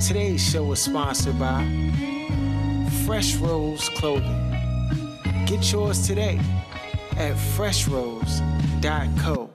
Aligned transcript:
Today's 0.00 0.48
show 0.48 0.72
is 0.72 0.80
sponsored 0.80 1.38
by 1.38 1.64
Fresh 3.04 3.36
Rose 3.36 3.88
Clothing. 3.90 4.56
Get 5.44 5.70
yours 5.72 6.06
today 6.06 6.40
at 7.16 7.34
freshrose.co. 7.34 9.50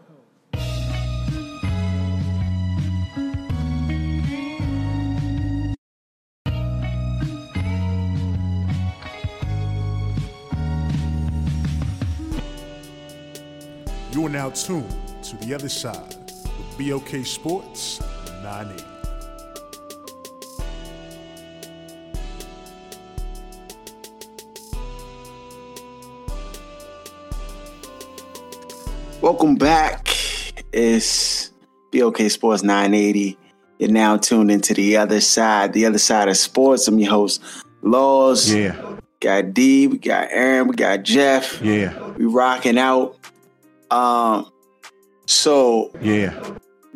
You 14.11 14.25
are 14.25 14.29
now 14.29 14.49
tuned 14.49 14.93
to 15.23 15.37
the 15.37 15.55
other 15.55 15.69
side 15.69 16.15
with 16.35 16.77
BLK 16.77 17.25
Sports 17.25 18.01
980. 18.43 18.92
Welcome 29.23 29.55
back. 29.55 30.09
It's 30.73 31.53
BLK 31.93 32.29
Sports 32.29 32.61
980. 32.61 33.37
You're 33.79 33.89
now 33.89 34.17
tuned 34.17 34.51
into 34.51 34.73
the 34.73 34.97
other 34.97 35.21
side, 35.21 35.71
the 35.71 35.85
other 35.85 35.97
side 35.97 36.27
of 36.27 36.35
sports. 36.35 36.89
I'm 36.89 36.99
your 36.99 37.09
host, 37.09 37.41
Laws. 37.83 38.53
Yeah, 38.53 38.75
Got 39.21 39.53
D, 39.53 39.87
we 39.87 39.97
got 39.97 40.27
Aaron, 40.29 40.67
we 40.67 40.75
got 40.75 41.03
Jeff. 41.03 41.61
yeah, 41.61 41.97
We 42.17 42.25
rocking 42.25 42.77
out. 42.77 43.15
Um, 43.89 44.51
so 45.25 45.93
yeah. 46.01 46.37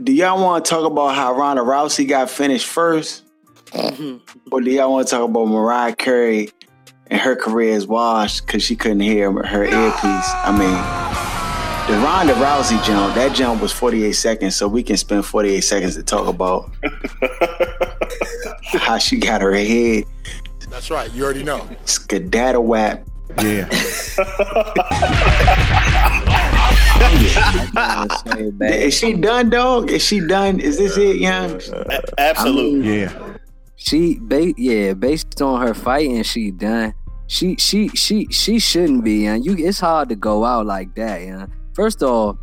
do 0.03 0.11
y'all 0.11 0.43
want 0.43 0.65
to 0.65 0.69
talk 0.69 0.83
about 0.85 1.15
how 1.15 1.33
Ronda 1.33 1.61
Rousey 1.61 2.05
got 2.05 2.29
finished 2.29 2.67
first? 2.67 3.23
or 4.51 4.59
do 4.61 4.69
y'all 4.69 4.91
want 4.91 5.07
to 5.07 5.11
talk 5.15 5.23
about 5.29 5.45
Mariah 5.45 5.95
Carey 5.95 6.49
and 7.07 7.21
her 7.21 7.37
career 7.37 7.71
is 7.73 7.87
washed 7.87 8.45
because 8.45 8.63
she 8.63 8.75
couldn't 8.75 8.99
hear 8.99 9.31
her 9.31 9.63
earpiece? 9.63 10.03
I 10.03 10.51
mean, 10.57 10.96
the 11.87 11.93
Ronda 12.03 12.33
Rousey 12.33 12.83
jump, 12.83 13.15
that 13.15 13.33
jump 13.33 13.61
was 13.61 13.71
48 13.71 14.11
seconds, 14.11 14.55
so 14.55 14.67
we 14.67 14.83
can 14.83 14.97
spend 14.97 15.25
48 15.25 15.61
seconds 15.61 15.95
to 15.95 16.03
talk 16.03 16.27
about 16.27 16.69
how 18.63 18.97
she 18.97 19.17
got 19.17 19.41
her 19.41 19.53
head 19.53 20.03
That's 20.69 20.91
right. 20.91 21.11
You 21.13 21.23
already 21.23 21.43
know. 21.43 21.67
skedaddle 21.85 22.65
whap. 22.65 23.05
Yeah. 23.41 23.69
Is 28.61 28.93
she 28.97 29.13
done, 29.13 29.49
dog? 29.49 29.91
Is 29.91 30.03
she 30.03 30.19
done? 30.19 30.59
Is 30.59 30.77
this 30.77 30.97
it, 30.97 31.17
young? 31.17 31.61
Absolutely. 32.17 32.99
Yeah. 33.01 33.37
She, 33.75 34.17
ba- 34.19 34.53
yeah, 34.57 34.93
based 34.93 35.41
on 35.41 35.61
her 35.65 35.73
fighting, 35.73 36.23
she 36.23 36.51
done. 36.51 36.93
She, 37.27 37.55
she, 37.57 37.89
she, 37.89 38.27
she 38.31 38.59
shouldn't 38.59 39.03
be. 39.03 39.25
And 39.25 39.45
you, 39.45 39.55
it's 39.57 39.79
hard 39.79 40.09
to 40.09 40.15
go 40.15 40.43
out 40.43 40.65
like 40.65 40.95
that. 40.95 41.21
You 41.21 41.31
know? 41.31 41.47
First 41.77 42.01
off, 42.01 42.37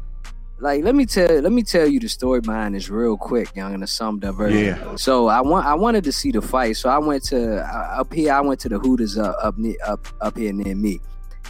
like 0.60 0.84
let 0.84 0.94
me 0.94 1.06
tell, 1.06 1.40
let 1.40 1.50
me 1.50 1.64
tell 1.64 1.88
you 1.88 1.98
the 1.98 2.08
story 2.08 2.40
behind 2.40 2.76
this 2.76 2.88
real 2.88 3.16
quick, 3.16 3.48
young, 3.56 3.74
in 3.74 3.82
a 3.82 3.86
summed 3.88 4.24
up 4.24 4.36
version. 4.36 4.76
Yeah. 4.76 4.94
So 4.94 5.26
I 5.26 5.40
want, 5.40 5.66
I 5.66 5.74
wanted 5.74 6.04
to 6.04 6.12
see 6.12 6.30
the 6.30 6.40
fight. 6.40 6.76
So 6.76 6.88
I 6.88 6.98
went 6.98 7.24
to 7.24 7.60
uh, 7.60 7.96
up 7.98 8.14
here. 8.14 8.32
I 8.32 8.40
went 8.42 8.60
to 8.60 8.68
the 8.68 8.78
Hooters 8.78 9.18
uh, 9.18 9.32
up 9.42 9.56
up 9.84 10.06
up 10.20 10.38
here 10.38 10.52
near 10.52 10.76
me, 10.76 11.00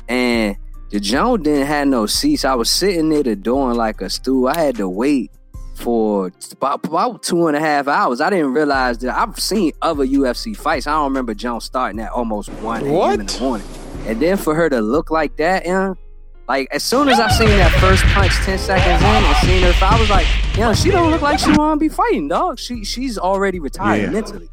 and 0.08 0.56
the 0.92 0.98
Joan 0.98 1.42
didn't 1.42 1.66
have 1.66 1.86
no 1.86 2.06
seats. 2.06 2.46
I 2.46 2.54
was 2.54 2.70
sitting 2.70 3.10
near 3.10 3.22
the 3.22 3.36
door 3.36 3.70
in 3.70 3.76
like 3.76 4.00
a 4.00 4.08
stool. 4.08 4.48
I 4.48 4.56
had 4.58 4.76
to 4.76 4.88
wait 4.88 5.30
for 5.74 6.32
about, 6.52 6.86
about 6.86 7.22
two 7.22 7.48
and 7.48 7.54
a 7.54 7.60
half 7.60 7.86
hours. 7.86 8.22
I 8.22 8.30
didn't 8.30 8.54
realize 8.54 8.96
that 9.00 9.14
I've 9.14 9.38
seen 9.38 9.72
other 9.82 10.06
UFC 10.06 10.56
fights. 10.56 10.86
I 10.86 10.92
don't 10.92 11.04
remember 11.04 11.34
Joan 11.34 11.60
starting 11.60 12.00
at 12.00 12.12
almost 12.12 12.48
one 12.48 12.86
a.m. 12.86 13.20
in 13.20 13.26
the 13.26 13.40
morning, 13.40 13.66
and 14.06 14.22
then 14.22 14.38
for 14.38 14.54
her 14.54 14.70
to 14.70 14.80
look 14.80 15.10
like 15.10 15.36
that, 15.36 15.66
yeah. 15.66 15.92
Like 16.46 16.68
as 16.72 16.82
soon 16.82 17.08
as 17.08 17.18
I 17.18 17.28
seen 17.30 17.48
that 17.48 17.72
first 17.80 18.04
punch, 18.06 18.32
ten 18.44 18.58
seconds 18.58 19.02
in, 19.02 19.08
and 19.08 19.36
seen 19.38 19.62
her, 19.62 19.72
I 19.86 19.98
was 19.98 20.10
like, 20.10 20.26
"Yeah, 20.56 20.72
she 20.74 20.90
don't 20.90 21.10
look 21.10 21.22
like 21.22 21.38
she 21.38 21.50
want 21.52 21.80
to 21.80 21.84
be 21.84 21.88
fighting, 21.88 22.28
dog. 22.28 22.58
She 22.58 22.84
she's 22.84 23.16
already 23.16 23.60
retired 23.60 24.02
Yeah. 24.02 24.10
mentally." 24.10 24.50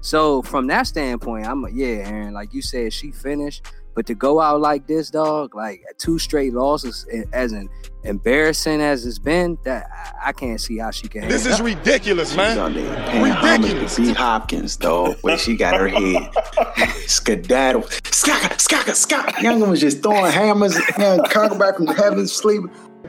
So 0.00 0.42
from 0.42 0.66
that 0.68 0.86
standpoint, 0.86 1.46
I'm 1.46 1.66
yeah, 1.72 2.06
Aaron. 2.08 2.34
Like 2.34 2.54
you 2.54 2.62
said, 2.62 2.92
she 2.92 3.10
finished, 3.10 3.66
but 3.94 4.06
to 4.06 4.14
go 4.14 4.40
out 4.40 4.60
like 4.60 4.86
this, 4.86 5.10
dog, 5.10 5.54
like 5.54 5.82
two 5.98 6.18
straight 6.18 6.52
losses, 6.52 7.06
as 7.32 7.52
an 7.52 7.68
embarrassing 8.04 8.80
as 8.80 9.06
it's 9.06 9.18
been, 9.18 9.56
that 9.64 9.86
I- 9.92 10.28
I 10.28 10.32
can't 10.32 10.60
see 10.60 10.78
how 10.78 10.90
she 10.90 11.08
can. 11.08 11.28
This 11.28 11.44
handle 11.46 11.66
is 11.66 11.74
ridiculous, 11.76 12.28
She's 12.30 12.36
man. 12.36 12.58
on 12.58 12.74
there 12.74 12.94
paying 13.08 13.26
homage 13.26 13.60
Ridiculous. 13.62 13.94
to 13.96 14.02
B. 14.02 14.12
Hopkins, 14.12 14.76
dog, 14.76 15.16
where 15.22 15.38
she 15.38 15.56
got 15.56 15.74
her 15.78 15.88
head 15.88 16.28
skedaddle. 17.06 17.82
Skaka, 17.82 18.56
skaka, 18.58 18.92
skaka. 18.92 19.32
Youngin 19.36 19.68
was 19.68 19.80
just 19.80 20.02
throwing 20.02 20.30
hammers, 20.30 20.76
and 20.98 21.24
coming 21.30 21.58
back 21.58 21.76
from 21.76 21.86
the 21.86 21.94
heavens, 21.94 22.32
sleep, 22.32 22.62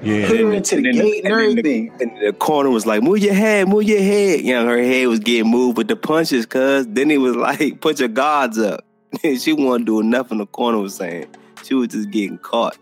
Yeah. 0.04 0.28
put 0.28 0.40
her 0.40 0.52
into 0.52 0.82
the 0.82 0.90
And 0.90 0.98
then- 1.00 1.06
gate 1.06 1.24
and 1.26 1.34
and 1.34 1.42
the- 1.42 1.50
everything. 1.50 1.92
And 2.02 2.12
the 2.28 2.34
corner 2.34 2.70
was 2.70 2.86
like, 2.86 3.02
move 3.02 3.20
your 3.20 3.34
head, 3.34 3.68
move 3.68 3.84
your 3.84 4.00
head. 4.02 4.42
You 4.42 4.54
know, 4.54 4.66
her 4.68 4.78
head 4.78 5.08
was 5.08 5.20
getting 5.20 5.50
moved 5.50 5.78
with 5.78 5.88
the 5.88 5.96
punches, 5.96 6.46
cuz. 6.46 6.86
Then 6.90 7.10
he 7.10 7.18
was 7.18 7.36
like, 7.36 7.82
put 7.82 8.00
your 8.00 8.10
guards 8.10 8.58
up. 8.60 8.85
she 9.40 9.54
wasn't 9.54 9.86
doing 9.86 10.10
nothing 10.10 10.38
the 10.38 10.46
corner 10.48 10.80
was 10.80 10.96
saying. 10.96 11.28
She 11.64 11.74
was 11.74 11.90
just 11.90 12.10
getting 12.12 12.38
caught. 12.40 12.78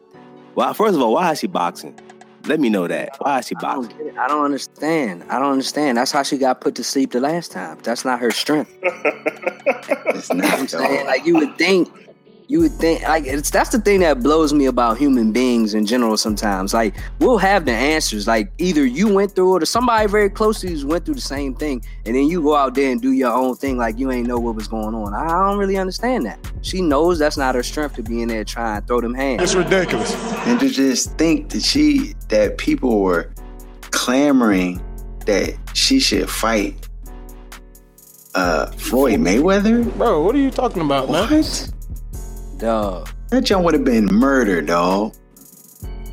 Well, 0.55 0.73
first 0.73 0.95
of 0.95 1.01
all, 1.01 1.13
why 1.13 1.31
is 1.31 1.39
she 1.39 1.47
boxing? 1.47 1.97
Let 2.45 2.59
me 2.59 2.69
know 2.69 2.87
that. 2.87 3.15
Why 3.19 3.39
is 3.39 3.47
she 3.47 3.55
I 3.55 3.61
boxing? 3.61 3.89
don't, 3.89 3.97
get 4.05 4.07
it. 4.15 4.17
I 4.19 4.27
don't 4.27 4.43
understand. 4.43 5.23
I 5.29 5.39
don't 5.39 5.51
understand. 5.51 5.97
That's 5.97 6.11
how 6.11 6.23
she 6.23 6.37
got 6.37 6.59
put 6.61 6.75
to 6.75 6.83
sleep 6.83 7.11
the 7.11 7.21
last 7.21 7.51
time. 7.51 7.79
That's 7.83 8.03
not 8.03 8.19
her 8.19 8.31
strength. 8.31 8.69
It's 8.83 10.29
You 10.29 10.35
know 10.35 10.47
what 10.47 10.59
I'm 10.59 10.67
saying? 10.67 11.05
Like 11.07 11.25
you 11.25 11.35
would 11.35 11.57
think, 11.57 11.89
you 12.47 12.59
would 12.59 12.71
think 12.73 13.01
like 13.03 13.25
it's 13.25 13.49
that's 13.49 13.69
the 13.69 13.79
thing 13.79 14.01
that 14.01 14.21
blows 14.21 14.53
me 14.53 14.65
about 14.65 14.97
human 14.97 15.31
beings 15.31 15.73
in 15.73 15.85
general. 15.85 16.17
Sometimes, 16.17 16.73
like 16.73 16.95
we'll 17.19 17.37
have 17.37 17.65
the 17.65 17.71
answers. 17.71 18.27
Like 18.27 18.51
either 18.57 18.85
you 18.85 19.13
went 19.13 19.33
through 19.33 19.57
it 19.57 19.63
or 19.63 19.65
somebody 19.65 20.07
very 20.07 20.29
close 20.29 20.61
to 20.61 20.71
you 20.71 20.87
went 20.87 21.05
through 21.05 21.15
the 21.15 21.21
same 21.21 21.55
thing, 21.55 21.83
and 22.05 22.15
then 22.15 22.27
you 22.27 22.41
go 22.41 22.55
out 22.55 22.75
there 22.75 22.91
and 22.91 23.01
do 23.01 23.11
your 23.11 23.31
own 23.31 23.55
thing, 23.55 23.77
like 23.77 23.97
you 23.97 24.11
ain't 24.11 24.27
know 24.27 24.37
what 24.37 24.55
was 24.55 24.67
going 24.67 24.93
on. 24.93 25.13
I, 25.13 25.25
I 25.25 25.49
don't 25.49 25.57
really 25.57 25.77
understand 25.77 26.25
that. 26.25 26.39
She 26.61 26.81
knows 26.81 27.19
that's 27.19 27.37
not 27.37 27.55
her 27.55 27.63
strength 27.63 27.95
to 27.95 28.03
be 28.03 28.21
in 28.21 28.27
there 28.27 28.43
trying 28.43 28.81
to 28.81 28.87
throw 28.87 29.01
them 29.01 29.13
hands. 29.13 29.41
It's 29.41 29.55
ridiculous. 29.55 30.13
And 30.45 30.59
to 30.59 30.69
just 30.69 31.17
think 31.17 31.49
that 31.49 31.63
she, 31.63 32.15
that 32.29 32.57
people 32.57 33.01
were 33.01 33.31
clamoring 33.91 34.83
that 35.25 35.55
she 35.73 35.99
should 35.99 36.29
fight 36.29 36.87
uh, 38.35 38.67
Floyd 38.71 39.19
Mayweather. 39.19 39.95
Bro, 39.97 40.23
what 40.23 40.35
are 40.35 40.39
you 40.39 40.51
talking 40.51 40.81
about, 40.81 41.09
man? 41.09 41.29
What? 41.29 41.72
Dog. 42.63 43.09
That 43.29 43.41
jump 43.41 43.65
would 43.65 43.73
have 43.73 43.83
been 43.83 44.05
murdered, 44.05 44.67
dog. 44.67 45.13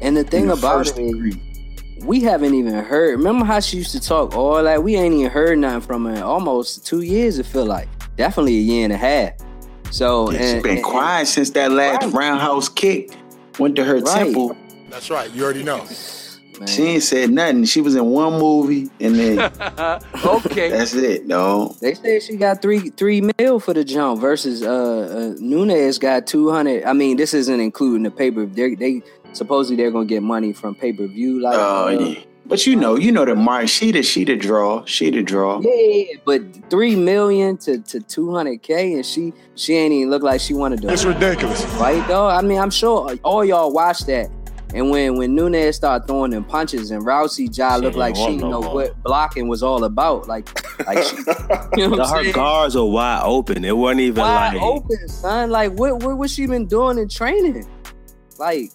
And 0.01 0.17
the 0.17 0.25
thing 0.25 0.49
the 0.49 0.55
about 0.55 0.79
first 0.79 0.99
it 0.99 1.03
is, 1.05 1.13
degree. 1.13 1.65
we 2.05 2.21
haven't 2.23 2.55
even 2.55 2.75
heard. 2.75 3.17
Remember 3.19 3.45
how 3.45 3.61
she 3.61 3.77
used 3.77 3.93
to 3.93 4.01
talk 4.01 4.35
all 4.35 4.61
like 4.61 4.81
We 4.81 4.97
ain't 4.97 5.15
even 5.15 5.31
heard 5.31 5.59
nothing 5.61 5.83
from 5.83 6.07
her 6.07 6.13
in 6.15 6.23
almost 6.23 6.85
two 6.85 7.03
years. 7.03 7.39
It 7.39 7.47
feel 7.47 7.67
like 7.67 7.89
definitely 8.17 8.57
a 8.57 8.61
year 8.63 8.85
and 8.85 8.93
a 8.93 8.97
half. 8.97 9.35
So 9.93 10.31
Yeah, 10.33 10.39
she 10.39 10.45
and- 10.55 10.63
been 10.65 10.77
and- 10.79 10.85
quiet 10.85 11.29
since 11.29 11.51
that 11.51 11.71
last 11.71 12.03
Right. 12.07 12.15
roundhouse 12.15 12.69
kick 12.69 13.13
went 13.61 13.77
to 13.77 13.85
her 13.85 14.01
Right. 14.01 14.07
temple. 14.25 14.57
That's 14.91 15.09
right. 15.09 15.31
You 15.33 15.45
already 15.45 15.63
know. 15.63 15.85
Man. 16.61 16.69
She 16.69 16.83
ain't 16.83 17.03
said 17.03 17.31
nothing. 17.31 17.65
She 17.65 17.81
was 17.81 17.95
in 17.95 18.05
one 18.05 18.35
movie 18.39 18.91
and 19.01 19.15
then 19.15 19.39
okay. 20.25 20.69
that's 20.69 20.95
it, 20.95 21.27
dog. 21.27 21.79
They 21.81 21.95
said 21.95 22.23
she 22.23 22.37
got 22.37 22.61
three 22.61 22.91
three 22.91 23.23
mil 23.39 23.59
for 23.61 23.73
the 23.73 23.83
jump 23.83 24.21
versus 24.21 24.63
uh, 24.63 24.69
uh 24.71 25.41
Nunes 25.41 25.99
got 25.99 26.27
two 26.27 26.51
hundred. 26.51 26.85
I 26.85 26.93
mean, 26.93 27.17
this 27.17 27.33
isn't 27.33 27.61
including 27.61 28.03
the 28.03 28.11
paper. 28.11 28.45
They 28.45 28.75
they 28.75 29.03
supposedly 29.33 29.77
they're 29.83 29.91
gonna 29.91 30.05
get 30.05 30.23
money 30.23 30.53
from 30.53 30.75
pay 30.75 30.93
per 30.93 31.07
view. 31.07 31.41
Like, 31.41 31.57
Oh 31.59 31.87
uh, 31.89 31.91
yeah. 31.91 32.21
But 32.47 32.67
you 32.67 32.75
know, 32.75 32.97
you 32.97 33.13
know 33.13 33.25
the 33.25 33.37
mark. 33.37 33.69
She 33.69 33.93
the 33.93 34.03
she 34.03 34.25
the 34.25 34.35
draw. 34.35 34.85
She 34.85 35.11
the 35.11 35.23
draw. 35.23 35.61
yeah, 35.61 35.71
yeah, 35.73 36.05
yeah, 36.11 36.17
but 36.25 36.43
three 36.69 36.97
million 36.97 37.57
to 37.59 37.79
to 37.79 38.01
two 38.01 38.35
hundred 38.35 38.61
k, 38.63 38.95
and 38.95 39.07
she 39.07 39.33
she 39.55 39.75
ain't 39.77 39.93
even 39.93 40.11
look 40.11 40.25
like 40.25 40.41
she 40.41 40.53
wanted 40.53 40.83
to 40.83 40.93
It's 40.93 41.05
ridiculous. 41.05 41.65
right? 41.77 42.05
though. 42.09 42.27
I 42.29 42.43
mean, 42.43 42.59
I'm 42.59 42.71
sure 42.71 43.15
all 43.23 43.45
y'all 43.45 43.73
watched 43.73 44.07
that. 44.09 44.31
And 44.75 44.91
when 44.91 45.17
when 45.17 45.35
Nunes 45.35 45.77
started 45.77 46.07
throwing 46.07 46.31
them 46.31 46.45
punches 46.45 46.91
and 46.93 47.03
Rousey 47.05 47.53
jaw 47.53 47.77
She 47.77 47.83
looked 47.83 47.97
like 47.97 48.15
she 48.15 48.23
want 48.23 48.39
didn't 48.39 48.51
no 48.51 48.51
know 48.51 48.61
more. 48.63 48.75
what 48.75 49.03
blocking 49.03 49.49
was 49.49 49.63
all 49.63 49.85
about. 49.85 50.29
Like 50.29 50.49
like 50.87 51.03
she, 51.03 51.17
you 51.77 51.89
know 51.89 51.97
what 51.97 52.09
Her 52.11 52.23
saying? 52.23 52.33
guards 52.33 52.77
are 52.77 52.87
wide 52.87 53.23
open. 53.25 53.65
It 53.65 53.77
wasn't 53.77 54.01
even 54.01 54.23
wide 54.23 54.55
like 54.55 54.63
open, 54.63 55.09
son. 55.09 55.51
Like, 55.51 55.73
what, 55.73 56.03
what, 56.03 56.19
what 56.19 56.31
she 56.31 56.47
been 56.47 56.67
doing 56.67 56.99
in 56.99 57.09
training? 57.09 57.67
Like, 58.39 58.71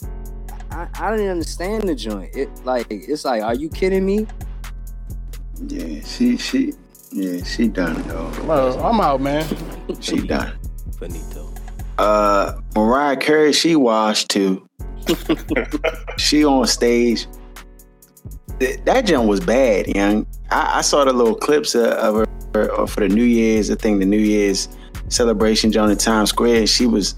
I, 0.71 0.87
I 0.99 1.11
didn't 1.11 1.29
understand 1.31 1.87
the 1.89 1.95
joint. 1.95 2.35
It, 2.35 2.49
like, 2.65 2.87
it's 2.89 3.25
like, 3.25 3.41
are 3.41 3.55
you 3.55 3.69
kidding 3.69 4.05
me? 4.05 4.27
Yeah, 5.67 6.01
she 6.03 6.35
she 6.37 6.73
yeah, 7.11 7.41
she 7.43 7.67
done 7.69 8.01
though. 8.07 8.29
Bro, 8.43 8.79
I'm 8.83 8.99
out, 8.99 9.21
man. 9.21 9.45
She 10.01 10.19
done. 10.27 10.57
finito. 10.99 11.53
Uh 11.97 12.59
Mariah 12.75 13.15
Carey, 13.15 13.53
she 13.53 13.75
washed 13.77 14.29
too. 14.29 14.67
She 16.17 16.45
on 16.45 16.65
stage. 16.67 17.27
Th- 18.59 18.79
That 18.85 19.05
jump 19.05 19.27
was 19.27 19.39
bad, 19.39 19.87
young. 19.95 20.25
I, 20.51 20.79
I 20.79 20.81
saw 20.81 21.03
the 21.05 21.13
little 21.13 21.35
clips 21.35 21.75
of, 21.75 21.85
of 21.85 22.27
her 22.53 22.71
or 22.71 22.87
for 22.87 23.01
the 23.01 23.09
New 23.09 23.23
Year's. 23.23 23.69
I 23.69 23.75
think 23.75 23.99
the 23.99 24.05
New 24.05 24.17
Year's 24.19 24.69
celebration 25.09 25.71
joint 25.71 25.91
in 25.91 25.97
Times 25.97 26.29
Square. 26.29 26.67
She 26.67 26.85
was, 26.87 27.15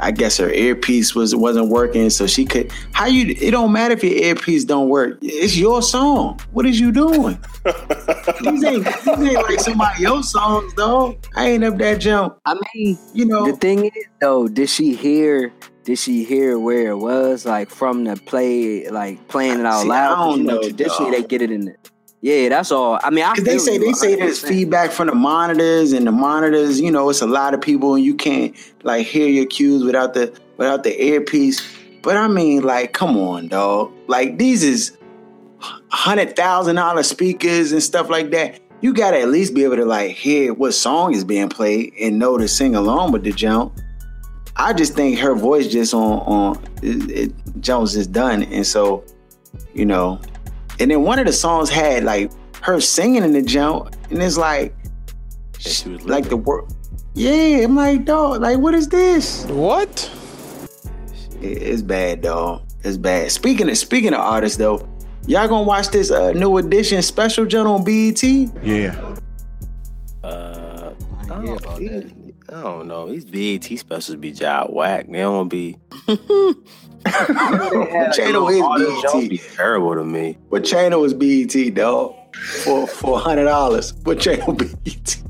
I 0.00 0.10
guess 0.10 0.36
her 0.36 0.50
earpiece 0.50 1.14
was 1.14 1.34
wasn't 1.34 1.68
working, 1.70 2.10
so 2.10 2.26
she 2.26 2.44
could. 2.44 2.70
How 2.92 3.06
you? 3.06 3.34
It 3.40 3.52
don't 3.52 3.72
matter 3.72 3.94
if 3.94 4.04
your 4.04 4.12
earpiece 4.12 4.64
don't 4.64 4.90
work. 4.90 5.18
It's 5.22 5.56
your 5.56 5.80
song. 5.80 6.38
What 6.52 6.66
is 6.66 6.78
you 6.78 6.92
doing? 6.92 7.38
these 7.64 8.62
ain't 8.64 8.84
these 8.84 9.08
ain't 9.08 9.34
like 9.48 9.60
somebody 9.60 10.04
else's 10.04 10.32
songs, 10.32 10.74
though. 10.74 11.16
I 11.36 11.48
ain't 11.48 11.64
up 11.64 11.78
that 11.78 11.98
jump. 12.00 12.38
I 12.44 12.54
mean, 12.74 12.98
You 13.14 13.24
know, 13.24 13.46
the 13.50 13.56
thing 13.56 13.86
is 13.86 13.92
though, 14.20 14.46
did 14.46 14.68
she 14.68 14.94
hear? 14.94 15.52
Did 15.86 16.00
she 16.00 16.24
hear 16.24 16.58
where 16.58 16.88
it 16.88 16.96
was 16.96 17.46
like 17.46 17.70
from 17.70 18.02
the 18.02 18.16
play, 18.16 18.88
like 18.88 19.28
playing 19.28 19.60
it 19.60 19.66
out 19.66 19.84
See, 19.84 19.90
I 19.92 20.08
don't 20.08 20.38
you 20.38 20.44
know, 20.44 20.60
traditionally 20.60 21.12
dog. 21.12 21.22
they 21.22 21.28
get 21.28 21.42
it 21.42 21.52
in 21.52 21.66
the. 21.66 21.76
Yeah, 22.20 22.48
that's 22.48 22.72
all. 22.72 22.98
I 23.04 23.10
mean, 23.10 23.22
I 23.22 23.38
they 23.38 23.56
say 23.58 23.78
they 23.78 23.92
say 23.92 24.16
there's 24.16 24.40
feedback 24.40 24.90
from 24.90 25.06
the 25.06 25.14
monitors, 25.14 25.92
and 25.92 26.04
the 26.04 26.10
monitors, 26.10 26.80
you 26.80 26.90
know, 26.90 27.08
it's 27.08 27.22
a 27.22 27.26
lot 27.28 27.54
of 27.54 27.60
people, 27.60 27.94
and 27.94 28.04
you 28.04 28.16
can't 28.16 28.56
like 28.82 29.06
hear 29.06 29.28
your 29.28 29.46
cues 29.46 29.84
without 29.84 30.14
the 30.14 30.36
without 30.56 30.82
the 30.82 31.00
earpiece. 31.00 31.62
But 32.02 32.16
I 32.16 32.26
mean, 32.26 32.64
like, 32.64 32.92
come 32.92 33.16
on, 33.16 33.46
dog. 33.46 33.92
Like 34.08 34.38
these 34.38 34.64
is 34.64 34.98
hundred 35.60 36.34
thousand 36.34 36.74
dollar 36.74 37.04
speakers 37.04 37.70
and 37.70 37.80
stuff 37.80 38.10
like 38.10 38.32
that. 38.32 38.58
You 38.80 38.92
gotta 38.92 39.20
at 39.20 39.28
least 39.28 39.54
be 39.54 39.62
able 39.62 39.76
to 39.76 39.84
like 39.84 40.16
hear 40.16 40.52
what 40.52 40.72
song 40.72 41.14
is 41.14 41.22
being 41.22 41.48
played 41.48 41.92
and 42.00 42.18
know 42.18 42.38
to 42.38 42.48
sing 42.48 42.74
along 42.74 43.12
with 43.12 43.22
the 43.22 43.30
jump. 43.30 43.78
I 44.58 44.72
just 44.72 44.94
think 44.94 45.18
her 45.18 45.34
voice 45.34 45.68
just 45.68 45.92
on 45.94 46.20
on 46.20 46.64
it, 46.82 47.10
it, 47.10 47.32
Jones 47.60 47.94
is 47.96 48.06
done, 48.06 48.42
and 48.44 48.66
so 48.66 49.04
you 49.74 49.84
know. 49.86 50.20
And 50.80 50.90
then 50.90 51.02
one 51.02 51.18
of 51.18 51.26
the 51.26 51.32
songs 51.32 51.70
had 51.70 52.04
like 52.04 52.30
her 52.62 52.80
singing 52.80 53.22
in 53.24 53.32
the 53.32 53.42
jump, 53.42 53.94
and 54.10 54.22
it's 54.22 54.36
like, 54.36 54.74
she 55.58 55.88
was 55.90 56.04
like 56.04 56.28
the 56.28 56.36
word. 56.36 56.64
Yeah, 57.14 57.64
I'm 57.64 57.74
like, 57.76 58.04
dog, 58.04 58.42
like 58.42 58.58
what 58.58 58.74
is 58.74 58.88
this? 58.88 59.44
What? 59.46 60.10
It- 61.40 61.62
It's 61.62 61.82
bad, 61.82 62.22
dog. 62.22 62.62
It's 62.82 62.96
bad. 62.98 63.30
Speaking 63.32 63.68
of 63.70 63.76
speaking 63.78 64.12
of 64.14 64.20
artists 64.20 64.58
though, 64.58 64.86
y'all 65.26 65.48
gonna 65.48 65.62
watch 65.66 65.88
this 65.88 66.10
uh, 66.10 66.32
new 66.32 66.56
edition 66.58 67.02
special 67.02 67.44
jump 67.46 67.68
on 67.68 67.84
BET? 67.84 68.22
Yeah. 68.22 69.14
Uh, 70.24 70.92
I 71.28 71.34
I 71.34 71.40
hear 71.40 71.46
don't, 71.46 71.64
about 71.64 71.78
he- 71.80 71.88
that. 71.88 72.12
I 72.48 72.62
don't 72.62 72.86
know. 72.86 73.08
These 73.10 73.24
BET 73.24 73.78
specials 73.78 74.16
be 74.16 74.30
job 74.32 74.68
whack. 74.72 75.06
They 75.08 75.18
don't 75.18 75.48
be. 75.48 75.76
Channel 78.14 78.48
is 78.48 79.02
jokes 79.02 79.28
BET. 79.28 79.40
terrible 79.54 79.94
to 79.94 80.04
me. 80.04 80.38
What 80.48 80.64
channel 80.64 81.04
is 81.04 81.14
BET, 81.14 81.74
dog? 81.74 82.14
For 82.64 82.86
for 82.86 83.18
hundred 83.18 83.44
dollars. 83.44 83.94
What 84.04 84.20
channel 84.20 84.52
BET? 84.84 85.22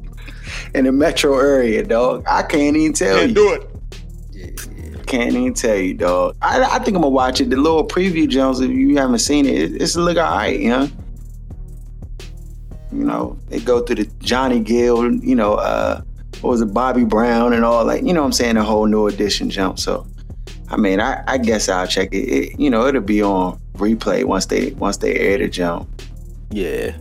In 0.75 0.85
the 0.85 0.93
metro 0.93 1.39
area, 1.39 1.83
dog. 1.85 2.25
I 2.29 2.43
can't 2.43 2.77
even 2.77 2.93
tell 2.93 3.17
Can't 3.17 3.29
you. 3.31 3.35
do 3.35 3.53
it. 3.55 5.07
Can't 5.07 5.33
even 5.35 5.55
tell 5.55 5.77
you, 5.77 5.95
dog. 5.95 6.37
I, 6.43 6.63
I 6.63 6.79
think 6.81 6.97
I'm 6.97 7.03
gonna 7.03 7.09
watch 7.11 7.41
it. 7.41 7.49
The 7.51 7.57
little 7.57 7.87
preview, 7.87 8.29
Jones. 8.29 8.61
If 8.61 8.71
you 8.71 8.97
haven't 8.97 9.21
seen 9.21 9.47
it, 9.47 9.55
it 9.73 9.81
it's 9.83 9.95
a 9.97 10.01
look 10.01 10.17
alright, 10.19 10.59
you 10.59 10.69
know. 10.71 10.89
You 12.93 13.05
know, 13.05 13.39
they 13.49 13.61
go 13.61 13.81
through 13.83 13.97
the 13.97 14.05
Johnny 14.21 14.61
Gill, 14.61 15.13
you 15.13 15.35
know, 15.35 15.55
uh, 15.55 16.01
what 16.43 16.51
was 16.51 16.61
it, 16.61 16.73
Bobby 16.75 17.05
Brown, 17.05 17.53
and 17.53 17.65
all 17.65 17.85
like, 17.85 18.03
you 18.03 18.13
know, 18.13 18.21
what 18.21 18.27
I'm 18.27 18.33
saying 18.33 18.55
the 18.57 18.63
whole 18.63 18.87
new 18.87 19.07
edition 19.07 19.51
jump. 19.51 19.79
So, 19.79 20.07
I 20.69 20.77
mean, 20.77 21.01
I, 21.01 21.23
I 21.27 21.39
guess 21.39 21.69
I'll 21.69 21.87
check 21.87 22.13
it. 22.13 22.19
it. 22.19 22.61
You 22.61 22.71
know, 22.71 22.87
it'll 22.87 23.01
be 23.01 23.23
on 23.23 23.59
replay 23.75 24.25
once 24.25 24.47
they 24.47 24.71
once 24.73 24.99
they 24.99 25.15
air 25.17 25.39
the 25.39 25.49
jump. 25.49 25.89
Yeah. 26.51 26.97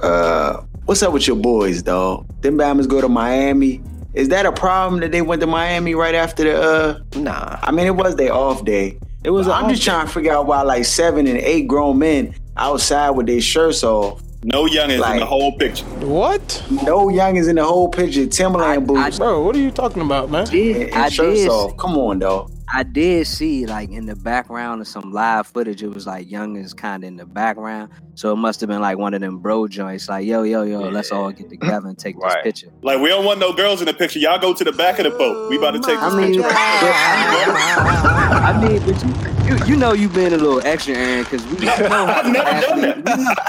Uh, 0.00 0.62
what's 0.84 1.02
up 1.02 1.12
with 1.12 1.26
your 1.26 1.36
boys, 1.36 1.82
dog? 1.82 2.26
Them 2.42 2.58
Bama's 2.58 2.86
go 2.86 3.00
to 3.00 3.08
Miami. 3.08 3.82
Is 4.14 4.28
that 4.28 4.46
a 4.46 4.52
problem 4.52 5.00
that 5.00 5.12
they 5.12 5.22
went 5.22 5.40
to 5.40 5.46
Miami 5.46 5.94
right 5.94 6.14
after 6.14 6.44
the? 6.44 6.60
uh 6.60 6.98
Nah. 7.16 7.58
I 7.62 7.70
mean, 7.72 7.86
it 7.86 7.96
was 7.96 8.16
their 8.16 8.32
off 8.32 8.64
day. 8.64 8.98
It 9.24 9.30
was. 9.30 9.48
I'm 9.48 9.68
just 9.68 9.82
trying 9.82 10.06
to 10.06 10.12
figure 10.12 10.32
out 10.32 10.46
why 10.46 10.62
like 10.62 10.84
seven 10.84 11.26
and 11.26 11.38
eight 11.38 11.66
grown 11.66 11.98
men 11.98 12.34
outside 12.56 13.10
with 13.10 13.26
their 13.26 13.40
shirts 13.40 13.82
off. 13.82 14.22
No 14.46 14.66
youngins 14.66 14.98
Like- 15.00 15.14
in 15.14 15.20
the 15.20 15.26
whole 15.26 15.52
picture. 15.52 15.86
What? 16.04 16.62
No 16.70 17.06
youngins 17.08 17.48
in 17.48 17.56
the 17.56 17.64
whole 17.64 17.88
picture. 17.88 18.26
Timberland 18.26 18.86
boots 18.86 19.16
Bro, 19.18 19.42
what 19.42 19.56
are 19.56 19.58
you 19.58 19.70
talking 19.70 20.02
about, 20.02 20.30
man? 20.30 20.46
and, 20.52 20.54
and 20.54 20.94
I 20.94 21.08
shirts 21.08 21.40
did. 21.40 21.48
off. 21.48 21.76
Come 21.78 21.96
on, 21.96 22.18
dog. 22.18 22.50
I 22.74 22.84
did 22.84 23.26
see 23.28 23.66
like 23.66 23.90
in 23.90 24.06
the 24.06 24.16
background 24.16 24.82
of 24.82 24.88
some 24.88 25.12
live 25.12 25.48
footage, 25.48 25.82
it 25.82 25.88
was 25.94 26.06
like 26.06 26.30
Young 26.30 26.56
youngins 26.56 26.76
kind 26.76 27.04
of 27.04 27.08
in 27.08 27.16
the 27.16 27.26
background. 27.26 27.90
So 28.16 28.32
it 28.32 28.36
must 28.36 28.60
have 28.62 28.68
been 28.68 28.82
like 28.82 28.98
one 28.98 29.14
of 29.14 29.22
them 29.22 29.40
bro 29.40 29.68
joints, 29.68 30.08
like 30.08 30.26
yo, 30.26 30.44
yo, 30.44 30.64
yo, 30.64 30.82
let's 30.90 31.12
all 31.12 31.32
get 31.32 31.50
together 31.50 31.88
and 31.88 31.98
take 31.98 32.16
Right. 32.18 32.44
this 32.44 32.62
picture. 32.62 32.74
Like 32.82 33.00
we 33.00 33.10
don't 33.10 33.26
want 33.26 33.40
no 33.40 33.54
girls 33.54 33.82
in 33.82 33.86
the 33.86 33.94
picture. 33.94 34.20
Y'all 34.20 34.40
go 34.40 34.54
to 34.54 34.64
the 34.64 34.72
back 34.72 34.98
of 35.00 35.04
the 35.04 35.12
boat. 35.12 35.50
We 35.50 35.58
about 35.58 35.72
to 35.72 35.80
take 35.80 36.00
this 36.00 36.02
I 36.02 36.16
mean, 36.16 36.34
picture. 36.34 36.50
I 36.52 38.60
mean, 38.68 38.86
but 38.86 39.04
you, 39.04 39.14
you, 39.44 39.66
you 39.66 39.76
know, 39.76 39.94
you've 39.94 40.14
been 40.14 40.34
a 40.34 40.38
little 40.38 40.62
extra, 40.66 40.96
Aaron, 40.96 41.24
because 41.24 41.46
we 41.48 41.60
know 41.60 41.88
how 41.88 42.06
I've 42.06 42.32
never 42.32 42.60
done 42.60 42.72
we 42.72 42.84
know, 42.84 43.02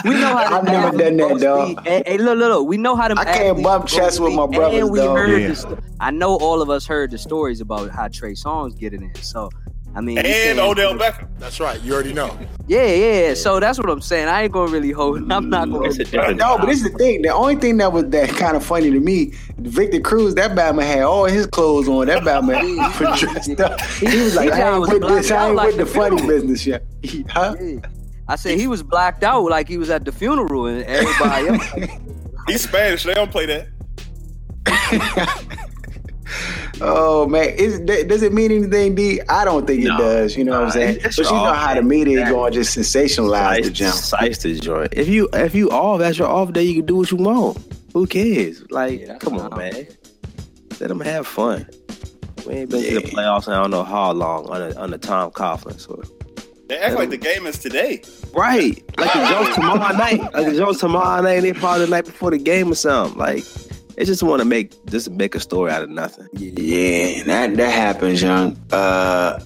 we 0.06 0.16
know 0.16 0.38
how 0.38 0.60
I've 0.60 0.70
never 0.70 0.92
done 0.92 1.18
that, 1.18 1.28
supposed 1.28 1.40
dog. 1.40 1.86
Hey, 1.86 2.04
hey, 2.06 2.18
look, 2.20 2.38
look, 2.38 2.50
look, 2.50 2.68
we 2.68 2.78
know 2.78 2.96
how 2.96 3.10
to. 3.10 3.16
I 3.18 3.26
can't 3.26 3.64
bump 3.64 3.90
supposed 3.90 3.90
chest 3.90 4.20
with 4.20 4.34
my 4.34 4.48
brothers, 4.48 4.82
and 4.82 4.92
we 4.92 5.00
dog. 5.00 5.02
heard 5.02 5.42
Yeah. 5.42 5.44
the 5.44 5.56
sto- 5.56 5.78
I 6.00 6.12
know 6.12 6.36
all 6.38 6.62
of 6.62 6.70
us 6.70 6.86
heard 6.86 7.12
the 7.12 7.18
stories 7.18 7.62
about 7.62 7.90
how 7.92 8.08
Trey 8.08 8.34
Songz 8.34 8.78
get 8.78 8.94
it 8.94 9.02
in. 9.02 9.16
So, 9.16 9.50
I 9.96 10.02
mean, 10.02 10.18
And 10.18 10.28
can't- 10.28 10.60
Odell 10.60 10.94
Beckham. 10.98 11.28
That's 11.40 11.60
right. 11.60 11.82
You 11.82 11.94
already 11.94 12.12
know. 12.14 12.38
Yeah, 12.68 12.86
yeah. 12.86 13.34
So 13.34 13.60
that's 13.62 13.78
what 13.78 13.90
I'm 13.90 14.02
saying. 14.02 14.28
I 14.28 14.44
ain't 14.44 14.52
gonna 14.52 14.72
really 14.72 14.92
hold. 14.92 15.20
I'm 15.32 15.50
not 15.50 15.70
gonna. 15.72 15.88
It's 15.90 16.00
a. 16.14 16.34
No, 16.34 16.58
but 16.58 16.66
this 16.66 16.84
is 16.84 16.92
the 16.92 16.98
thing. 16.98 17.22
The 17.22 17.30
only 17.34 17.56
thing 17.56 17.78
that 17.78 17.94
was 17.94 18.06
that 18.10 18.30
kind 18.30 18.58
of 18.58 18.66
funny 18.66 18.92
to 18.92 19.00
me, 19.00 19.34
Victor 19.60 20.02
Cruz, 20.02 20.36
that 20.36 20.54
Batman 20.56 20.86
had 20.86 21.04
all 21.04 21.26
his 21.26 21.48
clothes 21.48 21.88
on. 21.88 22.08
That 22.08 22.26
Batman 22.26 22.76
was 22.78 23.20
dressed 23.20 23.60
up. 23.62 23.80
He 23.82 24.06
was 24.22 24.36
like, 24.36 24.54
He 24.54 24.60
I 24.62 24.72
ain't 24.72 24.82
was 24.82 24.90
with 24.90 25.02
this. 25.04 25.32
I 25.32 25.48
ain't 25.48 25.56
like 25.56 25.68
with 25.68 25.78
the 25.78 25.84
the 25.86 25.90
funny 25.92 26.18
film. 26.18 26.28
business 26.28 26.66
yet. 26.66 26.84
Huh? 27.30 27.56
Yeah. 27.62 27.80
I 28.28 28.36
said 28.36 28.58
he 28.58 28.68
was 28.68 28.82
blacked 28.84 29.24
out 29.24 29.44
like 29.44 29.68
he 29.70 29.78
was 29.78 29.90
at 29.92 30.04
the 30.04 30.12
funeral 30.12 30.66
and 30.66 30.84
everybody 30.84 31.48
else. 31.48 31.92
He's 32.48 32.64
Spanish. 32.68 33.04
They 33.04 33.14
don't 33.14 33.32
play 33.32 33.46
that. 33.46 33.68
Oh 36.82 37.26
man, 37.28 37.50
is, 37.50 37.80
does 37.80 38.22
it 38.22 38.34
mean 38.34 38.52
anything, 38.52 38.96
D? 38.96 39.22
I 39.30 39.46
don't 39.46 39.66
think 39.66 39.84
No. 39.84 39.96
it 39.96 39.98
does. 39.98 40.36
You 40.38 40.44
know 40.44 40.60
what 40.60 40.64
I'm 40.66 40.72
saying? 40.72 40.98
it's 41.04 41.16
But 41.16 41.26
you 41.26 41.32
know 41.32 41.38
all- 41.38 41.54
how 41.54 41.74
the 41.74 41.82
media 41.82 42.24
is 42.24 42.30
going 42.30 42.52
to 42.52 42.60
just 42.60 42.78
sensationalize 42.78 43.58
the 43.60 43.64
Size, 43.66 43.72
jump. 43.72 43.96
size 43.96 44.38
the 44.40 44.56
joint. 44.60 44.94
If 44.94 45.08
you 45.08 45.30
if 45.34 45.56
you 45.56 45.70
off, 45.72 46.00
that's 46.00 46.18
your 46.18 46.28
off 46.28 46.52
day. 46.54 46.64
You 46.64 46.76
can 46.76 46.86
do 46.86 46.98
what 46.98 47.12
you 47.12 47.18
want. 47.18 47.58
Who 47.94 48.06
cares? 48.08 48.62
Like, 48.72 49.02
Yeah, 49.02 49.18
come 49.20 49.38
on, 49.40 49.58
man. 49.58 49.88
Let 50.82 50.90
them 50.90 51.00
have 51.00 51.26
fun. 51.26 51.66
We 52.46 52.54
ain't 52.56 52.70
been 52.70 52.84
to 52.84 52.96
the 53.00 53.02
playoffs. 53.08 53.48
in 53.48 53.54
I 53.54 53.62
don't 53.62 53.72
know 53.72 53.84
how 53.84 54.12
long 54.12 54.50
under 54.50 54.78
under 54.78 54.98
Tom 54.98 55.32
Coughlin. 55.32 55.80
So 55.80 56.04
They 56.68 56.78
act 56.78 56.96
like 56.96 57.10
the 57.10 57.18
game 57.18 57.46
is 57.48 57.58
today. 57.58 58.02
right, 58.34 58.84
like 58.98 59.14
the 59.14 59.26
Jones 59.30 59.56
tomorrow 59.56 59.96
night. 59.98 60.20
Like 60.34 60.46
the 60.48 60.58
Jones 60.58 60.80
tomorrow 60.80 61.22
night. 61.22 61.40
They 61.40 61.54
probably 61.54 61.86
the 61.86 61.92
night 61.92 62.06
before 62.06 62.32
the 62.32 62.38
game 62.38 62.70
or 62.72 62.76
something. 62.76 63.18
Like 63.18 63.46
they 63.96 64.06
just 64.06 64.24
want 64.24 64.40
to 64.40 64.46
make 64.46 64.86
just 64.88 65.10
make 65.12 65.36
a 65.36 65.40
story 65.40 65.72
out 65.72 65.84
of 65.84 65.90
nothing. 65.90 66.28
Yeah, 66.34 67.24
that 67.24 67.56
that 67.56 67.72
happens, 67.72 68.22
young. 68.22 68.58
Uh, 68.72 69.40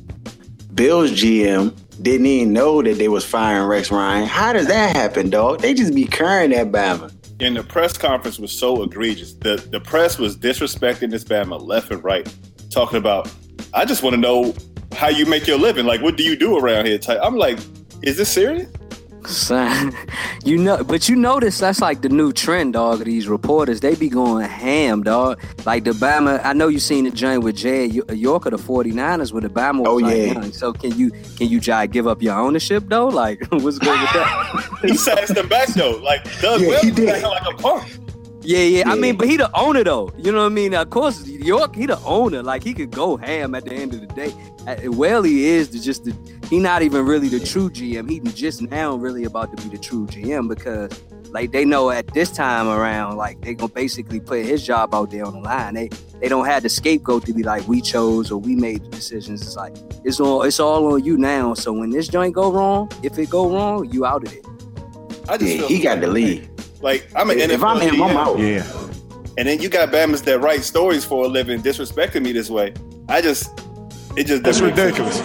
Bills 0.74 1.12
GM 1.12 1.76
didn't 2.02 2.26
even 2.26 2.54
know 2.54 2.82
that 2.82 2.98
they 2.98 3.10
was 3.10 3.26
firing 3.26 3.68
Rex 3.68 3.92
Ryan. 3.92 4.28
How 4.28 4.54
does 4.54 4.68
that 4.68 4.96
happen, 4.96 5.30
dog? 5.30 5.62
They 5.62 5.74
just 5.74 5.94
be 5.94 6.06
carrying 6.06 6.52
that 6.52 6.72
Bama. 6.72 7.14
And 7.42 7.56
the 7.56 7.64
press 7.64 7.98
conference 7.98 8.40
was 8.40 8.52
so 8.52 8.84
egregious. 8.84 9.34
The 9.34 9.58
the 9.72 9.80
press 9.80 10.18
was 10.18 10.38
disrespecting 10.38 11.12
this 11.12 11.24
Bama 11.24 11.62
left 11.62 11.92
and 11.92 12.04
right, 12.04 12.28
talking 12.70 12.98
about. 12.98 13.32
I 13.74 13.86
just 13.86 14.02
want 14.02 14.16
to 14.16 14.22
know 14.22 14.56
how 14.94 15.10
you 15.10 15.26
make 15.26 15.46
your 15.46 15.60
living. 15.60 15.86
Like, 15.86 16.02
what 16.02 16.18
do 16.18 16.24
you 16.24 16.36
do 16.36 16.58
around 16.58 16.88
here? 16.88 16.98
Type. 16.98 17.20
I'm 17.22 17.36
like, 17.36 17.60
is 18.02 18.18
this 18.18 18.30
serious? 18.30 18.70
Son, 19.28 19.94
you 20.44 20.58
know, 20.58 20.84
but 20.84 21.08
you 21.10 21.16
notice 21.16 21.60
that's 21.60 21.82
like 21.82 22.02
the 22.02 22.10
new 22.10 22.32
trend, 22.32 22.74
dog. 22.74 23.00
Of 23.02 23.06
these 23.06 23.28
reporters, 23.28 23.80
they 23.80 23.96
be 23.96 24.10
going 24.10 24.46
ham, 24.48 25.04
dog. 25.04 25.40
Like 25.66 25.84
the 25.84 25.92
Bama, 25.92 26.42
I 26.44 26.54
know 26.54 26.68
you 26.68 26.80
seen 26.80 27.04
the 27.06 27.12
joint 27.12 27.44
with 27.44 27.56
Jed 27.58 27.94
York 27.94 28.46
of 28.46 28.52
the 28.52 28.58
49ers 28.58 29.32
with 29.32 29.44
the 29.44 29.50
Bama. 29.50 29.86
Oh, 29.86 29.96
like, 29.96 30.16
yeah. 30.16 30.34
"Young, 30.34 30.52
So 30.52 30.74
can 30.74 30.98
you 30.98 31.12
can 31.38 31.48
you 31.48 31.60
try 31.60 31.86
give 31.86 32.08
up 32.08 32.22
your 32.22 32.36
ownership 32.36 32.86
though? 32.88 33.08
Like, 33.08 33.46
what's 33.52 33.78
good 33.80 34.00
with 34.00 34.14
that? 34.14 34.80
He 34.82 34.96
sassed 34.96 35.36
them 35.36 35.48
back 35.50 35.68
though. 35.70 35.98
Like 35.98 36.24
Doug 36.42 36.62
Yeah, 36.62 36.82
did. 36.90 37.22
like 37.24 37.44
a 37.48 37.56
punk. 37.58 37.86
Yeah, 38.42 38.60
yeah. 38.60 38.90
I 38.90 38.96
mean, 38.96 39.18
but 39.18 39.28
he 39.28 39.38
the 39.38 39.50
owner 39.58 39.84
though. 39.84 40.12
You 40.18 40.32
know 40.32 40.40
what 40.40 40.52
I 40.52 40.56
mean? 40.56 40.74
Of 40.74 40.90
course, 40.90 41.28
York, 41.28 41.76
he 41.76 41.86
the 41.86 42.00
owner. 42.00 42.42
Like 42.42 42.64
he 42.64 42.74
could 42.74 42.92
go 42.92 43.18
ham 43.18 43.54
at 43.54 43.66
the 43.66 43.74
end 43.74 43.94
of 43.94 44.02
the 44.02 44.08
day. 44.08 44.34
Well, 44.88 45.24
he 45.24 45.46
is 45.48 45.70
the, 45.70 45.80
just 45.80 46.06
the. 46.06 46.16
He 46.50 46.58
not 46.60 46.82
even 46.82 47.06
really 47.06 47.28
the 47.28 47.40
true 47.40 47.70
GM. 47.70 48.10
He 48.10 48.20
just 48.32 48.62
now 48.62 48.96
really 48.96 49.26
about 49.26 49.56
to 49.56 49.64
be 49.64 49.76
the 49.76 49.82
true 49.82 50.08
GM 50.08 50.48
because 50.48 50.90
like 51.32 51.52
they 51.52 51.66
know 51.66 51.90
at 51.90 52.08
this 52.14 52.32
time 52.32 52.68
around, 52.68 53.18
like 53.18 53.42
they 53.42 53.54
gonna 53.54 53.72
basically 53.72 54.20
put 54.20 54.46
his 54.46 54.66
job 54.66 54.96
out 54.96 55.12
there 55.12 55.26
on 55.26 55.34
the 55.34 55.40
line. 55.42 55.74
They 55.74 55.90
they 56.20 56.28
don't 56.28 56.46
have 56.46 56.64
the 56.64 56.70
scapegoat 56.70 57.26
to 57.26 57.34
be 57.34 57.44
like 57.44 57.68
we 57.68 57.82
chose 57.82 58.32
or 58.32 58.40
we 58.40 58.56
made 58.56 58.84
the 58.84 58.90
decisions. 58.90 59.42
It's 59.42 59.56
like 59.56 59.76
it's 60.04 60.20
all 60.20 60.44
it's 60.44 60.60
all 60.60 60.94
on 60.94 61.04
you 61.04 61.18
now. 61.18 61.54
So 61.54 61.74
when 61.74 61.90
this 61.90 62.08
joint 62.08 62.34
go 62.34 62.52
wrong, 62.52 62.92
if 63.04 63.18
it 63.20 63.30
go 63.30 63.52
wrong, 63.54 63.90
you 63.92 64.06
out 64.06 64.26
of 64.26 64.34
it. 64.34 64.46
I 65.28 65.38
just 65.38 65.56
Yeah, 65.56 65.68
he 65.68 65.80
got 65.80 65.96
type 65.96 66.02
the 66.02 66.08
of 66.08 66.14
lead. 66.14 66.50
Way. 66.82 66.92
Like 66.94 67.08
I'm 67.16 67.30
an 67.30 67.40
If 67.40 67.52
NFL 67.52 67.64
I'm 67.64 67.82
him, 67.82 68.02
I'm 68.02 68.18
out. 68.18 68.40
Yeah. 68.40 68.64
and 69.38 69.48
then 69.48 69.62
you 69.62 69.70
got 69.70 69.90
Bama's 69.90 70.22
that 70.24 70.40
write 70.40 70.64
stories 70.64 71.06
for 71.06 71.26
a 71.26 71.28
living, 71.28 71.62
disrespecting 71.62 72.24
me 72.24 72.32
this 72.32 72.50
way. 72.50 72.74
I 73.08 73.22
just, 73.22 73.50
it 74.16 74.26
just 74.28 74.44
It's 74.46 74.60
doesn't 74.60 74.76
sense. 74.76 74.78
ridiculous. 74.78 75.20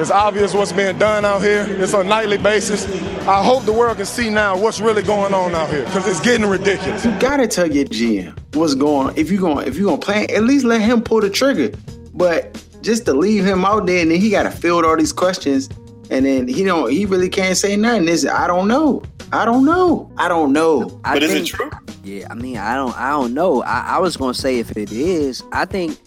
It's 0.00 0.10
obvious 0.12 0.54
what's 0.54 0.70
being 0.72 0.96
done 0.98 1.24
out 1.24 1.42
here. 1.42 1.66
It's 1.68 1.92
on 1.92 2.06
a 2.06 2.08
nightly 2.08 2.38
basis. 2.38 2.86
I 3.26 3.42
hope 3.42 3.64
the 3.64 3.72
world 3.72 3.96
can 3.96 4.06
see 4.06 4.30
now 4.30 4.56
what's 4.56 4.80
really 4.80 5.02
going 5.02 5.34
on 5.34 5.54
out 5.54 5.68
here 5.70 5.84
because 5.84 6.06
it's 6.06 6.20
getting 6.20 6.46
ridiculous. 6.48 7.04
You 7.04 7.10
gotta 7.18 7.46
tell 7.48 7.70
your 7.70 7.84
GM 7.86 8.38
what's 8.54 8.74
going. 8.74 9.16
If 9.16 9.30
you're 9.30 9.40
going, 9.40 9.66
if 9.66 9.76
you're 9.76 9.86
gonna 9.90 10.00
plan, 10.00 10.30
at 10.30 10.44
least 10.44 10.64
let 10.64 10.80
him 10.80 11.02
pull 11.02 11.20
the 11.20 11.28
trigger. 11.30 11.76
But 12.14 12.62
just 12.80 13.06
to 13.06 13.12
leave 13.12 13.44
him 13.44 13.64
out 13.64 13.86
there 13.86 14.00
and 14.02 14.10
then 14.10 14.20
he 14.20 14.30
gotta 14.30 14.50
field 14.52 14.84
all 14.84 14.96
these 14.96 15.12
questions, 15.12 15.68
and 16.10 16.24
then 16.24 16.46
he 16.48 16.62
don't, 16.64 16.90
he 16.90 17.04
really 17.04 17.28
can't 17.28 17.56
say 17.56 17.76
nothing. 17.76 18.08
Is 18.08 18.24
I 18.24 18.46
don't 18.46 18.68
know. 18.68 19.02
I 19.32 19.44
don't 19.44 19.64
know. 19.64 20.10
I 20.16 20.28
don't 20.28 20.52
know. 20.52 21.00
I 21.04 21.14
But 21.14 21.22
is 21.22 21.34
it 21.34 21.46
true? 21.46 21.70
Yeah, 22.02 22.26
I 22.30 22.34
mean, 22.34 22.56
I 22.56 22.74
don't, 22.74 22.98
I 22.98 23.10
don't 23.10 23.34
know. 23.34 23.62
I, 23.62 23.96
I 23.96 23.98
was 23.98 24.16
gonna 24.16 24.32
say 24.32 24.58
if 24.58 24.76
it 24.76 24.90
is, 24.90 25.42
I 25.52 25.66
think 25.66 25.98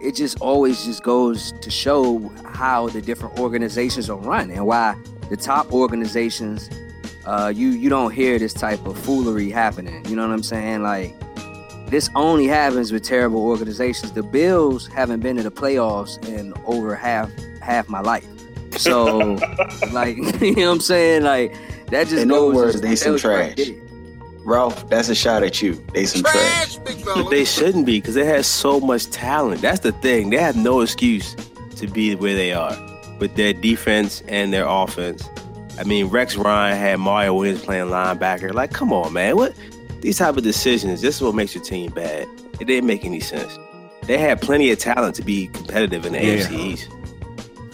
it 0.00 0.14
just 0.14 0.40
always 0.40 0.84
just 0.84 1.02
goes 1.02 1.52
to 1.60 1.70
show 1.70 2.20
how 2.44 2.88
the 2.88 3.02
different 3.02 3.38
organizations 3.40 4.08
are 4.08 4.18
run 4.18 4.50
and 4.50 4.64
why 4.64 4.96
the 5.28 5.36
top 5.36 5.72
organizations, 5.72 6.70
uh, 7.26 7.52
you 7.54 7.70
you 7.70 7.88
don't 7.88 8.12
hear 8.12 8.38
this 8.38 8.52
type 8.52 8.86
of 8.86 8.96
foolery 8.96 9.50
happening. 9.50 10.04
You 10.08 10.14
know 10.14 10.26
what 10.26 10.32
I'm 10.32 10.44
saying? 10.44 10.82
Like 10.82 11.14
this 11.90 12.10
only 12.14 12.46
happens 12.46 12.92
with 12.92 13.02
terrible 13.02 13.44
organizations. 13.44 14.12
The 14.12 14.22
Bills 14.22 14.86
haven't 14.86 15.20
been 15.20 15.36
to 15.36 15.42
the 15.42 15.50
playoffs 15.50 16.24
in 16.28 16.54
over 16.66 16.94
half 16.94 17.30
half 17.60 17.88
my 17.88 18.00
life. 18.00 18.26
So, 18.76 19.38
like, 19.92 20.16
you 20.40 20.54
know 20.54 20.66
what 20.66 20.74
I'm 20.74 20.80
saying? 20.80 21.24
Like 21.24 21.56
that 21.90 22.08
just 22.08 22.22
In 22.22 22.30
other 22.32 22.50
words, 22.50 22.80
they 22.80 22.96
some 22.96 23.18
tell 23.18 23.32
you 23.32 23.36
right 23.38 23.56
trash. 23.56 23.70
Ralph, 24.44 24.88
that's 24.88 25.08
a 25.10 25.14
shot 25.14 25.42
at 25.42 25.60
you. 25.60 25.74
They 25.92 26.06
some 26.06 26.22
trash. 26.22 26.76
But 26.76 27.28
they 27.28 27.44
shouldn't 27.44 27.84
be 27.84 28.00
because 28.00 28.14
they 28.14 28.24
have 28.24 28.46
so 28.46 28.80
much 28.80 29.10
talent. 29.10 29.60
That's 29.60 29.80
the 29.80 29.92
thing. 29.92 30.30
They 30.30 30.38
have 30.38 30.56
no 30.56 30.80
excuse 30.80 31.36
to 31.76 31.86
be 31.86 32.14
where 32.14 32.34
they 32.34 32.52
are 32.52 32.76
with 33.18 33.34
their 33.34 33.52
defense 33.52 34.22
and 34.28 34.52
their 34.52 34.66
offense. 34.66 35.28
I 35.78 35.84
mean, 35.84 36.06
Rex 36.06 36.36
Ryan 36.36 36.76
had 36.78 36.98
Mario 37.00 37.34
Williams 37.34 37.62
playing 37.62 37.86
linebacker. 37.86 38.52
Like, 38.54 38.72
come 38.72 38.92
on, 38.92 39.12
man. 39.12 39.36
What 39.36 39.54
these 40.00 40.18
type 40.18 40.36
of 40.36 40.42
decisions? 40.42 41.02
This 41.02 41.16
is 41.16 41.22
what 41.22 41.34
makes 41.34 41.54
your 41.54 41.62
team 41.62 41.90
bad. 41.92 42.26
It 42.58 42.64
didn't 42.66 42.86
make 42.86 43.04
any 43.04 43.20
sense. 43.20 43.58
They 44.02 44.16
had 44.18 44.40
plenty 44.40 44.70
of 44.70 44.78
talent 44.78 45.14
to 45.16 45.22
be 45.22 45.48
competitive 45.48 46.06
in 46.06 46.14
the 46.14 46.24
Yeah. 46.24 46.38
AFC 46.38 46.58
East. 46.72 46.88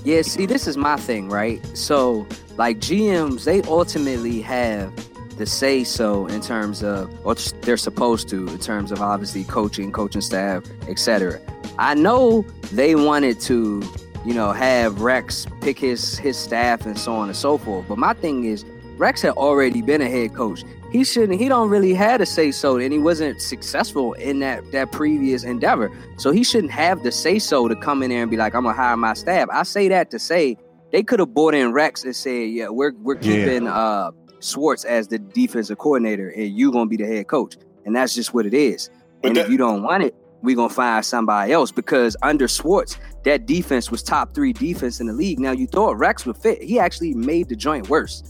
Yeah, 0.04 0.20
see, 0.20 0.44
this 0.44 0.66
is 0.66 0.76
my 0.76 0.96
thing, 0.96 1.30
right? 1.30 1.64
So, 1.74 2.26
like 2.58 2.78
GMs, 2.78 3.44
they 3.44 3.62
ultimately 3.62 4.42
have 4.42 4.92
the 5.38 5.46
say 5.46 5.82
so 5.82 6.26
in 6.26 6.42
terms 6.42 6.82
of, 6.82 7.10
or 7.26 7.34
they're 7.62 7.78
supposed 7.78 8.28
to, 8.28 8.46
in 8.48 8.58
terms 8.58 8.92
of 8.92 9.00
obviously 9.00 9.44
coaching, 9.44 9.90
coaching 9.90 10.20
staff, 10.20 10.62
etc. 10.88 11.40
I 11.78 11.94
know 11.94 12.42
they 12.70 12.94
wanted 12.94 13.40
to, 13.40 13.82
you 14.26 14.34
know, 14.34 14.52
have 14.52 15.00
Rex 15.00 15.46
pick 15.62 15.78
his 15.78 16.18
his 16.18 16.36
staff 16.36 16.84
and 16.84 16.98
so 16.98 17.14
on 17.14 17.28
and 17.28 17.36
so 17.36 17.56
forth. 17.56 17.88
But 17.88 17.96
my 17.96 18.12
thing 18.12 18.44
is, 18.44 18.64
Rex 18.96 19.22
had 19.22 19.32
already 19.32 19.82
been 19.82 20.00
a 20.00 20.08
head 20.08 20.34
coach. 20.34 20.62
He 20.92 21.02
shouldn't. 21.04 21.40
He 21.40 21.48
don't 21.48 21.68
really 21.68 21.92
had 21.94 22.18
to 22.18 22.26
say 22.26 22.52
so, 22.52 22.76
and 22.76 22.92
he 22.92 22.98
wasn't 23.00 23.40
successful 23.40 24.12
in 24.14 24.38
that 24.40 24.70
that 24.72 24.92
previous 24.92 25.42
endeavor. 25.42 25.90
So 26.18 26.30
he 26.30 26.44
shouldn't 26.44 26.70
have 26.72 27.02
the 27.02 27.10
say 27.10 27.38
so 27.40 27.66
to 27.66 27.74
come 27.74 28.02
in 28.04 28.10
there 28.10 28.22
and 28.22 28.30
be 28.30 28.36
like, 28.36 28.54
"I'm 28.54 28.62
gonna 28.62 28.76
hire 28.76 28.96
my 28.96 29.14
staff." 29.14 29.48
I 29.52 29.64
say 29.64 29.88
that 29.88 30.10
to 30.12 30.18
say 30.20 30.56
they 30.92 31.02
could 31.02 31.18
have 31.18 31.34
brought 31.34 31.54
in 31.54 31.72
Rex 31.72 32.04
and 32.04 32.14
said, 32.14 32.50
"Yeah, 32.50 32.68
we're 32.68 32.92
we're 33.02 33.16
Yeah. 33.16 33.20
keeping 33.44 33.66
uh, 33.66 34.12
Schwartz 34.40 34.84
as 34.84 35.08
the 35.08 35.18
defensive 35.18 35.78
coordinator, 35.78 36.28
and 36.28 36.56
you 36.56 36.70
gonna 36.70 36.86
be 36.86 36.96
the 36.96 37.06
head 37.06 37.26
coach." 37.26 37.56
And 37.84 37.96
that's 37.96 38.14
just 38.14 38.32
what 38.32 38.46
it 38.46 38.54
is. 38.54 38.88
But 39.22 39.28
and 39.30 39.36
that- 39.36 39.46
if 39.46 39.50
you 39.50 39.56
don't 39.58 39.82
want 39.82 40.04
it, 40.04 40.14
we 40.42 40.54
gonna 40.54 40.68
find 40.68 41.04
somebody 41.04 41.50
else 41.52 41.72
because 41.72 42.16
under 42.22 42.46
Schwartz, 42.46 42.96
that 43.24 43.46
defense 43.46 43.90
was 43.90 44.02
top 44.04 44.32
three 44.34 44.52
defense 44.52 45.00
in 45.00 45.08
the 45.08 45.12
league. 45.12 45.40
Now 45.40 45.50
you 45.50 45.66
thought 45.66 45.98
Rex 45.98 46.24
would 46.24 46.36
fit. 46.36 46.62
He 46.62 46.78
actually 46.78 47.14
made 47.14 47.48
the 47.48 47.56
joint 47.56 47.88
worse. 47.88 48.22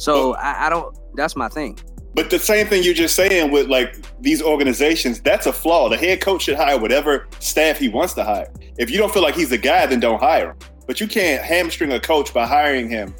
So 0.00 0.34
I, 0.36 0.66
I 0.66 0.70
don't. 0.70 0.96
That's 1.14 1.36
my 1.36 1.48
thing. 1.48 1.78
But 2.14 2.28
the 2.30 2.38
same 2.38 2.66
thing 2.66 2.82
you're 2.82 2.94
just 2.94 3.14
saying 3.14 3.52
with 3.52 3.68
like 3.68 3.96
these 4.20 4.42
organizations, 4.42 5.20
that's 5.20 5.46
a 5.46 5.52
flaw. 5.52 5.88
The 5.88 5.96
head 5.96 6.20
coach 6.20 6.42
should 6.42 6.56
hire 6.56 6.78
whatever 6.78 7.28
staff 7.38 7.78
he 7.78 7.88
wants 7.88 8.14
to 8.14 8.24
hire. 8.24 8.50
If 8.78 8.90
you 8.90 8.98
don't 8.98 9.12
feel 9.12 9.22
like 9.22 9.34
he's 9.36 9.50
the 9.50 9.58
guy, 9.58 9.86
then 9.86 10.00
don't 10.00 10.20
hire 10.20 10.50
him. 10.50 10.56
But 10.86 11.00
you 11.00 11.06
can't 11.06 11.42
hamstring 11.44 11.92
a 11.92 12.00
coach 12.00 12.34
by 12.34 12.46
hiring 12.46 12.88
him, 12.88 13.14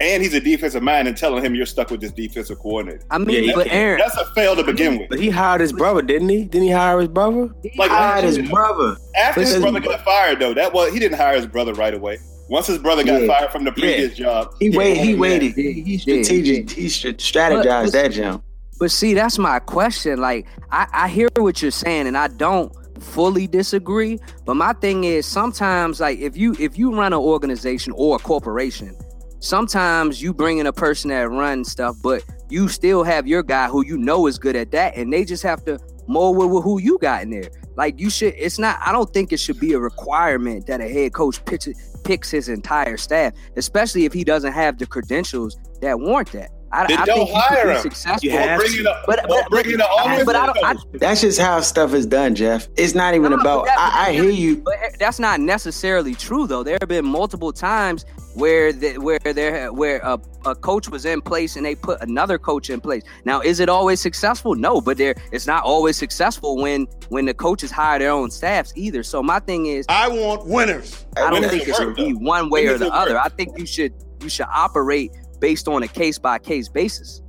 and 0.00 0.22
he's 0.22 0.34
a 0.34 0.40
defensive 0.40 0.82
mind 0.82 1.08
and 1.08 1.16
telling 1.16 1.42
him 1.42 1.54
you're 1.54 1.64
stuck 1.64 1.90
with 1.90 2.02
this 2.02 2.12
defensive 2.12 2.58
coordinator. 2.58 3.02
I 3.10 3.16
mean, 3.16 3.44
Yeah, 3.44 3.52
but. 3.54 3.68
Aaron, 3.68 3.98
That's 3.98 4.16
a 4.18 4.26
fail 4.34 4.54
to 4.56 4.62
begin 4.64 4.98
with. 4.98 5.08
But 5.08 5.20
he 5.20 5.30
hired 5.30 5.62
his 5.62 5.72
brother, 5.72 6.02
didn't 6.02 6.28
he? 6.28 6.44
Didn't 6.44 6.64
he 6.66 6.70
hire 6.72 6.98
his 6.98 7.08
brother? 7.08 7.48
Like 7.78 7.90
Hired 7.90 8.24
his 8.24 8.46
brother. 8.50 8.96
after 9.16 9.40
his 9.40 9.50
Listen- 9.54 9.62
brother 9.62 9.80
got 9.80 10.04
fired, 10.04 10.38
though, 10.40 10.52
that 10.52 10.72
was 10.74 10.92
he 10.92 10.98
didn't 10.98 11.16
hire 11.16 11.36
his 11.36 11.46
brother 11.46 11.72
right 11.72 11.94
away. 11.94 12.18
Once 12.48 12.66
his 12.66 12.78
brother 12.78 13.02
got 13.04 13.22
Yeah. 13.22 13.26
fired 13.26 13.50
from 13.50 13.64
the 13.64 13.72
previous 13.72 14.16
job, 14.16 14.54
He 14.58 14.68
yeah, 14.68 14.78
waited. 14.78 15.04
He 15.04 15.10
yeah. 15.12 15.18
waited. 15.18 15.52
He, 15.54 15.72
he 15.72 15.92
Yeah, 15.94 15.98
strategic. 16.22 16.70
He 16.70 16.88
should 16.88 17.18
strategized 17.18 17.92
that 17.92 18.12
jump. 18.12 18.44
But 18.78 18.90
see, 18.90 19.14
that's 19.14 19.38
my 19.38 19.60
question. 19.60 20.20
Like, 20.20 20.46
I, 20.70 20.86
I 20.92 21.08
hear 21.08 21.28
what 21.36 21.62
you're 21.62 21.70
saying, 21.70 22.06
and 22.06 22.16
I 22.18 22.28
don't 22.28 22.72
fully 23.02 23.46
disagree. 23.46 24.18
But 24.44 24.54
my 24.56 24.72
thing 24.74 25.04
is, 25.04 25.26
sometimes, 25.26 26.00
like, 26.00 26.18
if 26.18 26.36
you 26.36 26.54
if 26.58 26.76
you 26.76 26.94
run 26.94 27.12
an 27.12 27.20
organization 27.20 27.92
or 27.96 28.16
a 28.16 28.18
corporation, 28.18 28.96
sometimes 29.38 30.20
you 30.20 30.34
bring 30.34 30.58
in 30.58 30.66
a 30.66 30.72
person 30.72 31.10
that 31.10 31.30
runs 31.30 31.70
stuff, 31.70 31.96
but 32.02 32.24
you 32.50 32.68
still 32.68 33.04
have 33.04 33.26
your 33.26 33.42
guy 33.42 33.68
who 33.68 33.84
you 33.86 33.96
know 33.96 34.26
is 34.26 34.38
good 34.38 34.56
at 34.56 34.70
that, 34.72 34.96
and 34.96 35.12
they 35.12 35.24
just 35.24 35.42
have 35.44 35.64
to 35.66 35.78
mold 36.08 36.36
with, 36.36 36.50
with 36.50 36.64
who 36.64 36.80
you 36.80 36.98
got 36.98 37.22
in 37.22 37.30
there. 37.30 37.48
Like, 37.76 37.98
you 37.98 38.10
should. 38.10 38.34
It's 38.36 38.58
not. 38.58 38.78
I 38.84 38.92
don't 38.92 39.12
think 39.12 39.32
it 39.32 39.38
should 39.38 39.58
be 39.58 39.72
a 39.72 39.78
requirement 39.78 40.66
that 40.66 40.80
a 40.80 40.88
head 40.88 41.12
coach 41.12 41.44
pitch, 41.44 41.68
picks 42.04 42.30
his 42.30 42.48
entire 42.48 42.96
staff, 42.96 43.32
especially 43.56 44.04
if 44.04 44.12
he 44.12 44.24
doesn't 44.24 44.52
have 44.52 44.78
the 44.78 44.86
credentials 44.86 45.56
that 45.80 45.98
warrant 45.98 46.32
that. 46.32 46.50
I, 46.74 46.86
Then 46.88 46.98
I 46.98 47.04
don't 47.04 47.26
think 47.26 47.30
hire 47.38 47.68
be 47.68 47.74
him. 47.74 47.80
Successful. 47.82 48.18
You 48.28 48.30
have 48.36 48.58
bring 48.58 48.72
to. 48.72 48.80
in 48.80 48.86
a, 48.86 49.02
But- 49.06 49.24
or 49.24 49.28
but- 49.42 49.50
bring 49.50 49.66
in 49.66 49.80
an 49.80 49.86
but- 50.04 50.26
but 50.26 50.36
I 50.36 50.46
don't- 50.46 50.64
I- 50.64 50.74
coach. 50.74 50.82
That's 50.94 51.20
just 51.20 51.38
how 51.40 51.60
stuff 51.60 51.94
is 51.94 52.04
done, 52.06 52.34
Jeff. 52.34 52.68
It's 52.76 52.94
not 52.94 53.14
even 53.14 53.30
No, 53.32 53.38
about. 53.38 53.66
that- 53.66 53.78
I, 53.78 54.08
I 54.08 54.12
hear 54.12 54.24
you. 54.30 54.56
But 54.56 54.76
that's 54.98 55.18
not 55.18 55.40
necessarily 55.40 56.14
true, 56.14 56.46
though. 56.46 56.62
There 56.62 56.76
have 56.80 56.88
been 56.88 57.04
multiple 57.06 57.52
times 57.52 58.04
where 58.34 58.72
the, 58.72 58.98
where 58.98 59.20
there 59.20 59.72
where 59.72 59.98
a, 60.02 60.18
a 60.44 60.54
coach 60.56 60.88
was 60.88 61.04
in 61.04 61.20
place 61.20 61.54
and 61.54 61.64
they 61.64 61.76
put 61.76 62.00
another 62.02 62.36
coach 62.38 62.68
in 62.70 62.80
place. 62.80 63.02
Now, 63.24 63.40
is 63.40 63.60
it 63.60 63.68
always 63.68 64.00
successful? 64.00 64.56
No, 64.56 64.80
but 64.80 64.98
there 64.98 65.14
it's 65.30 65.46
not 65.46 65.62
always 65.62 65.96
successful 65.96 66.56
when 66.56 66.88
when 67.10 67.26
the 67.26 67.34
coaches 67.34 67.70
hire 67.70 68.00
their 68.00 68.10
own 68.10 68.32
staffs 68.32 68.72
either. 68.74 69.04
So 69.04 69.22
my 69.22 69.38
thing 69.38 69.66
is, 69.66 69.86
I 69.88 70.08
want 70.08 70.46
winners. 70.46 71.04
I 71.16 71.20
don't 71.20 71.32
When 71.34 71.42
does 71.42 71.50
think 71.52 71.62
it 71.62 71.68
it 71.68 71.76
should 71.76 71.94
be 71.94 72.12
one 72.12 72.50
way 72.50 72.64
When 72.66 72.74
or 72.74 72.78
the 72.78 72.92
other. 72.92 73.14
work? 73.14 73.22
I 73.24 73.28
think 73.28 73.56
you 73.56 73.66
should 73.66 73.92
you 74.20 74.28
should 74.28 74.46
operate 74.52 75.12
based 75.44 75.68
on 75.68 75.82
a 75.82 75.88
case 75.88 76.18
by 76.18 76.38
case 76.38 76.70
basis. 76.70 77.20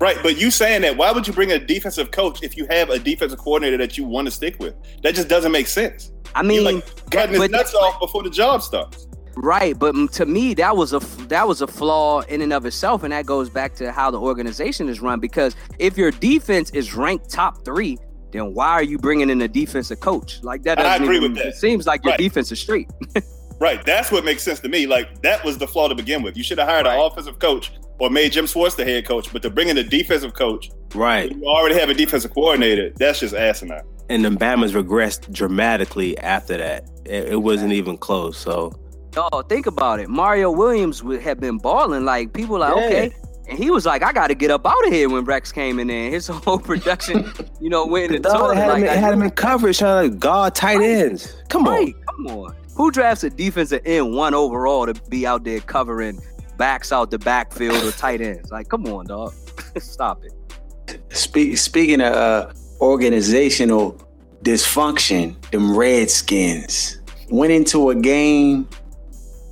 Right, 0.00 0.16
but 0.20 0.36
you 0.36 0.50
saying 0.50 0.82
that, 0.82 0.96
why 0.96 1.12
would 1.12 1.28
you 1.28 1.32
bring 1.32 1.52
a 1.52 1.60
defensive 1.60 2.10
coach 2.10 2.42
if 2.42 2.56
you 2.56 2.66
have 2.68 2.90
a 2.90 2.98
defensive 2.98 3.38
coordinator 3.38 3.76
that 3.76 3.96
you 3.96 4.02
want 4.02 4.26
to 4.26 4.32
stick 4.32 4.58
with? 4.58 4.74
That 5.04 5.14
just 5.14 5.28
doesn't 5.28 5.52
make 5.52 5.68
sense. 5.68 6.10
I 6.34 6.42
mean, 6.42 6.64
like 6.64 6.84
cutting 7.12 7.40
his 7.40 7.50
nuts 7.50 7.72
off 7.72 8.00
before 8.00 8.24
the 8.24 8.30
job 8.30 8.62
starts. 8.62 9.06
Right, 9.36 9.78
but 9.78 9.94
to 10.14 10.26
me, 10.26 10.54
that 10.54 10.76
was 10.76 10.92
a 10.92 10.98
that 11.28 11.46
was 11.46 11.62
a 11.62 11.68
flaw 11.68 12.22
in 12.22 12.40
and 12.42 12.52
of 12.52 12.66
itself, 12.66 13.04
and 13.04 13.12
that 13.12 13.26
goes 13.26 13.48
back 13.48 13.76
to 13.76 13.92
how 13.92 14.10
the 14.10 14.18
organization 14.18 14.88
is 14.88 15.00
run. 15.00 15.20
Because 15.20 15.54
if 15.78 15.96
your 15.96 16.10
defense 16.10 16.70
is 16.70 16.94
ranked 16.94 17.30
top 17.30 17.64
three, 17.64 17.96
then 18.32 18.54
why 18.54 18.70
are 18.70 18.82
you 18.82 18.98
bringing 18.98 19.30
in 19.30 19.40
a 19.40 19.46
defensive 19.46 20.00
coach? 20.00 20.42
Like 20.42 20.64
that 20.64 20.80
I 20.80 20.82
doesn't 20.82 21.04
agree 21.04 21.18
even, 21.18 21.34
with 21.34 21.42
that. 21.42 21.50
It 21.50 21.54
seems 21.54 21.86
like 21.86 22.02
your 22.04 22.10
Right. 22.10 22.18
defense 22.18 22.50
is 22.50 22.58
straight. 22.58 22.90
Right, 23.62 23.84
that's 23.86 24.10
what 24.10 24.24
makes 24.24 24.42
sense 24.42 24.58
to 24.60 24.68
me. 24.68 24.86
Like 24.88 25.22
that 25.22 25.44
was 25.44 25.56
the 25.56 25.68
flaw 25.68 25.86
to 25.88 25.94
begin 25.94 26.22
with. 26.24 26.36
You 26.36 26.42
should 26.42 26.58
have 26.58 26.68
hired 26.68 26.84
Right. 26.86 26.96
an 26.98 27.00
offensive 27.00 27.38
coach 27.38 27.72
or 28.00 28.10
made 28.10 28.32
Jim 28.32 28.46
Schwartz 28.46 28.74
the 28.74 28.84
head 28.84 29.06
coach. 29.06 29.32
But 29.32 29.40
to 29.42 29.50
bring 29.50 29.68
in 29.68 29.78
a 29.78 29.84
defensive 29.84 30.34
coach, 30.34 30.70
Right. 30.96 31.30
you 31.30 31.44
already 31.46 31.78
have 31.78 31.88
a 31.88 31.94
defensive 31.94 32.34
coordinator. 32.34 32.90
That's 32.96 33.20
just 33.20 33.34
asinine. 33.34 33.82
And 34.10 34.24
the 34.24 34.30
Bama's 34.30 34.72
regressed 34.72 35.32
dramatically 35.32 36.18
after 36.18 36.56
that. 36.58 36.88
It, 37.06 37.28
it 37.34 37.36
wasn't 37.42 37.72
even 37.72 37.96
close. 37.98 38.36
So 38.36 38.72
Oh, 39.16 39.42
think 39.42 39.66
about 39.66 40.00
it. 40.00 40.08
Mario 40.08 40.50
Williams 40.50 41.04
would 41.04 41.20
have 41.20 41.38
been 41.38 41.58
balling. 41.58 42.04
Like 42.04 42.32
people 42.32 42.58
like 42.58 42.74
Yeah. 42.76 42.84
okay. 42.86 43.12
And 43.48 43.58
he 43.58 43.70
was 43.70 43.84
like, 43.86 44.02
I 44.02 44.12
got 44.12 44.28
to 44.28 44.34
get 44.34 44.50
up 44.50 44.66
out 44.66 44.86
of 44.86 44.92
here 44.92 45.08
when 45.08 45.24
Rex 45.24 45.52
came 45.52 45.78
in 45.78 45.86
there. 45.88 46.10
His 46.10 46.26
whole 46.44 46.58
production, 46.58 47.30
you 47.60 47.68
know, 47.70 47.86
went 47.86 48.06
in 48.06 48.22
the 48.22 48.28
Dog 48.28 48.38
toilet. 48.38 48.56
had, 48.56 48.68
Like, 48.68 48.82
him, 48.84 48.88
I- 48.88 48.94
had 48.94 49.12
him 49.12 49.22
in 49.22 49.30
coverage 49.30 49.78
trying 49.78 50.10
to 50.10 50.16
guard 50.16 50.54
tight 50.54 50.80
ends. 50.80 51.32
Come 51.48 51.66
on. 51.68 51.74
Right, 51.74 51.94
come 52.06 52.26
on. 52.28 52.54
Who 52.74 52.90
drafts 52.90 53.24
a 53.24 53.30
defensive 53.30 53.82
end 53.84 54.14
one 54.14 54.34
overall 54.34 54.86
to 54.86 54.94
be 55.08 55.26
out 55.26 55.44
there 55.44 55.60
covering 55.60 56.20
backs 56.56 56.92
out 56.92 57.10
the 57.10 57.18
backfield 57.18 57.82
or 57.84 57.92
tight 57.92 58.20
ends? 58.20 58.50
Like, 58.50 58.68
come 58.68 58.86
on, 58.86 59.06
dog. 59.06 59.34
Stop 59.78 60.22
it. 60.24 61.02
Speak, 61.10 61.58
speaking 61.58 62.00
of 62.00 62.14
uh, 62.14 62.52
organizational 62.80 64.00
dysfunction, 64.42 65.40
them 65.50 65.76
Redskins 65.76 67.00
went 67.30 67.52
into 67.52 67.90
a 67.90 67.94
game 67.94 68.68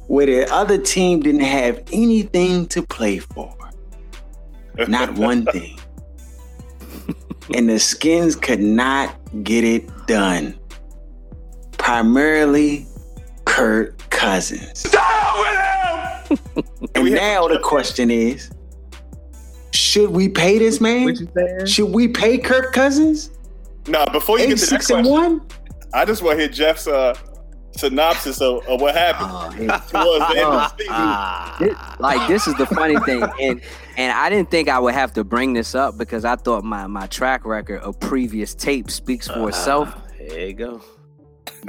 where 0.07 0.27
the 0.27 0.53
other 0.53 0.77
team 0.77 1.21
didn't 1.21 1.43
have 1.43 1.83
anything 1.93 2.67
to 2.67 2.83
play 2.83 3.19
for. 3.19 3.55
Not 4.89 5.13
one 5.19 5.45
thing. 5.47 5.79
and 7.55 7.69
the 7.69 7.79
Skins 7.79 8.35
could 8.35 8.61
not 8.61 9.17
get 9.45 9.63
it 9.63 9.89
done. 10.07 10.59
Primarily 11.79 12.87
Kirk 13.61 13.99
Cousins. 14.09 14.85
and 16.95 17.11
now 17.13 17.47
the 17.47 17.61
question 17.63 18.11
is 18.11 18.51
should 19.75 20.09
we 20.13 20.31
pay 20.31 20.57
this 20.57 20.81
man? 20.81 21.05
What 21.05 21.21
you 21.21 21.29
saying? 21.37 21.67
Should 21.67 21.91
we 21.91 22.09
pay 22.09 22.39
Kirk 22.39 22.73
Cousins? 22.73 23.31
Nah, 23.87 24.07
before 24.11 24.39
you 24.39 24.45
Eight, 24.45 24.49
get 24.49 24.59
to 24.61 24.65
that 24.65 24.71
six, 24.83 24.89
and 24.89 25.07
question, 25.07 25.13
one? 25.41 25.47
I 25.93 26.07
just 26.07 26.23
want 26.23 26.39
to 26.39 26.45
hear 26.45 26.51
Jeff's 26.51 26.87
uh, 26.87 27.15
synopsis 27.77 28.41
of, 28.41 28.67
of 28.67 28.81
what 28.81 28.95
happened 28.95 29.29
Oh, 29.31 29.51
towards 29.91 30.33
the 30.33 30.39
end 30.39 30.47
of 30.47 30.77
the 30.79 31.69
season. 31.69 31.77
Thi- 31.77 32.03
like 32.03 32.29
this 32.29 32.47
is 32.49 32.55
the 32.55 32.65
funny 32.67 32.99
thing 33.01 33.23
and 33.43 33.61
and 33.99 34.13
i 34.13 34.29
didn't 34.31 34.51
think 34.51 34.69
i 34.69 34.79
would 34.79 34.95
have 34.95 35.13
to 35.13 35.23
bring 35.23 35.53
this 35.53 35.75
up 35.75 35.97
because 35.99 36.25
i 36.25 36.35
thought 36.35 36.65
my 36.65 36.87
my 36.89 37.07
track 37.07 37.45
record 37.45 37.81
of 37.83 37.99
previous 38.01 38.55
tape 38.55 38.91
speaks 38.91 39.29
for 39.29 39.49
itself 39.51 39.95
There 40.19 40.47
you 40.49 40.53
go. 40.55 40.83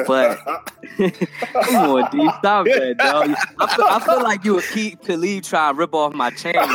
But 0.08 0.38
come 0.98 1.76
on 1.76 2.12
d 2.12 2.30
stop 2.40 2.66
that 2.66 2.96
dog. 2.98 3.36
I 3.60 3.76
feel, 3.76 3.86
I 3.86 4.00
feel 4.00 4.24
like 4.24 4.46
you 4.46 4.56
would 4.56 4.66
keep 4.66 5.04
Khalid 5.06 5.44
trying 5.44 5.74
to 5.74 5.80
rip 5.80 5.94
off 5.94 6.14
my 6.14 6.30
chain 6.32 6.56
right 6.56 6.68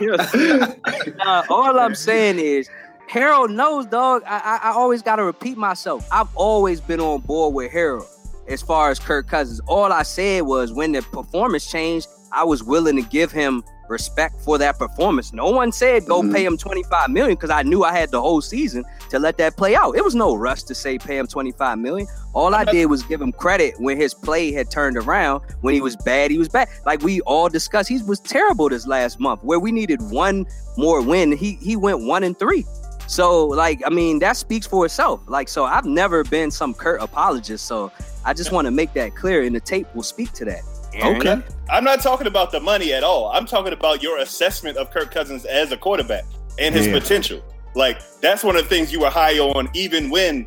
You 0.00 0.16
know, 0.16 0.74
uh, 1.20 1.42
all 1.48 1.78
i'm 1.78 1.94
saying 1.94 2.38
is 2.38 2.68
harold 3.08 3.50
knows 3.50 3.86
dog 3.86 4.22
i 4.26 4.38
i, 4.38 4.70
I 4.70 4.72
always 4.72 5.00
got 5.00 5.16
to 5.16 5.24
repeat 5.24 5.56
myself. 5.56 6.06
I've 6.12 6.28
always 6.34 6.80
been 6.80 7.00
on 7.00 7.20
board 7.22 7.54
with 7.54 7.72
harold 7.72 8.06
as 8.48 8.62
far 8.62 8.90
as 8.90 8.98
Kirk 8.98 9.28
Cousins. 9.28 9.60
All 9.66 9.92
I 9.92 10.02
said 10.02 10.42
was 10.42 10.72
when 10.72 10.92
the 10.92 11.02
performance 11.02 11.70
changed, 11.70 12.08
I 12.32 12.44
was 12.44 12.62
willing 12.62 12.96
to 12.96 13.02
give 13.02 13.32
him 13.32 13.64
respect 13.88 14.40
for 14.40 14.58
that 14.58 14.78
performance. 14.78 15.32
No 15.32 15.50
one 15.50 15.72
said 15.72 16.06
go 16.06 16.22
Mhm. 16.22 16.32
pay 16.34 16.44
him 16.44 16.56
25 16.56 17.10
million 17.10 17.34
because 17.34 17.50
I 17.50 17.62
knew 17.62 17.84
I 17.84 17.92
had 17.92 18.10
the 18.10 18.20
whole 18.20 18.40
season 18.40 18.84
to 19.10 19.18
let 19.18 19.36
that 19.38 19.56
play 19.56 19.74
out. 19.74 19.96
It 19.96 20.04
was 20.04 20.14
no 20.14 20.34
rush 20.34 20.62
to 20.64 20.74
say 20.74 20.98
pay 20.98 21.18
him 21.18 21.26
25 21.26 21.78
million. 21.78 22.08
All 22.34 22.54
I 22.54 22.64
did 22.64 22.86
was 22.86 23.02
give 23.02 23.20
him 23.20 23.32
credit 23.32 23.74
when 23.78 23.96
his 23.96 24.12
play 24.14 24.52
had 24.52 24.70
turned 24.70 24.96
around. 24.96 25.42
When 25.62 25.74
he 25.74 25.80
was 25.80 25.96
bad, 25.96 26.30
he 26.30 26.38
was 26.38 26.48
bad. 26.48 26.68
Like 26.84 27.02
we 27.02 27.20
all 27.22 27.48
discussed, 27.48 27.88
he 27.88 28.02
was 28.02 28.20
terrible 28.20 28.68
this 28.68 28.86
last 28.86 29.18
month 29.20 29.42
where 29.42 29.58
we 29.58 29.72
needed 29.72 30.00
one 30.10 30.46
more 30.76 31.00
win. 31.00 31.32
He 31.32 31.58
he 31.60 31.76
went 31.76 32.00
one 32.00 32.22
and 32.22 32.38
three. 32.38 32.66
So 33.08 33.46
like 33.46 33.80
I 33.86 33.90
mean 33.90 34.18
that 34.18 34.36
speaks 34.36 34.66
for 34.66 34.84
itself. 34.84 35.20
Like 35.28 35.48
so 35.48 35.64
I've 35.64 35.84
never 35.86 36.24
been 36.24 36.50
some 36.50 36.74
Kurt 36.74 37.00
apologist. 37.00 37.66
So 37.66 37.90
I 38.24 38.32
just 38.34 38.50
want 38.50 38.64
to 38.66 38.72
make 38.72 38.92
that 38.94 39.14
clear, 39.14 39.42
and 39.42 39.54
the 39.54 39.60
tape 39.60 39.86
will 39.94 40.02
speak 40.02 40.32
to 40.32 40.44
that. 40.46 40.62
Aaron. 40.96 41.16
Okay. 41.16 41.42
I'm 41.70 41.84
not 41.84 42.00
talking 42.00 42.26
about 42.26 42.52
the 42.52 42.60
money 42.60 42.92
at 42.92 43.02
all. 43.02 43.28
I'm 43.32 43.46
talking 43.46 43.72
about 43.72 44.02
your 44.02 44.18
assessment 44.18 44.76
of 44.76 44.90
Kirk 44.90 45.10
Cousins 45.10 45.44
as 45.44 45.72
a 45.72 45.76
quarterback 45.76 46.24
and 46.58 46.74
his 46.74 46.86
Yeah. 46.86 46.98
potential. 46.98 47.42
Like 47.74 47.98
that's 48.20 48.42
one 48.44 48.56
of 48.56 48.62
the 48.62 48.68
things 48.68 48.92
you 48.92 49.00
were 49.00 49.10
high 49.10 49.38
on, 49.38 49.68
even 49.74 50.08
when 50.10 50.46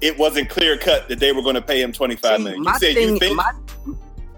it 0.00 0.18
wasn't 0.18 0.50
clear 0.50 0.76
cut 0.76 1.08
that 1.08 1.18
they 1.20 1.32
were 1.32 1.40
going 1.42 1.54
to 1.54 1.62
pay 1.62 1.80
him 1.80 1.92
25 1.92 2.36
See, 2.38 2.42
million. 2.42 2.58
You 2.62 2.64
my 2.70 2.78
said 2.78 2.94
thing, 2.94 3.08
you 3.10 3.18
think 3.18 3.36
my, 3.36 3.52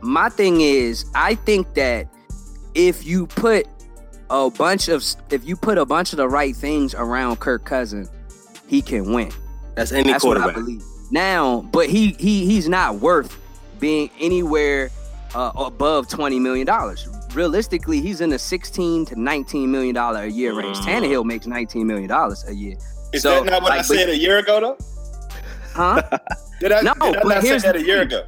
my 0.02 0.28
thing 0.28 0.60
is, 0.60 1.06
I 1.14 1.34
think 1.34 1.74
that 1.74 2.06
if 2.74 3.04
you 3.06 3.26
put 3.26 3.66
a 4.30 4.50
bunch 4.50 4.88
of 4.88 5.02
if 5.30 5.44
you 5.46 5.56
put 5.56 5.78
a 5.78 5.86
bunch 5.86 6.12
of 6.12 6.18
the 6.18 6.28
right 6.28 6.54
things 6.54 6.94
around 6.94 7.40
Kirk 7.40 7.64
Cousins, 7.64 8.10
he 8.68 8.82
can 8.82 9.12
win. 9.12 9.32
That's 9.74 9.92
any 9.92 10.10
That's 10.12 10.22
what 10.24 10.36
I 10.36 10.42
quarterback. 10.42 10.64
believe. 10.64 10.82
Now, 11.10 11.62
but 11.72 11.88
he 11.88 12.12
he 12.18 12.44
he's 12.44 12.68
not 12.68 12.96
worth 12.96 13.36
being 13.80 14.10
anywhere 14.20 14.90
uh, 15.34 15.52
above 15.56 16.08
twenty 16.08 16.38
million 16.38 16.66
dollars. 16.66 17.08
Realistically, 17.34 18.00
he's 18.00 18.20
in 18.20 18.30
the 18.30 18.38
sixteen 18.38 19.04
to 19.06 19.20
nineteen 19.20 19.70
million 19.70 19.94
dollar 19.94 20.22
a 20.24 20.28
year 20.30 20.54
range. 20.54 20.76
Mm. 20.78 20.84
Tannehill 20.84 21.24
makes 21.24 21.46
nineteen 21.46 21.86
million 21.86 22.08
dollars 22.08 22.44
a 22.48 22.54
year. 22.54 22.76
is 23.12 23.22
so, 23.22 23.42
that 23.44 23.50
not 23.50 23.62
what 23.62 23.72
I 23.72 23.76
like, 23.78 23.88
but- 23.88 23.96
said 23.96 24.08
a 24.08 24.16
year 24.16 24.38
ago 24.38 24.60
though? 24.60 24.78
Huh? 25.74 26.02
Did 26.60 26.72
I, 26.72 26.80
No, 26.80 26.94
did 26.94 27.16
I 27.16 27.22
but 27.22 27.28
not 27.28 27.42
say 27.42 27.48
here's 27.48 27.62
that 27.64 27.76
a 27.76 27.84
year 27.84 27.98
thing. 27.98 28.06
ago? 28.18 28.26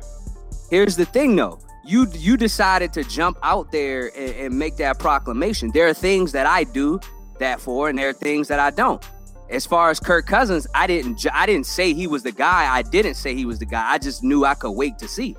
Here's 0.71 0.97
the 0.97 1.07
thing, 1.07 1.35
though. 1.35 1.59
You 1.83 2.07
you 2.13 2.37
decided 2.37 2.93
to 2.93 3.05
jump 3.05 3.39
out 3.43 3.73
there 3.73 4.09
and, 4.15 4.35
and 4.35 4.59
make 4.59 4.77
that 4.77 4.99
proclamation. 4.99 5.71
There 5.73 5.89
are 5.89 5.95
things 5.95 6.33
that 6.33 6.45
I 6.45 6.65
do 6.65 7.01
that 7.39 7.59
for, 7.59 7.89
and 7.89 7.99
there 7.99 8.11
are 8.11 8.13
things 8.13 8.49
that 8.49 8.59
I 8.61 8.69
don't. 8.71 9.03
As 9.49 9.65
far 9.65 9.89
as 9.89 9.99
Kirk 9.99 10.27
Cousins, 10.27 10.67
I 10.75 10.87
didn't 10.87 11.25
I 11.33 11.47
didn't 11.47 11.65
say 11.65 11.95
he 11.95 12.07
was 12.07 12.23
the 12.23 12.33
guy. 12.33 12.71
I 12.71 12.83
didn't 12.83 13.15
say 13.15 13.35
he 13.35 13.47
was 13.47 13.59
the 13.61 13.65
guy. 13.65 13.91
I 13.91 13.97
just 13.97 14.23
knew 14.23 14.45
I 14.45 14.53
could 14.55 14.73
wait 14.73 14.99
to 14.99 15.09
see, 15.09 15.35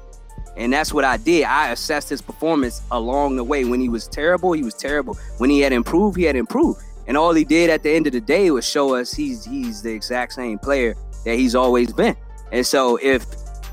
and 0.57 0.73
that's 0.73 0.93
what 0.93 1.05
I 1.05 1.17
did. 1.17 1.43
I 1.43 1.71
assessed 1.71 2.09
his 2.09 2.21
performance 2.21 2.81
along 2.91 3.35
the 3.35 3.43
way. 3.43 3.65
When 3.65 3.79
he 3.79 3.89
was 3.89 4.07
terrible, 4.07 4.51
he 4.53 4.63
was 4.63 4.73
terrible. 4.73 5.17
When 5.37 5.49
he 5.49 5.61
had 5.61 5.73
improved, 5.73 6.17
he 6.17 6.23
had 6.23 6.35
improved. 6.35 6.81
And 7.07 7.17
all 7.17 7.33
he 7.33 7.43
did 7.43 7.69
at 7.69 7.83
the 7.83 7.91
end 7.91 8.07
of 8.07 8.13
the 8.13 8.21
day 8.21 8.51
was 8.51 8.67
show 8.67 8.95
us 8.95 9.13
he's 9.13 9.45
he's 9.45 9.81
the 9.81 9.91
exact 9.91 10.33
same 10.33 10.59
player 10.59 10.95
that 11.25 11.35
he's 11.37 11.55
always 11.55 11.91
been. 11.93 12.15
And 12.51 12.65
so 12.65 12.97
if 13.01 13.25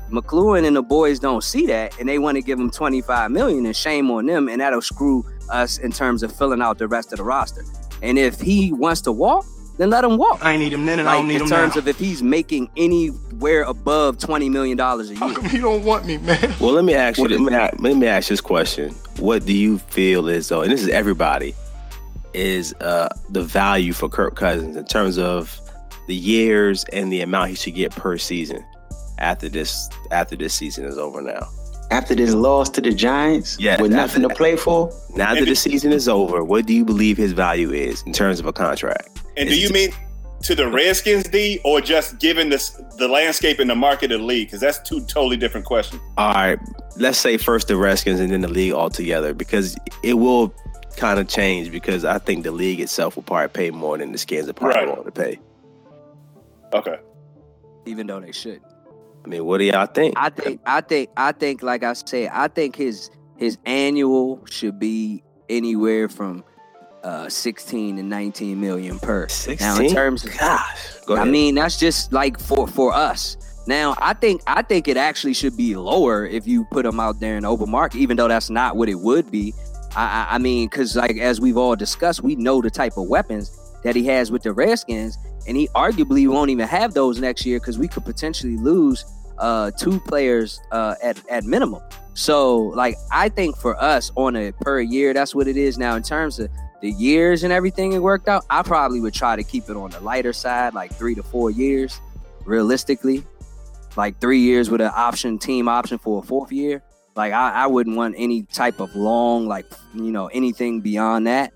McCloughan 0.09 0.65
and 0.65 0.75
the 0.75 0.81
boys 0.81 1.19
don't 1.19 1.43
see 1.43 1.65
that 1.67 1.97
and 1.99 2.07
they 2.07 2.19
want 2.19 2.35
to 2.35 2.41
give 2.41 2.59
him 2.59 2.71
25 2.71 3.31
million 3.31 3.65
and 3.65 3.75
shame 3.75 4.09
on 4.09 4.25
them 4.25 4.47
and 4.47 4.61
that'll 4.61 4.81
screw 4.81 5.25
us 5.49 5.77
in 5.77 5.91
terms 5.91 6.23
of 6.23 6.35
filling 6.35 6.61
out 6.61 6.77
the 6.77 6.87
rest 6.87 7.11
of 7.11 7.17
the 7.17 7.23
roster. 7.23 7.63
And 8.01 8.17
if 8.17 8.39
he 8.39 8.71
wants 8.73 9.01
to 9.01 9.11
walk, 9.11 9.45
then 9.77 9.89
let 9.89 10.03
him 10.03 10.17
walk. 10.17 10.43
I 10.43 10.53
ain't 10.53 10.61
need 10.61 10.73
him 10.73 10.85
then 10.85 10.99
and 10.99 11.07
I 11.07 11.13
don't 11.15 11.27
need 11.27 11.35
him 11.35 11.43
in 11.43 11.49
terms 11.49 11.75
now. 11.75 11.79
of 11.79 11.87
if 11.87 11.97
he's 11.99 12.21
making 12.23 12.69
anywhere 12.77 13.63
above 13.63 14.17
20 14.19 14.49
million 14.49 14.77
dollars 14.77 15.09
a 15.09 15.13
year, 15.13 15.19
How 15.19 15.27
year. 15.27 15.35
come 15.35 15.45
you 15.51 15.61
don't 15.61 15.83
want 15.83 16.05
me, 16.05 16.17
man? 16.17 16.53
Well, 16.59 16.71
let 16.73 16.83
me 16.85 16.93
ask 16.95 17.17
you. 17.19 17.27
Let 17.27 17.39
me, 17.39 17.79
let 17.89 17.97
me 17.97 18.07
ask 18.07 18.29
this 18.29 18.41
question: 18.41 18.93
What 19.19 19.45
do 19.45 19.53
you 19.53 19.77
feel 19.79 20.27
is 20.27 20.49
though, 20.49 20.61
and 20.61 20.71
this 20.71 20.81
is 20.81 20.89
everybody, 20.89 21.53
is 22.33 22.73
uh, 22.81 23.09
the 23.29 23.43
value 23.43 23.93
for 23.93 24.09
Kirk 24.09 24.35
Cousins 24.35 24.75
in 24.75 24.85
terms 24.85 25.17
of 25.17 25.59
the 26.07 26.15
years 26.15 26.83
and 26.93 27.11
the 27.11 27.21
amount 27.21 27.49
he 27.49 27.55
should 27.55 27.75
get 27.75 27.91
per 27.91 28.17
season 28.17 28.63
after 29.19 29.49
this 29.49 29.89
after 30.11 30.35
this 30.35 30.53
season 30.53 30.85
is 30.85 30.97
over 30.97 31.21
now? 31.21 31.47
After 31.89 32.15
this 32.15 32.33
loss 32.33 32.69
to 32.71 32.81
the 32.81 32.91
Giants, 32.91 33.57
Yeah, 33.61 33.81
with 33.81 33.93
after 33.93 34.19
nothing 34.19 34.29
to 34.29 34.35
play 34.35 34.57
for, 34.57 34.91
Now 35.15 35.33
that 35.35 35.45
the 35.45 35.55
season 35.55 35.93
is 35.93 36.09
over, 36.09 36.43
what 36.43 36.65
do 36.65 36.73
you 36.73 36.83
believe 36.83 37.15
his 37.15 37.31
value 37.31 37.71
is 37.71 38.01
in 38.05 38.11
terms 38.11 38.41
of 38.41 38.45
a 38.45 38.51
contract? 38.51 39.09
And 39.37 39.49
do 39.49 39.57
you 39.59 39.67
it- 39.67 39.73
mean 39.73 39.89
to 40.43 40.53
the 40.55 40.67
Redskins 40.69 41.23
D 41.25 41.59
or 41.63 41.81
just 41.81 42.19
given 42.19 42.49
this 42.49 42.69
the 42.97 43.07
landscape 43.07 43.59
in 43.59 43.67
the 43.67 43.75
market 43.75 44.11
of 44.11 44.19
the 44.21 44.25
league? 44.25 44.47
Because 44.47 44.59
that's 44.61 44.79
two 44.79 45.01
totally 45.05 45.37
different 45.37 45.65
questions. 45.65 46.01
All 46.17 46.33
right, 46.33 46.59
let's 46.97 47.17
say 47.17 47.37
first 47.37 47.67
the 47.67 47.75
Redskins 47.77 48.19
and 48.19 48.31
then 48.31 48.41
the 48.41 48.47
league 48.47 48.73
altogether, 48.73 49.33
because 49.33 49.77
it 50.03 50.15
will 50.15 50.53
kind 50.95 51.19
of 51.19 51.27
change. 51.27 51.71
Because 51.71 52.03
I 52.05 52.17
think 52.19 52.43
the 52.43 52.51
league 52.51 52.79
itself 52.79 53.15
will 53.15 53.23
probably 53.23 53.49
pay 53.49 53.71
more 53.71 53.97
than 53.97 54.11
the 54.11 54.17
Skins 54.17 54.47
are 54.49 54.53
probably 54.53 54.77
Right. 54.79 54.87
willing 54.87 55.05
to 55.05 55.11
pay. 55.11 55.39
Okay. 56.73 56.97
Even 57.85 58.07
though 58.07 58.19
they 58.19 58.31
should. 58.31 58.61
I 59.25 59.29
mean, 59.29 59.45
what 59.45 59.57
do 59.59 59.63
y'all 59.65 59.85
think? 59.87 60.13
I 60.17 60.29
think 60.29 60.61
I 60.65 60.81
think 60.81 61.09
I 61.17 61.31
think 61.31 61.61
like 61.63 61.83
I 61.83 61.93
said, 61.93 62.29
I 62.33 62.47
think 62.47 62.75
his 62.75 63.09
his 63.37 63.57
annual 63.65 64.41
should 64.49 64.79
be 64.79 65.23
anywhere 65.49 66.09
from 66.09 66.43
uh 67.07 67.29
16 67.29 67.95
to 67.95 68.03
19 68.03 68.59
million 68.59 68.99
per. 68.99 69.27
Now 69.59 69.79
in 69.79 69.89
terms 69.91 70.25
of 70.25 70.37
Gosh, 70.37 70.97
go 71.05 71.15
I 71.15 71.23
mean, 71.23 71.55
that's 71.55 71.79
just 71.79 72.11
like 72.11 72.37
for 72.39 72.67
for 72.67 72.93
us. 72.93 73.37
Now, 73.65 73.95
I 73.97 74.13
think 74.13 74.41
I 74.47 74.61
think 74.61 74.87
it 74.87 74.97
actually 74.97 75.33
should 75.33 75.55
be 75.55 75.75
lower 75.75 76.25
if 76.25 76.45
you 76.47 76.65
put 76.65 76.83
them 76.83 76.99
out 76.99 77.19
there 77.19 77.37
in 77.37 77.43
the 77.43 77.49
open 77.49 77.69
market, 77.69 77.99
even 77.99 78.17
though 78.17 78.27
that's 78.27 78.49
not 78.49 78.75
what 78.75 78.89
it 78.89 78.95
would 78.95 79.31
be. 79.31 79.53
I, 79.95 80.05
I, 80.05 80.35
I 80.35 80.37
mean, 80.37 80.67
because 80.67 80.95
like 80.95 81.17
as 81.17 81.39
we've 81.39 81.57
all 81.57 81.75
discussed, 81.75 82.23
we 82.23 82.35
know 82.35 82.61
the 82.61 82.69
type 82.69 82.97
of 82.97 83.07
weapons 83.07 83.57
that 83.83 83.95
he 83.95 84.05
has 84.05 84.31
with 84.31 84.43
the 84.43 84.51
Redskins, 84.51 85.17
and 85.47 85.55
he 85.55 85.69
arguably 85.69 86.27
won't 86.27 86.49
even 86.49 86.67
have 86.67 86.93
those 86.93 87.19
next 87.19 87.45
year 87.45 87.59
because 87.59 87.77
we 87.77 87.87
could 87.87 88.05
potentially 88.05 88.57
lose 88.57 89.05
uh, 89.37 89.71
two 89.71 89.99
players 90.01 90.59
uh, 90.71 90.95
at 91.01 91.17
at 91.29 91.45
minimum. 91.45 91.81
So, 92.15 92.57
like, 92.57 92.95
I 93.11 93.29
think 93.29 93.57
for 93.57 93.81
us 93.81 94.11
on 94.15 94.35
a 94.35 94.51
per 94.51 94.81
year, 94.81 95.13
that's 95.13 95.35
what 95.35 95.47
it 95.47 95.55
is 95.55 95.77
now. 95.77 95.95
In 95.95 96.03
terms 96.03 96.39
of 96.39 96.49
the 96.81 96.91
years 96.91 97.43
and 97.43 97.51
everything 97.51 97.93
it 97.93 97.99
worked 98.01 98.27
out, 98.27 98.45
I 98.49 98.61
probably 98.61 98.99
would 98.99 99.13
try 99.13 99.35
to 99.35 99.43
keep 99.43 99.69
it 99.69 99.75
on 99.75 99.89
the 99.91 99.99
lighter 99.99 100.33
side, 100.33 100.73
like 100.73 100.93
three 100.93 101.15
to 101.15 101.23
four 101.23 101.49
years, 101.49 101.99
realistically. 102.45 103.23
Like 103.95 104.21
three 104.21 104.41
years 104.41 104.69
with 104.69 104.81
an 104.81 104.91
option, 104.95 105.39
team 105.39 105.67
option 105.67 105.97
for 105.97 106.19
a 106.19 106.21
fourth 106.21 106.51
year. 106.51 106.83
Like 107.15 107.33
I, 107.33 107.63
I 107.63 107.67
wouldn't 107.67 107.97
want 107.97 108.13
any 108.17 108.43
type 108.43 108.79
of 108.79 108.95
long, 108.95 109.47
like 109.47 109.65
you 109.95 110.11
know, 110.11 110.27
anything 110.27 110.81
beyond 110.81 111.25
that. 111.25 111.51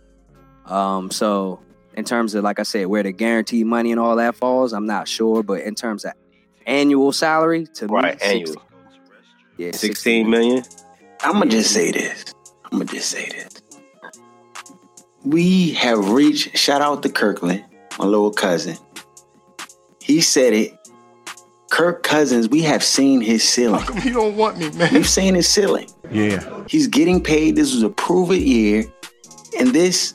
Um, 0.66 1.12
so 1.12 1.60
in 1.96 2.04
terms 2.04 2.34
of 2.34 2.44
like 2.44 2.60
I 2.60 2.64
said, 2.64 2.88
where 2.88 3.04
the 3.04 3.12
guaranteed 3.12 3.68
money 3.68 3.92
and 3.92 4.00
all 4.00 4.16
that 4.16 4.34
falls, 4.36 4.74
I'm 4.74 4.88
not 4.88 5.08
sure. 5.08 5.44
But 5.44 5.62
in 5.62 5.76
terms 5.76 6.04
of 6.04 6.14
annual 6.66 7.12
salary, 7.12 7.68
to 7.76 7.86
right, 7.88 8.20
me, 8.20 8.28
annual, 8.28 8.54
six- 8.54 8.66
yeah, 9.58 9.72
16 9.72 10.28
million. 10.28 10.64
I'm 11.22 11.34
gonna 11.34 11.52
just 11.52 11.72
say 11.72 11.92
this. 11.92 12.34
I'm 12.66 12.80
gonna 12.80 12.86
just 12.86 13.12
say 13.12 13.30
this. 13.30 13.61
We 15.24 15.72
have 15.74 16.10
reached. 16.10 16.58
Shout 16.58 16.82
out 16.82 17.04
to 17.04 17.10
Kirkland, 17.10 17.64
my 18.00 18.06
little 18.06 18.32
cousin. 18.32 18.78
He 20.02 20.22
said 20.22 20.54
it. 20.54 20.78
Kirk 21.70 22.04
Cousins, 22.04 22.50
we 22.50 22.62
have 22.64 22.84
seen 22.84 23.22
his 23.22 23.48
ceiling. 23.48 23.80
How 23.80 23.88
come 23.94 24.00
you 24.00 24.14
don't 24.14 24.36
want 24.36 24.58
me, 24.58 24.70
man? 24.72 24.94
We've 24.94 25.08
seen 25.08 25.36
his 25.36 25.48
ceiling. 25.48 25.90
Yeah. 26.12 26.66
He's 26.68 26.88
getting 26.88 27.24
paid. 27.24 27.56
This 27.56 27.74
was 27.74 27.82
a 27.82 27.90
prove 27.90 28.32
it 28.32 28.42
year. 28.42 28.84
And 29.58 29.70
this 29.70 30.14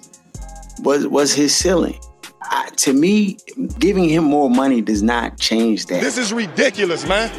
was 0.81 1.07
was 1.07 1.33
his 1.33 1.57
ceiling. 1.57 1.99
I, 2.43 2.69
to 2.77 2.93
me, 2.93 3.39
giving 3.79 4.09
him 4.09 4.25
more 4.25 4.51
money 4.51 4.83
does 4.83 5.03
not 5.03 5.39
change 5.39 5.87
that. 5.87 6.03
This 6.03 6.19
is 6.19 6.33
ridiculous, 6.33 7.07
man. 7.07 7.31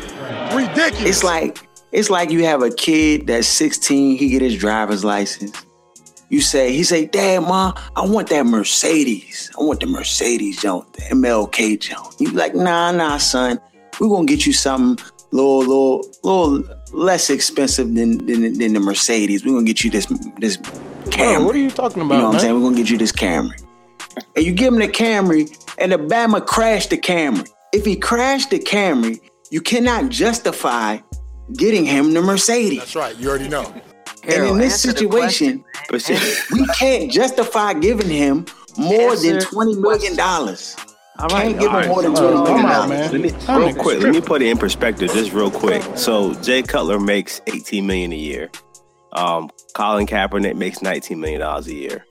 Ridiculous. 0.56 1.08
It's 1.08 1.24
like 1.24 1.60
it's 1.92 2.10
like 2.10 2.32
you 2.32 2.44
have 2.44 2.64
a 2.64 2.70
kid 2.72 3.28
that's 3.28 3.48
16, 3.48 4.18
he 4.18 4.30
get 4.30 4.42
his 4.42 4.58
driver's 4.58 5.06
license. 5.06 5.54
You 6.30 6.42
say, 6.42 6.74
he 6.74 6.84
say, 6.84 7.06
Dad, 7.06 7.44
Mom, 7.44 7.74
I 7.96 8.06
want 8.06 8.30
that 8.30 8.46
Mercedes. 8.46 9.50
I 9.58 9.64
want 9.64 9.80
the 9.80 9.86
Mercedes 9.86 10.62
joint, 10.62 10.92
the 10.94 11.02
MLK 11.04 11.80
joint. 11.80 12.16
You 12.20 12.32
be 12.32 12.36
like, 12.36 12.54
nah, 12.54 12.92
nah, 12.92 13.18
son. 13.18 13.60
We're 14.00 14.10
gonna 14.10 14.26
get 14.26 14.46
you 14.46 14.54
something 14.54 15.04
little, 15.32 15.60
little, 15.60 16.14
little 16.24 16.64
less 16.92 17.30
expensive 17.30 17.94
than 17.94 18.26
than, 18.26 18.58
than 18.58 18.74
the 18.74 18.80
Mercedes. 18.80 19.46
We're 19.46 19.54
gonna 19.54 19.66
get 19.66 19.84
you 19.84 19.90
this 19.90 20.06
this 20.38 20.58
Camry. 21.08 21.36
Bro, 21.36 21.46
what 21.46 21.56
are 21.56 21.60
you 21.60 21.72
talking 21.72 22.02
about, 22.02 22.16
You 22.16 22.22
know 22.22 22.28
what 22.28 22.36
I'm 22.36 22.42
saying? 22.42 22.54
We're 22.54 22.62
gonna 22.62 22.76
get 22.76 22.90
you 22.90 22.98
this 22.98 23.12
Camry. 23.12 23.64
And 24.36 24.46
you 24.46 24.52
give 24.52 24.74
him 24.74 24.80
the 24.80 24.88
Camry, 24.88 25.50
and 25.78 25.92
the 25.92 25.98
Bama 25.98 26.46
crashed 26.46 26.90
the 26.90 26.98
Camry. 26.98 27.50
If 27.74 27.86
he 27.86 27.96
crashed 27.96 28.50
the 28.50 28.60
Camry, 28.60 29.20
you 29.50 29.62
cannot 29.62 30.10
justify 30.10 31.00
getting 31.56 31.86
him 31.86 32.14
the 32.14 32.22
Mercedes. 32.22 32.80
That's 32.80 32.96
right. 32.96 33.16
You 33.18 33.30
already 33.30 33.48
know. 33.48 33.74
And 34.28 34.46
in 34.48 34.58
this 34.58 34.82
situation, 34.82 35.64
But 35.90 36.02
see, 36.02 36.18
we 36.52 36.66
can't 36.68 37.12
justify 37.12 37.74
giving 37.74 38.10
him 38.10 38.46
more 38.78 39.16
than 39.16 39.40
twenty 39.42 39.76
million 39.76 40.16
dollars. 40.16 40.76
All 41.20 41.28
right, 41.30 41.48
Can't 41.48 41.60
give 41.60 41.72
all 41.72 41.80
him 41.80 41.88
more 41.90 42.02
than 42.04 42.14
Come 42.16 42.24
twenty 42.24 42.38
on, 42.38 42.44
million 42.44 42.62
come 42.62 42.66
on, 42.66 42.90
dollars. 42.90 43.12
man. 43.12 43.22
let 43.22 43.60
me 43.60 43.66
real 43.66 43.76
quick. 43.76 44.00
Let 44.02 44.14
me 44.14 44.22
put 44.22 44.42
it 44.42 44.48
in 44.50 44.58
perspective, 44.58 45.12
just 45.14 45.34
real 45.34 45.50
quick. 45.50 45.82
So 45.96 46.34
Jay 46.42 46.62
Cutler 46.62 47.00
makes 47.00 47.42
18 47.48 47.88
million 47.88 48.12
a 48.12 48.18
year. 48.18 48.52
Um, 49.14 49.50
Colin 49.74 50.06
Kaepernick 50.06 50.56
makes 50.56 50.82
19 50.82 51.20
million 51.20 51.40
dollars 51.42 51.68
a 51.68 51.74
year. 51.74 52.06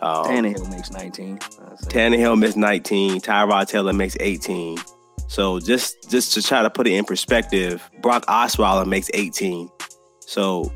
Um, 0.00 0.26
Tannehill 0.26 0.70
makes 0.70 0.90
19. 0.92 1.38
That's 1.38 1.82
it. 1.86 1.88
Tannehill 1.90 2.38
makes 2.38 2.54
19. 2.54 3.20
Tyrod 3.20 3.66
Taylor 3.66 3.92
makes 3.92 4.16
18. 4.20 4.78
So 5.26 5.58
just 5.58 6.08
just 6.08 6.32
to 6.34 6.42
try 6.42 6.62
to 6.62 6.70
put 6.70 6.86
it 6.86 6.92
in 6.92 7.04
perspective, 7.04 7.90
Brock 8.02 8.24
Osweiler 8.26 8.86
makes 8.86 9.10
18. 9.14 9.68
So 10.20 10.72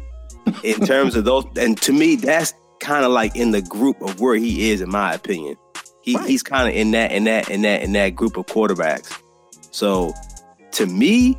in 0.62 0.81
terms 0.87 1.16
of 1.16 1.24
those, 1.24 1.44
and 1.57 1.81
to 1.83 1.92
me, 1.92 2.16
that's 2.16 2.55
kind 2.81 3.05
of 3.05 3.12
like 3.12 3.37
in 3.37 3.52
the 3.52 3.62
group 3.62 4.00
of 4.02 4.20
where 4.20 4.37
he 4.37 4.70
is, 4.70 4.81
in 4.81 4.90
my 4.90 5.14
opinion. 5.14 5.57
He, 6.02 6.16
He's 6.26 6.42
kind 6.42 6.68
of 6.68 6.74
in 6.74 6.90
that, 6.92 7.12
in 7.12 7.24
that, 7.24 7.48
in 7.48 7.62
that, 7.62 7.83
in 7.83 7.92
that 7.92 8.11
group 8.16 8.37
of 8.37 8.46
quarterbacks. 8.46 9.16
So 9.70 10.12
to 10.72 10.87
me, 10.87 11.38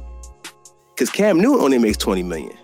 because 0.95 1.09
Cam 1.09 1.39
Newton 1.39 1.59
only 1.61 1.77
makes 1.77 1.97
20 1.97 2.23
million. 2.23 2.57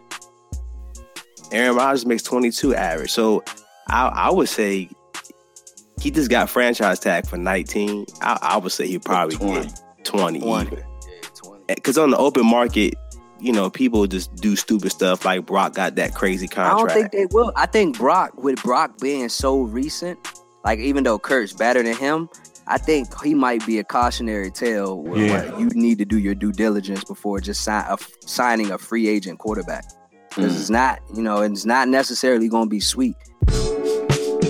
Aaron 1.52 1.76
Rodgers 1.76 2.06
makes 2.06 2.24
22 2.24 2.76
average. 2.76 3.12
So 3.12 3.44
I, 3.88 4.08
I 4.08 4.32
would 4.32 4.50
say 4.50 4.90
he 6.00 6.12
just 6.12 6.30
got 6.30 6.50
franchise 6.50 7.00
tag 7.00 7.28
for 7.28 7.38
19. 7.38 8.06
I, 8.22 8.38
I 8.42 8.58
would 8.58 8.72
say 8.72 8.88
he 8.88 9.00
probably 9.00 9.36
20. 9.36 9.68
get 9.68 9.82
20, 10.04 10.40
20. 10.40 10.68
even. 10.68 10.86
Because 11.68 11.98
on 11.98 12.12
the 12.12 12.18
open 12.18 12.46
market, 12.46 12.96
you 13.40 13.52
know, 13.54 13.70
people 13.70 14.06
just 14.08 14.36
do 14.36 14.56
stupid 14.56 14.92
stuff 14.92 15.26
like 15.26 15.46
Brock 15.46 15.74
got 15.76 15.96
that 15.96 16.14
crazy 16.16 16.48
contract. 16.48 16.76
I 16.76 16.78
don't 16.78 16.90
think 16.92 17.12
they 17.12 17.26
will. 17.36 17.52
I 17.56 17.66
think 17.66 17.98
Brock, 17.98 18.42
with 18.44 18.62
Brock 18.64 19.00
being 19.00 19.30
so 19.30 19.62
recent, 19.62 20.20
like 20.66 20.80
even 20.80 21.04
though 21.04 21.18
Kurt's 21.20 21.54
better 21.54 21.82
than 21.84 21.96
him, 21.96 22.30
I 22.68 22.78
think 22.78 23.08
he 23.24 23.34
might 23.34 23.66
be 23.66 23.80
a 23.80 23.84
cautionary 23.84 24.52
tale 24.52 25.02
where, 25.02 25.26
Yeah. 25.26 25.50
where 25.52 25.60
you 25.60 25.70
need 25.74 25.98
to 26.00 26.06
do 26.06 26.20
your 26.20 26.36
due 26.36 26.52
diligence 26.52 27.04
before 27.04 27.40
just 27.40 27.64
sign, 27.64 27.86
uh, 27.88 27.98
signing 28.22 28.72
a 28.72 28.78
free 28.78 29.08
agent 29.08 29.40
quarterback. 29.40 29.86
Because 30.30 30.60
it's 30.62 30.70
not, 30.70 31.00
you 31.16 31.24
know, 31.24 31.42
it's 31.42 31.66
not 31.66 31.88
necessarily 31.88 32.48
going 32.48 32.66
to 32.66 32.70
be 32.70 32.80
sweet. 32.80 33.16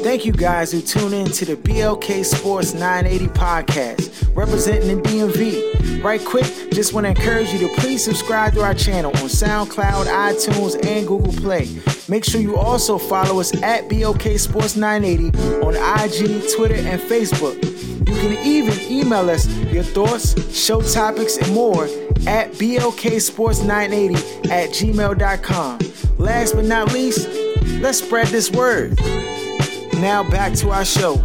Thank 0.03 0.25
you 0.25 0.31
guys 0.33 0.71
who 0.71 0.81
tune 0.81 1.13
in 1.13 1.27
to 1.31 1.45
the 1.45 1.55
BLK 1.55 2.23
Sports 2.25 2.73
980 2.73 3.27
podcast, 3.27 4.35
representing 4.35 4.97
the 4.97 5.01
DMV. 5.09 5.88
Right 6.01 6.23
quick, 6.23 6.45
just 6.71 6.93
want 6.93 7.05
to 7.05 7.09
encourage 7.09 7.51
you 7.51 7.59
to 7.59 7.67
please 7.75 8.01
subscribe 8.01 8.53
to 8.53 8.61
our 8.61 8.73
channel 8.73 9.11
on 9.17 9.23
SoundCloud, 9.27 10.05
iTunes, 10.05 10.75
and 10.85 11.05
Google 11.05 11.33
Play. 11.33 11.67
Make 12.07 12.23
sure 12.23 12.39
you 12.39 12.55
also 12.55 12.97
follow 12.97 13.41
us 13.41 13.53
at 13.61 13.89
BLK 13.89 14.39
Sports 14.39 14.77
980 14.77 15.37
on 15.61 15.75
IG, 15.75 16.55
Twitter, 16.55 16.75
and 16.75 17.01
Facebook. 17.01 17.61
You 18.07 18.15
can 18.15 18.31
even 18.45 18.79
email 18.89 19.29
us 19.29 19.45
your 19.73 19.83
thoughts, 19.83 20.41
show 20.55 20.81
topics, 20.81 21.35
and 21.35 21.53
more 21.53 21.83
at 22.27 22.53
blksports980 22.53 24.49
at 24.49 24.69
gmail.com. 24.69 25.79
Last 26.17 26.55
but 26.55 26.63
not 26.63 26.93
least, 26.93 27.27
let's 27.81 28.01
spread 28.01 28.27
this 28.27 28.49
word. 28.49 28.97
Now 29.95 30.23
back 30.29 30.53
to 30.59 30.69
our 30.69 30.85
show. 30.85 31.21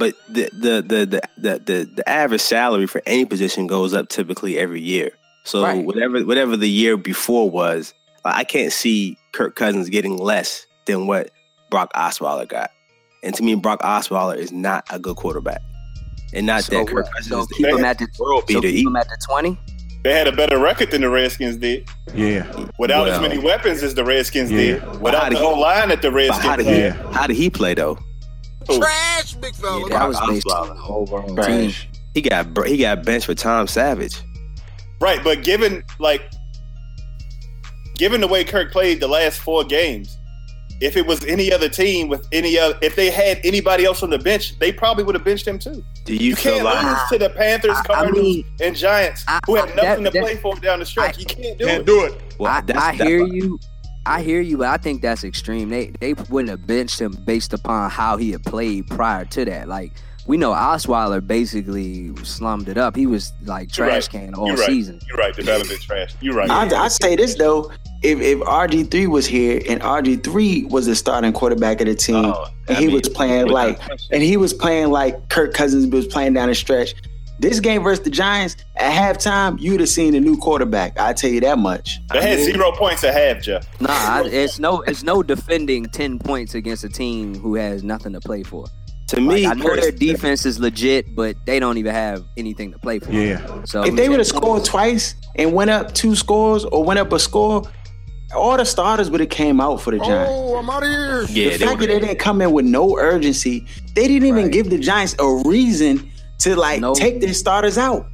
But 0.00 0.16
the 0.28 0.48
the 0.52 0.82
the 0.82 1.06
the 1.06 1.22
the, 1.38 1.58
the, 1.64 1.90
the 1.96 2.08
average 2.08 2.40
salary 2.40 2.86
for 2.88 3.00
any 3.06 3.24
position 3.24 3.66
goes 3.68 3.94
up 3.94 4.08
typically 4.08 4.58
every 4.58 4.80
year. 4.80 5.10
So 5.44 5.62
Right. 5.62 5.84
whatever 5.84 6.24
whatever 6.24 6.56
the 6.56 6.68
year 6.68 6.96
before 6.96 7.48
was, 7.50 7.94
I 8.24 8.42
can't 8.44 8.72
see 8.72 9.16
Kirk 9.32 9.54
Cousins 9.54 9.88
getting 9.88 10.16
less 10.16 10.66
than 10.86 11.06
what 11.06 11.30
Brock 11.70 11.92
Osweiler 11.94 12.48
got. 12.48 12.70
And 13.22 13.34
to 13.34 13.42
me, 13.42 13.54
Brock 13.54 13.80
Osweiler 13.82 14.36
is 14.36 14.50
not 14.50 14.84
a 14.90 14.98
good 14.98 15.16
quarterback. 15.16 15.60
And 16.32 16.46
not 16.46 16.64
So, 16.64 16.78
that 16.78 16.86
Kirk 16.88 17.06
Cousins 17.12 17.28
so 17.28 17.40
is 17.40 17.46
keep 17.48 17.66
the 17.66 17.76
him 17.76 17.84
at 17.84 17.98
the 17.98 18.08
world 18.18 18.44
so 18.48 18.60
beater. 18.60 18.72
keep 18.72 18.86
him 18.86 18.96
at 18.96 19.06
the 19.08 19.18
20. 19.28 19.58
They 20.02 20.14
had 20.14 20.26
a 20.28 20.32
better 20.32 20.58
record 20.58 20.90
than 20.92 21.02
the 21.02 21.10
Redskins 21.10 21.56
did. 21.56 21.86
Yeah. 22.14 22.46
Without 22.78 23.06
as 23.08 23.20
many 23.20 23.36
weapons 23.38 23.82
as 23.82 23.94
the 23.94 24.04
Redskins 24.04 24.50
Yeah. 24.50 24.58
did. 24.58 25.00
Without 25.02 25.28
did 25.28 25.36
the 25.36 25.40
he- 25.40 25.44
whole 25.46 25.60
line 25.60 25.90
that 25.90 26.00
the 26.00 26.10
Redskins 26.10 26.42
how 26.44 26.56
did 26.56 26.64
had. 26.66 26.78
Yeah. 26.96 27.12
how 27.12 27.26
did 27.26 27.36
he 27.36 27.50
play 27.50 27.74
though? 27.74 27.98
Trash, 28.78 29.34
big 29.34 29.54
Yeah, 29.56 29.60
fella. 29.60 29.88
that 29.90 30.08
was 30.08 30.16
Brock 30.18 30.30
based 30.30 30.46
on 30.48 30.68
Osweiler. 30.68 30.74
the 30.76 30.82
overall 30.92 31.26
team. 31.26 31.36
Trash. 31.36 31.88
He 32.14 32.22
got 32.22 32.52
br- 32.54 32.64
he 32.66 32.76
got 32.78 33.04
benched 33.04 33.26
for 33.26 33.34
Tom 33.34 33.66
Savage. 33.66 34.16
Right, 35.00 35.22
but 35.24 35.42
given 35.44 35.84
like 35.98 36.22
given 37.96 38.20
the 38.20 38.28
way 38.28 38.44
Kirk 38.44 38.72
played 38.72 39.00
the 39.00 39.08
last 39.08 39.40
four 39.40 39.64
games, 39.64 40.16
if 40.80 40.96
it 40.96 41.06
was 41.06 41.24
any 41.26 41.52
other 41.52 41.68
team 41.68 42.08
with 42.08 42.26
any 42.32 42.58
other 42.58 42.78
if 42.82 42.96
they 42.96 43.10
had 43.10 43.38
anybody 43.44 43.84
else 43.84 44.02
on 44.02 44.10
the 44.10 44.18
bench, 44.18 44.58
they 44.58 44.72
probably 44.72 45.04
would 45.04 45.14
have 45.14 45.24
benched 45.24 45.46
him 45.46 45.58
too. 45.58 45.84
Do 46.04 46.14
you, 46.14 46.30
You 46.30 46.36
can't 46.36 46.64
like 46.64 46.82
lose 46.82 46.98
to 47.12 47.18
the 47.18 47.30
Panthers, 47.30 47.76
I- 47.90 47.94
I 48.06 48.10
mean, 48.10 48.44
and 48.60 48.74
Giants 48.74 49.24
I- 49.28 49.38
who 49.46 49.54
have 49.56 49.74
nothing 49.76 50.04
that- 50.04 50.12
to 50.12 50.18
that- 50.18 50.22
play 50.22 50.36
for 50.36 50.54
down 50.56 50.78
the 50.80 50.86
stretch. 50.86 51.16
I- 51.16 51.20
you 51.20 51.26
can't 51.26 51.58
do 51.58 51.66
Can't 51.66 51.80
it. 51.82 51.86
do 51.86 52.04
it. 52.04 52.14
well, 52.38 52.50
I, 52.50 52.62
I 52.74 52.92
hear 52.94 53.20
why- 53.26 53.32
you. 53.34 53.60
I 54.06 54.22
hear 54.22 54.40
you, 54.40 54.58
but 54.58 54.68
I 54.68 54.76
think 54.76 55.02
that's 55.02 55.24
extreme. 55.24 55.68
They 55.68 55.92
they 56.00 56.14
wouldn't 56.14 56.48
have 56.50 56.66
benched 56.66 57.00
him 57.00 57.12
based 57.24 57.52
upon 57.52 57.90
how 57.90 58.16
he 58.16 58.30
had 58.32 58.42
played 58.44 58.86
prior 58.88 59.24
to 59.26 59.44
that. 59.44 59.68
Like 59.68 59.92
we 60.26 60.36
know 60.36 60.52
Osweiler 60.52 61.24
basically 61.26 62.14
slummed 62.24 62.68
it 62.68 62.78
up. 62.78 62.96
He 62.96 63.06
was 63.06 63.32
like 63.44 63.70
trash 63.70 63.90
right. 63.90 64.08
can 64.10 64.34
all 64.34 64.48
You're 64.48 64.56
right. 64.56 64.66
season. 64.66 65.00
You're 65.08 65.16
right. 65.18 65.34
Development 65.34 65.80
trash. 65.80 66.14
You're 66.20 66.34
right. 66.34 66.50
I 66.50 66.84
I 66.84 66.88
say 66.88 67.16
this 67.16 67.34
though, 67.34 67.70
if 68.02 68.20
if 68.20 68.38
RG 68.40 68.90
three 68.90 69.06
was 69.06 69.26
here 69.26 69.60
and 69.68 69.80
RG 69.82 70.24
three 70.24 70.64
was 70.64 70.86
the 70.86 70.94
starting 70.94 71.32
quarterback 71.32 71.80
of 71.80 71.86
the 71.86 71.94
team, 71.94 72.24
Oh, 72.26 72.46
and 72.68 72.78
he 72.78 72.86
mean, 72.86 72.96
was 72.96 73.08
playing 73.08 73.48
like, 73.48 73.78
and 74.10 74.22
he 74.22 74.36
was 74.36 74.54
playing 74.54 74.90
like 74.90 75.28
Kirk 75.28 75.52
Cousins 75.52 75.86
was 75.88 76.06
playing 76.06 76.34
down 76.34 76.48
the 76.48 76.54
stretch. 76.54 76.94
This 77.40 77.58
game 77.58 77.82
versus 77.82 78.04
the 78.04 78.10
Giants 78.10 78.54
at 78.76 78.92
halftime, 78.92 79.58
you'd 79.58 79.80
have 79.80 79.88
seen 79.88 80.14
a 80.14 80.20
new 80.20 80.36
quarterback. 80.36 80.98
I 81.00 81.14
tell 81.14 81.30
you 81.30 81.40
that 81.40 81.58
much. 81.58 81.98
they 82.12 82.20
had 82.20 82.38
zero 82.40 82.70
points 82.72 83.02
at 83.02 83.14
half, 83.14 83.42
Jeff. 83.42 83.66
Nah, 83.80 83.88
I, 83.90 84.24
it's 84.26 84.58
no 84.58 84.82
it's 84.82 85.02
no 85.02 85.22
defending 85.22 85.86
ten 85.86 86.18
points 86.18 86.54
against 86.54 86.84
a 86.84 86.90
team 86.90 87.34
who 87.34 87.54
has 87.54 87.82
nothing 87.82 88.12
to 88.12 88.20
play 88.20 88.42
for. 88.42 88.66
to 89.08 89.20
me, 89.22 89.46
I 89.46 89.54
know 89.54 89.74
their 89.74 89.90
defense 89.90 90.44
is 90.44 90.60
legit, 90.60 91.14
but 91.16 91.34
they 91.46 91.58
don't 91.58 91.78
even 91.78 91.94
have 91.94 92.22
anything 92.36 92.72
to 92.72 92.78
play 92.78 92.98
for. 92.98 93.10
Yeah. 93.10 93.64
So 93.64 93.84
If 93.84 93.96
they 93.96 94.10
would 94.10 94.18
have 94.20 94.26
scored 94.26 94.64
twice 94.66 95.14
and 95.36 95.54
went 95.54 95.70
up 95.70 95.94
two 95.94 96.14
scores 96.14 96.66
or 96.66 96.84
went 96.84 96.98
up 97.00 97.10
a 97.10 97.18
score, 97.18 97.62
all 98.36 98.58
the 98.58 98.66
starters 98.66 99.10
would 99.10 99.20
have 99.20 99.30
came 99.30 99.62
out 99.62 99.80
for 99.80 99.92
the 99.92 99.98
oh, 100.00 100.04
Giants. 100.04 100.30
Oh, 100.34 100.56
I'm 100.58 100.68
out 100.68 100.82
of 100.82 100.88
here. 100.90 101.22
yeah, 101.46 101.52
the 101.52 101.58
they 101.58 101.66
fact 101.66 101.80
that 101.80 101.86
they 101.88 102.00
didn't 102.00 102.18
come 102.18 102.42
in 102.42 102.52
with 102.52 102.66
no 102.66 102.98
urgency, 102.98 103.66
they 103.94 104.06
didn't 104.06 104.28
even 104.28 104.42
Right. 104.44 104.52
give 104.52 104.68
the 104.68 104.78
Giants 104.78 105.16
a 105.18 105.42
reason 105.48 106.08
to 106.40 106.56
like 106.56 106.80
No. 106.80 106.94
take 106.94 107.20
their 107.20 107.34
starters 107.34 107.78
out. 107.78 108.06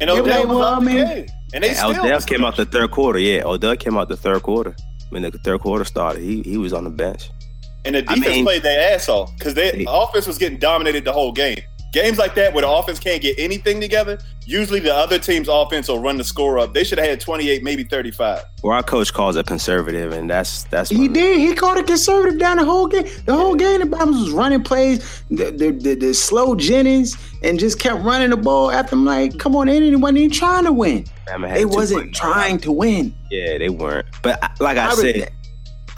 And 0.00 0.08
Yeah, 0.10 0.16
but 0.16 0.24
Odell 0.26 0.40
they 0.40 0.46
was 0.46 0.56
were, 0.56 0.64
out 0.64 0.72
I 0.72 0.78
the 0.80 0.84
mean- 0.86 1.06
game. 1.06 1.26
And 1.54 1.64
they 1.64 1.68
And 1.70 1.76
still 1.78 1.90
Odell 1.90 2.20
came 2.20 2.44
out 2.44 2.56
the 2.56 2.66
third 2.66 2.90
quarter. 2.90 3.18
Yeah, 3.18 3.42
Odell 3.46 3.74
came 3.76 3.96
out 3.96 4.08
the 4.08 4.16
third 4.16 4.42
quarter. 4.42 4.76
When 5.10 5.22
the 5.22 5.30
third 5.30 5.60
quarter 5.60 5.84
started, 5.84 6.22
he 6.22 6.42
he 6.42 6.58
was 6.58 6.72
on 6.74 6.84
the 6.84 6.90
bench. 6.90 7.30
And 7.86 7.94
the 7.94 8.00
I 8.06 8.14
defense 8.14 8.26
mean- 8.36 8.44
played 8.44 8.62
their 8.62 8.92
ass 8.94 9.08
off 9.08 9.30
because 9.38 9.54
their 9.54 9.72
They- 9.72 9.86
offense 9.88 10.26
was 10.26 10.36
getting 10.36 10.58
dominated 10.58 11.04
the 11.06 11.12
whole 11.12 11.32
game. 11.32 11.60
Games 11.92 12.18
like 12.18 12.34
that 12.34 12.52
where 12.52 12.62
the 12.62 12.68
offense 12.68 12.98
can't 12.98 13.22
get 13.22 13.38
anything 13.38 13.80
together, 13.80 14.18
usually 14.44 14.78
the 14.80 14.94
other 14.94 15.18
team's 15.18 15.48
offense 15.48 15.88
will 15.88 16.00
run 16.00 16.18
the 16.18 16.24
score 16.24 16.58
up. 16.58 16.74
They 16.74 16.84
should 16.84 16.98
have 16.98 17.08
had 17.08 17.20
28, 17.20 17.62
maybe 17.62 17.82
35. 17.84 18.44
Well, 18.62 18.72
our 18.74 18.82
coach 18.82 19.12
calls 19.12 19.36
it 19.36 19.46
conservative, 19.46 20.12
and 20.12 20.28
that's 20.28 20.64
that's 20.64 20.90
He 20.90 21.08
did. 21.08 21.38
He 21.38 21.54
called 21.54 21.78
it 21.78 21.86
conservative 21.86 22.38
down 22.38 22.58
the 22.58 22.64
whole 22.64 22.88
game. 22.88 23.06
The 23.24 23.34
whole 23.34 23.54
game, 23.54 23.80
the 23.80 23.86
Bama's 23.86 24.20
was 24.20 24.30
running 24.32 24.62
plays, 24.62 25.22
the 25.30 25.50
the, 25.50 25.70
the, 25.70 25.94
the 25.94 26.14
slow 26.14 26.54
Jennings, 26.54 27.16
and 27.42 27.58
just 27.58 27.78
kept 27.78 28.02
running 28.02 28.30
the 28.30 28.36
ball 28.36 28.70
after 28.70 28.94
him. 28.94 29.04
Like, 29.06 29.38
come 29.38 29.56
on, 29.56 29.68
they 29.68 29.80
didn't 29.80 30.00
wasn't 30.00 30.18
even 30.18 30.30
trying 30.30 30.64
to 30.64 30.72
win. 30.72 31.04
Bama 31.26 31.54
They 31.54 31.64
wasn't 31.64 32.14
trying 32.14 32.58
to 32.60 32.72
win. 32.72 33.14
Yeah, 33.30 33.58
they 33.58 33.68
weren't. 33.68 34.06
But 34.22 34.40
like 34.60 34.76
I 34.76 34.90
I 34.90 34.94
said, 34.94 35.14
re- 35.14 35.26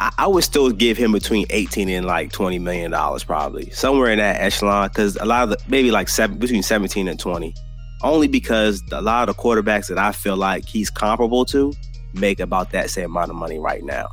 I, 0.00 0.10
I 0.18 0.26
would 0.26 0.42
still 0.44 0.70
give 0.70 0.96
him 0.96 1.12
between 1.12 1.46
18 1.50 1.88
and 1.90 2.06
like 2.06 2.32
20 2.32 2.58
million 2.58 2.90
dollars, 2.90 3.22
probably 3.22 3.68
somewhere 3.70 4.10
in 4.10 4.18
that 4.18 4.40
echelon. 4.40 4.88
Because 4.88 5.16
a 5.16 5.24
lot 5.26 5.44
of 5.44 5.50
the 5.50 5.58
maybe 5.68 5.90
like 5.90 6.08
seven 6.08 6.38
between 6.38 6.62
17 6.62 7.06
and 7.06 7.20
20, 7.20 7.54
only 8.02 8.26
because 8.26 8.82
a 8.92 9.02
lot 9.02 9.28
of 9.28 9.36
the 9.36 9.42
quarterbacks 9.42 9.88
that 9.88 9.98
I 9.98 10.12
feel 10.12 10.36
like 10.36 10.66
he's 10.66 10.88
comparable 10.90 11.44
to 11.46 11.72
make 12.14 12.40
about 12.40 12.70
that 12.72 12.88
same 12.90 13.04
amount 13.10 13.30
of 13.30 13.36
money 13.36 13.58
right 13.58 13.84
now. 13.84 14.08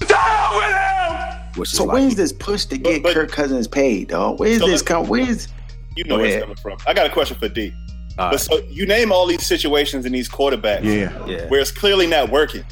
Which 1.55 1.71
is 1.71 1.77
So 1.77 1.85
like, 1.85 1.93
where's 1.95 2.15
this 2.15 2.31
push 2.33 2.65
to 2.65 2.77
get 2.77 3.01
but- 3.01 3.13
Kirk 3.13 3.31
Cousins 3.31 3.67
paid, 3.67 4.09
dog? 4.09 4.39
Where's 4.39 4.59
So 4.59 4.67
this 4.67 4.81
let- 4.81 4.85
come? 4.87 5.07
Where's 5.07 5.47
You 5.95 6.03
know 6.03 6.17
Go 6.17 6.21
where 6.21 6.31
it's 6.31 6.41
coming 6.41 6.57
from. 6.57 6.77
I 6.85 6.93
got 6.93 7.07
a 7.07 7.09
question 7.09 7.37
for 7.37 7.49
D. 7.49 7.73
All 8.19 8.29
But 8.29 8.31
right. 8.31 8.39
so 8.39 8.57
you 8.69 8.85
name 8.85 9.11
all 9.11 9.25
these 9.25 9.45
situations 9.45 10.05
and 10.05 10.13
these 10.13 10.29
quarterbacks 10.29 10.83
Yeah. 10.83 11.25
yeah. 11.25 11.47
where 11.47 11.59
it's 11.59 11.71
clearly 11.71 12.05
not 12.07 12.29
working. 12.29 12.63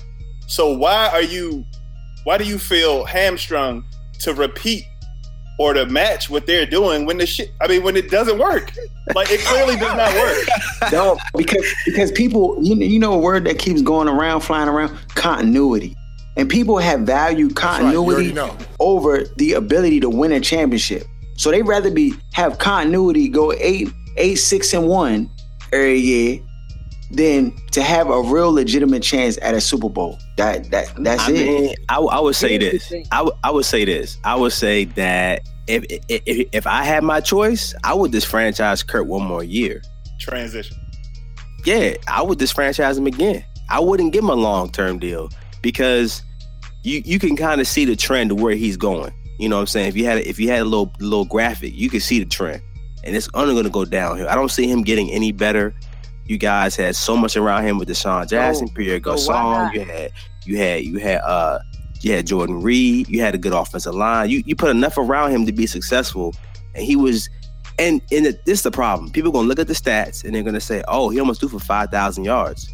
So 0.47 0.75
why 0.77 1.07
are 1.09 1.23
you 1.23 1.65
why 2.25 2.39
do 2.39 2.43
you 2.43 2.57
feel 2.57 3.05
hamstrung 3.05 3.85
to 4.19 4.33
repeat 4.33 4.83
or 5.57 5.73
to 5.73 5.85
match 5.85 6.29
what 6.29 6.45
they're 6.47 6.65
doing 6.65 7.05
when 7.05 7.17
the 7.17 7.25
shit 7.25 7.51
I 7.61 7.67
mean 7.67 7.83
when 7.83 7.95
it 7.95 8.09
doesn't 8.11 8.37
work? 8.37 8.71
Like 9.13 9.31
it 9.31 9.39
clearly 9.41 9.77
does 9.77 9.95
not 9.95 10.13
work. 10.15 10.37
no? 10.91 11.17
Because 11.37 11.65
because 11.85 12.11
people, 12.11 12.57
you 12.61 12.75
know, 12.75 12.85
you 12.85 12.99
know, 12.99 13.13
a 13.13 13.17
word 13.17 13.45
that 13.45 13.59
keeps 13.59 13.81
going 13.81 14.07
around, 14.07 14.41
flying 14.41 14.67
around, 14.67 14.97
continuity, 15.09 15.95
and 16.35 16.49
people 16.49 16.77
have 16.79 17.01
valued 17.01 17.51
right, 17.51 17.79
continuity 17.79 18.33
know. 18.33 18.57
over 18.79 19.23
the 19.37 19.53
ability 19.53 19.99
to 19.99 20.09
win 20.09 20.31
a 20.31 20.41
championship. 20.41 21.03
So 21.37 21.51
they 21.51 21.61
rather 21.61 21.91
be 21.91 22.13
have 22.33 22.57
continuity, 22.57 23.29
go 23.29 23.53
eight, 23.53 23.89
eight, 24.17 24.35
six, 24.35 24.73
and 24.73 24.87
one 24.87 25.29
every 25.71 25.99
year, 25.99 26.39
than 27.11 27.53
to 27.71 27.81
have 27.83 28.09
a 28.09 28.21
real 28.21 28.51
legitimate 28.51 29.03
chance 29.03 29.37
at 29.41 29.53
a 29.53 29.61
Super 29.61 29.89
Bowl. 29.89 30.19
That 30.37 30.69
that 30.71 30.91
that's 30.97 31.23
I 31.27 31.31
it. 31.31 31.33
mean, 31.45 31.75
I, 31.89 31.95
w- 31.95 32.09
I 32.11 32.19
would 32.19 32.35
say 32.35 32.57
this. 32.57 32.87
thing. 32.89 33.05
I 33.11 33.21
would- 33.21 33.33
I 33.43 33.51
would 33.51 33.65
say 33.65 33.85
this. 33.85 34.17
I 34.23 34.35
would 34.35 34.53
say 34.53 34.85
that 34.85 35.47
if, 35.67 35.83
if 36.09 36.47
if 36.51 36.67
I 36.67 36.83
had 36.83 37.03
my 37.03 37.19
choice, 37.21 37.73
I 37.83 37.93
would 37.93 38.11
disfranchise 38.11 38.85
Kurt 38.85 39.07
one 39.07 39.23
more 39.23 39.43
year. 39.43 39.81
Transition. 40.19 40.77
Yeah, 41.65 41.95
I 42.07 42.21
would 42.21 42.37
disfranchise 42.39 42.97
him 42.97 43.07
again. 43.07 43.43
I 43.69 43.79
wouldn't 43.79 44.13
give 44.13 44.23
him 44.23 44.29
a 44.29 44.35
long 44.35 44.71
term 44.71 44.99
deal 44.99 45.29
because 45.61 46.21
you 46.83 47.01
you 47.05 47.17
can 47.19 47.35
kind 47.35 47.59
of 47.61 47.67
see 47.67 47.85
the 47.85 47.95
trend 47.95 48.31
of 48.31 48.39
where 48.39 48.55
he's 48.55 48.77
going. 48.77 49.11
You 49.39 49.49
know 49.49 49.55
what 49.57 49.61
I'm 49.61 49.67
saying? 49.67 49.87
If 49.89 49.97
you 49.97 50.05
had 50.05 50.19
if 50.19 50.39
you 50.39 50.49
had 50.49 50.59
a 50.61 50.65
little 50.65 50.93
little 50.99 51.25
graphic, 51.25 51.73
you 51.75 51.89
could 51.89 52.01
see 52.03 52.19
the 52.19 52.25
trend, 52.25 52.61
and 53.03 53.15
it's 53.15 53.27
only 53.33 53.53
going 53.53 53.65
to 53.65 53.71
go 53.71 53.83
downhill. 53.85 54.27
I 54.29 54.35
don't 54.35 54.49
see 54.49 54.67
him 54.67 54.83
getting 54.83 55.09
any 55.11 55.31
better. 55.31 55.73
You 56.25 56.37
guys 56.37 56.75
had 56.75 56.95
so 56.95 57.15
much 57.15 57.37
around 57.37 57.65
him 57.65 57.77
with 57.77 57.87
DeSean 57.87 58.27
Jackson, 58.27 58.67
Pierre 58.69 58.97
so 58.97 59.27
Garcon. 59.27 59.27
not? 59.27 59.73
You 59.75 59.85
had 59.85 60.11
you 60.45 60.57
had 60.57 60.83
you 60.83 60.97
had 60.99 61.21
uh 61.21 61.59
you 62.01 62.13
had 62.13 62.25
Jordan 62.27 62.61
Reed. 62.61 63.07
You 63.09 63.21
had 63.21 63.35
a 63.35 63.37
good 63.37 63.53
offensive 63.53 63.93
line. 63.95 64.29
You 64.29 64.41
you 64.45 64.55
put 64.55 64.69
enough 64.69 64.97
around 64.97 65.31
him 65.31 65.45
to 65.45 65.51
be 65.51 65.65
successful, 65.67 66.33
and 66.73 66.83
he 66.83 66.95
was. 66.95 67.29
And 67.77 68.01
and 68.11 68.25
it- 68.27 68.45
this 68.45 68.59
is 68.59 68.63
the 68.63 68.71
problem. 68.71 69.11
People 69.11 69.31
gonna 69.33 69.47
look 69.49 69.59
at 69.59 69.67
the 69.67 69.73
stats 69.73 70.23
and 70.23 70.33
they're 70.33 70.43
gonna 70.43 70.61
say, 70.61 70.81
"Oh, 70.87 71.09
he 71.09 71.19
almost 71.19 71.41
threw 71.41 71.49
for 71.49 71.59
five 71.59 71.89
thousand 71.91 72.23
yards." 72.23 72.69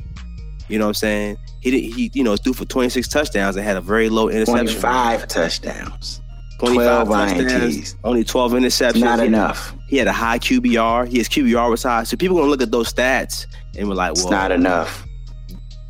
You 0.68 0.78
know 0.80 0.86
what 0.86 0.90
I'm 0.90 0.94
saying? 0.94 1.38
He 1.60 1.72
didn't. 1.72 1.94
He 1.98 2.12
you 2.14 2.24
know 2.24 2.36
threw 2.38 2.54
for 2.54 2.66
26 2.66 3.08
touchdowns 3.08 3.56
and 3.56 3.66
had 3.66 3.76
a 3.78 3.82
very 3.82 4.10
low 4.10 4.30
interception. 4.30 4.56
rate. 4.68 4.80
Twenty-five 4.80 5.28
touchdowns, 5.28 6.21
25 6.66 7.08
12 7.08 7.28
touchdowns, 7.38 7.78
INTs. 7.78 7.96
only 8.04 8.24
12 8.24 8.52
interceptions. 8.54 9.00
Not 9.02 9.20
He 9.20 9.26
had- 9.26 9.28
enough. 9.28 9.74
He 9.90 9.98
had 9.98 10.08
a 10.08 10.14
high 10.14 10.40
QBR. 10.40 11.06
His 11.12 11.28
QBR 11.28 11.70
was 11.70 11.84
high. 11.84 12.04
So 12.04 12.16
people 12.18 12.38
gonna 12.38 12.50
look 12.50 12.62
at 12.62 12.72
those 12.72 12.92
stats 12.94 13.46
and 13.78 13.88
we're 13.90 13.96
like, 13.96 14.12
It's 14.12 14.26
not 14.26 14.52
enough. 14.52 15.06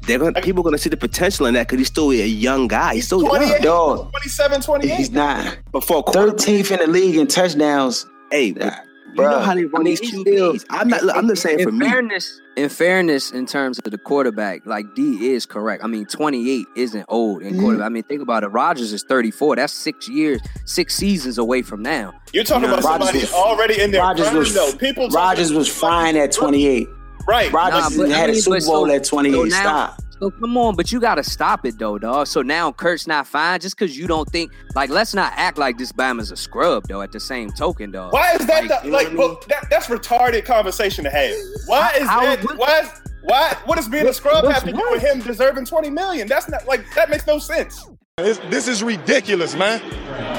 they're 0.07 0.17
gonna 0.17 0.41
people 0.41 0.63
gonna 0.63 0.77
see 0.79 0.89
the 0.89 0.97
potential 0.97 1.45
in 1.45 1.53
that 1.53 1.67
because 1.67 1.77
he's 1.79 1.88
still 1.88 2.10
a 2.12 2.15
young 2.25 2.67
guy. 2.67 2.95
He's 2.95 3.05
still 3.05 3.21
young. 3.21 3.29
28, 3.36 3.62
Dog, 3.62 4.10
27, 4.12 4.62
28. 4.62 4.95
he's 4.95 5.12
not. 5.12 5.57
But 5.71 5.84
for 5.84 6.03
Thirteenth 6.12 6.71
in 6.71 6.79
the 6.79 6.88
league 6.88 7.15
in 7.17 7.27
touchdowns. 7.27 8.05
hey, 8.31 8.51
Nah, 8.51 8.71
you 9.15 9.21
know 9.21 9.39
how 9.39 9.54
they 9.56 9.65
run 9.65 9.82
I 9.82 9.84
mean, 9.84 9.91
these 9.91 10.00
he's 10.00 10.13
QBs. 10.24 10.65
I'm 10.69 10.88
not. 10.89 11.15
I'm 11.15 11.28
just 11.28 11.41
saying 11.41 11.60
in 11.60 11.65
for 11.65 11.71
me. 11.71 11.88
fairness, 11.89 12.41
in 12.58 12.69
fairness, 12.69 13.32
in 13.32 13.45
terms 13.45 13.80
of 13.84 13.91
the 13.91 13.97
quarterback, 13.97 14.65
like 14.65 14.93
D 14.95 15.32
is 15.32 15.45
correct. 15.45 15.84
I 15.84 15.88
mean, 15.88 16.06
28 16.06 16.65
isn't 16.76 17.06
old 17.10 17.41
in 17.41 17.56
Mhm. 17.56 17.60
quarterback. 17.60 17.86
I 17.86 17.89
mean, 17.89 18.04
think 18.04 18.21
about 18.21 18.43
it. 18.43 18.47
Rodgers 18.47 18.93
is 18.93 19.04
34. 19.04 19.56
That's 19.58 19.74
six 19.74 20.08
years, 20.10 20.41
six 20.65 20.95
seasons 20.95 21.38
away 21.38 21.62
from 21.62 21.82
now. 21.82 22.13
You're 22.34 22.43
talking 22.43 22.63
You 22.63 22.67
know, 22.69 22.74
about 22.76 22.86
Rodgers 22.86 23.06
somebody 23.08 23.19
was- 23.19 23.34
already 23.34 23.82
in 23.82 23.91
there. 23.91 24.02
Rodgers 24.02 24.28
prime, 24.28 24.38
was 24.38 24.54
though. 24.54 24.71
People 24.74 25.06
talking- 25.10 25.15
Rodgers 25.15 25.54
was 25.54 25.67
fine 25.67 26.15
at 26.17 26.32
28. 26.32 26.88
right. 27.28 27.52
Rodgers 27.54 27.97
Nah, 27.97 28.04
but 28.04 28.12
had 28.12 28.21
I 28.21 28.24
a 28.30 28.32
mean, 28.34 28.41
Super 28.41 28.60
Bowl 28.65 28.88
so- 28.88 28.93
at 28.93 29.04
28. 29.04 29.34
so 29.36 29.43
now- 29.43 29.62
Stop. 29.62 30.02
So 30.21 30.29
come 30.29 30.55
on, 30.55 30.75
but 30.75 30.91
you 30.91 30.99
gotta 30.99 31.23
stop 31.23 31.65
it 31.65 31.79
though, 31.79 31.97
dog. 31.97 32.27
So 32.27 32.43
now 32.43 32.71
Kurt's 32.71 33.07
not 33.07 33.25
fine 33.25 33.60
just 33.60 33.75
because 33.75 33.97
you 33.97 34.05
don't 34.05 34.29
think 34.29 34.51
like 34.75 34.91
let's 34.91 35.15
not 35.15 35.34
act 35.36 35.57
like 35.57 35.79
this 35.79 35.91
Bama's 35.91 36.31
a 36.31 36.36
scrub 36.38 36.84
though. 36.88 37.01
At 37.01 37.12
the 37.12 37.19
same 37.19 37.49
token, 37.51 37.89
dog. 37.89 38.13
Why 38.13 38.34
is 38.36 38.45
that 38.45 38.67
Like, 38.67 38.84
the, 38.84 38.89
like 38.89 38.91
what 38.91 39.05
I 39.05 39.10
mean? 39.10 39.17
well, 39.17 39.39
that, 39.49 39.65
that's 39.71 39.88
retarded 39.88 40.45
conversation 40.45 41.03
to 41.05 41.10
have? 41.10 41.34
Why 41.65 41.91
is 41.99 42.07
How- 42.07 42.21
that 42.21 42.43
what- 42.43 42.57
why 42.60 42.79
is 42.81 42.89
why 43.23 43.57
what 43.65 43.75
does 43.77 43.88
being 43.88 44.07
a 44.07 44.13
scrub 44.13 44.45
have 44.45 44.63
to 44.63 44.71
do 44.71 44.84
with 44.91 45.01
him 45.01 45.21
deserving 45.21 45.65
20 45.65 45.89
million? 45.89 46.27
That's 46.27 46.47
not 46.49 46.67
like 46.67 46.86
that 46.93 47.10
makes 47.10 47.25
no 47.25 47.39
sense. 47.39 47.84
This, 48.17 48.38
this 48.51 48.67
is 48.67 48.84
ridiculous, 48.84 49.55
man. 49.55 49.81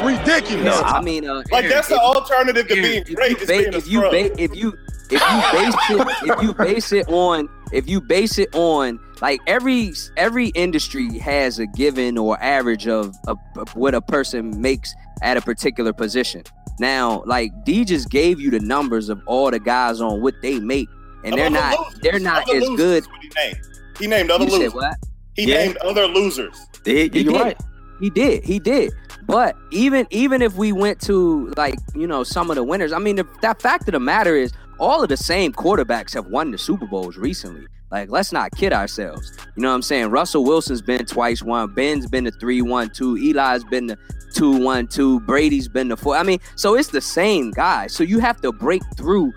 Ridiculous. 0.04 0.64
No, 0.64 0.80
I 0.82 1.00
mean, 1.02 1.28
uh, 1.28 1.42
Like 1.50 1.64
Aaron, 1.64 1.68
that's 1.70 1.88
the 1.88 1.98
alternative 1.98 2.68
to 2.68 2.74
Aaron, 2.74 2.84
being 2.88 3.02
if 3.08 3.14
great 3.16 3.30
you 3.30 3.36
is 3.38 3.46
ba- 3.48 3.52
being 3.58 3.74
a 3.74 3.78
if 3.78 3.88
you 3.88 3.98
scrub. 3.98 4.12
ba- 4.12 4.40
if 4.42 4.54
you 4.54 4.74
if 5.10 5.20
you 5.20 5.42
base 5.52 5.74
it 5.90 6.08
if 6.28 6.42
you 6.42 6.54
base 6.54 6.92
it 6.92 7.08
on 7.08 7.48
if 7.72 7.88
you 7.88 8.00
base 8.00 8.38
it 8.38 8.54
on 8.54 9.00
like 9.22 9.40
every 9.46 9.92
every 10.18 10.48
industry 10.48 11.18
has 11.18 11.58
a 11.58 11.66
given 11.66 12.18
or 12.18 12.38
average 12.42 12.86
of, 12.86 13.14
of, 13.28 13.38
of 13.56 13.74
what 13.76 13.94
a 13.94 14.00
person 14.02 14.60
makes 14.60 14.92
at 15.22 15.36
a 15.36 15.40
particular 15.40 15.92
position. 15.94 16.42
Now, 16.80 17.22
like 17.26 17.52
D 17.64 17.84
just 17.84 18.10
gave 18.10 18.40
you 18.40 18.50
the 18.50 18.60
numbers 18.60 19.08
of 19.08 19.20
all 19.26 19.50
the 19.50 19.60
guys 19.60 20.00
on 20.00 20.20
what 20.20 20.34
they 20.42 20.58
make, 20.58 20.88
and 21.24 21.34
they're 21.38 21.48
not 21.50 21.78
losers. 21.78 22.00
they're 22.02 22.18
not 22.18 22.48
Other 22.48 22.58
as 22.58 22.68
good. 22.76 23.06
what 23.06 23.20
He 23.22 23.30
named. 23.36 23.60
He 24.00 24.06
named 24.08 24.30
other 24.30 24.44
You 24.44 24.50
said 24.50 24.58
losers. 24.58 24.74
what? 24.74 24.94
He 25.34 25.44
Yeah. 25.48 25.64
named 25.66 25.76
other 25.78 26.06
losers. 26.08 26.56
Yeah, 26.84 26.94
He 27.04 27.20
you're 27.20 27.32
did. 27.32 27.40
right. 27.40 27.60
He 28.00 28.10
did. 28.10 28.44
He 28.44 28.58
did. 28.58 28.92
But 29.26 29.54
even 29.70 30.06
even 30.10 30.42
if 30.42 30.56
we 30.56 30.72
went 30.72 31.00
to 31.02 31.52
like 31.56 31.76
you 31.94 32.08
know 32.08 32.24
some 32.24 32.50
of 32.50 32.56
the 32.56 32.64
winners, 32.64 32.92
I 32.92 32.98
mean 32.98 33.16
the 33.16 33.26
that 33.42 33.62
fact 33.62 33.86
of 33.88 33.92
the 33.92 34.00
matter 34.00 34.34
is 34.34 34.52
all 34.80 35.02
of 35.04 35.08
the 35.08 35.16
same 35.16 35.52
quarterbacks 35.52 36.12
have 36.14 36.26
won 36.26 36.50
the 36.50 36.58
Super 36.58 36.86
Bowls 36.86 37.16
recently. 37.16 37.66
Like 37.92 38.10
let's 38.10 38.32
not 38.32 38.50
kid 38.52 38.72
ourselves. 38.72 39.32
You 39.54 39.62
know 39.62 39.68
what 39.68 39.74
I'm 39.74 39.82
saying? 39.82 40.06
Russell 40.06 40.44
Wilson's 40.44 40.80
been 40.80 41.04
twice 41.04 41.42
one. 41.42 41.74
Ben's 41.74 42.08
been 42.08 42.24
the 42.24 42.30
three 42.32 42.62
one 42.62 42.88
two. 42.88 43.16
Eli's 43.16 43.64
been 43.64 43.86
the 43.86 43.98
two 44.34 44.56
one 44.64 44.86
two. 44.86 45.20
Brady's 45.20 45.68
been 45.68 45.88
the 45.88 45.96
four. 45.96 46.16
I 46.16 46.22
mean, 46.22 46.40
so 46.56 46.74
it's 46.74 46.88
the 46.88 47.02
same 47.02 47.50
guy. 47.50 47.86
So 47.88 48.02
you 48.02 48.18
have 48.18 48.40
to 48.40 48.50
break 48.50 48.82
through 48.96 49.32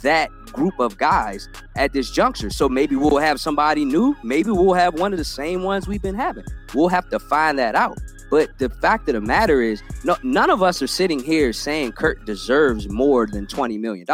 that 0.00 0.30
group 0.52 0.80
of 0.80 0.96
guys 0.96 1.50
at 1.76 1.92
this 1.92 2.10
juncture. 2.10 2.48
So 2.48 2.66
maybe 2.66 2.96
we'll 2.96 3.18
have 3.18 3.40
somebody 3.40 3.84
new. 3.84 4.16
Maybe 4.24 4.50
we'll 4.50 4.72
have 4.72 4.98
one 4.98 5.12
of 5.12 5.18
the 5.18 5.24
same 5.24 5.62
ones 5.62 5.86
we've 5.86 6.00
been 6.00 6.14
having. 6.14 6.44
We'll 6.74 6.88
have 6.88 7.10
to 7.10 7.18
find 7.18 7.58
that 7.58 7.74
out. 7.74 7.98
But 8.30 8.58
the 8.58 8.70
fact 8.70 9.08
of 9.10 9.14
the 9.14 9.20
matter 9.20 9.60
is, 9.60 9.82
no, 10.04 10.16
none 10.22 10.48
of 10.48 10.62
us 10.62 10.80
are 10.80 10.86
sitting 10.86 11.22
here 11.22 11.52
saying 11.52 11.92
Kurt 11.92 12.24
deserves 12.24 12.88
more 12.88 13.26
than 13.26 13.46
twenty 13.46 13.76
million 13.76 14.06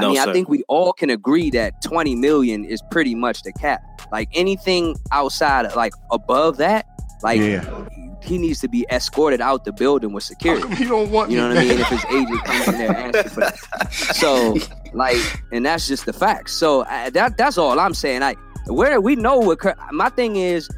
dollars. 0.00 0.18
I 0.18 0.20
mean, 0.20 0.24
sir. 0.24 0.30
I 0.30 0.32
think 0.32 0.48
we 0.48 0.62
all 0.68 0.92
can 0.92 1.10
agree 1.10 1.50
that 1.50 1.80
twenty 1.82 2.14
million 2.14 2.64
is 2.64 2.82
pretty 2.90 3.14
much 3.14 3.42
the 3.42 3.52
cap. 3.52 3.82
Like 4.12 4.28
anything 4.34 4.96
outside, 5.12 5.66
of, 5.66 5.76
like 5.76 5.92
above 6.10 6.56
that, 6.58 6.86
like 7.22 7.40
Yeah. 7.40 7.86
he 8.22 8.38
needs 8.38 8.60
to 8.60 8.68
be 8.68 8.86
escorted 8.90 9.40
out 9.40 9.64
the 9.64 9.72
building 9.72 10.12
with 10.12 10.24
security. 10.24 10.66
you 10.82 10.88
don't 10.88 11.10
want 11.10 11.30
You 11.30 11.36
know 11.38 11.48
me, 11.50 11.54
what 11.56 11.64
I 11.64 11.68
mean? 11.68 11.78
If 11.80 11.88
his 11.88 12.04
agent 12.06 12.44
comes 12.44 12.68
in 12.68 12.78
there 12.78 12.96
asking 12.96 13.30
for 13.32 13.40
that. 13.40 13.58
So, 13.92 14.56
like, 14.92 15.16
and 15.52 15.64
that's 15.66 15.86
just 15.88 16.06
the 16.06 16.12
facts. 16.12 16.52
So 16.54 16.80
uh, 16.82 17.10
that 17.10 17.36
that's 17.36 17.58
all 17.58 17.78
I'm 17.78 17.94
saying. 17.94 18.20
Like, 18.20 18.38
where 18.66 19.00
we 19.00 19.14
know 19.16 19.38
what 19.38 19.58
Kurt. 19.60 19.76
My 19.92 20.08
thing 20.08 20.36
is, 20.36 20.68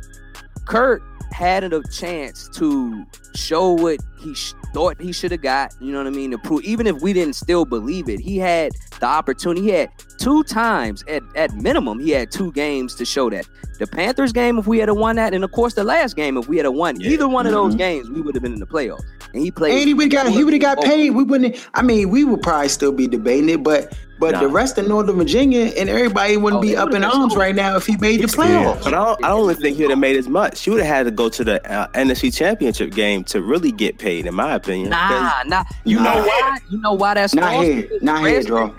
Kurt 0.66 1.02
had 1.33 1.64
a 1.64 1.83
chance 1.90 2.48
to 2.54 3.04
show 3.35 3.70
what 3.72 4.00
he 4.20 4.35
sh- 4.35 4.54
thought 4.74 5.00
he 5.00 5.12
should 5.12 5.30
have 5.33 5.42
got. 5.42 5.74
You 5.80 5.92
know 5.92 5.98
what 5.98 6.06
I 6.06 6.11
mean? 6.11 6.30
To 6.33 6.38
prove, 6.38 6.62
even 6.62 6.87
if 6.87 7.00
we 7.02 7.12
didn't 7.12 7.35
still 7.35 7.64
believe 7.64 8.09
it, 8.09 8.20
he 8.20 8.38
had 8.38 8.72
the 9.00 9.06
opportunity. 9.06 9.62
He 9.62 9.68
had 9.70 9.90
two 10.18 10.44
times 10.44 11.02
at 11.09 11.22
at 11.35 11.52
minimum. 11.54 11.98
He 12.00 12.11
had 12.11 12.30
two 12.30 12.52
games 12.52 12.94
to 12.96 13.04
show 13.04 13.30
that. 13.30 13.46
The 13.78 13.87
Panthers 13.87 14.33
game, 14.33 14.59
if 14.59 14.66
we 14.66 14.78
had 14.78 14.90
won 14.90 15.16
that, 15.16 15.33
and 15.33 15.42
of 15.42 15.52
course 15.52 15.74
the 15.74 15.85
last 15.85 16.14
game, 16.16 16.37
if 16.37 16.48
we 16.48 16.59
had 16.59 16.68
won 16.68 17.00
Yeah. 17.00 17.11
either 17.11 17.28
one 17.28 17.46
of 17.46 17.52
those 17.52 17.74
Mhm. 17.74 17.78
games, 17.78 18.11
we 18.11 18.20
would 18.20 18.35
have 18.35 18.42
been 18.42 18.52
in 18.52 18.61
the 18.61 18.66
playoffs. 18.66 19.00
And 19.32 19.42
he 19.42 19.50
played. 19.50 19.78
And 19.78 19.86
he 19.88 19.94
would 19.94 20.10
got 20.10 20.28
he 20.28 20.44
would 20.44 20.52
have 20.54 20.62
got 20.62 20.80
paid. 20.82 21.10
We 21.10 21.22
wouldn't. 21.22 21.56
I 21.74 21.82
mean, 21.82 22.10
we 22.10 22.24
would 22.24 22.42
probably 22.42 22.68
still 22.68 22.92
be 22.92 23.06
debating 23.06 23.48
it, 23.48 23.62
but 23.62 23.94
but 24.18 24.32
Nah. 24.32 24.40
the 24.40 24.48
rest 24.48 24.76
of 24.76 24.86
Northern 24.86 25.16
Virginia 25.16 25.72
and 25.78 25.88
everybody 25.88 26.36
wouldn't 26.36 26.58
Oh, 26.58 26.62
be 26.62 26.76
up 26.76 26.88
in 26.92 27.00
would've 27.00 27.14
arms 27.14 27.36
right 27.36 27.54
now 27.54 27.76
if 27.76 27.86
he 27.86 27.96
made 27.96 28.18
the 28.20 28.28
Yeah. 28.28 28.64
playoffs. 28.74 28.84
But 28.84 28.92
I 28.92 29.04
don't, 29.04 29.24
I 29.24 29.28
don't 29.28 29.50
even 29.50 29.62
think 29.62 29.76
he 29.78 29.82
would 29.84 29.90
have 29.92 29.98
made 29.98 30.16
as 30.16 30.28
much. 30.28 30.62
He 30.62 30.70
would 30.70 30.80
have 30.82 30.94
had 30.94 31.02
to 31.04 31.10
go 31.10 31.30
to 31.30 31.42
the 31.42 31.72
uh, 31.72 31.86
NFC 31.94 32.30
Championship 32.36 32.90
game 32.90 33.24
to 33.24 33.40
really 33.40 33.72
get 33.72 33.96
paid, 33.96 34.26
in 34.26 34.34
my 34.34 34.56
opinion. 34.56 34.90
Nah, 34.90 35.42
nah. 35.46 35.64
You 35.84 36.00
Nah. 36.00 36.16
know 36.16 36.22
why? 36.26 36.58
You 36.68 36.78
know 36.82 36.92
why 36.92 37.14
that's 37.14 37.34
Not 37.34 37.50
false? 37.52 37.64
here. 37.66 37.88
Not 38.02 38.22
the 38.22 38.28
here, 38.28 38.42
bro. 38.42 38.74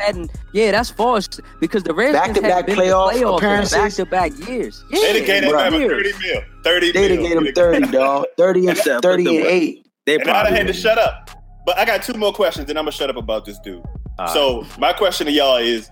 Yeah, 0.53 0.71
that's 0.73 0.91
false 0.91 1.27
because 1.59 1.81
the 1.83 1.93
Redskins 1.95 2.27
Back-to-back 2.39 2.51
had 2.53 2.65
been 2.67 2.75
the 2.75 2.81
playoff 2.83 3.11
playoffs 3.13 3.37
appearances? 3.37 3.77
back 3.77 3.93
to 3.93 4.05
back 4.05 4.47
years. 4.47 4.83
Yeah, 4.91 4.99
They'd 4.99 5.15
have 5.15 5.25
gave 5.25 5.51
that 5.51 5.73
years. 5.73 6.13
30 6.13 6.27
mil. 6.33 6.41
30 6.63 6.91
They'd 6.91 7.11
have 7.11 7.19
mil. 7.19 7.27
gave 7.29 7.37
him 7.47 7.53
thirty, 7.55 7.87
dog. 7.91 8.25
Thirty 8.37 8.59
and 8.67 8.77
Except 8.77 9.01
thirty 9.01 9.25
and 9.37 9.47
eight. 9.47 9.87
They 10.17 10.21
and 10.21 10.29
I'd 10.29 10.53
had 10.53 10.67
to 10.67 10.73
shut 10.73 10.97
up. 10.97 11.29
But 11.65 11.77
I 11.77 11.85
got 11.85 12.01
two 12.03 12.13
more 12.13 12.33
questions, 12.33 12.69
and 12.69 12.77
I'm 12.79 12.83
gonna 12.85 12.91
shut 12.91 13.09
up 13.09 13.17
about 13.17 13.45
this 13.45 13.59
dude. 13.59 13.83
All 14.19 14.27
so 14.27 14.65
my 14.79 14.93
question 14.93 15.25
to 15.27 15.31
y'all 15.31 15.57
is: 15.57 15.89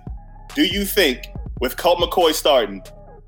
Do 0.55 0.63
you 0.63 0.85
think 0.85 1.27
with 1.61 1.77
Colt 1.77 1.99
McCoy 1.99 2.33
starting, 2.33 2.81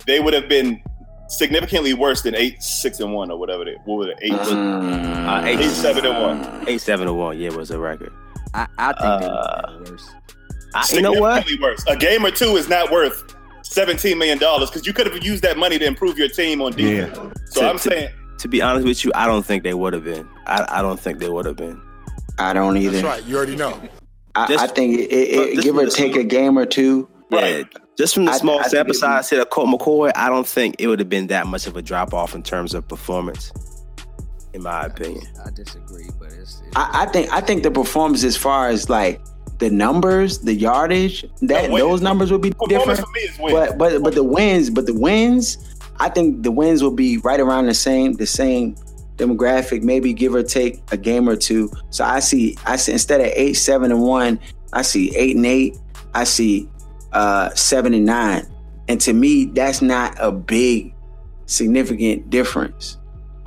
they 0.05 0.19
would 0.19 0.33
have 0.33 0.49
been 0.49 0.81
significantly 1.27 1.93
worse 1.93 2.21
than 2.23 2.35
eight, 2.35 2.61
six, 2.61 2.99
and 2.99 3.13
one, 3.13 3.31
or 3.31 3.37
whatever 3.37 3.63
they 3.65 3.75
what 3.85 3.95
was 3.99 4.07
it, 4.07 4.17
eight, 4.21 4.33
Uh, 4.33 5.41
eight, 5.45 5.69
seven, 5.69 6.05
and 6.05 6.21
one? 6.41 6.67
Eight 6.67 6.81
seven 6.81 7.05
to 7.07 7.13
one. 7.13 7.37
Yeah, 7.39 7.49
was 7.51 7.71
a 7.71 7.79
record. 7.79 8.11
I, 8.53 8.67
I 8.77 8.87
think 8.87 8.99
Uh, 9.01 9.61
they 9.61 9.77
would 9.77 9.85
be 9.85 9.91
worse. 9.91 10.09
I, 10.73 10.95
you 10.95 11.01
know 11.01 11.11
what? 11.13 11.35
Significantly 11.45 11.59
worse. 11.61 11.83
A 11.87 11.95
game 11.95 12.25
or 12.25 12.31
two 12.31 12.55
is 12.57 12.67
not 12.67 12.91
worth 12.91 13.35
seventeen 13.63 14.17
million 14.17 14.37
dollars 14.39 14.69
because 14.69 14.85
you 14.87 14.93
could 14.93 15.05
have 15.07 15.23
used 15.23 15.43
that 15.43 15.57
money 15.57 15.77
to 15.79 15.85
improve 15.85 16.17
your 16.17 16.27
team 16.29 16.61
on 16.61 16.71
defense. 16.73 17.17
So 17.51 17.61
To- 17.61 17.67
I'm 17.69 17.77
to- 17.77 17.89
saying 17.89 18.09
To 18.41 18.47
be 18.47 18.61
honest 18.61 18.85
with 18.87 19.03
you, 19.05 19.11
I 19.15 19.25
don't 19.27 19.45
think 19.45 19.63
they 19.63 19.73
would 19.73 19.93
have 19.93 20.03
been. 20.03 20.27
I, 20.47 20.65
I 20.69 20.81
don't 20.81 20.99
think 20.99 21.19
they 21.19 21.29
would 21.29 21.45
have 21.45 21.55
been. 21.57 21.79
I 22.39 22.53
don't 22.53 22.75
either. 22.77 22.93
That's 23.01 23.03
right. 23.03 23.23
You 23.25 23.37
already 23.37 23.55
know. 23.55 23.79
I, 24.33 24.47
Just- 24.47 24.63
I 24.63 24.67
think 24.67 24.97
it, 24.97 25.11
it, 25.11 25.59
it 25.59 25.63
give 25.63 25.77
or 25.77 25.85
the- 25.85 25.91
take 25.91 26.15
a 26.15 26.23
game 26.23 26.57
or 26.57 26.65
two. 26.65 27.07
Yeah, 27.29 27.63
just 27.97 28.13
from 28.13 28.25
the 28.25 28.31
I- 28.31 28.37
small 28.37 28.59
I 28.59 28.63
sample 28.63 28.91
it'd 28.91 28.99
size, 28.99 29.29
said 29.29 29.39
a 29.39 29.45
Colt 29.45 29.69
McCoy, 29.69 30.11
I 30.15 30.27
don't 30.27 30.45
think 30.47 30.75
it 30.79 30.87
would 30.87 30.99
have 30.99 31.07
been 31.07 31.27
that 31.27 31.47
much 31.47 31.65
of 31.67 31.77
a 31.77 31.81
drop 31.81 32.13
off 32.13 32.35
in 32.35 32.43
terms 32.43 32.73
of 32.73 32.85
performance, 32.87 33.53
in 34.53 34.63
my 34.63 34.85
opinion. 34.85 35.25
I 35.45 35.49
disagree, 35.51 36.09
but 36.19 36.27
it's, 36.33 36.61
it's 36.65 36.75
I, 36.75 37.03
I 37.03 37.05
think 37.05 37.31
I 37.31 37.39
think 37.41 37.63
the 37.63 37.71
performance 37.71 38.23
as 38.25 38.35
far 38.35 38.67
as 38.67 38.89
like 38.89 39.21
the 39.59 39.69
numbers, 39.69 40.39
the 40.39 40.53
yardage, 40.53 41.21
that 41.43 41.69
No, 41.69 41.77
those 41.77 42.01
numbers 42.01 42.31
would 42.33 42.41
be 42.41 42.51
different. 42.67 42.99
for 42.99 43.11
me 43.11 43.21
is 43.21 43.39
win. 43.39 43.53
But 43.53 43.77
but 43.77 44.03
but 44.03 44.15
the 44.15 44.23
wins, 44.25 44.69
but 44.69 44.87
the 44.87 44.93
wins, 44.93 45.57
I 46.01 46.09
think 46.09 46.41
the 46.43 46.51
wins 46.51 46.81
will 46.81 46.91
be 46.95 47.17
right 47.19 47.39
around 47.39 47.67
the 47.67 47.73
same 47.75 48.13
the 48.13 48.25
same 48.25 48.75
demographic, 49.17 49.83
maybe 49.83 50.13
give 50.13 50.33
or 50.33 50.41
take 50.41 50.81
a 50.91 50.97
game 50.97 51.29
or 51.29 51.35
two. 51.35 51.69
So 51.91 52.03
I 52.03 52.19
see 52.19 52.57
I 52.65 52.75
see 52.77 52.91
instead 52.93 53.21
of 53.21 53.27
eight, 53.27 53.53
seven, 53.53 53.91
and 53.91 54.01
one, 54.01 54.39
I 54.73 54.81
see 54.81 55.15
eight 55.15 55.35
and 55.35 55.45
eight. 55.45 55.77
I 56.15 56.23
see 56.23 56.67
uh 57.13 57.49
seven 57.51 57.93
and 57.93 58.05
nine. 58.05 58.47
And 58.87 58.99
to 59.01 59.13
me, 59.13 59.45
that's 59.45 59.81
not 59.81 60.15
a 60.19 60.31
big 60.31 60.93
significant 61.45 62.29
difference. 62.29 62.97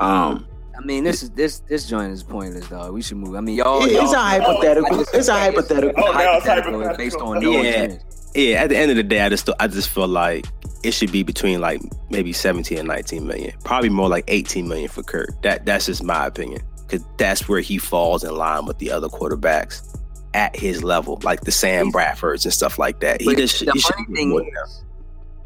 Um 0.00 0.46
I 0.76 0.86
mean, 0.86 1.02
this 1.04 1.22
is 1.22 1.30
this 1.30 1.60
this 1.60 1.88
joint 1.88 2.12
is 2.12 2.22
pointless, 2.22 2.68
dog. 2.68 2.92
We 2.92 3.00
should 3.02 3.16
move. 3.16 3.34
I 3.36 3.40
mean, 3.40 3.56
y'all. 3.56 3.82
It's 3.84 3.94
y'all- 3.94 4.14
a 4.14 4.16
hypothetical. 4.16 4.94
I 4.94 4.98
just- 4.98 5.14
It's 5.14 5.28
a 5.28 5.32
hypothetical. 5.34 6.04
Oh, 6.04 6.12
now 6.12 6.36
it's 6.36 6.46
hypothetical 6.46 6.80
hypothetical. 6.82 6.96
based 7.04 7.16
on 7.16 7.40
no 7.42 7.50
Yeah. 7.52 7.58
experience. 7.60 8.04
Yeah, 8.34 8.62
at 8.62 8.68
the 8.70 8.76
end 8.76 8.90
of 8.90 8.96
the 8.96 9.02
day, 9.04 9.20
I 9.20 9.28
just 9.28 9.48
I 9.60 9.66
just 9.68 9.88
feel 9.88 10.08
like 10.08 10.44
it 10.84 10.92
should 10.92 11.10
be 11.10 11.22
between 11.22 11.60
like 11.60 11.80
maybe 12.10 12.32
17 12.32 12.78
and 12.78 12.88
19 12.88 13.26
million. 13.26 13.52
Probably 13.64 13.88
more 13.88 14.08
like 14.08 14.24
18 14.28 14.68
million 14.68 14.88
for 14.88 15.02
Kirk. 15.02 15.30
That 15.42 15.64
that's 15.64 15.86
just 15.86 16.02
my 16.02 16.26
opinion. 16.26 16.62
Cause 16.88 17.04
that's 17.16 17.48
where 17.48 17.60
he 17.60 17.78
falls 17.78 18.22
in 18.24 18.36
line 18.36 18.66
with 18.66 18.78
the 18.78 18.90
other 18.90 19.08
quarterbacks 19.08 19.98
at 20.34 20.54
his 20.54 20.84
level, 20.84 21.18
like 21.22 21.40
the 21.42 21.52
Sam 21.52 21.90
Bradfords 21.90 22.44
and 22.44 22.52
stuff 22.52 22.78
like 22.78 23.00
that. 23.00 23.22
He 23.22 23.34
just 23.34 23.64
the 23.64 23.72
he 23.72 23.80
funny 23.80 24.14
thing 24.14 24.50
is, 24.64 24.84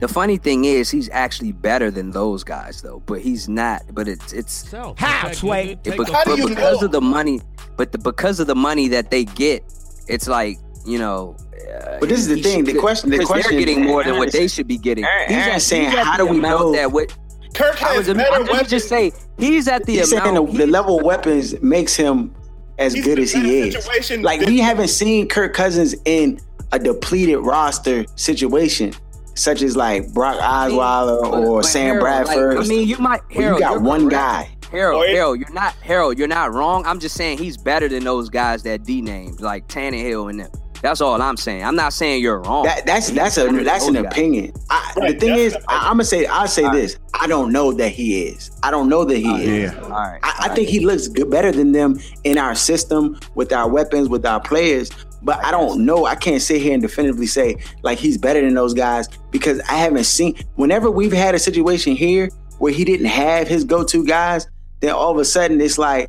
the 0.01 0.09
funny 0.09 0.37
thing 0.37 0.65
is, 0.65 0.91
he's 0.91 1.09
actually 1.11 1.53
better 1.53 1.91
than 1.91 2.11
those 2.11 2.45
guys, 2.45 2.83
though. 2.83 3.03
But 3.07 3.21
he's 3.21 3.49
not. 3.49 3.83
But 3.93 4.09
it's 4.09 4.33
it's 4.33 4.71
How, 4.73 5.33
Sway? 5.33 5.79
it, 5.85 5.97
but, 5.97 6.09
How 6.09 6.25
do 6.25 6.37
but 6.43 6.49
because 6.49 6.81
know? 6.81 6.87
of 6.87 6.93
the 6.93 7.01
money, 7.01 7.41
but 7.77 7.93
the, 7.93 7.99
because 7.99 8.41
of 8.41 8.47
the 8.47 8.55
money 8.55 8.89
that 8.89 9.11
they 9.11 9.25
get, 9.25 9.65
it's 10.09 10.27
like 10.27 10.59
you 10.89 10.99
know. 10.99 11.37
Uh, 11.55 11.99
But 12.01 12.09
this 12.09 12.21
is 12.21 12.29
the 12.29 12.41
thing, 12.43 12.65
the 12.65 12.75
question- 12.75 13.11
the 13.11 13.19
'cause 13.19 13.27
question 13.27 13.53
they're 13.53 13.61
is- 13.61 13.67
getting 13.67 13.85
more 13.85 14.03
than 14.05 14.19
what 14.19 14.33
they 14.33 14.49
should 14.49 14.67
be 14.67 14.79
getting. 14.79 15.05
Aaron- 15.05 15.29
He's 15.29 15.37
Aaron's 15.37 15.55
at- 15.57 15.63
saying, 15.63 15.91
how 15.91 16.17
do 16.17 16.27
we 16.27 16.39
amount 16.39 16.61
know- 16.61 16.73
that 16.73 16.91
what 16.93 17.13
Kirk 17.55 17.83
I 17.83 17.89
has 17.95 18.07
was. 18.09 18.17
better 18.17 18.21
I'm 18.33 18.41
gonna 18.43 18.53
weapons. 18.53 18.71
just 18.71 18.89
say 18.89 19.13
he's 19.39 19.69
at 19.69 19.85
the 19.85 19.97
He's 19.97 20.11
saying 20.11 20.23
amount. 20.23 20.53
the, 20.53 20.59
the 20.59 20.67
level 20.67 20.99
of 21.01 21.05
weapons 21.05 21.55
makes 21.61 21.95
him 21.95 22.31
as 22.79 22.93
He's 22.95 23.05
good 23.05 23.19
as 23.19 23.33
he 23.33 23.61
is. 23.61 23.89
Like 24.23 24.41
we 24.43 24.59
haven't 24.59 24.89
seen 24.89 25.29
Kirk 25.29 25.53
Cousins 25.55 25.95
in 26.05 26.39
a 26.73 26.79
depleted 26.79 27.39
roster 27.39 28.05
situation, 28.17 28.93
such 29.35 29.63
as 29.63 29.77
like 29.77 30.13
Brock 30.15 30.39
Osweiler 30.39 31.23
But- 31.23 31.35
or 31.35 31.61
but 31.61 31.67
Sam 31.67 31.97
Harold, 31.97 32.03
like, 32.03 32.27
Bradford. 32.39 32.59
I 32.59 32.67
mean, 32.69 32.87
you 32.89 32.99
might. 32.99 33.21
Harold, 33.31 33.61
you 33.61 33.67
got 33.67 33.83
one 33.83 34.03
correct. 34.09 34.13
guy. 34.13 34.49
Harold, 34.71 35.07
Harold, 35.07 35.39
you're 35.41 35.53
not 35.53 35.75
Harold. 35.81 36.19
You're 36.19 36.29
not 36.29 36.53
wrong. 36.53 36.85
I'm 36.87 36.99
just 37.01 37.15
saying 37.17 37.39
he's 37.39 37.57
better 37.57 37.89
than 37.89 38.05
those 38.05 38.29
guys 38.29 38.63
that 38.65 38.85
D 38.85 39.01
named, 39.01 39.41
like 39.41 39.67
Tannehill 39.67 40.29
and 40.31 40.41
them. 40.41 40.51
That's 40.83 41.01
all 41.01 41.21
I'm 41.21 41.37
saying. 41.37 41.65
I'm 41.65 41.77
not 41.77 41.93
saying 41.93 42.23
you're 42.23 42.41
wrong. 42.41 42.65
That, 42.65 42.87
that's 42.87 43.11
that's 43.11 43.37
a 43.37 43.49
that's 43.65 43.87
an 43.87 43.97
opinion. 43.97 44.53
I, 44.71 44.93
Right, 44.97 45.19
the 45.19 45.27
thing 45.27 45.39
is, 45.39 45.55
I, 45.69 45.89
I'm 45.89 45.95
gonna 45.95 46.05
say 46.05 46.27
I'll 46.27 46.49
say 46.49 46.69
this. 46.71 46.99
I 47.15 47.27
don't 47.27 47.53
know 47.53 47.73
that 47.73 47.91
he 47.91 48.25
is. 48.25 48.51
I 48.63 48.71
don't 48.71 48.89
know 48.89 49.05
that 49.05 49.17
he 49.17 49.45
is. 49.45 49.73
Yeah. 49.73 49.81
all 49.83 49.91
right. 49.91 50.21
I, 50.23 50.47
I 50.51 50.55
think 50.55 50.69
he 50.69 50.81
looks 50.81 51.09
good, 51.09 51.31
better 51.31 51.53
than 51.53 51.73
them 51.73 51.99
in 52.25 52.39
our 52.39 52.55
system 52.55 53.19
with 53.35 53.53
our 53.53 53.69
weapons, 53.69 54.09
with 54.09 54.25
our 54.25 54.41
players. 54.41 54.91
But 55.23 55.45
I 55.45 55.51
don't 55.51 55.85
know. 55.85 56.07
I 56.07 56.15
can't 56.15 56.41
sit 56.41 56.63
here 56.63 56.73
and 56.73 56.83
definitively 56.83 57.27
say 57.27 57.57
like 57.83 57.99
he's 57.99 58.19
better 58.19 58.41
than 58.41 58.55
those 58.55 58.75
guys 58.75 59.09
because 59.31 59.61
I 59.69 59.75
haven't 59.75 60.05
seen. 60.05 60.37
Whenever 60.55 60.91
we've 60.91 61.13
had 61.13 61.35
a 61.35 61.39
situation 61.39 61.97
here 61.97 62.31
where 62.59 62.73
he 62.73 62.85
didn't 62.85 63.07
have 63.07 63.49
his 63.49 63.65
go-to 63.65 64.05
guys, 64.05 64.47
then 64.81 64.93
all 64.93 65.11
of 65.11 65.19
a 65.19 65.25
sudden 65.25 65.61
it's 65.61 65.79
like, 65.79 66.09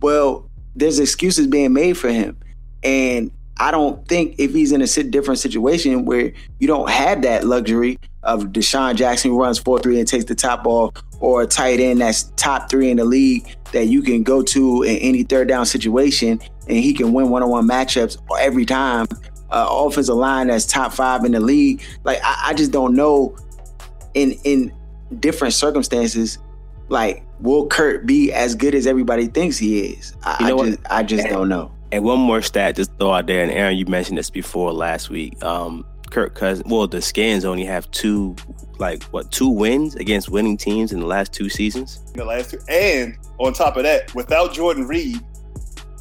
well, 0.00 0.48
there's 0.74 0.98
excuses 0.98 1.46
being 1.46 1.72
made 1.72 1.96
for 1.96 2.08
him, 2.08 2.38
and 2.82 3.30
I 3.60 3.70
don't 3.70 4.06
think 4.06 4.36
if 4.38 4.52
he's 4.52 4.72
in 4.72 4.82
a 4.82 4.86
different 4.86 5.40
situation 5.40 6.04
where 6.04 6.32
you 6.60 6.68
don't 6.68 6.88
have 6.88 7.22
that 7.22 7.44
luxury 7.44 7.98
of 8.22 8.44
DeSean 8.46 8.94
Jackson 8.94 9.32
runs 9.32 9.58
4 9.58 9.80
3 9.80 9.98
and 9.98 10.08
takes 10.08 10.24
the 10.26 10.34
top 10.34 10.64
ball, 10.64 10.94
or 11.20 11.42
a 11.42 11.46
tight 11.46 11.80
end 11.80 12.00
that's 12.00 12.24
top 12.36 12.70
three 12.70 12.90
in 12.90 12.96
the 12.96 13.04
league 13.04 13.56
that 13.72 13.86
you 13.86 14.02
can 14.02 14.22
go 14.22 14.42
to 14.42 14.82
in 14.82 14.96
any 14.98 15.22
third 15.22 15.48
down 15.48 15.66
situation 15.66 16.40
and 16.68 16.78
he 16.78 16.92
can 16.92 17.12
win 17.12 17.30
one 17.30 17.42
on 17.42 17.48
one 17.48 17.66
matchups 17.66 18.18
every 18.40 18.64
time. 18.64 19.06
Uh, 19.50 19.66
offensive 19.70 20.14
line 20.14 20.48
that's 20.48 20.66
top 20.66 20.92
five 20.92 21.24
in 21.24 21.32
the 21.32 21.40
league. 21.40 21.82
Like, 22.04 22.18
I, 22.22 22.48
I 22.48 22.54
just 22.54 22.70
don't 22.70 22.94
know 22.94 23.36
in 24.14 24.32
in 24.44 24.72
different 25.20 25.54
circumstances, 25.54 26.38
like, 26.88 27.24
will 27.40 27.66
Kirk 27.66 28.04
be 28.04 28.32
as 28.32 28.54
good 28.54 28.74
as 28.74 28.86
everybody 28.86 29.26
thinks 29.26 29.56
he 29.56 29.80
is? 29.80 30.14
I, 30.22 30.36
You 30.40 30.48
know 30.48 30.62
I 30.62 30.66
just, 30.66 30.78
I 30.90 31.02
just 31.02 31.28
don't 31.28 31.48
know. 31.48 31.72
And 31.90 32.04
one 32.04 32.18
more 32.18 32.42
stat, 32.42 32.76
just 32.76 32.90
throw 32.98 33.12
out 33.12 33.26
there, 33.26 33.42
and 33.42 33.50
Aaron, 33.50 33.76
you 33.76 33.86
mentioned 33.86 34.18
this 34.18 34.30
before 34.30 34.72
last 34.72 35.08
week. 35.08 35.42
Um, 35.42 35.86
Kirk 36.10 36.34
Cousins, 36.34 36.70
well, 36.70 36.86
the 36.86 37.00
Skins 37.02 37.44
only 37.44 37.64
have 37.64 37.90
two, 37.90 38.36
like 38.78 39.02
what, 39.04 39.30
two 39.32 39.48
wins 39.48 39.94
against 39.94 40.28
winning 40.30 40.56
teams 40.56 40.92
in 40.92 41.00
the 41.00 41.06
last 41.06 41.32
two 41.32 41.48
seasons. 41.48 42.00
in 42.12 42.18
the 42.18 42.24
last 42.24 42.50
two. 42.50 42.58
And 42.68 43.16
on 43.38 43.52
top 43.54 43.76
of 43.76 43.82
that, 43.84 44.14
without 44.14 44.52
Jordan 44.52 44.86
Reed, 44.86 45.20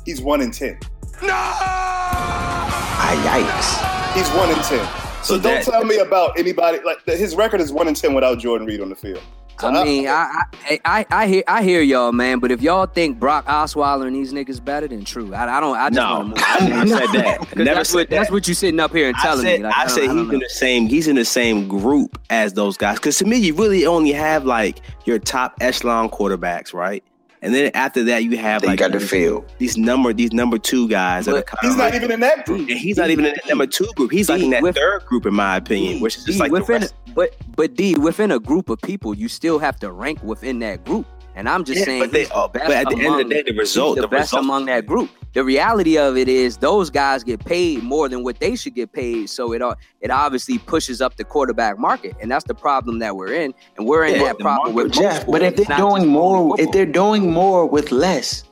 he's 0.06 0.22
one 0.22 0.42
in 0.42 0.52
ten. 0.52 0.78
No! 1.22 1.30
Ah, 1.32 4.14
yikes. 4.14 4.18
He's 4.18 4.30
one 4.38 4.50
in 4.50 4.56
ten. 4.56 4.86
So, 5.24 5.36
So 5.36 5.42
don't 5.42 5.44
that- 5.44 5.64
tell 5.66 5.84
me 5.84 5.98
about 6.00 6.38
anybody 6.38 6.80
like 6.86 7.04
his 7.06 7.36
record 7.36 7.62
is 7.62 7.72
one 7.72 7.88
in 7.88 7.94
ten 7.94 8.14
without 8.14 8.40
Jordan 8.40 8.68
Reed 8.68 8.82
on 8.82 8.90
the 8.90 8.96
field. 8.96 9.22
I 9.60 9.84
mean, 9.84 10.08
I, 10.08 10.44
I 10.70 10.80
I 10.86 11.06
I 11.10 11.28
hear 11.28 11.44
I 11.48 11.64
hear 11.64 11.82
y'all, 11.82 12.12
man. 12.12 12.40
But 12.40 12.52
if 12.52 12.62
y'all 12.62 12.86
think 12.86 13.20
Brock 13.20 13.46
Osweiler 13.46 14.08
and 14.08 14.16
these 14.16 14.34
niggas 14.34 14.64
better, 14.64 14.88
than 14.88 15.04
true. 15.06 15.34
I, 15.34 15.58
I 15.58 15.60
don't. 15.60 15.76
I 15.78 15.90
just 15.90 15.96
No, 15.96 16.14
want 16.20 16.24
to 16.24 16.28
move. 16.30 16.38
I 16.48 16.68
never 16.68 16.88
said 16.88 17.08
that. 17.22 17.40
Never 17.58 17.64
that's 17.76 17.90
said 17.90 17.96
what, 17.96 18.10
that. 18.10 18.16
That's 18.16 18.32
what 18.32 18.48
you're 18.48 18.56
sitting 18.56 18.80
up 18.80 18.92
here 18.92 19.08
and 19.08 19.16
I 19.18 19.22
telling 19.22 19.46
said, 19.46 19.60
me. 19.60 19.66
Like, 19.66 19.76
I, 19.76 19.86
don't- 19.86 19.90
said 19.96 20.02
he's 20.04 20.14
know. 20.14 20.30
in 20.32 20.40
the 20.40 20.50
same. 20.50 20.88
He's 20.88 21.08
in 21.08 21.16
the 21.16 21.26
same 21.26 21.68
group 21.68 22.20
as 22.30 22.54
those 22.54 22.78
guys. 22.78 22.98
Because 22.98 23.18
to 23.20 23.26
me, 23.26 23.38
you 23.38 23.56
really 23.56 23.86
only 23.86 24.12
have 24.12 24.46
like 24.46 24.80
your 25.06 25.20
top 25.20 25.56
echelon 25.62 26.10
quarterbacks, 26.10 26.74
right? 26.74 27.04
And 27.42 27.54
then 27.54 27.70
after 27.76 28.04
that, 28.06 28.24
you 28.24 28.36
have 28.38 28.62
Then 28.62 28.70
you 28.70 28.72
like 28.72 28.80
got 28.80 28.92
the 28.94 28.98
these- 29.00 29.10
field. 29.10 29.46
These 29.60 29.78
number, 29.78 30.12
these 30.14 30.34
number 30.34 30.58
two 30.58 30.88
guys 30.88 31.28
are 31.28 31.32
But 31.34 31.50
he's 31.62 31.76
not 31.76 31.92
like, 31.92 31.96
even 31.96 32.12
in 32.12 32.20
that 32.22 32.46
group. 32.46 32.62
and 32.70 32.78
he's 32.80 32.98
not 32.98 33.10
even 33.12 33.26
in 33.26 33.34
the 33.44 33.50
number 33.50 33.68
two 33.68 33.88
group. 33.96 34.12
He's 34.12 34.28
like 34.30 34.42
in 34.42 34.50
that 34.52 34.64
With- 34.64 34.76
third 34.76 35.06
group, 35.06 35.26
in 35.26 35.34
my 35.36 35.58
opinion, 35.58 36.00
which 36.00 36.18
is 36.18 36.24
just 36.26 36.38
D, 36.38 36.42
like 36.44 36.52
the 36.52 36.60
within, 36.60 36.82
rest. 36.82 36.94
but 37.14 37.36
but 37.56 37.76
D 37.76 37.96
within 37.96 38.32
a 38.32 38.40
group 38.40 38.70
of 38.70 38.80
people, 38.82 39.14
you 39.14 39.28
still 39.28 39.60
have 39.60 39.78
to 39.80 39.92
rank 39.92 40.22
within 40.24 40.60
that 40.60 40.84
group. 40.86 41.06
And 41.38 41.48
I'm 41.48 41.64
just 41.64 41.80
Yeah, 41.80 41.86
saying, 41.86 42.02
but 42.02 42.12
they- 42.12 42.24
the 42.26 42.50
but 42.52 42.72
at 42.72 42.90
the 42.90 42.96
end 42.96 43.22
of 43.22 43.30
the 43.30 43.34
day, 43.36 43.44
the 43.44 43.54
result- 43.56 43.96
the, 43.98 44.02
the 44.02 44.08
best 44.08 44.32
result- 44.34 44.44
among 44.44 44.66
that 44.66 44.88
group. 44.88 45.10
The 45.34 45.44
reality 45.44 45.96
of 46.00 46.18
it 46.18 46.28
is, 46.28 46.58
those 46.58 46.90
guys 46.90 47.24
get 47.24 47.46
paid 47.46 47.84
more 47.84 48.10
than 48.10 48.24
what 48.24 48.40
they 48.40 48.56
should 48.56 48.74
get 48.74 48.92
paid. 48.92 49.30
So 49.30 49.54
it 49.54 49.62
it 50.02 50.10
obviously 50.10 50.58
pushes 50.58 51.00
up 51.00 51.16
the 51.18 51.24
quarterback 51.24 51.78
market, 51.78 52.16
and 52.20 52.32
that's 52.32 52.46
the 52.46 52.56
problem 52.56 52.98
that 53.00 53.16
we're 53.16 53.34
in. 53.34 53.54
And 53.78 53.86
we're 53.88 54.06
in 54.06 54.16
Yeah, 54.16 54.24
that 54.30 54.40
problem 54.40 54.74
with 54.74 54.88
most 54.88 54.98
Jeff, 55.00 55.28
but 55.28 55.44
if 55.44 55.56
they're 55.58 55.78
doing 55.78 56.08
more, 56.08 56.60
if 56.60 56.72
they're 56.72 56.88
doing 56.88 57.32
more 57.32 57.68
with 57.68 57.92
less, 57.92 58.44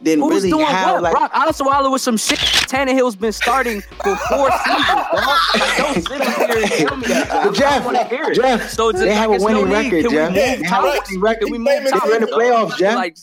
then 0.00 0.20
Who's 0.20 0.34
really 0.44 0.50
doing 0.50 0.66
how 0.66 0.94
what? 0.94 1.02
like 1.04 1.12
Brock 1.12 1.32
Osweiler 1.32 1.90
with 1.90 2.02
some 2.02 2.16
shit. 2.16 2.38
Tannehill's 2.38 3.16
been 3.16 3.32
starting 3.32 3.80
for 3.80 4.14
four 4.16 4.50
seasons, 4.64 4.86
dog. 4.86 5.38
Don't 5.78 6.06
sit 6.06 6.20
up 6.20 6.50
here 6.50 6.62
and 6.62 6.70
tell 6.70 6.96
me 6.96 7.06
that. 7.06 7.28
But 7.44 7.54
Jeff, 7.54 7.82
I 7.82 7.84
want 7.84 7.96
to 7.98 8.04
hear 8.04 8.24
it. 8.30 8.34
Jeff, 8.34 8.70
so 8.70 8.90
it's 8.90 9.00
they 9.00 9.06
like 9.08 9.16
have 9.16 9.30
a 9.30 9.34
it's 9.34 9.44
no 9.44 9.62
winning 9.62 9.68
need. 9.82 9.92
record, 9.92 10.10
Jeff. 10.10 10.30
We 10.32 10.36
Yeah, 10.38 10.56
They 10.56 10.62
have 10.64 10.84
a 10.84 10.86
winning 10.88 11.20
record. 11.20 11.50
We 11.50 11.58
move 11.58 11.66
They're 11.66 12.14
in 12.16 12.20
the 12.22 12.26
playoffs, 12.26 12.76
Jeff. 12.78 12.96
Like, 12.96 13.16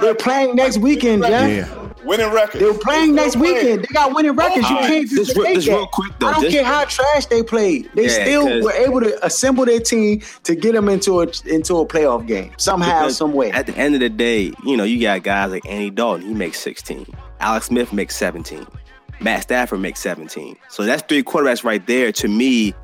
They're 0.00 0.14
playing 0.14 0.54
next 0.56 0.78
weekend, 0.78 1.22
Jeff. 1.24 1.68
Yeah. 1.68 1.79
Winning 2.04 2.30
records. 2.32 2.60
They 2.62 2.70
were 2.70 2.78
playing 2.78 3.14
next 3.14 3.36
weekend. 3.36 3.82
They 3.84 3.94
got 3.94 4.14
winning 4.14 4.32
records. 4.36 4.68
you 4.68 4.76
Alright, 4.76 4.90
can't 4.90 5.08
just 5.08 5.26
Just, 5.26 5.36
real, 5.36 5.46
take 5.46 5.54
just 5.56 5.66
that. 5.68 5.74
real 5.76 5.86
quick 5.86 6.12
though. 6.18 6.26
I 6.28 6.32
don't 6.32 6.42
just- 6.42 6.54
care 6.54 6.64
how 6.64 6.84
trash 6.84 7.26
they 7.26 7.42
played. 7.42 7.90
They 7.94 8.04
Yeah, 8.04 8.24
still 8.24 8.46
'cause- 8.46 8.64
were 8.64 8.72
able 8.72 9.00
to 9.00 9.24
assemble 9.24 9.64
their 9.64 9.80
team 9.80 10.20
to 10.44 10.54
get 10.54 10.72
them 10.74 10.88
into 10.88 11.20
a 11.20 11.26
into 11.46 11.76
a 11.78 11.86
playoff 11.86 12.26
game 12.26 12.52
somehow, 12.56 13.00
Because 13.00 13.16
some 13.16 13.32
way. 13.32 13.50
At 13.50 13.66
the 13.66 13.76
end 13.76 13.94
of 13.94 14.00
the 14.00 14.08
day, 14.08 14.52
you 14.64 14.76
know, 14.76 14.84
you 14.84 15.00
got 15.00 15.22
guys 15.22 15.50
like 15.50 15.66
Andy 15.66 15.90
Dalton, 15.90 16.26
he 16.26 16.34
makes 16.34 16.60
16. 16.60 17.06
Alex 17.40 17.66
Smith 17.66 17.92
makes 17.92 18.16
17. 18.16 18.66
Matt 19.20 19.42
Stafford 19.42 19.80
makes 19.80 20.00
17. 20.00 20.56
So 20.68 20.82
that's 20.84 21.02
three 21.08 21.22
quarterbacks 21.22 21.62
right 21.64 21.86
there. 21.86 22.10
To 22.12 22.28
me, 22.28 22.74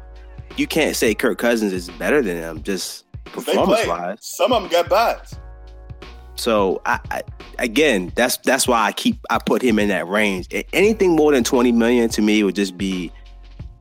you 0.56 0.66
can't 0.66 0.94
say 0.94 1.14
Kirk 1.14 1.38
Cousins 1.38 1.72
is 1.72 1.88
better 1.90 2.20
than 2.22 2.40
them, 2.40 2.62
just 2.62 3.04
They 3.24 3.30
performance 3.30 3.86
wise, 3.86 4.18
Some 4.20 4.52
of 4.52 4.62
them 4.62 4.70
got 4.70 4.88
buys. 4.88 5.34
So 6.36 6.80
I, 6.86 7.00
I 7.10 7.22
again, 7.58 8.12
that's 8.14 8.36
that's 8.38 8.68
why 8.68 8.82
I 8.84 8.92
keep 8.92 9.18
I 9.30 9.38
put 9.38 9.62
him 9.62 9.78
in 9.78 9.88
that 9.88 10.06
range. 10.06 10.46
Anything 10.72 11.16
more 11.16 11.32
than 11.32 11.44
20 11.44 11.72
million 11.72 12.08
to 12.10 12.22
me 12.22 12.42
would 12.42 12.54
just 12.54 12.76
be 12.78 13.10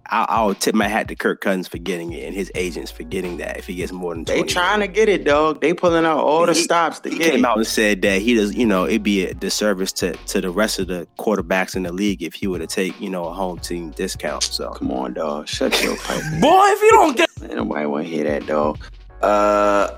I, 0.07 0.25
I'll 0.29 0.53
tip 0.53 0.75
my 0.75 0.87
hat 0.87 1.07
to 1.07 1.15
Kirk 1.15 1.41
Cousins 1.41 1.67
for 1.67 1.79
getting 1.79 2.13
it 2.13 2.25
and 2.27 2.35
his 2.35 2.51
agents 2.53 2.91
for 2.91 3.01
getting 3.01 3.37
that 3.37 3.57
if 3.57 3.65
he 3.65 3.73
gets 3.73 3.91
more 3.91 4.13
than 4.13 4.23
20 4.23 4.39
They 4.43 4.47
trying 4.47 4.79
to 4.81 4.87
get 4.87 5.09
it, 5.09 5.23
dog. 5.25 5.61
They 5.61 5.73
pulling 5.73 6.05
out 6.05 6.19
all 6.19 6.45
the 6.45 6.53
He- 6.53 6.61
stops 6.61 6.99
to 6.99 7.09
he 7.09 7.17
get 7.17 7.31
came 7.31 7.43
it. 7.43 7.47
out 7.47 7.57
and 7.57 7.65
said 7.65 8.03
that 8.03 8.21
he 8.21 8.35
does, 8.35 8.53
you 8.55 8.67
know, 8.67 8.85
it'd 8.85 9.01
be 9.03 9.25
a 9.25 9.33
disservice 9.33 9.91
to 9.93 10.13
to 10.13 10.41
the 10.41 10.51
rest 10.51 10.77
of 10.79 10.87
the 10.87 11.07
quarterbacks 11.17 11.75
in 11.75 11.83
the 11.83 11.91
league 11.91 12.21
if 12.21 12.35
he 12.35 12.45
were 12.45 12.59
to 12.59 12.67
take, 12.67 12.99
you 13.01 13.09
know, 13.09 13.25
a 13.25 13.33
home 13.33 13.57
team 13.59 13.89
discount. 13.91 14.43
So 14.43 14.69
Come 14.73 14.91
on, 14.91 15.13
dog. 15.15 15.47
Shut 15.47 15.81
your 15.83 15.97
pipe. 16.03 16.21
Boy, 16.39 16.61
if 16.67 16.81
you 16.83 16.91
don't 16.91 17.17
get 17.17 17.29
Man, 17.41 17.55
nobody 17.57 17.85
want 17.87 18.05
to 18.05 18.09
hear 18.11 18.23
that, 18.25 18.45
dog. 18.45 18.77
Uh, 19.23 19.89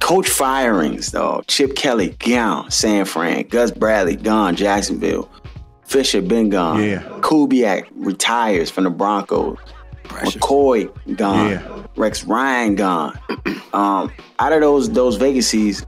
coach 0.00 0.28
firings, 0.28 1.12
though. 1.12 1.42
Chip 1.46 1.76
Kelly 1.76 2.16
gone. 2.18 2.70
San 2.70 3.04
Fran. 3.04 3.46
Gus 3.48 3.70
Bradley 3.70 4.16
gone. 4.16 4.56
Jacksonville. 4.56 5.30
Fisher 5.84 6.20
been 6.20 6.50
gone. 6.50 6.82
Yeah. 6.82 7.02
Kubiak 7.20 7.88
retires 7.94 8.70
from 8.70 8.84
the 8.84 8.90
Broncos. 8.90 9.58
McCoy 10.04 11.16
gone. 11.16 11.50
Yeah. 11.50 11.86
Rex 11.96 12.24
Ryan 12.24 12.74
gone. 12.74 13.18
um, 13.72 14.10
out 14.38 14.52
of 14.52 14.60
those 14.60 14.90
those 14.90 15.16
vacancies, 15.16 15.84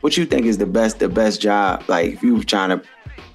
what 0.00 0.16
you 0.16 0.26
think 0.26 0.46
is 0.46 0.58
the 0.58 0.66
best 0.66 0.98
the 0.98 1.08
best 1.08 1.40
job? 1.40 1.82
Like 1.88 2.12
if 2.12 2.22
you 2.22 2.36
were 2.36 2.44
trying 2.44 2.70
to 2.70 2.82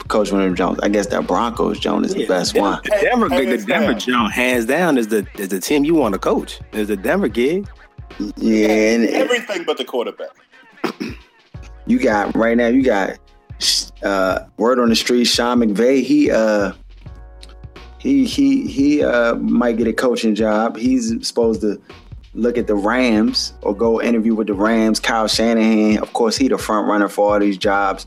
coach 0.07 0.31
one 0.31 0.41
of 0.41 0.47
them 0.47 0.55
Jones, 0.55 0.79
I 0.83 0.89
guess 0.89 1.07
that 1.07 1.27
Broncos 1.27 1.79
Jones 1.79 2.07
is 2.07 2.15
the 2.15 2.25
best 2.27 2.57
one. 2.57 2.81
the 2.83 2.89
Denver, 3.01 3.29
the 3.29 3.35
Hands 3.35 3.65
Denver 3.65 3.91
down. 3.91 3.99
Jones, 3.99 4.33
hands 4.33 4.65
down, 4.65 4.97
is 4.97 5.07
the 5.07 5.27
is 5.37 5.49
the 5.49 5.59
team 5.59 5.85
you 5.85 5.95
want 5.95 6.13
to 6.13 6.19
coach. 6.19 6.59
Is 6.73 6.87
the 6.87 6.97
Denver 6.97 7.27
gig. 7.27 7.67
Yeah, 8.37 8.67
and, 8.67 9.03
and 9.03 9.13
Everything 9.13 9.63
but 9.63 9.77
the 9.77 9.85
quarterback. 9.85 10.29
you 11.85 11.99
got 11.99 12.35
right 12.35 12.57
now. 12.57 12.67
You 12.67 12.83
got 12.83 13.17
uh, 14.03 14.39
word 14.57 14.79
on 14.79 14.89
the 14.89 14.95
street. 14.95 15.25
Sean 15.25 15.59
McVay. 15.59 16.03
He 16.03 16.31
uh, 16.31 16.73
he 17.99 18.25
he 18.25 18.67
he 18.67 19.03
uh, 19.03 19.35
might 19.35 19.77
get 19.77 19.87
a 19.87 19.93
coaching 19.93 20.35
job. 20.35 20.77
He's 20.77 21.27
supposed 21.27 21.61
to 21.61 21.81
look 22.33 22.57
at 22.57 22.67
the 22.67 22.75
Rams 22.75 23.53
or 23.61 23.75
go 23.75 24.01
interview 24.01 24.33
with 24.33 24.47
the 24.47 24.53
Rams. 24.53 24.99
Kyle 24.99 25.27
Shanahan, 25.27 26.01
of 26.01 26.13
course, 26.13 26.37
he 26.37 26.47
the 26.47 26.57
front 26.57 26.87
runner 26.87 27.09
for 27.09 27.33
all 27.33 27.39
these 27.39 27.57
jobs. 27.57 28.05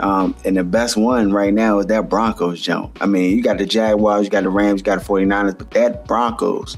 Um, 0.00 0.34
and 0.44 0.56
the 0.56 0.64
best 0.64 0.96
one 0.96 1.32
right 1.32 1.52
now 1.52 1.78
is 1.78 1.86
that 1.86 2.08
Broncos 2.08 2.60
jump. 2.60 2.98
I 3.00 3.06
mean, 3.06 3.36
you 3.36 3.42
got 3.42 3.58
the 3.58 3.66
Jaguars, 3.66 4.24
you 4.24 4.30
got 4.30 4.42
the 4.42 4.50
Rams, 4.50 4.80
you 4.80 4.84
got 4.84 4.98
the 4.98 5.04
49ers, 5.04 5.56
but 5.56 5.70
that 5.72 6.06
Broncos, 6.06 6.76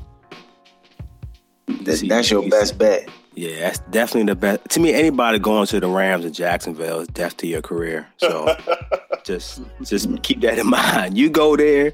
that, 1.67 1.97
See, 1.97 2.09
that's 2.09 2.31
your 2.31 2.45
you 2.45 2.51
best 2.51 2.79
bet. 2.79 3.09
Yeah, 3.35 3.59
that's 3.61 3.79
definitely 3.91 4.33
the 4.33 4.37
best. 4.37 4.69
To 4.71 4.81
me, 4.81 4.93
anybody 4.95 5.39
going 5.39 5.67
to 5.67 5.81
the 5.81 5.89
Rams 5.89 6.25
in 6.25 6.33
Jacksonville 6.33 7.01
is 7.01 7.09
death 7.09 7.37
to 7.39 7.47
your 7.47 7.63
career. 7.63 8.07
So 8.19 8.55
just 9.25 9.61
just 9.83 10.23
keep 10.23 10.41
that 10.43 10.59
in 10.59 10.67
mind. 10.71 11.19
You 11.19 11.31
go 11.31 11.57
there, 11.57 11.93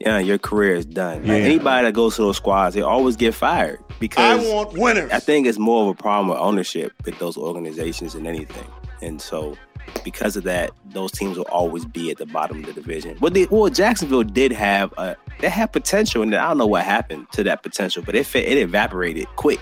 yeah, 0.00 0.18
your 0.18 0.38
career 0.38 0.74
is 0.74 0.84
done. 0.84 1.24
Yeah. 1.24 1.34
Anybody 1.34 1.86
that 1.86 1.94
goes 1.94 2.16
to 2.16 2.22
those 2.22 2.36
squads, 2.36 2.74
they 2.74 2.82
always 2.82 3.16
get 3.16 3.32
fired 3.34 3.80
because 3.98 4.46
I 4.46 4.52
want 4.52 4.74
winners. 4.74 5.10
I 5.10 5.20
think 5.20 5.46
it's 5.46 5.58
more 5.58 5.84
of 5.84 5.88
a 5.88 5.94
problem 5.94 6.28
with 6.28 6.38
ownership 6.38 6.92
with 7.04 7.18
those 7.18 7.36
organizations 7.38 8.12
than 8.12 8.26
anything. 8.26 8.66
And 9.04 9.20
so, 9.20 9.56
because 10.02 10.36
of 10.36 10.44
that, 10.44 10.70
those 10.86 11.12
teams 11.12 11.36
will 11.36 11.46
always 11.50 11.84
be 11.84 12.10
at 12.10 12.16
the 12.16 12.26
bottom 12.26 12.60
of 12.60 12.66
the 12.66 12.72
division. 12.72 13.16
But 13.20 13.34
they, 13.34 13.46
well, 13.46 13.68
Jacksonville 13.70 14.22
did 14.24 14.50
have 14.52 14.92
a 14.96 15.16
they 15.40 15.48
had 15.48 15.72
potential, 15.72 16.22
and 16.22 16.34
I 16.34 16.48
don't 16.48 16.58
know 16.58 16.66
what 16.66 16.84
happened 16.84 17.30
to 17.32 17.44
that 17.44 17.62
potential, 17.62 18.02
but 18.04 18.14
it 18.14 18.34
it 18.34 18.58
evaporated 18.58 19.26
quick. 19.36 19.60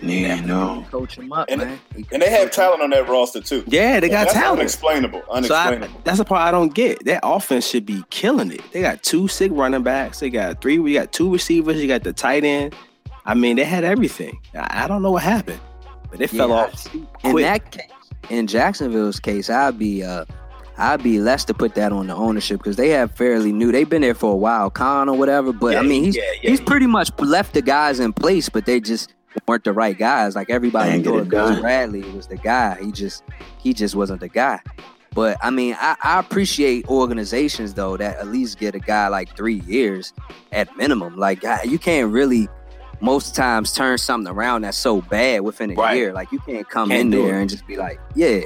Yeah, 0.00 0.40
no. 0.40 0.84
coach 0.90 1.16
them 1.16 1.32
up, 1.32 1.46
And- 1.48 1.62
man. 1.62 1.78
And 2.12 2.20
they 2.20 2.28
have 2.28 2.50
talent 2.50 2.82
on 2.82 2.90
that 2.90 3.08
roster 3.08 3.40
too. 3.40 3.64
Yeah, 3.66 4.00
they 4.00 4.08
got 4.10 4.24
That's 4.24 4.34
talent. 4.34 4.60
Unexplainable. 4.60 5.22
So 5.26 5.32
I, 5.32 5.36
Unexplainable. 5.38 6.00
that's 6.04 6.18
the 6.18 6.24
part 6.26 6.42
I 6.42 6.50
don't 6.50 6.74
get. 6.74 7.04
That 7.06 7.20
offense 7.22 7.66
should 7.66 7.86
be 7.86 8.04
killing 8.10 8.52
it. 8.52 8.60
They 8.72 8.82
got 8.82 9.02
two 9.02 9.28
sick 9.28 9.50
running 9.54 9.82
backs. 9.82 10.20
They 10.20 10.28
got 10.28 10.60
three. 10.60 10.78
We 10.78 10.92
got 10.92 11.12
two 11.12 11.32
receivers. 11.32 11.80
You 11.80 11.88
got 11.88 12.02
the 12.04 12.12
tight 12.12 12.44
end. 12.44 12.74
I 13.24 13.32
mean, 13.34 13.56
they 13.56 13.64
had 13.64 13.84
everything. 13.84 14.38
I, 14.54 14.84
I 14.84 14.88
don't 14.88 15.00
know 15.00 15.12
what 15.12 15.22
happened, 15.22 15.60
but 16.10 16.20
it 16.20 16.28
fell 16.28 16.52
off 16.52 16.92
In 16.94 17.06
quick. 17.22 17.44
that 17.44 17.70
case, 17.70 17.86
in 18.30 18.46
Jacksonville's 18.46 19.20
case, 19.20 19.50
I'd 19.50 19.78
be 19.78 20.02
uh 20.02 20.24
I'd 20.76 21.02
be 21.02 21.20
less 21.20 21.44
to 21.44 21.54
put 21.54 21.74
that 21.76 21.92
on 21.92 22.08
the 22.08 22.14
ownership 22.14 22.58
because 22.58 22.76
they 22.76 22.88
have 22.90 23.12
fairly 23.12 23.52
new. 23.52 23.70
They've 23.70 23.88
been 23.88 24.02
there 24.02 24.14
for 24.14 24.32
a 24.32 24.36
while, 24.36 24.70
Khan 24.70 25.08
or 25.08 25.16
whatever. 25.16 25.52
But 25.52 25.76
I 25.76 25.82
mean, 25.82 26.04
he's 26.04 26.16
yeah, 26.16 26.22
yeah, 26.42 26.50
he's 26.50 26.60
yeah. 26.60 26.66
pretty 26.66 26.86
much 26.86 27.10
left 27.18 27.54
the 27.54 27.62
guys 27.62 28.00
in 28.00 28.12
place, 28.12 28.48
but 28.48 28.66
they 28.66 28.80
just 28.80 29.14
weren't 29.46 29.64
the 29.64 29.72
right 29.72 29.96
guys. 29.96 30.34
Like 30.34 30.50
everybody 30.50 30.90
Ain't 30.90 31.04
get 31.04 31.10
thought 31.10 31.22
it 31.22 31.28
Gus. 31.28 31.60
Bradley 31.60 32.02
was 32.10 32.26
the 32.26 32.36
guy. 32.36 32.76
He 32.82 32.90
just 32.90 33.22
he 33.58 33.72
just 33.72 33.94
wasn't 33.94 34.20
the 34.20 34.28
guy. 34.28 34.60
But 35.14 35.38
I 35.40 35.50
mean, 35.50 35.76
I, 35.78 35.96
I 36.02 36.18
appreciate 36.18 36.88
organizations 36.88 37.74
though 37.74 37.96
that 37.96 38.18
at 38.18 38.26
least 38.26 38.58
get 38.58 38.74
a 38.74 38.80
guy 38.80 39.06
like 39.08 39.36
three 39.36 39.60
years 39.60 40.12
at 40.50 40.76
minimum. 40.76 41.16
Like 41.16 41.44
you 41.64 41.78
can't 41.78 42.10
really 42.10 42.48
most 43.04 43.34
times 43.34 43.72
turn 43.72 43.98
something 43.98 44.32
around 44.32 44.62
that's 44.62 44.78
so 44.78 45.00
bad 45.02 45.42
within 45.42 45.70
a 45.70 45.74
Right. 45.74 45.96
year. 45.96 46.12
Like 46.12 46.32
you 46.32 46.38
can't 46.40 46.68
come 46.68 46.88
Can't 46.88 47.00
in 47.02 47.10
there 47.10 47.36
it. 47.38 47.40
and 47.42 47.50
just 47.50 47.66
be 47.66 47.76
like, 47.76 48.00
yeah. 48.14 48.40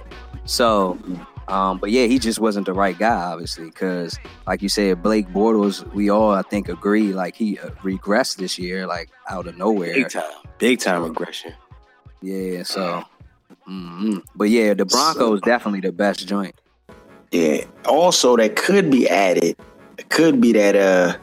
So, 0.44 0.98
um, 1.46 1.78
but 1.78 1.90
yeah, 1.90 2.06
he 2.06 2.18
just 2.18 2.40
wasn't 2.40 2.66
the 2.66 2.72
right 2.72 2.98
guy, 2.98 3.14
obviously, 3.14 3.66
because 3.66 4.18
like 4.46 4.60
you 4.62 4.68
said, 4.68 5.02
Blake 5.02 5.28
Bortles, 5.28 5.84
we 5.94 6.10
all 6.10 6.30
I 6.32 6.42
think 6.42 6.68
agree, 6.68 7.12
like 7.12 7.36
he 7.36 7.58
uh, 7.58 7.70
regressed 7.82 8.36
this 8.36 8.58
year, 8.58 8.86
like 8.86 9.10
out 9.30 9.46
of 9.46 9.56
nowhere. 9.56 9.94
Big 9.94 10.10
time. 10.10 10.22
Big 10.58 10.80
time 10.80 11.02
regression. 11.04 11.52
Yeah, 12.20 12.64
so. 12.64 13.04
mhm. 13.68 14.22
But 14.34 14.50
yeah, 14.50 14.74
the 14.74 14.84
Broncos 14.84 15.40
definitely 15.42 15.80
the 15.80 15.92
best 15.92 16.26
joint. 16.26 16.54
Yeah. 17.30 17.64
Also, 17.86 18.36
that 18.36 18.56
could 18.56 18.90
be 18.90 19.08
added. 19.08 19.56
It 19.98 20.08
could 20.10 20.40
be 20.40 20.52
that 20.52 20.74
uh 20.76 21.16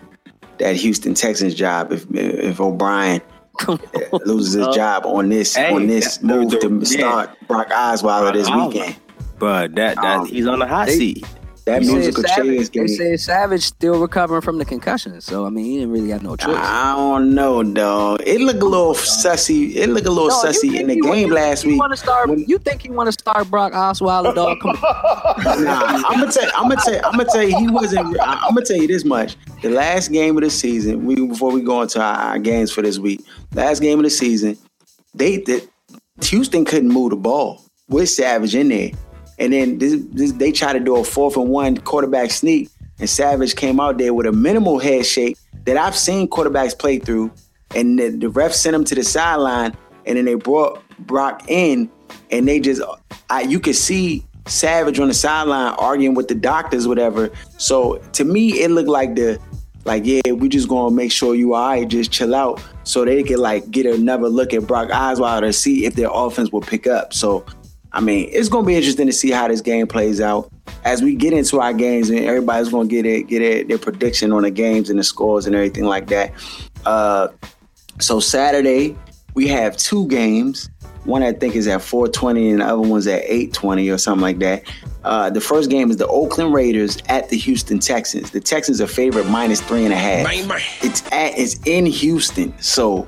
that 0.60 0.76
Houston 0.76 1.14
Texans 1.14 1.54
job 1.56 1.92
if 1.92 2.06
if 2.14 2.60
O'Brien 2.60 3.22
uh, 3.68 3.78
loses 4.26 4.54
his 4.54 4.68
job 4.76 5.06
on 5.06 5.30
this 5.30 5.56
Hey, 5.56 5.74
on 5.74 5.88
this 5.88 6.18
that- 6.18 6.26
move 6.26 6.52
the- 6.52 6.60
to 6.60 6.70
yeah. 6.80 6.84
start 6.84 7.30
Brock 7.48 7.70
Osweiler 7.70 8.34
this 8.34 8.50
weekend. 8.50 8.96
But 9.40 9.76
that, 9.76 9.96
that 9.96 10.20
Um, 10.20 10.26
he's 10.28 10.48
on 10.48 10.60
the 10.60 10.68
hot 10.68 10.88
they- 10.88 10.98
seat. 10.98 11.26
That 11.66 11.84
said 11.84 11.94
musical 11.94 12.22
chair 12.24 12.36
Savage, 12.36 12.60
is 12.60 12.70
they 12.70 12.88
said 12.88 13.20
Savage 13.20 13.64
still 13.64 14.00
recovering 14.00 14.42
from 14.44 14.60
the 14.60 14.66
concussion, 14.66 15.20
so 15.20 15.48
I 15.48 15.50
mean 15.50 15.66
he 15.66 15.74
didn't 15.80 15.92
really 15.94 16.10
have 16.12 16.22
no 16.22 16.36
choice. 16.36 16.56
I 16.60 16.96
don't 16.96 17.34
know, 17.34 17.64
dog. 17.64 18.22
It 18.24 18.40
looked 18.40 18.62
a 18.62 18.66
little 18.66 18.94
sussy. 18.94 19.76
It 19.76 19.90
looked 19.90 20.06
a 20.06 20.12
little 20.12 20.28
No, 20.30 20.44
sussy 20.44 20.80
in 20.80 20.86
the 20.88 20.94
he- 20.94 21.02
game 21.02 21.28
you 21.30 21.34
last 21.34 21.64
he 21.64 21.70
week. 21.70 21.80
wanna 21.80 21.98
start, 21.98 22.30
when- 22.30 22.46
you 22.48 22.60
think 22.60 22.84
he 22.84 22.92
want 22.92 23.08
to 23.08 23.12
start 23.14 23.50
Brock 23.50 23.74
Osweiler, 23.74 24.36
dog? 24.36 24.60
Come 24.62 24.72
on. 24.72 24.76
Nah, 25.64 26.04
I'm 26.08 26.20
gonna 26.20 26.32
tell. 26.32 26.52
I'm 26.56 26.70
gonna 26.70 26.82
tell. 26.86 27.02
I'm 27.06 27.12
gonna 27.18 27.26
tell 27.26 27.44
you, 27.44 27.58
he 27.58 27.68
wasn't. 27.68 28.16
I'm 28.22 28.54
gonna 28.54 28.64
tell 28.66 28.78
you 28.78 28.88
this 28.88 29.04
much. 29.04 29.36
The 29.64 29.70
last 29.70 30.12
game 30.12 30.38
of 30.38 30.44
the 30.44 30.50
season, 30.52 31.06
we 31.06 31.16
before 31.16 31.52
we 31.52 31.62
go 31.62 31.82
into 31.82 32.00
our, 32.02 32.16
our 32.16 32.40
games 32.40 32.72
for 32.72 32.82
this 32.84 33.00
week. 33.00 33.22
Last 33.54 33.80
game 33.82 33.98
of 34.00 34.04
the 34.04 34.10
season, 34.12 34.58
they 35.16 35.38
the, 35.38 35.68
Houston 36.24 36.64
couldn't 36.64 36.90
move 36.90 37.10
the 37.10 37.16
ball 37.16 37.62
with 37.90 38.10
Savage 38.10 38.54
in 38.56 38.70
there, 38.70 38.92
and 39.38 39.54
then 39.54 39.78
this, 39.78 40.02
this, 40.12 40.32
they 40.34 40.52
tried 40.52 40.74
to 40.74 40.80
do 40.80 40.96
a 40.96 41.04
fourth 41.04 41.38
and 41.38 41.50
one 41.50 41.78
quarterback 41.78 42.32
sneak, 42.32 42.70
and 43.00 43.10
Savage 43.10 43.56
came 43.56 43.80
out 43.80 43.98
there 43.98 44.14
with 44.14 44.26
a 44.26 44.32
minimal 44.32 44.80
head 44.80 45.06
shake 45.06 45.38
that 45.66 45.78
I've 45.78 45.96
seen 45.96 46.30
quarterbacks 46.30 46.78
play 46.78 47.00
through, 47.00 47.32
and 47.76 48.00
the, 48.00 48.10
the 48.10 48.30
ref 48.30 48.54
sent 48.54 48.76
him 48.76 48.84
to 48.86 48.96
the 48.96 49.04
sideline, 49.04 49.76
and 50.06 50.18
then 50.18 50.26
they 50.26 50.36
brought 50.36 50.82
Brock 51.00 51.44
in, 51.48 51.90
and 52.32 52.48
they 52.48 52.60
just, 52.60 52.82
I, 53.30 53.42
you 53.42 53.60
could 53.60 53.76
see 53.76 54.26
Savage 54.48 55.00
on 55.00 55.08
the 55.08 55.14
sideline 55.14 55.74
arguing 55.80 56.14
with 56.14 56.28
the 56.28 56.36
doctors, 56.36 56.88
whatever. 56.88 57.32
So 57.58 57.98
to 58.14 58.24
me, 58.24 58.62
it 58.62 58.70
looked 58.70 58.90
like 58.90 59.16
the, 59.16 59.40
like 59.86 60.04
yeah, 60.06 60.32
we 60.32 60.50
just 60.50 60.68
gonna 60.68 60.96
make 60.96 61.12
sure 61.12 61.36
you 61.36 61.56
all 61.56 61.68
right, 61.68 61.88
just 61.88 62.12
chill 62.12 62.34
out, 62.36 62.62
so 62.84 63.06
they 63.06 63.24
could 63.24 63.40
like 63.40 63.70
get 63.72 63.86
another 63.86 64.30
look 64.30 64.54
at 64.54 64.68
Brock 64.68 64.90
Osweiler 64.90 65.42
to 65.42 65.54
see 65.54 65.86
if 65.86 65.96
their 65.96 66.10
offense 66.12 66.52
will 66.52 66.62
pick 66.62 66.88
up. 66.88 67.14
So, 67.14 67.46
I 67.96 68.02
mean, 68.02 68.30
it's 68.32 68.50
gonna 68.50 68.68
be 68.68 68.76
interesting 68.76 69.08
to 69.08 69.14
see 69.14 69.32
how 69.32 69.48
this 69.48 69.62
game 69.62 69.88
plays 69.88 70.20
out 70.20 70.52
as 70.84 71.02
we 71.02 71.16
get 71.16 71.32
into 71.32 71.62
our 71.62 71.74
games, 71.74 72.10
and 72.10 72.20
everybody's 72.20 72.70
gonna 72.70 72.90
get 72.90 73.06
it, 73.06 73.28
get 73.28 73.42
it, 73.42 73.70
their 73.70 73.78
prediction 73.78 74.34
on 74.34 74.44
the 74.44 74.52
games 74.52 74.90
and 74.90 75.00
the 75.00 75.04
scores 75.04 75.48
and 75.48 75.56
everything 75.56 75.86
like 75.86 76.08
that. 76.08 76.34
Uh, 76.86 77.30
so 78.02 78.20
Saturday, 78.20 78.98
we 79.34 79.48
have 79.48 79.78
two 79.78 80.08
games. 80.08 80.70
One 81.06 81.24
I 81.24 81.32
think 81.32 81.56
is 81.56 81.68
at 81.68 81.82
420 81.82 82.50
and 82.50 82.62
the 82.62 82.66
other 82.66 82.82
one's 82.82 83.08
at 83.08 83.24
820 83.24 83.90
or 83.90 83.98
something 83.98 84.22
like 84.22 84.40
that. 84.40 84.64
Uh, 85.06 85.30
the 85.30 85.40
first 85.40 85.70
game 85.70 85.90
is 85.90 85.98
the 85.98 86.08
Oakland 86.08 86.54
Raiders 86.54 86.98
at 87.08 87.30
the 87.30 87.38
Houston 87.38 87.80
Texans. 87.80 88.32
The 88.32 88.42
Texans 88.42 88.82
are 88.82 88.88
favorite 88.88 89.28
minus 89.28 89.62
three 89.62 89.86
and 89.86 89.94
a 89.94 89.98
half. 89.98 90.26
It's 90.82 91.02
at 91.14 91.38
it's 91.38 91.60
in 91.66 91.86
Houston, 91.86 92.54
so 92.60 93.08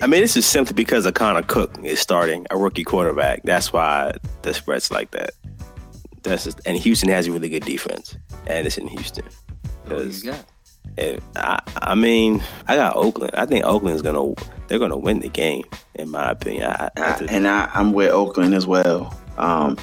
I 0.00 0.06
mean, 0.06 0.20
this 0.22 0.36
is 0.36 0.46
simply 0.46 0.74
because 0.74 1.06
of 1.06 1.14
Connor 1.14 1.42
Cook 1.42 1.76
is 1.84 2.00
starting 2.00 2.46
a 2.50 2.56
rookie 2.56 2.84
quarterback. 2.84 3.42
That's 3.44 3.72
why 3.72 4.14
the 4.42 4.54
spread's 4.54 4.90
like 4.90 5.10
that. 5.12 5.30
That's 6.22 6.44
just, 6.44 6.60
and 6.64 6.76
Houston 6.78 7.08
has 7.10 7.26
a 7.26 7.32
really 7.32 7.48
good 7.48 7.64
defense, 7.64 8.16
and 8.46 8.66
it's 8.66 8.78
in 8.78 8.86
Houston. 8.88 9.24
Who 9.86 9.96
you 9.98 10.04
'Cause- 10.04 10.22
got? 10.22 10.44
and 10.98 11.20
I, 11.36 11.60
I 11.76 11.94
mean, 11.94 12.42
I 12.68 12.76
got 12.76 12.96
Oakland. 12.96 13.32
I 13.34 13.46
think 13.46 13.64
Oakland's 13.64 14.02
gonna 14.02 14.34
they're 14.68 14.78
gonna 14.78 14.96
win 14.96 15.20
the 15.20 15.28
game, 15.28 15.64
in 15.96 16.10
my 16.10 16.30
opinion. 16.30 16.64
I, 16.70 16.90
I 16.96 17.02
I, 17.02 17.26
and 17.28 17.48
I, 17.48 17.68
I'm 17.74 17.92
with 17.92 18.10
Oakland 18.12 18.54
as 18.54 18.66
well. 18.66 19.16
Um, 19.36 19.76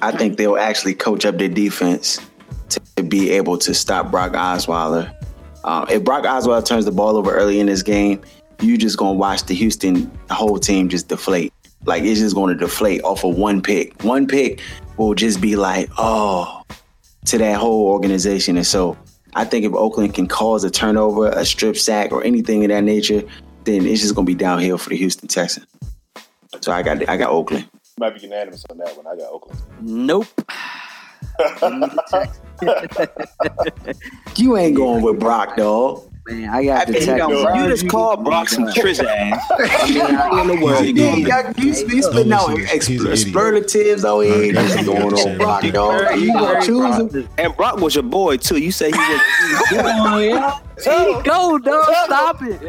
I 0.00 0.12
think 0.12 0.36
they'll 0.36 0.56
actually 0.58 0.94
coach 0.94 1.24
up 1.26 1.38
their 1.38 1.48
defense 1.48 2.20
to 2.68 3.02
be 3.02 3.30
able 3.30 3.58
to 3.58 3.74
stop 3.74 4.10
Brock 4.10 4.32
Osweiler. 4.32 5.12
Um, 5.64 5.86
if 5.90 6.04
Brock 6.04 6.24
Osweiler 6.24 6.64
turns 6.64 6.84
the 6.84 6.92
ball 6.92 7.16
over 7.16 7.34
early 7.34 7.58
in 7.58 7.66
this 7.66 7.82
game, 7.82 8.20
you 8.60 8.76
just 8.76 8.98
gonna 8.98 9.12
watch 9.12 9.44
the 9.44 9.54
Houston 9.54 10.10
whole 10.30 10.58
team 10.58 10.88
just 10.88 11.08
deflate. 11.08 11.52
Like 11.84 12.02
it's 12.02 12.20
just 12.20 12.34
gonna 12.34 12.54
deflate 12.54 13.02
off 13.02 13.24
of 13.24 13.36
one 13.36 13.62
pick. 13.62 14.02
One 14.02 14.26
pick 14.26 14.60
will 14.96 15.14
just 15.14 15.40
be 15.40 15.56
like, 15.56 15.88
oh, 15.98 16.62
to 17.26 17.38
that 17.38 17.56
whole 17.58 17.86
organization. 17.86 18.56
And 18.56 18.66
so 18.66 18.96
I 19.34 19.44
think 19.44 19.64
if 19.64 19.72
Oakland 19.72 20.14
can 20.14 20.26
cause 20.26 20.64
a 20.64 20.70
turnover, 20.70 21.28
a 21.28 21.44
strip 21.44 21.76
sack, 21.76 22.12
or 22.12 22.24
anything 22.24 22.64
of 22.64 22.70
that 22.70 22.84
nature, 22.84 23.22
then 23.64 23.86
it's 23.86 24.00
just 24.00 24.14
gonna 24.14 24.26
be 24.26 24.34
downhill 24.34 24.78
for 24.78 24.90
the 24.90 24.96
Houston 24.96 25.28
Texans. 25.28 25.66
So 26.60 26.72
I 26.72 26.82
got 26.82 27.08
I 27.08 27.16
got 27.16 27.30
Oakland. 27.30 27.68
Might 27.98 28.14
be 28.14 28.20
unanimous 28.20 28.64
on 28.70 28.78
that 28.78 28.96
one. 28.96 29.06
I 29.06 29.16
got 29.16 29.30
Oakland. 29.30 29.60
Nope. 29.80 30.26
You 34.38 34.56
ain't 34.56 34.76
going 34.76 35.02
with 35.02 35.18
Brock, 35.18 35.56
dog. 35.56 36.07
Man, 36.28 36.50
I 36.50 36.64
got 36.64 36.82
I 36.82 36.84
the 36.84 36.92
mean, 36.92 37.00
he 37.00 37.06
Texans. 37.06 37.30
don't 37.32 37.44
run. 37.44 37.62
you 37.64 37.70
just 37.70 37.88
called 37.88 38.22
Brock 38.24 38.48
some 38.50 38.64
trish 38.66 39.02
ass. 39.02 39.42
I 39.50 39.88
mean, 39.90 40.00
how 40.14 40.40
in 40.42 40.46
the 40.48 40.64
world 40.64 40.84
you 40.84 40.92
Yeah, 40.92 41.12
doing 41.14 41.26
y'all- 41.26 41.52
you 41.56 41.66
you 41.68 42.02
spitting 42.02 42.32
out 42.32 42.50
He's- 42.50 42.86
he's 42.86 43.00
an 43.00 43.06
expl- 43.06 43.12
idiot. 43.12 43.18
superlatives 43.18 44.04
over 44.04 44.22
here. 44.24 44.42
He's 44.42 44.52
Just 44.52 44.78
an 44.80 44.84
going 44.86 45.06
idiot. 45.12 45.26
on 45.26 45.36
Brock, 45.38 45.62
dog. 45.72 46.20
You 46.20 46.32
gonna 46.34 46.60
choose 46.66 47.14
him? 47.14 47.28
And 47.38 47.56
Brock 47.56 47.80
was 47.80 47.94
your 47.94 48.02
boy 48.04 48.36
too. 48.36 48.58
You 48.58 48.70
say 48.72 48.90
he 48.90 48.98
was. 48.98 49.20
Oh, 49.72 50.18
yeah. 50.18 51.22
Go, 51.24 51.58
dog. 51.58 51.84
Stop 52.04 52.42
it. 52.42 52.60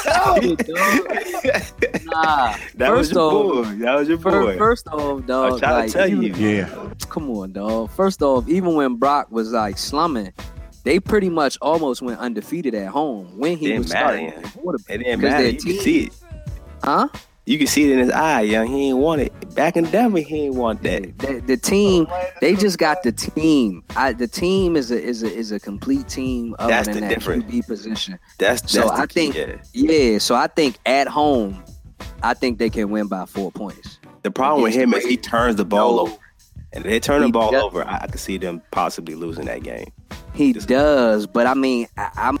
Stop 0.00 0.38
it, 0.42 0.66
dog. 0.66 2.04
Nah. 2.04 2.54
That 2.76 2.92
was 2.92 3.10
your 3.12 3.30
boy. 3.30 3.62
That 3.76 3.94
was 3.98 4.08
your 4.08 4.18
boy. 4.18 4.56
First 4.56 4.88
off, 4.88 5.22
I 5.22 5.26
dog. 5.26 5.52
was 5.52 5.60
trying 5.60 5.86
to 5.88 5.92
tell 5.92 6.08
you. 6.08 6.22
Yeah. 6.34 6.68
Come 7.10 7.30
on, 7.30 7.52
dog. 7.52 7.90
First 7.90 8.22
off, 8.22 8.48
even 8.48 8.74
when 8.74 8.96
Brock 8.96 9.30
was 9.30 9.52
like 9.52 9.76
slumming, 9.78 10.32
they 10.84 11.00
pretty 11.00 11.28
much 11.28 11.58
almost 11.60 12.02
went 12.02 12.18
undefeated 12.20 12.74
at 12.74 12.88
home 12.88 13.38
when 13.38 13.56
he 13.58 13.66
Didn't 13.68 13.82
was 13.84 13.92
matter, 13.92 14.06
starting. 14.18 14.26
yeah. 14.64 14.94
It 14.94 14.98
didn't 14.98 15.20
matter. 15.20 15.48
You 15.48 15.56
can 15.58 15.78
see 15.80 15.98
it. 16.04 16.12
Huh? 16.82 17.08
You 17.46 17.56
can 17.56 17.66
see 17.66 17.84
it 17.84 17.92
in 17.92 17.98
his 17.98 18.10
eye, 18.10 18.42
young. 18.42 18.66
He 18.66 18.88
ain't 18.90 18.98
want 18.98 19.22
it. 19.22 19.54
Back 19.54 19.76
in 19.78 19.84
Denver, 19.84 20.18
he 20.18 20.42
ain't 20.46 20.54
want 20.54 20.82
that. 20.82 21.18
The, 21.18 21.40
the 21.40 21.56
team, 21.56 22.06
they 22.42 22.54
just 22.54 22.76
got 22.78 23.02
the 23.02 23.10
team. 23.10 23.82
I, 23.96 24.12
the 24.12 24.28
team 24.28 24.76
is 24.76 24.90
a 24.90 25.02
is 25.02 25.22
a 25.22 25.32
is 25.34 25.50
a 25.50 25.58
complete 25.58 26.08
team 26.08 26.54
other 26.58 26.68
That's 26.70 26.88
than 26.88 26.96
the 26.96 27.00
that 27.02 27.08
difference. 27.08 27.44
QB 27.44 27.66
position. 27.66 28.18
That's 28.38 28.60
that's 28.60 28.72
So 28.74 28.90
I 28.90 29.06
key, 29.06 29.32
think- 29.32 29.34
yeah. 29.72 29.90
Yeah, 29.90 30.18
so 30.18 30.34
I 30.34 30.46
think 30.46 30.76
at 30.84 31.08
home, 31.08 31.64
I 32.22 32.34
think 32.34 32.58
they 32.58 32.68
can 32.68 32.90
win 32.90 33.06
by 33.08 33.24
four 33.24 33.50
points. 33.50 33.98
The 34.24 34.30
problem 34.30 34.62
with 34.62 34.74
him 34.74 34.92
is 34.92 35.06
he 35.06 35.16
turns 35.16 35.56
the 35.56 35.64
ball 35.64 35.96
No. 35.96 36.00
over. 36.12 36.16
And 36.74 36.84
if 36.84 36.90
they 36.90 37.00
turn 37.00 37.22
the 37.22 37.30
ball 37.30 37.50
does- 37.50 37.62
over, 37.62 37.82
I, 37.82 38.00
I 38.02 38.06
could 38.08 38.20
see 38.20 38.36
them 38.36 38.60
possibly 38.72 39.14
losing 39.14 39.46
that 39.46 39.62
game. 39.62 39.88
He 40.34 40.52
does, 40.52 41.26
but 41.26 41.46
I 41.46 41.54
mean, 41.54 41.88
I, 41.96 42.10
I'm 42.16 42.38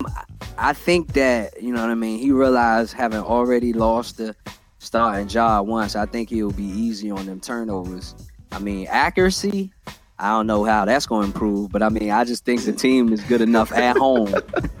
I 0.56 0.72
think 0.72 1.12
that 1.12 1.62
you 1.62 1.72
know 1.72 1.80
what 1.80 1.90
I 1.90 1.94
mean. 1.94 2.18
He 2.18 2.32
realized 2.32 2.92
having 2.92 3.20
already 3.20 3.72
lost 3.72 4.18
the 4.18 4.34
starting 4.78 5.28
job 5.28 5.66
once, 5.66 5.96
I 5.96 6.06
think 6.06 6.30
he'll 6.30 6.52
be 6.52 6.64
easy 6.64 7.10
on 7.10 7.26
them 7.26 7.40
turnovers. 7.40 8.14
I 8.52 8.58
mean, 8.58 8.86
accuracy. 8.88 9.72
I 10.20 10.30
don't 10.30 10.48
know 10.48 10.64
how 10.64 10.84
that's 10.84 11.06
going 11.06 11.22
to 11.22 11.26
improve, 11.28 11.70
but 11.70 11.80
I 11.80 11.90
mean, 11.90 12.10
I 12.10 12.24
just 12.24 12.44
think 12.44 12.62
the 12.64 12.72
team 12.72 13.12
is 13.12 13.22
good 13.22 13.40
enough 13.40 13.70
at 13.70 13.96
home. 13.96 14.34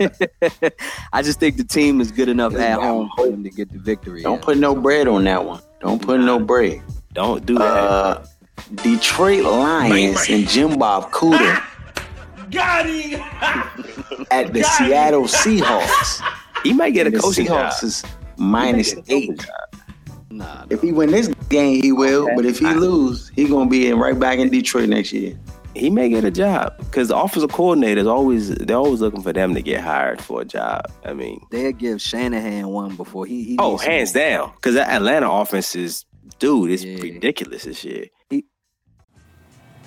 I 1.12 1.22
just 1.22 1.38
think 1.38 1.58
the 1.58 1.64
team 1.64 2.00
is 2.00 2.10
good 2.10 2.28
enough 2.28 2.56
at 2.56 2.80
home 2.80 3.08
for 3.16 3.28
them 3.28 3.44
to 3.44 3.50
get 3.50 3.70
the 3.70 3.78
victory. 3.78 4.22
Don't 4.22 4.38
yeah. 4.38 4.44
put 4.44 4.58
no 4.58 4.74
bread 4.74 5.06
on 5.06 5.22
that 5.24 5.44
one. 5.44 5.62
Don't 5.78 6.02
put 6.02 6.18
no 6.18 6.40
bread. 6.40 6.82
Don't 7.12 7.46
do 7.46 7.54
that. 7.54 7.62
Uh, 7.62 8.26
Detroit 8.82 9.44
Lions 9.44 10.28
and 10.28 10.48
Jim 10.48 10.76
Bob 10.76 11.12
Cooter 11.12 11.62
at 14.30 14.52
the 14.52 14.62
Seattle 14.62 15.24
Seahawks. 15.24 16.22
he 16.62 16.72
might 16.72 16.90
get 16.90 17.06
a 17.06 17.08
And 17.08 17.16
the 17.16 17.20
coaching 17.20 17.46
job. 17.46 17.72
Seahawks 17.72 17.84
is 17.84 18.04
minus 18.36 18.94
eight. 19.08 19.46
Nah, 20.30 20.66
If 20.70 20.82
he 20.82 20.92
win 20.92 21.10
this 21.10 21.28
game, 21.48 21.82
he 21.82 21.90
will. 21.92 22.28
But 22.36 22.44
if 22.44 22.58
he 22.58 22.66
lose, 22.66 23.28
he 23.34 23.48
gonna 23.48 23.68
be 23.70 23.88
in 23.88 23.98
right 23.98 24.18
back 24.18 24.38
in 24.38 24.50
Detroit 24.50 24.88
next 24.88 25.12
year. 25.12 25.38
He 25.74 25.90
may 25.90 26.08
get 26.08 26.24
a 26.24 26.30
job 26.30 26.76
because 26.78 27.08
the 27.08 27.16
offensive 27.16 27.50
coordinators 27.50 28.06
always 28.06 28.48
they're 28.54 28.76
always 28.76 29.00
looking 29.00 29.22
for 29.22 29.32
them 29.32 29.54
to 29.54 29.62
get 29.62 29.80
hired 29.80 30.20
for 30.20 30.40
a 30.42 30.44
job. 30.44 30.82
I 31.04 31.12
mean, 31.12 31.40
they'll 31.50 31.72
give 31.72 32.00
Shanahan 32.00 32.68
one 32.68 32.96
before 32.96 33.26
he. 33.26 33.44
he 33.44 33.56
oh, 33.58 33.72
needs 33.72 33.82
some- 33.82 33.90
hands 33.92 34.12
down, 34.12 34.52
because 34.56 34.74
that 34.74 34.88
Atlanta 34.90 35.30
offense 35.30 35.74
is, 35.76 36.04
dude, 36.38 36.70
it's 36.72 36.82
Yeah. 36.84 37.00
ridiculous 37.00 37.64
this 37.64 37.84
year. 37.84 38.06
He- 38.28 38.44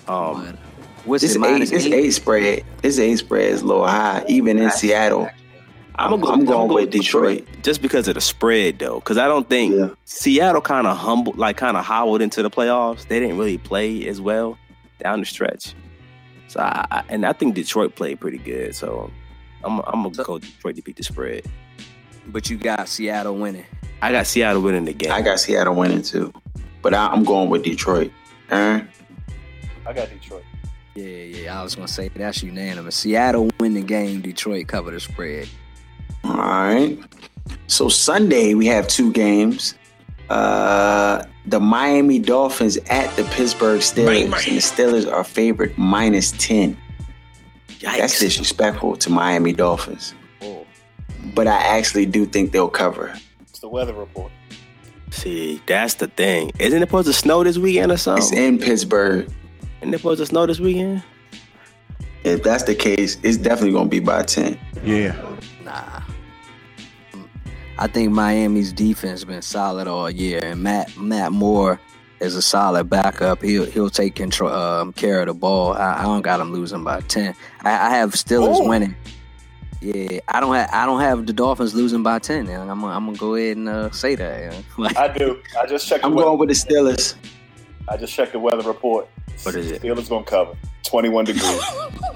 Um, 0.07 0.45
But 0.45 0.55
what's 1.05 1.21
This 1.23 1.35
it 1.35 1.37
eight, 1.37 1.41
minus 1.41 1.69
this 1.69 1.85
eight? 1.85 1.93
eight 1.93 2.11
spread, 2.11 2.63
this 2.81 2.99
eight 2.99 3.17
spread 3.17 3.45
is 3.49 3.61
a 3.61 3.65
little 3.65 3.85
high, 3.87 4.23
even 4.27 4.57
in 4.57 4.71
Seattle. 4.71 5.29
I'm, 5.95 6.19
gonna 6.19 6.45
go, 6.45 6.63
I'm 6.63 6.69
I'm 6.69 6.73
with 6.75 6.89
Detroit. 6.89 7.45
just 7.63 7.81
because 7.81 8.07
of 8.07 8.15
the 8.15 8.21
spread 8.21 8.79
though, 8.79 8.95
because 8.99 9.17
I 9.17 9.27
don't 9.27 9.47
think 9.49 9.75
Yeah. 9.75 9.89
Seattle 10.05 10.61
kind 10.61 10.87
of 10.87 10.97
humbled, 10.97 11.37
like 11.37 11.57
kind 11.57 11.77
of 11.77 11.85
howled 11.85 12.21
into 12.21 12.41
the 12.41 12.49
playoffs. 12.49 13.07
They 13.07 13.19
didn't 13.19 13.37
really 13.37 13.57
play 13.57 14.07
as 14.07 14.19
well 14.21 14.57
down 15.03 15.19
the 15.19 15.25
stretch. 15.25 15.75
So 16.47 16.59
I, 16.61 16.85
I 16.89 17.03
and 17.09 17.25
I 17.25 17.33
think 17.33 17.55
Detroit 17.55 17.95
played 17.95 18.19
pretty 18.19 18.37
good. 18.39 18.73
So 18.75 19.11
I'm 19.63 19.79
I'm 19.81 20.03
gonna 20.03 20.23
go 20.23 20.39
Detroit 20.39 20.75
to 20.77 20.81
beat 20.81 20.95
the 20.95 21.03
spread. 21.03 21.45
But 22.27 22.49
you 22.49 22.57
got 22.57 22.87
Seattle 22.87 23.35
winning. 23.35 23.65
I 24.01 24.11
got 24.11 24.25
Seattle 24.27 24.61
winning 24.61 24.85
the 24.85 24.93
game. 24.93 25.11
I 25.11 25.21
got 25.21 25.39
Seattle 25.39 25.75
winning 25.75 26.01
too, 26.01 26.33
but 26.81 26.93
I, 26.95 27.07
I'm 27.07 27.23
going 27.23 27.49
with 27.49 27.63
Detroit. 27.63 28.11
Aaron? 28.49 28.87
I 29.85 29.93
got 29.93 30.09
Detroit. 30.09 30.43
Yeah, 30.95 31.05
yeah. 31.05 31.59
I 31.59 31.63
was 31.63 31.75
gonna 31.75 31.87
say 31.87 32.09
that's 32.09 32.43
unanimous. 32.43 32.95
Seattle 32.95 33.49
win 33.59 33.73
the 33.73 33.81
game. 33.81 34.21
Detroit 34.21 34.67
cover 34.67 34.91
the 34.91 34.99
spread. 34.99 35.47
All 36.23 36.35
right. 36.37 36.97
So 37.67 37.89
Sunday 37.89 38.53
we 38.53 38.65
have 38.67 38.87
two 38.87 39.11
games. 39.13 39.75
Uh, 40.29 41.23
the 41.45 41.59
Miami 41.59 42.19
Dolphins 42.19 42.77
at 42.89 43.13
the 43.15 43.23
Pittsburgh 43.25 43.81
Steelers, 43.81 44.23
and 44.23 44.33
the 44.33 44.59
Steelers 44.61 45.11
are 45.11 45.23
favored 45.23 45.77
minus 45.77 46.31
ten. 46.33 46.77
That's 47.81 48.19
disrespectful 48.19 48.95
to 48.97 49.09
Miami 49.09 49.53
Dolphins. 49.53 50.13
Oh, 50.41 50.65
But 51.33 51.47
I 51.47 51.57
actually 51.57 52.05
do 52.05 52.25
think 52.25 52.51
they'll 52.51 52.69
cover. 52.69 53.13
it's 53.41 53.59
the 53.59 53.67
weather 53.69 53.93
report. 53.93 54.31
See, 55.09 55.61
that's 55.65 55.95
the 55.95 56.07
thing. 56.07 56.51
Isn't 56.59 56.81
it 56.81 56.85
supposed 56.87 57.07
to 57.07 57.13
snow 57.13 57.43
this 57.43 57.57
weekend 57.57 57.91
or 57.91 57.97
something? 57.97 58.23
It's 58.23 58.31
in 58.31 58.59
Pittsburgh. 58.59 59.29
Isn't 59.81 59.93
it 59.93 59.97
supposed 59.97 60.19
to 60.19 60.25
snow 60.25 60.45
this 60.45 60.59
weekend? 60.59 61.03
If 62.23 62.43
that's 62.43 62.63
the 62.63 62.75
case, 62.75 63.17
it's 63.23 63.37
definitely 63.37 63.71
going 63.71 63.85
to 63.85 63.89
be 63.89 63.99
by 63.99 64.23
ten. 64.23 64.59
Yeah. 64.83 65.15
Nah. 65.63 66.01
I 67.79 67.87
think 67.87 68.11
Miami's 68.11 68.71
defense 68.71 69.23
been 69.23 69.41
solid 69.41 69.87
all 69.87 70.09
year, 70.09 70.39
and 70.43 70.61
Matt 70.61 70.95
Matt 70.97 71.31
Moore 71.31 71.79
is 72.19 72.35
a 72.35 72.41
solid 72.41 72.89
backup. 72.91 73.41
He'll 73.41 73.65
he'll 73.65 73.89
take 73.89 74.13
control 74.15 74.51
um, 74.53 74.93
care 74.93 75.21
of 75.21 75.27
the 75.27 75.33
ball. 75.33 75.73
I, 75.73 75.99
I 75.99 76.03
don't 76.03 76.21
got 76.21 76.39
him 76.39 76.53
losing 76.53 76.83
by 76.83 77.01
ten. 77.01 77.33
I, 77.63 77.87
I 77.87 77.89
have 77.95 78.11
Steelers 78.11 78.57
Oh. 78.59 78.67
winning. 78.69 78.95
Yeah, 79.81 80.19
I 80.27 80.39
don't 80.39 80.53
have 80.53 80.69
I 80.71 80.85
don't 80.85 80.99
have 81.01 81.25
the 81.25 81.33
Dolphins 81.33 81.73
losing 81.73 82.03
by 82.03 82.19
ten. 82.19 82.47
And 82.47 82.69
I'm 82.69 82.81
gonna, 82.81 82.95
I'm 82.95 83.05
gonna 83.07 83.17
go 83.17 83.33
ahead 83.33 83.57
and 83.57 83.67
uh, 83.67 83.89
say 83.89 84.13
that. 84.13 84.53
Like, 84.77 84.95
I 84.99 85.11
do. 85.17 85.41
I 85.59 85.65
just 85.65 85.87
checked. 85.87 86.05
I'm 86.05 86.15
going 86.15 86.37
with 86.37 86.49
the 86.49 86.53
Steelers. 86.55 87.15
I 87.91 87.97
just 87.97 88.13
checked 88.13 88.31
the 88.31 88.39
weather 88.39 88.63
report. 88.63 89.07
What 89.43 89.55
is 89.55 89.69
it? 89.71 89.81
Steelers 89.81 90.07
gonna 90.09 90.23
cover. 90.23 90.55
21 90.83 91.25
degrees. 91.25 91.61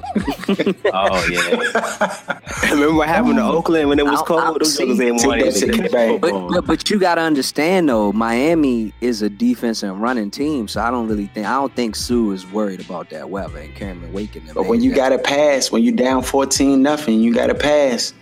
Oh 0.94 1.28
yeah. 1.30 2.40
Remember 2.72 2.94
what 2.96 3.10
happened 3.10 3.36
to 3.36 3.42
oh. 3.44 3.58
Oakland 3.58 3.90
when 3.90 4.00
it 4.00 4.06
was 4.06 4.20
I'll- 4.20 4.26
cold? 4.26 4.40
I'll 4.42 4.54
Those 4.58 4.76
see. 4.78 4.86
niggas 4.86 5.06
ain't 5.06 5.20
Take 5.20 5.28
won 5.28 5.40
that 5.40 5.48
anything. 5.48 5.74
shit 5.84 5.92
back. 5.92 6.22
But, 6.22 6.48
but 6.50 6.66
but 6.66 6.90
you 6.90 7.00
got 7.00 7.16
to 7.16 7.22
understand 7.22 7.90
though, 7.90 8.14
Miami 8.14 8.94
is 9.02 9.22
a 9.22 9.30
defense 9.30 9.84
and 9.84 10.02
running 10.02 10.32
team, 10.32 10.70
so 10.70 10.80
I 10.80 10.90
don't 10.92 11.10
really 11.10 11.26
think 11.28 11.46
I 11.48 11.56
don't 11.56 11.76
think 11.76 11.98
Suh 11.98 12.32
is 12.32 12.48
worried 12.50 12.80
about 12.80 13.10
that 13.10 13.30
weather 13.30 13.58
and 13.60 13.76
Cameron 13.76 14.14
waking 14.14 14.46
them. 14.46 14.54
But 14.56 14.68
when 14.68 14.82
you 14.82 14.96
got 14.96 15.10
to 15.10 15.18
pass, 15.20 15.70
when 15.70 15.84
you 15.84 15.92
down 15.92 16.24
14 16.24 16.82
nothing, 16.82 17.20
you 17.20 17.34
got 17.34 17.48
to 17.48 17.56
pass. 17.56 18.14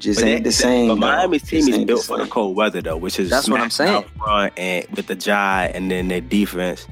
Just 0.00 0.20
But 0.20 0.28
ain't 0.28 0.44
that- 0.44 0.48
the 0.50 0.52
same. 0.52 0.88
But 0.88 0.94
though. 0.94 1.00
Miami's 1.00 1.42
team 1.42 1.58
Just 1.60 1.68
is 1.70 1.76
ain't 1.76 1.86
built 1.86 2.04
for 2.04 2.18
the 2.18 2.26
cold 2.26 2.56
weather 2.56 2.80
though, 2.82 2.96
which 2.96 3.20
is 3.20 3.30
That's 3.30 3.48
what 3.48 3.60
I'm 3.60 3.70
saying. 3.70 4.04
front 4.18 4.52
and 4.58 4.84
with 4.96 5.06
the 5.06 5.14
Jai 5.14 5.70
and 5.74 5.90
then 5.90 6.08
their 6.08 6.20
defense. 6.20 6.86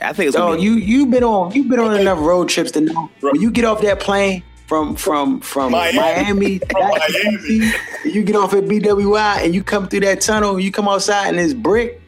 I 0.00 0.12
think 0.12 0.28
it's 0.28 0.36
Dog, 0.36 0.50
gonna 0.50 0.56
be, 0.58 0.62
you 0.62 0.72
you've 0.74 1.10
been 1.10 1.24
on 1.24 1.52
you've 1.52 1.68
been 1.68 1.80
on 1.80 1.98
enough 1.98 2.18
road 2.20 2.48
trips 2.48 2.70
to 2.72 2.80
know 2.82 3.10
when 3.20 3.40
you 3.40 3.50
get 3.50 3.64
off 3.64 3.80
that 3.82 3.98
plane 4.00 4.42
from 4.66 4.94
from 4.96 5.40
from 5.40 5.72
Miami. 5.72 5.98
Miami, 5.98 6.58
From 6.70 6.90
back 6.90 7.00
Miami. 7.10 7.38
DC, 7.60 8.14
you 8.14 8.22
get 8.22 8.36
off 8.36 8.52
at 8.54 8.64
BWI 8.64 9.44
and 9.44 9.54
you 9.54 9.62
come 9.62 9.88
through 9.88 10.00
that 10.00 10.20
tunnel, 10.20 10.60
you 10.60 10.70
come 10.70 10.88
outside 10.88 11.28
and 11.28 11.38
it's 11.40 11.54
brick. 11.54 12.00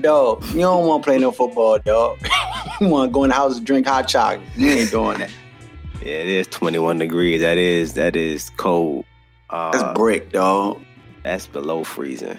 Dog, 0.00 0.44
you 0.48 0.60
don't 0.60 0.86
want 0.86 1.02
to 1.04 1.06
play 1.08 1.18
no 1.18 1.30
football, 1.30 1.78
dog. 1.78 2.18
you 2.80 2.88
want 2.88 3.08
to 3.10 3.12
go 3.12 3.22
in 3.24 3.30
the 3.30 3.36
house 3.36 3.56
and 3.58 3.66
drink 3.66 3.86
hot 3.86 4.08
chocolate. 4.08 4.40
You 4.56 4.70
ain't 4.70 4.90
doing 4.90 5.18
that. 5.18 5.30
yeah, 6.02 6.08
it 6.08 6.28
is 6.28 6.46
21 6.48 6.98
degrees. 6.98 7.40
That 7.42 7.56
is 7.58 7.92
that 7.94 8.16
is 8.16 8.50
cold. 8.56 9.04
Uh, 9.50 9.70
That's 9.72 9.98
brick, 9.98 10.32
dog. 10.32 10.80
that's 11.22 11.46
below 11.46 11.84
freezing. 11.84 12.38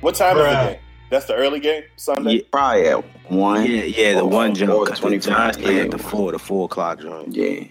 What 0.00 0.14
time 0.14 0.36
is 0.38 0.44
the 0.44 0.70
game? 0.72 0.80
That's 1.10 1.26
the 1.26 1.34
early 1.34 1.60
game, 1.60 1.82
Sunday. 1.96 2.32
Yeah. 2.36 2.40
Probably 2.50 2.88
at 2.88 3.30
one. 3.30 3.62
Yeah, 3.64 3.82
yeah, 3.84 4.14
the 4.14 4.24
one 4.26 4.50
or 4.50 4.54
jump. 4.54 4.88
'cause 4.88 4.98
The 5.00 5.06
25, 5.06 5.58
yeah. 5.60 5.82
at 5.82 5.90
the 5.90 5.98
four, 5.98 6.32
the 6.32 6.38
four 6.38 6.64
o'clock 6.64 7.00
joint. 7.00 7.34
Yeah. 7.34 7.64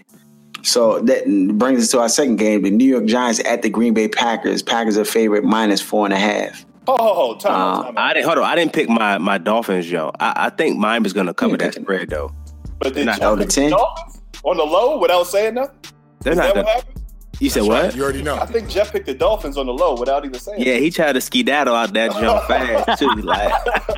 So 0.62 1.00
that 1.00 1.24
brings 1.58 1.82
us 1.82 1.90
to 1.90 2.00
our 2.00 2.08
second 2.08 2.36
game: 2.36 2.62
the 2.62 2.70
New 2.70 2.84
York 2.86 3.04
Giants 3.04 3.40
at 3.44 3.62
the 3.62 3.68
Green 3.70 3.92
Bay 3.94 4.08
Packers. 4.08 4.62
Packers 4.62 4.96
are 4.98 5.04
favorite 5.04 5.44
minus 5.44 5.80
four 5.80 6.04
and 6.06 6.14
a 6.14 6.18
half. 6.18 6.64
Oh, 6.88 7.34
time, 7.36 7.52
Uh, 7.52 7.82
time. 7.84 7.94
I 7.98 8.14
didn't 8.14 8.26
hold 8.26 8.38
on. 8.38 8.44
I 8.44 8.54
didn't 8.54 8.72
pick 8.72 8.88
my 8.88 9.18
my 9.18 9.38
Dolphins, 9.38 9.90
yo. 9.90 10.12
I, 10.20 10.32
I 10.46 10.50
think 10.50 10.78
Miami's 10.78 11.12
gonna 11.12 11.34
cover 11.34 11.56
that 11.58 11.74
spread 11.74 12.08
though. 12.10 12.32
But 12.78 12.94
did 12.94 13.06
not 13.06 13.18
Jeff 13.18 13.28
over 13.28 13.42
pick 13.42 13.50
10? 13.50 13.70
Dolphins 13.70 14.22
on 14.44 14.56
the 14.56 14.64
low 14.64 14.98
without 14.98 15.24
saying 15.26 15.54
nothing? 15.54 15.76
They're 16.20 16.32
Is 16.32 16.38
not. 16.38 16.54
that 16.54 16.64
what 16.64 16.74
happened? 16.74 16.95
You 17.38 17.50
said 17.50 17.64
what? 17.64 17.94
You 17.94 18.02
already 18.02 18.22
know. 18.22 18.36
I 18.36 18.46
think 18.46 18.68
Jeff 18.68 18.92
picked 18.92 19.06
the 19.06 19.14
Dolphins 19.14 19.58
on 19.58 19.66
the 19.66 19.72
low 19.72 19.98
without 19.98 20.24
even 20.24 20.38
saying. 20.38 20.62
Yeah, 20.62 20.76
he 20.76 20.90
tried 20.90 21.12
to 21.12 21.20
ski 21.20 21.40
skedaddle 21.40 21.74
out 21.74 21.92
that 21.92 22.12
jump 22.12 22.44
fast 22.48 22.98
too. 22.98 23.10
Like 23.22 23.52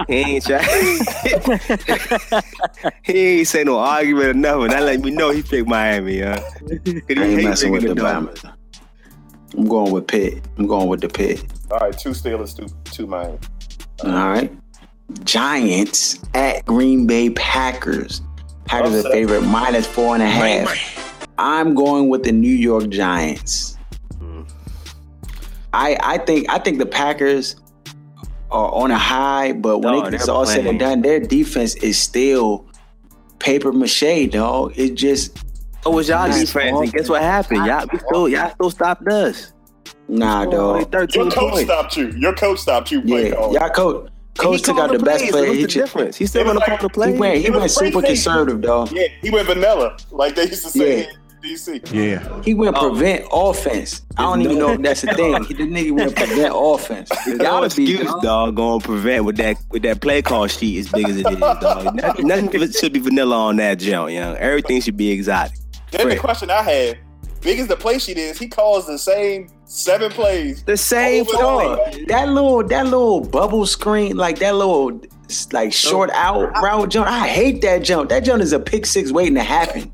he 0.09 0.15
ain't 0.15 0.45
try. 0.45 0.63
he 3.05 3.19
ain't 3.39 3.49
say 3.49 3.65
no 3.65 3.79
argument 3.79 4.29
or 4.29 4.35
nothing. 4.35 4.69
That 4.69 4.83
let 4.83 5.01
me 5.01 5.11
know 5.11 5.31
he 5.31 5.43
picked 5.43 5.69
Miami, 5.69 6.21
huh? 6.21 6.41
I 6.71 6.75
ain't 7.11 7.45
messing 7.45 7.73
with 7.73 7.83
the 7.83 7.95
Bama. 7.95 8.55
I'm 9.57 9.67
going 9.67 9.93
with 9.93 10.07
Pitt. 10.07 10.45
I'm 10.59 10.67
going 10.67 10.89
with 10.89 11.01
the 11.01 11.09
Pitt. 11.09 11.45
All 11.71 11.79
right, 11.79 11.97
two 11.97 12.11
Steelers, 12.11 12.57
two, 12.57 12.67
two 12.91 13.07
Miami. 13.07 13.39
All 14.05 14.11
right. 14.11 14.53
Giants 15.25 16.21
at 16.35 16.65
Green 16.67 17.07
Bay 17.07 17.31
Packers. 17.31 18.21
Packers 18.67 18.93
are 18.93 18.99
Upset. 18.99 19.13
favorite 19.13 19.41
minus 19.43 19.87
four 19.87 20.15
and 20.15 20.23
a 20.23 20.29
half. 20.29 21.08
I'm 21.39 21.75
going 21.75 22.09
with 22.09 22.25
the 22.25 22.33
New 22.33 22.55
York 22.55 22.89
Giants. 22.89 23.77
Hmm. 24.19 24.43
I 25.73 25.97
I 26.03 26.19
think 26.19 26.49
I 26.49 26.59
think 26.59 26.79
the 26.79 26.87
Packers 26.87 27.57
are 28.51 28.73
on 28.73 28.91
a 28.91 28.99
high, 28.99 29.53
but 29.53 29.79
when 29.79 29.95
Dog, 29.95 30.15
it's 30.15 30.27
they're 30.27 30.35
all 30.35 30.47
said 30.47 30.67
and 30.67 30.79
done, 30.81 31.03
their 31.03 31.21
defense 31.21 31.75
is 31.77 31.99
still 31.99 32.67
paper 33.39 33.73
mache, 33.73 34.31
dog. 34.31 34.73
It 34.77 34.95
just 34.95 35.39
Oh, 35.87 35.93
was 35.93 36.09
y'all 36.09 36.27
defense? 36.31 36.77
And 36.81 36.93
guess 36.93 37.09
what 37.09 37.23
happened? 37.23 37.65
Y'all 37.67 37.87
we 37.93 37.99
still 37.99 38.29
y'all 38.29 38.51
still 38.51 38.71
stopped 38.71 39.07
us. 39.09 39.53
nah, 40.09 40.41
Only 40.45 40.85
dog. 40.87 41.15
Your 41.15 41.31
coach 41.31 41.35
points. 41.53 41.61
stopped 41.65 41.97
you. 41.97 42.09
Your 42.17 42.35
coach 42.35 42.59
stopped 42.59 42.91
you. 42.91 43.01
Yeah, 43.05 43.31
call. 43.31 43.53
y'all 43.55 43.71
coach 43.71 44.11
coach 44.39 44.63
took 44.63 44.79
out 44.79 44.91
the 44.93 44.99
best 44.99 45.19
plays, 45.25 45.31
so 45.31 45.37
player. 45.39 45.49
What's 45.49 45.59
He, 45.59 45.63
the 45.67 45.69
difference? 45.69 46.17
He's 46.17 46.31
still 46.31 46.43
It 46.43 46.47
gonna 46.47 46.65
call 46.65 46.79
the 46.79 46.89
play. 46.89 47.13
he 47.13 47.19
went 47.19 47.37
he 47.39 47.47
It 47.47 47.53
was 47.53 47.61
went 47.61 47.71
super 47.71 47.99
preseason. 48.01 48.07
conservative, 48.07 48.61
dog. 48.63 48.91
Yeah, 48.93 49.07
he 49.21 49.31
went 49.31 49.47
vanilla, 49.47 49.97
like 50.11 50.35
they 50.35 50.47
used 50.47 50.65
to 50.65 50.71
say 50.71 51.01
Yeah. 51.05 51.11
In 51.43 51.51
DC. 51.51 51.93
Yeah. 51.93 52.43
He 52.43 52.55
went 52.55 52.77
Oh. 52.77 52.91
prevent 52.91 53.27
offense. 53.33 54.03
I 54.17 54.23
don't 54.23 54.43
even 54.43 54.59
know 54.59 54.71
if 54.73 54.83
that's 54.83 55.05
a 55.05 55.15
thing. 55.15 55.45
He 55.45 55.55
the 55.55 55.65
nigga 55.65 55.93
went 55.93 56.17
prevent 56.17 56.53
offense. 56.57 57.09
There's 57.25 57.39
no 57.39 57.45
gotta 57.45 57.77
be, 57.77 57.97
dog. 57.99 58.23
dog, 58.23 58.57
going 58.57 58.81
prevent 58.81 59.25
with 59.25 59.37
that 59.37 59.57
with 59.71 59.83
that 59.83 60.01
play 60.01 60.23
call 60.23 60.47
sheet 60.47 60.79
as 60.81 60.89
big 60.93 61.09
as 61.09 61.17
it 61.19 61.27
is, 61.31 61.39
dog. 61.39 61.95
Nothing, 61.95 62.27
nothing 62.27 62.73
should 62.73 62.93
be 62.93 63.01
vanilla 63.01 63.37
on 63.37 63.57
that 63.57 63.79
jump, 63.79 64.11
young. 64.11 64.37
Everything 64.37 64.81
should 64.81 64.97
be 64.97 65.11
exotic. 65.11 65.57
Then 65.91 66.01
the 66.09 66.15
Fred. 66.15 66.21
question 66.21 66.51
I 66.51 66.63
had, 66.63 66.99
big 67.41 67.59
as 67.59 67.67
the 67.69 67.77
play 67.77 67.99
sheet 67.99 68.19
is, 68.19 68.39
he 68.39 68.49
calls 68.49 68.87
the 68.87 68.99
same 68.99 69.49
seven 69.65 70.11
plays. 70.11 70.63
The 70.65 70.77
same 70.77 71.27
Over 71.35 71.77
play. 71.77 72.05
That 72.09 72.29
little 72.29 72.63
that 72.65 72.85
little 72.85 73.21
bubble 73.21 73.67
screen, 73.67 74.17
like 74.17 74.39
that 74.41 74.55
little 74.55 75.01
like 75.53 75.73
short 75.73 76.11
out 76.15 76.51
route 76.63 76.89
jump. 76.91 77.07
I 77.09 77.29
hate 77.29 77.61
that 77.63 77.83
jump. 77.83 78.09
That 78.11 78.21
jump 78.25 78.43
is 78.43 78.53
a 78.53 78.59
pick 78.61 78.87
six 78.87 79.13
waiting 79.13 79.35
to 79.35 79.43
happen. 79.43 79.93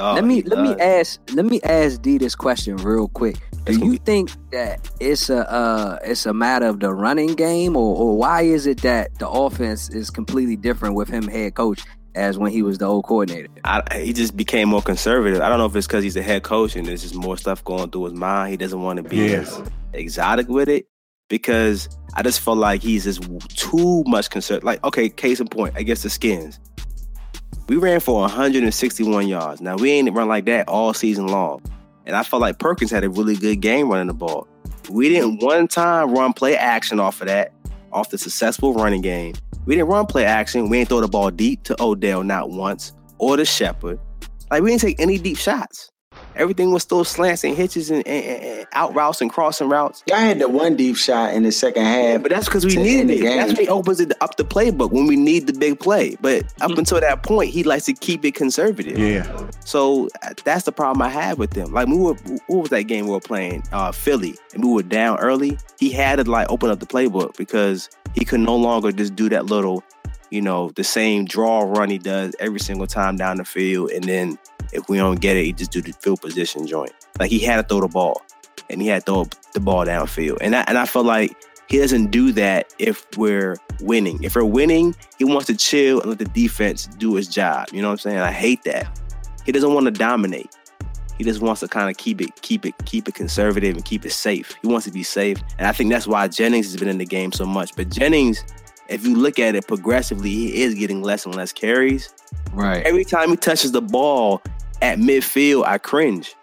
Oh, 0.00 0.14
let 0.14 0.24
me 0.24 0.36
he 0.36 0.42
let 0.42 0.60
me 0.60 0.74
ask 0.80 1.20
let 1.34 1.44
me 1.44 1.60
ask 1.62 2.00
D 2.02 2.18
this 2.18 2.34
question 2.34 2.76
real 2.78 3.08
quick. 3.08 3.36
Do 3.66 3.78
you 3.84 3.98
think 3.98 4.30
that 4.52 4.88
it's 5.00 5.28
a 5.28 5.48
uh, 5.50 5.98
it's 6.02 6.24
a 6.26 6.32
matter 6.32 6.66
of 6.66 6.80
the 6.80 6.92
running 6.92 7.34
game, 7.34 7.76
or, 7.76 7.94
or 7.96 8.16
why 8.16 8.42
is 8.42 8.66
it 8.66 8.80
that 8.82 9.18
the 9.18 9.28
offense 9.28 9.90
is 9.90 10.10
completely 10.10 10.56
different 10.56 10.94
with 10.94 11.08
him 11.08 11.28
head 11.28 11.54
coach 11.54 11.82
as 12.14 12.38
when 12.38 12.50
he 12.50 12.62
was 12.62 12.78
the 12.78 12.86
old 12.86 13.04
coordinator? 13.04 13.48
I, 13.64 13.82
he 13.98 14.12
just 14.12 14.36
became 14.36 14.68
more 14.70 14.82
conservative. 14.82 15.40
I 15.42 15.48
don't 15.48 15.58
know 15.58 15.66
if 15.66 15.76
it's 15.76 15.86
because 15.86 16.02
he's 16.02 16.16
a 16.16 16.22
head 16.22 16.42
coach 16.42 16.74
and 16.74 16.86
there's 16.86 17.02
just 17.02 17.14
more 17.14 17.36
stuff 17.36 17.62
going 17.64 17.90
through 17.90 18.04
his 18.06 18.14
mind. 18.14 18.50
He 18.50 18.56
doesn't 18.56 18.80
want 18.82 18.96
to 18.96 19.02
be 19.02 19.16
Yeah. 19.18 19.40
as 19.40 19.62
exotic 19.92 20.48
with 20.48 20.68
it 20.68 20.86
because 21.28 21.88
I 22.14 22.22
just 22.22 22.40
feel 22.40 22.56
like 22.56 22.82
he's 22.82 23.04
just 23.04 23.22
too 23.56 24.02
much 24.06 24.30
concerned. 24.30 24.64
Like, 24.64 24.82
okay, 24.84 25.08
case 25.08 25.38
in 25.40 25.46
point, 25.48 25.74
I 25.76 25.82
guess 25.82 26.02
the 26.02 26.10
Skins. 26.10 26.58
We 27.68 27.76
ran 27.76 28.00
for 28.00 28.20
161 28.22 29.28
yards. 29.28 29.60
Now 29.60 29.76
we 29.76 29.90
ain't 29.92 30.12
run 30.12 30.28
like 30.28 30.44
that 30.46 30.68
all 30.68 30.92
season 30.92 31.28
long, 31.28 31.62
and 32.06 32.16
I 32.16 32.22
felt 32.22 32.42
like 32.42 32.58
Perkins 32.58 32.90
had 32.90 33.04
a 33.04 33.10
really 33.10 33.36
good 33.36 33.60
game 33.60 33.88
running 33.88 34.08
the 34.08 34.14
ball. 34.14 34.48
We 34.88 35.08
didn't 35.08 35.42
one 35.42 35.68
time 35.68 36.10
run 36.10 36.32
play 36.32 36.56
action 36.56 36.98
off 36.98 37.20
of 37.20 37.28
that, 37.28 37.52
off 37.92 38.10
the 38.10 38.18
successful 38.18 38.74
running 38.74 39.02
game. 39.02 39.34
We 39.66 39.76
didn't 39.76 39.88
run 39.88 40.06
play 40.06 40.24
action. 40.24 40.68
We 40.68 40.78
didn't 40.78 40.88
throw 40.88 41.00
the 41.00 41.08
ball 41.08 41.30
deep 41.30 41.62
to 41.64 41.76
Odell 41.80 42.24
not 42.24 42.50
once 42.50 42.92
or 43.18 43.36
to 43.36 43.44
Shepard. 43.44 44.00
Like 44.50 44.62
we 44.62 44.70
didn't 44.70 44.80
take 44.80 45.00
any 45.00 45.18
deep 45.18 45.36
shots. 45.36 45.90
Everything 46.36 46.70
was 46.72 46.82
still 46.82 47.04
slants 47.04 47.44
and 47.44 47.56
hitches 47.56 47.90
and, 47.90 48.06
and, 48.06 48.24
and- 48.24 48.40
and 48.44 48.66
out 48.72 48.94
routes 48.94 49.20
and 49.20 49.30
crossing 49.30 49.68
routes. 49.68 50.02
Y'all 50.06 50.16
had 50.18 50.38
the 50.38 50.48
one 50.48 50.76
deep 50.76 50.96
shot 50.96 51.34
in 51.34 51.42
the 51.42 51.50
second 51.52 51.82
Yeah, 51.82 51.92
half. 52.12 52.22
but 52.22 52.30
that's 52.30 52.46
because 52.46 52.64
we 52.64 52.76
needed 52.76 53.00
end 53.00 53.10
the 53.10 53.14
it. 53.18 53.36
That's 53.36 53.52
game. 53.54 53.66
what 53.66 53.72
opens 53.74 54.00
it 54.00 54.12
up 54.20 54.36
the 54.36 54.44
playbook 54.44 54.92
when 54.92 55.06
we 55.06 55.16
need 55.16 55.46
the 55.46 55.52
big 55.52 55.80
play. 55.80 56.16
But 56.20 56.44
up 56.60 56.70
until 56.78 57.00
that 57.00 57.22
point, 57.22 57.50
he 57.50 57.62
likes 57.64 57.84
to 57.86 57.92
keep 57.92 58.24
it 58.24 58.34
conservative. 58.34 58.96
Yeah. 58.98 59.48
So 59.64 60.08
uh, 60.22 60.34
that's 60.44 60.64
the 60.64 60.72
problem 60.72 61.02
I 61.02 61.08
have 61.08 61.38
with 61.38 61.50
them. 61.50 61.72
Like 61.72 61.88
we 61.88 61.96
were, 61.96 62.14
what 62.46 62.60
was 62.60 62.70
that 62.70 62.84
game 62.84 63.06
we 63.06 63.12
were 63.12 63.20
playing? 63.20 63.64
Uh, 63.72 63.90
Philly, 63.92 64.36
and 64.54 64.64
we 64.64 64.72
were 64.72 64.82
down 64.82 65.18
early. 65.18 65.58
He 65.78 65.90
had 65.90 66.16
to 66.16 66.30
like 66.30 66.48
open 66.50 66.70
up 66.70 66.78
the 66.80 66.86
playbook 66.86 67.36
because 67.36 67.88
he 68.14 68.24
could 68.24 68.40
no 68.40 68.56
longer 68.56 68.92
just 68.92 69.16
do 69.16 69.28
that 69.30 69.46
little, 69.46 69.82
you 70.30 70.40
know, 70.42 70.70
the 70.76 70.84
same 70.84 71.24
draw 71.24 71.60
run 71.62 71.90
he 71.90 71.98
does 71.98 72.34
every 72.38 72.60
single 72.60 72.86
time 72.86 73.16
down 73.16 73.38
the 73.38 73.44
field, 73.44 73.90
and 73.90 74.04
then 74.04 74.38
if 74.72 74.88
we 74.88 74.96
don't 74.96 75.20
get 75.20 75.36
it, 75.36 75.44
he 75.44 75.52
just 75.52 75.70
do 75.70 75.80
the 75.80 75.92
field 75.92 76.20
position 76.20 76.66
joint. 76.66 76.92
Like 77.18 77.30
he 77.30 77.38
had 77.38 77.56
to 77.56 77.62
throw 77.62 77.80
the 77.80 77.88
ball, 77.88 78.22
and 78.68 78.80
he 78.80 78.88
had 78.88 79.04
to 79.06 79.12
throw 79.12 79.28
the 79.52 79.60
ball 79.60 79.84
downfield, 79.84 80.38
and 80.40 80.54
I, 80.54 80.64
and 80.68 80.78
I 80.78 80.86
feel 80.86 81.04
like 81.04 81.36
he 81.68 81.78
doesn't 81.78 82.10
do 82.10 82.32
that 82.32 82.74
if 82.78 83.06
we're 83.16 83.56
winning. 83.80 84.22
If 84.22 84.34
we're 84.34 84.44
winning, 84.44 84.94
he 85.18 85.24
wants 85.24 85.46
to 85.46 85.56
chill 85.56 86.00
and 86.00 86.08
let 86.08 86.18
the 86.18 86.24
defense 86.24 86.86
do 86.86 87.14
his 87.14 87.28
job. 87.28 87.68
You 87.72 87.80
know 87.80 87.88
what 87.88 87.92
I'm 87.92 87.98
saying? 87.98 88.18
I 88.18 88.32
hate 88.32 88.64
that. 88.64 89.00
He 89.46 89.52
doesn't 89.52 89.72
want 89.72 89.86
to 89.86 89.92
dominate. 89.92 90.50
He 91.16 91.24
just 91.24 91.40
wants 91.40 91.60
to 91.60 91.68
kind 91.68 91.90
of 91.90 91.96
keep 91.96 92.20
it, 92.20 92.40
keep 92.42 92.64
it, 92.64 92.74
keep 92.86 93.06
it 93.06 93.14
conservative 93.14 93.76
and 93.76 93.84
keep 93.84 94.04
it 94.06 94.12
safe. 94.12 94.56
He 94.62 94.68
wants 94.68 94.86
to 94.86 94.92
be 94.92 95.02
safe, 95.02 95.38
and 95.58 95.66
I 95.66 95.72
think 95.72 95.90
that's 95.90 96.06
why 96.06 96.26
Jennings 96.28 96.66
has 96.66 96.76
been 96.80 96.88
in 96.88 96.98
the 96.98 97.06
game 97.06 97.30
so 97.30 97.44
much. 97.46 97.76
But 97.76 97.90
Jennings, 97.90 98.42
if 98.88 99.06
you 99.06 99.14
look 99.14 99.38
at 99.38 99.54
it 99.54 99.68
progressively, 99.68 100.30
he 100.30 100.62
is 100.62 100.74
getting 100.74 101.02
less 101.02 101.26
and 101.26 101.34
less 101.34 101.52
carries. 101.52 102.12
Right. 102.52 102.82
Every 102.84 103.04
time 103.04 103.30
he 103.30 103.36
touches 103.36 103.72
the 103.72 103.82
ball 103.82 104.42
at 104.82 104.98
midfield, 104.98 105.64
I 105.66 105.78
cringe. 105.78 106.34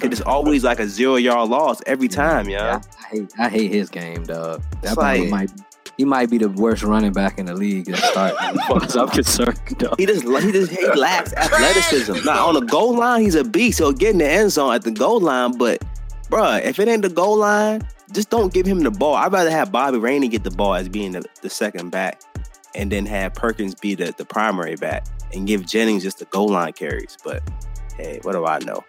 Cause 0.00 0.10
it's 0.10 0.20
always 0.20 0.62
like 0.62 0.78
a 0.78 0.86
zero 0.86 1.16
yard 1.16 1.48
loss 1.48 1.80
every 1.86 2.08
time, 2.08 2.50
yeah. 2.50 2.58
Yeah, 2.58 2.80
I 2.98 3.08
hate 3.08 3.32
I 3.38 3.48
hate 3.48 3.70
his 3.70 3.88
game, 3.88 4.24
dog. 4.24 4.62
That 4.82 4.96
like- 4.98 5.30
might 5.30 5.50
he 5.96 6.04
might 6.04 6.28
be 6.28 6.36
the 6.36 6.50
worst 6.50 6.82
running 6.82 7.12
back 7.12 7.38
in 7.38 7.46
the 7.46 7.54
league 7.54 7.88
at 7.88 7.96
start. 7.96 8.34
as 8.38 8.66
far 8.66 8.84
as 8.84 8.96
I'm 8.98 9.08
concerned, 9.08 9.58
dog. 9.78 9.98
He 9.98 10.04
just 10.04 10.22
he 10.24 10.52
just 10.52 10.70
he 10.70 10.86
lacks 10.92 11.32
athleticism. 11.32 12.26
Now 12.26 12.48
on 12.48 12.54
the 12.54 12.60
goal 12.60 12.94
line, 12.96 13.22
he's 13.22 13.34
a 13.34 13.44
beast. 13.44 13.78
He'll 13.78 13.92
get 13.92 14.10
in 14.10 14.18
the 14.18 14.28
end 14.28 14.52
zone 14.52 14.74
at 14.74 14.82
the 14.82 14.90
goal 14.90 15.20
line, 15.20 15.56
but 15.56 15.82
bruh, 16.28 16.62
if 16.62 16.78
it 16.78 16.88
ain't 16.88 17.00
the 17.00 17.08
goal 17.08 17.38
line, 17.38 17.80
just 18.12 18.28
don't 18.28 18.52
give 18.52 18.66
him 18.66 18.80
the 18.80 18.90
ball. 18.90 19.14
I'd 19.14 19.32
rather 19.32 19.50
have 19.50 19.72
Bobby 19.72 19.96
Rainey 19.96 20.28
get 20.28 20.44
the 20.44 20.50
ball 20.50 20.74
as 20.74 20.88
being 20.90 21.12
the, 21.12 21.24
the 21.40 21.48
second 21.48 21.88
back, 21.90 22.20
and 22.74 22.92
then 22.92 23.06
have 23.06 23.32
Perkins 23.32 23.74
be 23.74 23.94
the, 23.94 24.14
the 24.18 24.26
primary 24.26 24.76
back, 24.76 25.06
and 25.32 25.46
give 25.46 25.64
Jennings 25.64 26.02
just 26.02 26.18
the 26.18 26.26
goal 26.26 26.48
line 26.48 26.74
carries. 26.74 27.16
But 27.24 27.42
hey, 27.96 28.20
what 28.22 28.32
do 28.32 28.46
I 28.46 28.58
know? 28.60 28.84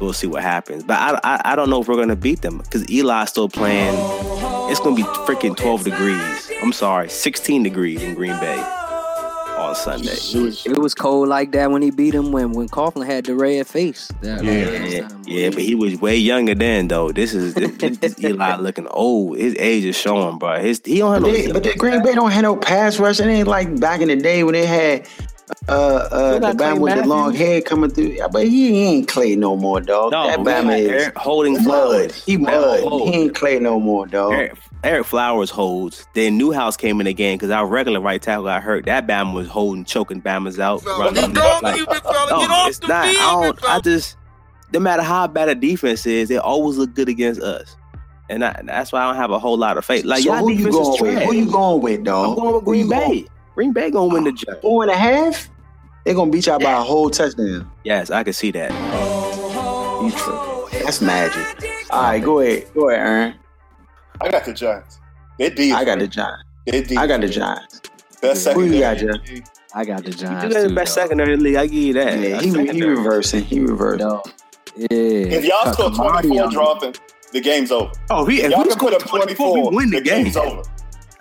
We'll 0.00 0.12
see 0.12 0.26
what 0.26 0.42
happens. 0.42 0.84
But 0.84 0.98
I, 0.98 1.20
I, 1.24 1.52
I 1.52 1.56
don't 1.56 1.70
know 1.70 1.80
if 1.80 1.88
we're 1.88 1.96
gonna 1.96 2.16
beat 2.16 2.42
them 2.42 2.58
because 2.58 2.84
Eli's 2.90 3.30
still 3.30 3.48
playing. 3.48 3.94
It's 4.70 4.80
gonna 4.80 4.96
be 4.96 5.04
freaking 5.04 5.56
12 5.56 5.84
degrees. 5.84 6.50
I'm 6.62 6.72
sorry, 6.72 7.08
16 7.08 7.62
degrees 7.62 8.02
in 8.02 8.14
Green 8.14 8.38
Bay 8.40 8.58
on 9.58 9.74
Sunday. 9.74 10.12
It 10.12 10.34
was, 10.42 10.66
it 10.66 10.78
was 10.78 10.94
cold 10.94 11.28
like 11.28 11.52
that 11.52 11.70
when 11.70 11.82
he 11.82 11.90
beat 11.90 12.14
him 12.14 12.32
when 12.32 12.52
when 12.52 12.68
Coughlin 12.68 13.06
had 13.06 13.24
the 13.26 13.34
red 13.34 13.66
face. 13.66 14.08
That, 14.20 14.44
Yeah. 14.44 14.64
that 14.66 14.88
Yeah, 14.90 15.08
yeah, 15.26 15.50
but 15.50 15.62
he 15.62 15.74
was 15.74 16.00
way 16.00 16.16
younger 16.16 16.54
then, 16.54 16.88
though. 16.88 17.12
This 17.12 17.34
is 17.34 17.54
this, 17.54 17.70
this 17.98 18.20
Eli 18.24 18.56
looking 18.56 18.86
old. 18.88 19.38
His 19.38 19.56
age 19.58 19.84
is 19.84 19.96
showing, 19.96 20.38
bro. 20.38 20.60
His 20.60 20.80
he 20.84 20.98
don't 20.98 21.14
have 21.14 21.22
But 21.22 21.28
no. 21.28 21.34
they, 21.34 21.52
but 21.52 21.62
the 21.62 21.74
Green 21.76 22.02
Bay 22.02 22.14
don't 22.14 22.30
have 22.32 22.42
no 22.42 22.56
pass 22.56 22.98
rush. 22.98 23.20
It 23.20 23.26
ain't 23.26 23.48
like 23.48 23.80
back 23.80 24.00
in 24.02 24.08
the 24.08 24.16
day 24.16 24.44
when 24.44 24.54
they 24.54 24.66
had 24.66 25.08
uh 25.68 25.72
uh 25.72 26.32
the 26.34 26.52
got 26.52 26.56
Bama 26.56 26.80
with 26.80 26.94
the 26.94 27.06
long 27.06 27.34
hair 27.34 27.60
coming 27.60 27.90
through. 27.90 28.04
Yeah, 28.06 28.28
but 28.28 28.46
he 28.46 28.84
ain't 28.84 29.08
Clay 29.08 29.34
no 29.36 29.56
more, 29.56 29.80
dog. 29.80 30.12
no, 30.12 30.26
that 30.26 30.38
we 30.38 30.44
Bama 30.44 30.78
is 30.78 30.88
Eric 31.04 31.16
holding 31.18 31.54
mud. 31.54 31.64
flowers. 31.64 32.24
He 32.24 32.36
Now 32.36 32.60
mud. 32.60 32.80
He 32.80 33.14
ain't 33.14 33.34
Clay 33.34 33.58
no 33.58 33.80
more, 33.80 34.06
dog. 34.06 34.32
Eric, 34.32 34.58
Ereck 34.84 35.04
Flowers 35.06 35.50
holds. 35.50 36.06
Then 36.14 36.38
Newhouse 36.38 36.76
came 36.76 37.00
in 37.00 37.06
again 37.08 37.16
game 37.32 37.38
because 37.38 37.50
our 37.50 37.66
regular 37.66 38.00
right 38.00 38.22
tackle 38.22 38.44
got 38.44 38.62
hurt. 38.62 38.84
That 38.86 39.06
Bama 39.08 39.34
was 39.34 39.48
holding, 39.48 39.84
choking 39.84 40.22
Bama's 40.22 40.60
out. 40.60 40.82
Fella, 40.84 40.98
running 41.06 41.14
get 41.14 41.34
them 41.34 41.42
off 41.42 41.62
like- 41.62 41.76
you, 41.78 41.86
fella. 41.86 42.26
No, 42.30 42.38
Get 42.40 42.50
off 42.50 42.68
it's 42.68 42.78
the 42.78 42.86
not. 42.88 43.04
I 43.06 43.12
field, 43.12 43.58
don't. 43.58 43.64
I 43.70 43.80
just 43.80 44.16
no 44.72 44.78
matter 44.80 45.02
how 45.02 45.26
bad 45.26 45.48
a 45.48 45.54
defense 45.56 46.06
is, 46.06 46.28
they 46.28 46.36
always 46.38 46.76
look 46.76 46.94
good 46.94 47.08
against 47.08 47.40
us, 47.40 47.74
and 48.28 48.44
I, 48.44 48.60
that's 48.64 48.92
why 48.92 49.00
I 49.02 49.06
don't 49.06 49.16
have 49.16 49.30
a 49.32 49.38
whole 49.38 49.56
lot 49.56 49.78
of 49.78 49.84
faith. 49.84 50.04
Like 50.04 50.22
so 50.22 50.32
y'all 50.34 50.38
who 50.46 50.50
you 50.52 50.70
going 50.70 50.90
with? 50.90 50.98
trash. 51.00 51.22
Who 51.24 51.34
you 51.34 51.50
going 51.50 51.80
with, 51.82 52.04
dog? 52.04 52.28
I'm 52.30 52.34
going 52.36 52.54
with 52.54 52.64
Who 52.64 52.72
you 52.74 52.86
Green 52.86 53.00
going- 53.00 53.22
Bay. 53.24 53.28
Green 53.54 53.72
Bay 53.72 53.90
gonna 53.90 54.12
win 54.12 54.24
the 54.24 54.32
job. 54.32 54.60
Four 54.60 54.82
and 54.82 54.92
a 54.92 54.96
half? 54.96 55.48
They're 56.06 56.14
gonna 56.14 56.30
beat 56.30 56.46
y'all 56.46 56.60
by 56.60 56.70
a 56.72 56.82
whole 56.82 57.10
touchdown. 57.10 57.68
Yes, 57.82 58.12
I 58.12 58.22
can 58.22 58.32
see 58.32 58.52
that. 58.52 58.70
You 60.02 60.10
tripping. 60.12 60.84
That's 60.84 61.00
magic. 61.00 61.44
All 61.90 62.02
right, 62.02 62.22
go 62.22 62.38
ahead. 62.38 62.68
Go 62.74 62.90
ahead, 62.90 63.00
Aaron. 63.06 63.34
I 64.20 64.30
got 64.30 64.44
the 64.44 64.52
Giants. 64.52 65.00
They're 65.36 65.50
deep. 65.50 65.74
I 65.74 65.84
got 65.84 65.98
the 65.98 66.06
Giants. 66.06 66.44
They're 66.64 66.82
deep. 66.84 66.96
I 66.98 67.06
got 67.08 67.20
the 67.22 67.28
Giants. 67.28 67.80
best 68.22 68.48
Who 68.50 68.64
you 68.66 68.80
secondary. 68.80 68.80
got, 68.80 68.98
Jeff? 69.26 69.50
I 69.74 69.84
got 69.84 70.04
the 70.04 70.10
Giants. 70.12 70.44
You 70.44 70.50
got 70.60 70.68
the 70.68 70.74
best 70.76 70.94
dog. 70.96 71.02
secondary 71.04 71.36
league. 71.36 71.56
I 71.56 71.66
give 71.66 71.74
you 71.74 71.92
that. 71.94 72.18
Yeah, 72.20 72.28
That's 72.30 72.44
he, 72.44 72.66
he 72.72 72.82
reversing. 72.84 73.42
He 73.44 73.58
reversing. 73.60 74.06
Dog. 74.06 74.30
Yeah. 74.76 74.86
If 74.90 75.44
y'all 75.44 75.72
score 75.72 75.90
24 75.90 76.50
dropping, 76.50 76.94
the 77.32 77.40
game's 77.40 77.72
over. 77.72 77.90
Oh, 78.10 78.22
if, 78.24 78.32
he, 78.32 78.42
if 78.42 78.52
Y'all 78.52 78.62
we 78.62 78.68
can 78.68 78.78
put 78.78 78.94
up 78.94 79.02
24, 79.02 79.54
24, 79.56 79.70
we 79.70 79.76
win 79.76 79.90
the, 79.90 79.96
the 79.98 80.02
game. 80.04 80.22
game's 80.24 80.36
over. 80.36 80.62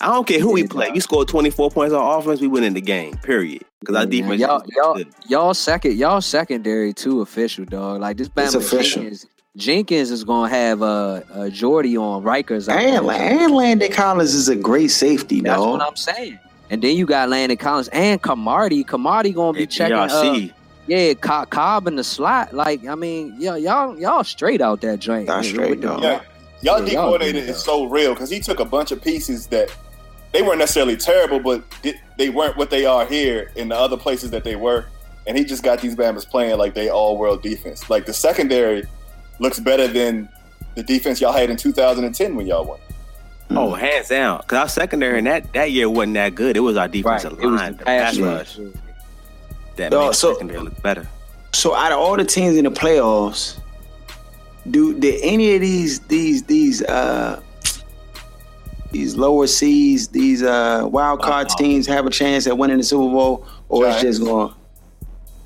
I 0.01 0.07
don't 0.07 0.27
care 0.27 0.39
who 0.39 0.51
we 0.51 0.61
Yeah, 0.61 0.67
play. 0.67 0.85
dog. 0.87 0.95
We 0.95 0.99
score 0.99 1.25
24 1.25 1.71
points 1.71 1.93
on 1.93 2.19
offense, 2.19 2.41
we 2.41 2.47
win 2.47 2.63
in 2.63 2.73
the 2.73 2.81
game. 2.81 3.15
Period. 3.17 3.63
Because 3.79 3.95
our 3.95 4.03
Yeah, 4.03 4.09
defense 4.09 4.41
y'all, 4.41 4.61
is 4.61 4.69
y'all, 4.75 4.93
good. 4.95 5.07
y'all 5.27 5.53
second, 5.53 5.97
y'all 5.97 6.21
secondary 6.21 6.93
too 6.93 7.21
official, 7.21 7.65
dog. 7.65 8.01
Like 8.01 8.17
this, 8.17 8.27
It's 8.35 8.55
Bama 8.55 8.57
official. 8.57 9.01
Jenkins, 9.03 9.25
Jenkins 9.55 10.11
is 10.11 10.23
gonna 10.23 10.49
have 10.49 10.81
uh, 10.81 11.21
uh 11.33 11.49
Jordy 11.49 11.95
on 11.97 12.23
Rikers. 12.23 12.67
And, 12.67 13.07
there. 13.07 13.43
and 13.43 13.53
Landon 13.53 13.91
Collins 13.91 14.33
is 14.33 14.49
a 14.49 14.55
great 14.55 14.89
safety, 14.89 15.41
That's 15.41 15.61
dog. 15.61 15.79
what 15.79 15.87
I'm 15.87 15.95
saying. 15.95 16.39
And 16.69 16.81
then 16.81 16.95
you 16.97 17.05
got 17.05 17.29
Landon 17.29 17.57
Collins 17.57 17.87
and 17.89 18.21
Cromartie. 18.21 18.83
Cromartie 18.83 19.31
gonna 19.31 19.53
be 19.53 19.61
Yeah, 19.61 19.65
checking. 19.67 19.95
Uh, 19.97 20.07
DRC. 20.09 20.53
yeah, 20.87 21.13
Co- 21.13 21.45
Cobb 21.45 21.87
in 21.87 21.95
the 21.95 22.03
slot. 22.03 22.53
Like 22.53 22.85
I 22.87 22.95
mean, 22.95 23.39
y'all, 23.39 23.57
y'all, 23.57 23.97
y'all 23.99 24.23
straight 24.23 24.61
out 24.61 24.81
that 24.81 24.99
joint. 24.99 25.27
Y'all 25.27 25.37
With 25.37 25.45
straight, 25.45 25.79
dog. 25.81 26.01
Yeah, 26.03 26.21
y'all 26.61 26.79
Yeah, 26.79 26.85
D 26.85 26.95
coordinator 26.95 27.37
is 27.39 27.63
so 27.63 27.85
real 27.85 28.13
because 28.13 28.31
he 28.31 28.39
took 28.39 28.59
a 28.59 28.65
bunch 28.65 28.91
of 28.91 29.01
pieces 29.01 29.45
that 29.47 29.71
they 30.35 30.41
weren't 30.41 30.59
necessarily 30.59 30.97
terrible, 30.97 31.39
but 31.39 31.63
they 32.17 32.29
weren't 32.29 32.57
what 32.57 32.69
they 32.69 32.85
are 32.85 33.05
here 33.05 33.51
in 33.55 33.69
the 33.69 33.75
other 33.77 33.95
places 33.95 34.31
that 34.31 34.43
they 34.43 34.57
were. 34.57 34.85
And 35.27 35.37
he 35.37 35.45
just 35.45 35.63
got 35.63 35.79
these 35.79 35.95
Bama's 35.95 36.25
playing 36.25 36.57
like 36.57 36.73
they 36.73 36.89
all 36.89 37.17
world 37.17 37.41
defense. 37.41 37.89
Like 37.89 38.05
the 38.05 38.13
secondary 38.13 38.83
looks 39.39 39.59
better 39.61 39.87
than 39.87 40.27
the 40.75 40.83
defense 40.83 41.21
y'all 41.21 41.31
had 41.31 41.49
in 41.49 41.55
2010 41.55 42.35
when 42.35 42.45
y'all 42.47 42.65
won. 42.65 42.79
Oh, 43.51 43.73
hands 43.75 44.09
down. 44.09 44.39
Because 44.41 44.57
our 44.57 44.67
secondary 44.69 45.19
in 45.19 45.23
that, 45.23 45.53
that 45.53 45.71
year 45.71 45.89
wasn't 45.89 46.15
that 46.15 46.35
good. 46.35 46.57
It 46.57 46.59
was 46.59 46.75
our 46.75 46.83
Right. 46.83 46.91
defensive 46.91 47.39
It 47.39 47.45
was 47.45 47.61
line, 47.61 47.71
the 47.73 47.77
the 47.79 47.85
pass 47.85 48.17
pass 48.17 48.19
rush. 48.19 48.57
rush, 48.57 48.67
that 49.77 49.91
Dog, 49.91 50.01
made 50.01 50.09
the 50.09 50.13
so- 50.13 50.33
secondary 50.33 50.59
look 50.59 50.81
better. 50.81 51.07
So 51.53 51.73
out 51.73 51.93
of 51.93 51.99
all 51.99 52.17
the 52.17 52.25
teams 52.25 52.57
in 52.57 52.65
the 52.65 52.71
playoffs, 52.71 53.55
do 54.69 54.93
did 54.99 55.21
any 55.23 55.55
of 55.55 55.61
these 55.61 55.99
these 56.01 56.43
these 56.43 56.83
uh 56.83 57.39
these 58.95 59.15
lower 59.17 59.45
seeds, 59.47 60.07
these 60.07 60.41
uh 60.41 60.87
wild 60.89 61.21
card 61.21 61.47
Uh-uh. 61.47 61.55
teams 61.57 61.85
have 61.87 62.05
a 62.05 62.09
chance 62.09 62.47
at 62.47 62.57
winning 62.57 62.77
the 62.77 62.83
Super 62.83 63.11
Bowl, 63.11 63.45
or 63.69 63.87
it's 63.87 64.01
just 64.01 64.23
going? 64.23 64.53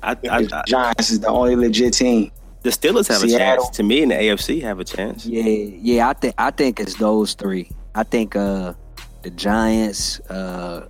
I, 0.02 0.12
I, 0.30 0.46
I, 0.52 0.62
Giants 0.66 1.10
is 1.10 1.20
the 1.20 1.28
only 1.28 1.56
legit 1.56 1.92
team. 1.94 2.30
the 2.62 2.70
Steelers 2.70 3.08
have 3.08 3.18
Seattle. 3.18 3.64
a 3.64 3.66
chance. 3.66 3.76
To 3.76 3.82
me, 3.82 4.02
in 4.02 4.08
the 4.10 4.14
AFC, 4.14 4.62
have 4.62 4.78
a 4.80 4.84
chance. 4.84 5.26
Yeah, 5.26 5.42
yeah. 5.42 6.08
I 6.08 6.12
think 6.14 6.34
I 6.38 6.50
think 6.52 6.78
it's 6.80 6.94
those 6.94 7.34
three. 7.34 7.70
I 7.94 8.04
think 8.04 8.36
uh 8.36 8.74
the 9.22 9.30
Giants, 9.30 10.20
uh 10.30 10.88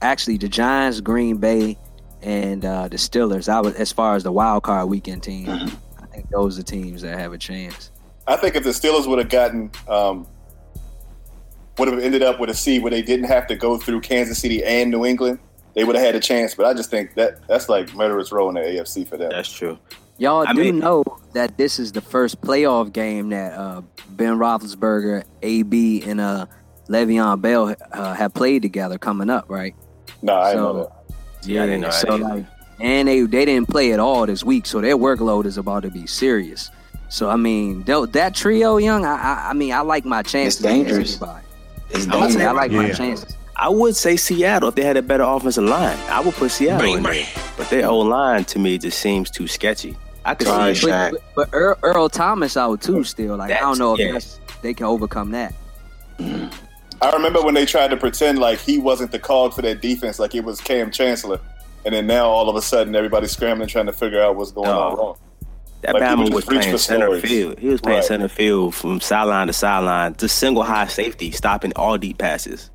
actually 0.00 0.36
the 0.38 0.48
Giants, 0.48 1.00
Green 1.00 1.36
Bay, 1.38 1.76
and 2.22 2.64
uh 2.64 2.86
the 2.88 2.96
Steelers. 2.98 3.48
I 3.48 3.60
was 3.60 3.74
as 3.74 3.90
far 3.92 4.14
as 4.14 4.22
the 4.22 4.32
wild 4.32 4.62
card 4.62 4.88
weekend 4.88 5.22
team. 5.24 5.48
I 5.48 6.06
think 6.06 6.30
those 6.30 6.56
are 6.58 6.62
teams 6.62 7.02
that 7.02 7.18
have 7.18 7.32
a 7.32 7.38
chance. 7.38 7.90
I 8.28 8.36
think 8.36 8.54
if 8.56 8.62
the 8.64 8.70
Steelers 8.70 9.06
would 9.08 9.18
have 9.18 9.28
gotten, 9.28 9.70
um, 9.88 10.26
would 11.78 11.88
have 11.88 11.98
ended 11.98 12.22
up 12.22 12.40
with 12.40 12.50
a 12.50 12.54
seed 12.54 12.82
where 12.82 12.90
they 12.90 13.02
didn't 13.02 13.26
have 13.26 13.46
to 13.48 13.56
go 13.56 13.76
through 13.78 14.00
Kansas 14.00 14.38
City 14.38 14.64
and 14.64 14.90
New 14.90 15.04
England, 15.04 15.38
they 15.74 15.84
would 15.84 15.94
have 15.96 16.04
had 16.04 16.14
a 16.14 16.20
chance. 16.20 16.54
But 16.54 16.66
I 16.66 16.74
just 16.74 16.90
think 16.90 17.14
that 17.14 17.46
that's 17.48 17.68
like 17.68 17.94
murderous 17.94 18.32
row 18.32 18.48
in 18.48 18.54
the 18.54 18.60
AFC 18.62 19.06
for 19.06 19.16
them. 19.16 19.30
That's 19.30 19.50
true. 19.52 19.78
Y'all 20.18 20.46
I 20.48 20.52
do 20.54 20.60
mean- 20.60 20.78
know 20.78 21.04
that 21.34 21.58
this 21.58 21.78
is 21.78 21.92
the 21.92 22.00
first 22.00 22.40
playoff 22.40 22.92
game 22.92 23.28
that 23.30 23.52
uh, 23.52 23.82
Ben 24.10 24.38
Roethlisberger, 24.38 25.24
AB, 25.42 26.02
and 26.06 26.20
uh, 26.20 26.46
Le'Veon 26.88 27.40
Bell 27.42 27.74
uh, 27.92 28.14
have 28.14 28.32
played 28.32 28.62
together 28.62 28.96
coming 28.96 29.28
up, 29.28 29.44
right? 29.48 29.74
no, 30.22 30.34
I 30.34 30.52
So- 30.52 30.58
know 30.58 30.72
that. 30.84 30.92
Yeah, 31.48 31.62
I 31.62 31.66
didn't 31.66 31.82
know 31.82 31.90
so 31.90 32.14
either. 32.14 32.24
like, 32.24 32.46
and 32.80 33.06
they 33.06 33.20
they 33.20 33.44
didn't 33.44 33.68
play 33.68 33.92
at 33.92 34.00
all 34.00 34.26
this 34.26 34.42
week, 34.42 34.66
so 34.66 34.80
their 34.80 34.96
workload 34.96 35.44
is 35.46 35.58
about 35.58 35.84
to 35.84 35.90
be 35.90 36.06
serious. 36.06 36.70
So 37.08 37.28
I 37.30 37.36
mean, 37.36 37.84
tho- 37.84 38.06
that 38.06 38.34
trio, 38.34 38.78
young, 38.78 39.04
I, 39.04 39.14
I 39.14 39.50
I 39.50 39.52
mean, 39.52 39.72
I 39.72 39.80
like 39.82 40.04
my 40.04 40.22
chances. 40.22 40.60
It's 40.60 40.66
dangerous. 40.74 41.22
anybody. 41.22 41.45
It's 41.90 42.08
I 42.08 42.16
would 42.16 42.24
I, 42.24 42.30
say- 42.30 42.44
I 42.46 42.52
like 42.52 42.70
my 42.70 42.90
chances. 42.92 43.36
I 43.58 43.70
would 43.70 43.96
say 43.96 44.16
Seattle 44.16 44.68
if 44.68 44.74
they 44.74 44.84
had 44.84 44.98
a 44.98 45.02
better 45.02 45.22
offensive 45.24 45.64
line. 45.64 45.98
I 46.10 46.20
would 46.20 46.34
put 46.34 46.50
Seattle 46.50 46.94
in 46.94 47.02
there. 47.02 47.26
But 47.56 47.70
their 47.70 47.86
whole 47.86 48.04
line 48.04 48.44
to 48.46 48.58
me 48.58 48.76
just 48.76 48.98
seems 48.98 49.30
too 49.30 49.48
sketchy. 49.48 49.96
I 50.26 50.34
could 50.34 50.46
Sorry, 50.46 50.74
see 50.74 50.88
Shaq. 50.88 51.12
But, 51.12 51.22
but, 51.34 51.50
but 51.50 51.56
Earl, 51.56 51.78
Earl 51.82 52.08
Thomas 52.10 52.56
out 52.56 52.82
too. 52.82 53.02
Still, 53.04 53.36
like 53.36 53.52
I 53.52 53.60
don't 53.60 53.78
know 53.78 53.94
if 53.96 54.00
yeah. 54.00 54.18
they 54.60 54.74
can 54.74 54.86
overcome 54.86 55.30
that. 55.30 55.54
Mm. 56.18 56.52
I 57.00 57.12
remember 57.12 57.42
when 57.42 57.54
they 57.54 57.64
tried 57.64 57.88
to 57.88 57.96
pretend 57.96 58.38
like 58.38 58.58
he 58.58 58.78
wasn't 58.78 59.12
the 59.12 59.18
cog 59.18 59.54
for 59.54 59.62
that 59.62 59.80
defense, 59.80 60.18
like 60.18 60.34
it 60.34 60.44
was 60.44 60.60
Kam 60.60 60.90
Chancellor, 60.90 61.40
and 61.84 61.94
then 61.94 62.06
now 62.06 62.26
all 62.26 62.48
of 62.48 62.56
a 62.56 62.62
sudden 62.62 62.94
everybody's 62.94 63.30
scrambling 63.30 63.68
trying 63.68 63.86
to 63.86 63.92
figure 63.92 64.20
out 64.20 64.36
what's 64.36 64.52
going 64.52 64.68
on 64.68 64.96
wrong. 64.96 65.16
That 65.86 65.94
Like, 65.94 66.02
Bama 66.02 66.32
was 66.32 66.44
playing 66.44 66.76
center 66.78 67.06
stories. 67.06 67.22
field. 67.22 67.58
He 67.58 67.68
was 67.68 67.80
playing 67.80 67.98
Right. 67.98 68.04
center 68.06 68.28
field 68.28 68.74
from 68.74 69.00
sideline 69.00 69.46
to 69.46 69.52
sideline, 69.52 70.14
just 70.18 70.38
single 70.38 70.62
high 70.62 70.86
safety, 70.88 71.30
stopping 71.30 71.72
all 71.76 71.96
deep 71.96 72.18
passes. 72.18 72.70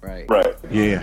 Right. 0.00 0.24
Right. 0.28 0.54
Yeah. 0.70 1.02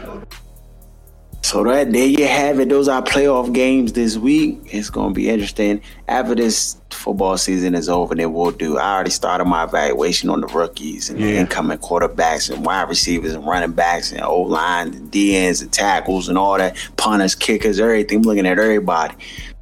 So 1.41 1.63
that 1.65 1.93
there 1.93 2.07
you 2.07 2.25
have 2.25 2.59
it. 2.59 2.69
Those 2.69 2.88
are 2.88 3.03
playoff 3.03 3.53
games 3.53 3.93
this 3.93 4.17
week. 4.17 4.57
It's 4.71 4.89
gonna 4.89 5.13
be 5.13 5.29
interesting. 5.29 5.79
After 6.07 6.33
this 6.33 6.75
football 6.89 7.38
season 7.38 7.75
is 7.75 7.88
over, 7.88 8.15
then 8.15 8.33
we'll 8.33 8.49
do. 8.49 8.79
I 8.79 8.95
already 8.95 9.11
started 9.11 9.45
my 9.45 9.65
evaluation 9.65 10.31
on 10.31 10.41
the 10.41 10.47
rookies 10.47 11.11
and 11.11 11.19
the 11.21 11.38
incoming 11.38 11.77
quarterbacks 11.77 12.49
and 12.49 12.65
wide 12.65 12.89
receivers 12.89 13.33
and 13.36 13.45
running 13.45 13.73
backs 13.73 14.11
and 14.11 14.21
O 14.23 14.41
line 14.41 14.88
and 14.88 15.11
DNs 15.11 15.61
and 15.61 15.71
tackles 15.71 16.29
and 16.29 16.38
all 16.38 16.57
that, 16.57 16.75
punters, 16.97 17.36
kickers, 17.36 17.79
everything. 17.79 18.19
I'm 18.19 18.23
looking 18.23 18.47
at 18.47 18.57
everybody 18.57 19.13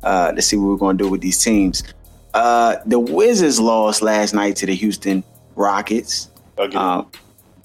uh, 0.03 0.31
to 0.31 0.41
see 0.41 0.55
what 0.57 0.67
we're 0.67 0.77
gonna 0.77 0.97
do 0.97 1.09
with 1.09 1.21
these 1.21 1.41
teams. 1.43 1.83
Uh, 2.33 2.77
the 2.85 2.99
Wizards 2.99 3.59
lost 3.59 4.01
last 4.01 4.33
night 4.33 4.55
to 4.57 4.65
the 4.65 4.75
Houston 4.75 5.23
Rockets. 5.55 6.29
Again. 6.57 6.81
Um, 6.81 7.11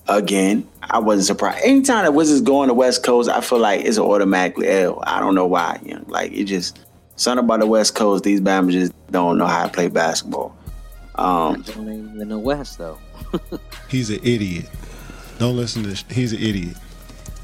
again, 0.09 0.69
I 0.83 0.99
wasn't 0.99 1.27
surprised. 1.27 1.65
Anytime 1.65 2.05
the 2.05 2.13
Wizards 2.13 2.41
go 2.43 2.61
on 2.61 2.69
the 2.69 2.75
West 2.75 3.03
Coast, 3.03 3.29
I 3.29 3.41
feel 3.41 3.59
like 3.59 3.85
it's 3.85 3.97
an 3.97 4.05
automatically 4.05 4.69
L. 4.69 5.03
I 5.07 5.21
don't 5.21 5.35
know 5.35 5.47
why. 5.47 5.81
You 5.85 5.95
know, 5.95 6.05
like 6.09 6.33
it 6.33 6.45
just 6.45 6.81
something 7.17 7.45
about 7.45 7.61
the 7.61 7.67
West 7.67 7.95
Coast. 7.95 8.25
These 8.25 8.41
Bama 8.41 8.71
just 8.71 8.93
don't 9.11 9.39
know 9.39 9.47
how 9.47 9.67
to 9.67 9.73
play 9.73 9.89
basketball. 9.89 10.57
Um, 11.15 11.63
Don't 11.63 11.89
even 11.93 12.21
in 12.21 12.29
the 12.29 12.39
West 12.39 12.79
though. 12.79 12.99
He's 13.89 14.11
an 14.11 14.21
idiot. 14.23 14.67
Don't 15.39 15.57
listen 15.57 15.83
to. 15.85 15.95
Sh- 15.95 16.05
he's 16.11 16.33
an 16.33 16.41
idiot. 16.41 16.77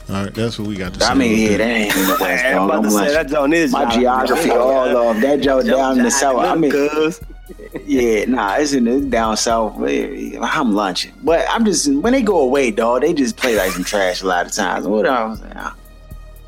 All 0.09 0.25
right, 0.25 0.35
that's 0.35 0.59
what 0.59 0.69
we 0.69 0.77
got 0.77 0.93
to 0.95 1.01
say. 1.01 1.07
I 1.07 1.15
mean, 1.15 1.33
about 1.33 1.41
yeah, 1.41 1.49
that. 1.49 1.59
that 1.59 1.77
ain't 1.77 1.97
in 1.97 2.07
the 2.07 2.17
West. 2.21 2.45
I'm 2.47 2.65
about 2.65 2.83
to 2.83 2.91
say 2.91 2.97
like, 2.97 3.13
that 3.13 3.29
joint 3.29 3.55
is 3.55 3.73
my 3.73 3.95
geography 3.95 4.51
all 4.51 4.97
off. 4.97 5.21
That 5.21 5.41
joke 5.41 5.65
down 5.65 5.99
in 5.99 6.05
the 6.05 6.11
south. 6.11 6.45
I 6.45 6.55
mean, 6.55 6.73
yeah, 7.87 8.25
nah, 8.27 8.57
it's 8.57 8.75
in 8.75 8.85
the 8.85 9.01
down 9.01 9.37
south. 9.39 9.77
I'm 9.79 10.75
lunching, 10.75 11.15
but 11.23 11.47
I'm 11.49 11.65
just 11.65 11.91
when 11.91 12.13
they 12.13 12.23
go 12.23 12.41
away, 12.41 12.71
dog. 12.71 13.01
They 13.01 13.15
just 13.15 13.39
play 13.39 13.57
like 13.57 13.71
some 13.73 13.85
trash 13.85 14.21
a 14.21 14.27
lot 14.27 14.45
of 14.45 14.53
times. 14.53 14.87
What 14.87 15.07
else? 15.07 15.41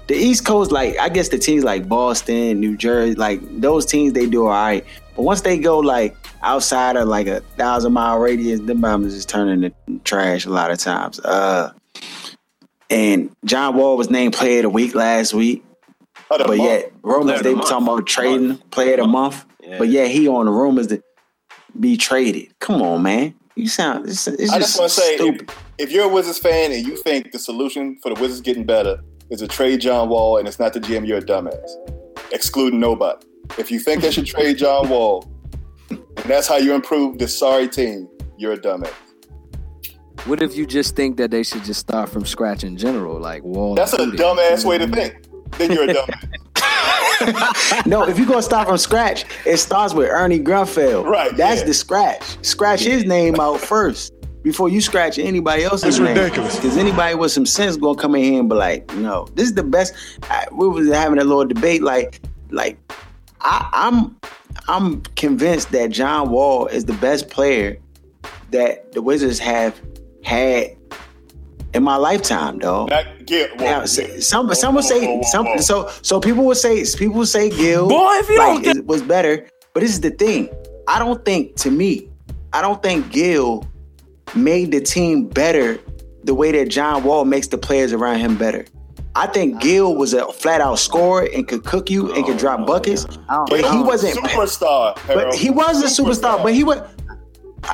The 0.06 0.14
East 0.14 0.44
Coast, 0.44 0.70
like 0.70 0.98
I 0.98 1.08
guess 1.08 1.30
the 1.30 1.38
teams 1.38 1.64
like 1.64 1.88
Boston, 1.88 2.60
New 2.60 2.76
Jersey, 2.76 3.14
like 3.14 3.40
those 3.60 3.86
teams, 3.86 4.12
they 4.12 4.26
do 4.26 4.42
all 4.42 4.50
right. 4.50 4.84
But 5.16 5.22
once 5.22 5.40
they 5.40 5.58
go 5.58 5.78
like 5.78 6.14
outside 6.42 6.96
of 6.96 7.08
like 7.08 7.26
a 7.26 7.40
thousand 7.56 7.94
mile 7.94 8.18
radius, 8.18 8.60
them 8.60 8.82
bombers 8.82 9.14
just 9.14 9.30
turning 9.30 9.62
to 9.62 9.98
trash 10.04 10.44
a 10.44 10.50
lot 10.50 10.70
of 10.70 10.78
times. 10.78 11.18
Uh, 11.20 11.72
and 12.90 13.34
John 13.44 13.76
Wall 13.76 13.96
was 13.96 14.10
named 14.10 14.34
Player 14.34 14.58
of 14.58 14.62
the 14.64 14.70
Week 14.70 14.94
last 14.94 15.34
week. 15.34 15.64
But 16.28 16.46
month. 16.46 16.60
yet 16.60 16.92
rumors 17.02 17.42
they 17.42 17.50
the 17.50 17.56
were 17.56 17.62
talking 17.62 17.86
about 17.86 18.06
trading 18.06 18.56
player 18.70 18.94
of 18.94 19.00
the 19.00 19.06
month. 19.06 19.44
Yeah. 19.62 19.78
But 19.78 19.88
yeah, 19.88 20.06
he 20.06 20.26
on 20.28 20.46
the 20.46 20.52
rumors 20.52 20.88
to 20.88 21.02
be 21.78 21.96
traded. 21.96 22.58
Come 22.58 22.82
on, 22.82 23.02
man. 23.02 23.34
You 23.54 23.68
sound 23.68 24.06
it's, 24.08 24.26
it's 24.26 24.52
I 24.52 24.58
just 24.58 24.78
just 24.78 24.80
want 24.80 24.92
to 24.92 25.00
say, 25.00 25.14
if, 25.16 25.40
if 25.78 25.92
you're 25.92 26.04
a 26.04 26.08
Wizards 26.08 26.38
fan 26.38 26.72
and 26.72 26.86
you 26.86 26.96
think 26.96 27.32
the 27.32 27.38
solution 27.38 27.96
for 28.02 28.12
the 28.12 28.20
Wizards 28.20 28.40
getting 28.40 28.64
better 28.64 29.00
is 29.30 29.40
to 29.40 29.48
trade 29.48 29.80
John 29.80 30.08
Wall 30.08 30.36
and 30.36 30.46
it's 30.46 30.58
not 30.58 30.72
the 30.72 30.80
GM, 30.80 31.06
you're 31.06 31.18
a 31.18 31.22
dumbass. 31.22 31.70
Excluding 32.32 32.80
nobody. 32.80 33.24
If 33.58 33.70
you 33.70 33.78
think 33.78 34.02
they 34.02 34.10
should 34.10 34.26
trade 34.34 34.58
John 34.58 34.88
Wall 34.88 35.30
and 35.90 36.00
that's 36.24 36.48
how 36.48 36.56
you 36.56 36.74
improve 36.74 37.18
this 37.18 37.36
sorry 37.36 37.68
team, 37.68 38.08
you're 38.36 38.52
a 38.52 38.58
dumbass. 38.58 38.92
What 40.26 40.42
if 40.42 40.56
you 40.56 40.66
just 40.66 40.96
think 40.96 41.16
that 41.18 41.30
they 41.30 41.42
should 41.44 41.64
just 41.64 41.78
start 41.80 42.08
from 42.08 42.24
scratch 42.26 42.64
in 42.64 42.76
general, 42.76 43.20
like 43.20 43.44
Wall? 43.44 43.74
That's 43.76 43.92
a 43.92 43.98
dumbass 43.98 44.64
way 44.64 44.76
to 44.78 44.88
think. 44.88 45.14
Then 45.58 45.70
you're 45.72 45.84
a 45.84 45.94
dumbass. 45.94 46.26
No, 47.86 48.06
if 48.06 48.18
you're 48.18 48.26
gonna 48.26 48.42
start 48.42 48.68
from 48.68 48.76
scratch, 48.76 49.24
it 49.46 49.56
starts 49.56 49.94
with 49.94 50.08
Ernie 50.10 50.38
Grunfeld. 50.38 51.06
Right, 51.06 51.34
That's 51.34 51.60
yeah. 51.60 51.66
the 51.66 51.74
scratch. 51.74 52.44
Scratch 52.44 52.80
his 52.80 53.04
name 53.04 53.40
out 53.40 53.58
first 53.58 54.12
before 54.42 54.68
you 54.68 54.80
scratch 54.82 55.18
anybody 55.18 55.64
else's 55.64 55.88
It's 55.88 55.98
name. 55.98 56.14
ridiculous. 56.16 56.56
Because 56.56 56.76
anybody 56.76 57.14
with 57.14 57.32
some 57.32 57.46
sense 57.46 57.76
gonna 57.76 57.98
come 57.98 58.14
in 58.16 58.22
here 58.24 58.40
and 58.40 58.48
be 58.50 58.54
like, 58.56 58.92
no, 58.96 59.26
this 59.34 59.46
is 59.48 59.54
the 59.54 59.62
best. 59.62 59.94
I, 60.24 60.46
we 60.52 60.68
was 60.68 60.88
having 60.88 61.18
a 61.18 61.24
little 61.24 61.46
debate, 61.46 61.82
like, 61.82 62.20
like 62.50 62.76
I, 63.40 63.66
I'm, 63.72 64.14
I'm 64.68 65.00
convinced 65.16 65.70
that 65.72 65.90
John 65.90 66.30
Wall 66.30 66.66
is 66.66 66.84
the 66.84 66.94
best 66.94 67.30
player 67.30 67.78
that 68.50 68.92
the 68.92 69.00
Wizards 69.00 69.38
have 69.38 69.80
had 70.26 70.76
in 71.72 71.82
my 71.82 71.96
lifetime, 71.96 72.58
dog. 72.58 72.90
Not 72.90 73.26
get 73.26 73.56
Now, 73.58 73.64
well, 73.64 73.82
s- 73.82 74.26
some 74.26 74.52
some 74.54 74.74
would 74.74 74.84
say 74.84 75.06
whoa, 75.06 75.16
whoa, 75.18 75.22
some 75.22 75.58
so 75.58 75.88
so 76.02 76.20
people 76.20 76.44
would 76.44 76.56
say 76.56 76.84
people 76.98 77.16
would 77.16 77.28
say 77.28 77.50
Gil 77.50 77.88
Boy, 77.88 78.08
if 78.14 78.28
you 78.28 78.38
like, 78.38 78.64
don't 78.64 78.78
it 78.78 78.86
was 78.86 79.02
better, 79.02 79.46
but 79.72 79.80
this 79.80 79.90
is 79.90 80.00
the 80.00 80.10
thing. 80.10 80.48
I 80.88 80.98
don't 80.98 81.24
think 81.24 81.56
to 81.56 81.70
me, 81.70 82.08
I 82.52 82.60
don't 82.62 82.82
think 82.82 83.10
Gil 83.10 83.66
made 84.34 84.72
the 84.72 84.80
team 84.80 85.26
better 85.28 85.78
the 86.24 86.34
way 86.34 86.50
that 86.52 86.68
John 86.68 87.04
Wall 87.04 87.24
makes 87.24 87.46
the 87.48 87.58
players 87.58 87.92
around 87.92 88.18
him 88.18 88.36
better. 88.36 88.64
I 89.14 89.26
think 89.28 89.60
Gil 89.60 89.94
was 89.94 90.12
a 90.12 90.30
flat 90.32 90.60
out 90.60 90.78
scorer 90.78 91.28
and 91.32 91.46
could 91.48 91.64
cook 91.64 91.88
you 91.88 92.12
and 92.12 92.24
could 92.24 92.34
oh, 92.34 92.38
drop 92.38 92.66
buckets, 92.66 93.06
but 93.28 93.56
he 93.56 93.62
don't- 93.62 93.86
wasn't. 93.86 94.16
superstar. 94.18 94.98
But 95.06 95.34
he 95.34 95.50
was 95.50 95.82
a 95.82 96.02
superstar. 96.02 96.42
But 96.42 96.52
he 96.54 96.64
was. 96.64 96.80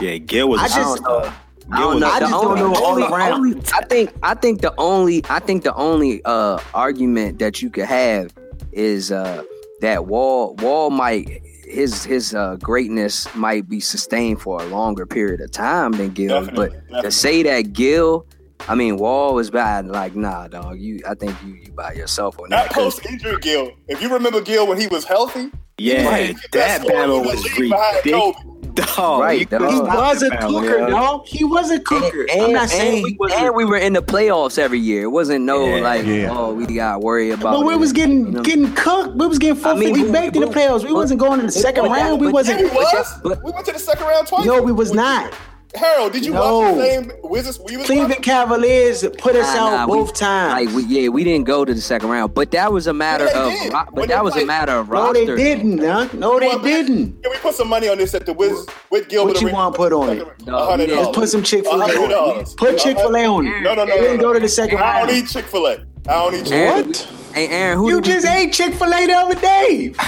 Yeah, 0.00 0.18
Gil 0.18 0.48
was. 0.48 0.60
I 0.60 0.66
a 0.66 0.68
just- 0.68 1.02
superstar. 1.02 1.32
I 1.72 1.78
don't 1.80 2.00
know. 2.00 2.06
a 2.06 2.10
I 2.10 2.20
The 2.20 2.26
just 2.26 2.32
don't 2.42 2.58
only- 2.58 2.76
all 2.76 2.98
around. 3.14 3.32
only- 3.32 3.62
I 3.74 3.84
think 3.86 4.10
I 4.22 4.34
think 4.34 4.60
the 4.60 4.74
only 4.78 5.24
I 5.30 5.38
think 5.38 5.64
the 5.64 5.74
only 5.74 6.20
uh 6.24 6.58
argument 6.74 7.38
that 7.38 7.62
you 7.62 7.70
could 7.70 7.86
have 7.86 8.32
is 8.72 9.10
uh 9.12 9.42
that 9.80 10.06
Wall 10.06 10.54
Wall 10.60 10.90
might 10.90 11.28
his 11.66 12.04
his 12.04 12.34
uh 12.34 12.56
greatness 12.60 13.26
might 13.34 13.68
be 13.68 13.80
sustained 13.80 14.40
for 14.40 14.60
a 14.60 14.66
longer 14.66 15.06
period 15.06 15.40
of 15.40 15.50
time 15.50 15.92
than 15.92 16.10
Gil. 16.10 16.28
Definitely, 16.28 16.54
but 16.68 16.72
definitely. 16.72 17.02
to 17.02 17.10
say 17.10 17.42
that 17.44 17.72
Gil 17.72 18.26
I 18.68 18.74
mean 18.76 18.96
Wall 18.98 19.34
was 19.34 19.50
bad, 19.50 19.86
like 19.88 20.14
nah 20.14 20.46
dog, 20.48 20.78
you 20.78 21.00
I 21.08 21.14
think 21.14 21.34
you 21.44 21.54
you 21.54 21.72
by 21.72 21.92
yourself 21.94 22.38
on 22.38 22.50
Not 22.50 22.64
that. 22.66 22.74
'cause- 22.74 22.94
post 23.00 23.06
injury 23.06 23.38
Gil. 23.40 23.70
If 23.88 24.00
you 24.02 24.12
remember 24.12 24.40
Gil 24.40 24.66
when 24.66 24.78
he 24.80 24.86
was 24.88 25.04
healthy, 25.04 25.50
Yeah, 25.78 26.06
Right. 26.08 26.36
that 26.36 26.50
Best 26.52 26.86
battle 26.86 27.22
was 27.24 27.42
ridiculous. 27.58 28.36
Kobe. 28.76 28.86
Dog, 28.96 29.20
Right, 29.20 29.40
you 29.40 29.46
dog. 29.46 29.70
He 29.72 29.80
was 29.80 30.22
a 30.22 30.30
battle, 30.30 30.60
cooker, 30.60 30.78
yeah. 30.78 30.86
dog. 30.88 31.26
He 31.26 31.44
was 31.44 31.70
a 31.70 31.80
cooker. 31.80 32.22
And, 32.30 32.42
I'm 32.42 32.52
not 32.52 32.62
and 32.62 32.70
saying 32.70 33.16
we, 33.18 33.32
and 33.32 33.54
we 33.54 33.64
were 33.64 33.76
in 33.76 33.92
the 33.92 34.02
playoffs 34.02 34.58
every 34.58 34.78
year. 34.78 35.02
It 35.04 35.08
wasn't 35.08 35.44
no 35.44 35.64
Yeah, 35.66 35.82
like, 35.82 36.06
yeah. 36.06 36.28
oh, 36.30 36.54
we 36.54 36.66
got 36.66 36.94
to 36.94 36.98
worry 37.00 37.30
about. 37.30 37.52
But 37.58 37.66
we 37.66 37.74
it. 37.74 37.80
was 37.80 37.92
getting 37.92 38.26
You 38.26 38.32
know? 38.32 38.42
getting 38.42 38.72
cooked. 38.74 39.16
We 39.16 39.26
was 39.26 39.38
getting 39.38 39.64
I 39.64 39.74
mean, 39.74 39.94
450 39.94 40.02
we- 40.04 40.10
baked 40.12 40.36
in 40.36 40.42
the 40.42 40.48
playoffs. 40.48 40.80
We 40.82 40.88
but- 40.88 40.94
wasn't 40.94 41.20
going 41.20 41.40
to 41.40 41.46
the 41.46 41.52
second 41.52 41.84
round. 41.84 42.20
We 42.20 42.28
wasn't. 42.28 42.72
Was. 42.72 43.20
but- 43.22 43.42
we 43.44 43.50
went 43.50 43.66
to 43.66 43.72
the 43.72 43.78
second 43.78 44.06
round 44.06 44.26
twice. 44.26 44.44
No, 44.46 44.62
we 44.62 44.72
was 44.72 44.92
not. 44.92 45.32
Harold, 45.74 46.12
did 46.12 46.24
you 46.26 46.34
No. 46.34 46.58
watch 46.60 46.74
the 46.76 46.82
same 46.86 47.12
Wizards? 47.22 47.58
We 47.66 47.76
was 47.78 47.86
Cleveland 47.86 48.10
watching? 48.10 48.22
Cavaliers 48.24 49.04
put 49.18 49.34
us 49.36 49.54
Nah, 49.54 49.60
out 49.60 49.70
nah, 49.72 49.86
we- 49.86 49.98
both 50.00 50.12
times. 50.14 50.66
Like 50.66 50.76
we, 50.76 50.82
yeah, 50.84 51.08
we 51.08 51.24
didn't 51.24 51.46
go 51.46 51.64
to 51.64 51.72
the 51.72 51.80
second 51.80 52.10
round, 52.10 52.34
but 52.34 52.50
that 52.50 52.70
was 52.72 52.86
a 52.86 52.92
matter 52.92 53.24
Yeah, 53.24 53.38
of, 53.68 53.72
ro- 53.72 53.80
but 53.94 54.00
they 54.02 54.06
that 54.08 54.22
was 54.22 54.36
a 54.36 54.44
matter 54.44 54.72
of 54.72 54.88
no, 54.90 54.94
roster. 54.94 55.34
they 55.34 55.42
didn't, 55.42 55.78
huh? 55.78 56.08
No, 56.12 56.38
they 56.38 56.48
Well, 56.48 56.58
didn't. 56.58 57.22
Can 57.22 57.30
we 57.32 57.38
put 57.38 57.54
some 57.54 57.68
money 57.68 57.88
on 57.88 57.96
this 57.96 58.14
at 58.14 58.26
the 58.26 58.34
Wiz 58.34 58.66
with 58.90 59.08
Gilbert? 59.08 59.32
What 59.34 59.40
you 59.40 59.46
Arena? 59.48 59.58
want 59.58 59.74
put 59.74 59.92
on 59.94 60.10
it? 60.10 60.26
No. 60.46 60.74
Let's 60.76 61.16
put 61.16 61.28
some 61.30 61.42
Chick 61.42 61.64
Fil 61.64 61.80
A 61.80 61.86
on 61.86 62.40
it. 62.40 62.54
Put 62.58 62.76
Chick 62.78 62.98
Fil 62.98 63.16
A 63.16 63.24
on 63.24 63.46
it. 63.46 63.60
No, 63.62 63.74
no, 63.74 63.84
no, 63.84 63.86
They 63.86 63.96
no, 63.96 64.02
didn't 64.02 64.20
go 64.20 64.32
to 64.34 64.40
the 64.40 64.48
second 64.48 64.78
round. 64.78 64.90
I 64.90 64.98
don't 65.00 65.08
round. 65.08 65.24
eat 65.24 65.28
Chick 65.30 65.46
Fil 65.46 65.66
A. 65.66 65.72
I 65.72 66.12
don't 66.12 66.34
eat 66.34 66.44
Chick 66.44 66.52
Aaron, 66.52 66.86
What? 66.88 67.06
Hey, 67.34 67.48
Aaron, 67.48 67.78
who 67.78 67.88
You 67.90 68.00
did 68.00 68.06
we 68.08 68.12
just 68.14 68.26
beat? 68.26 68.32
ate 68.32 68.52
Chick 68.52 68.74
Fil 68.74 68.92
A 68.94 69.06
the 69.06 69.12
other 69.14 69.34
day. 69.40 69.94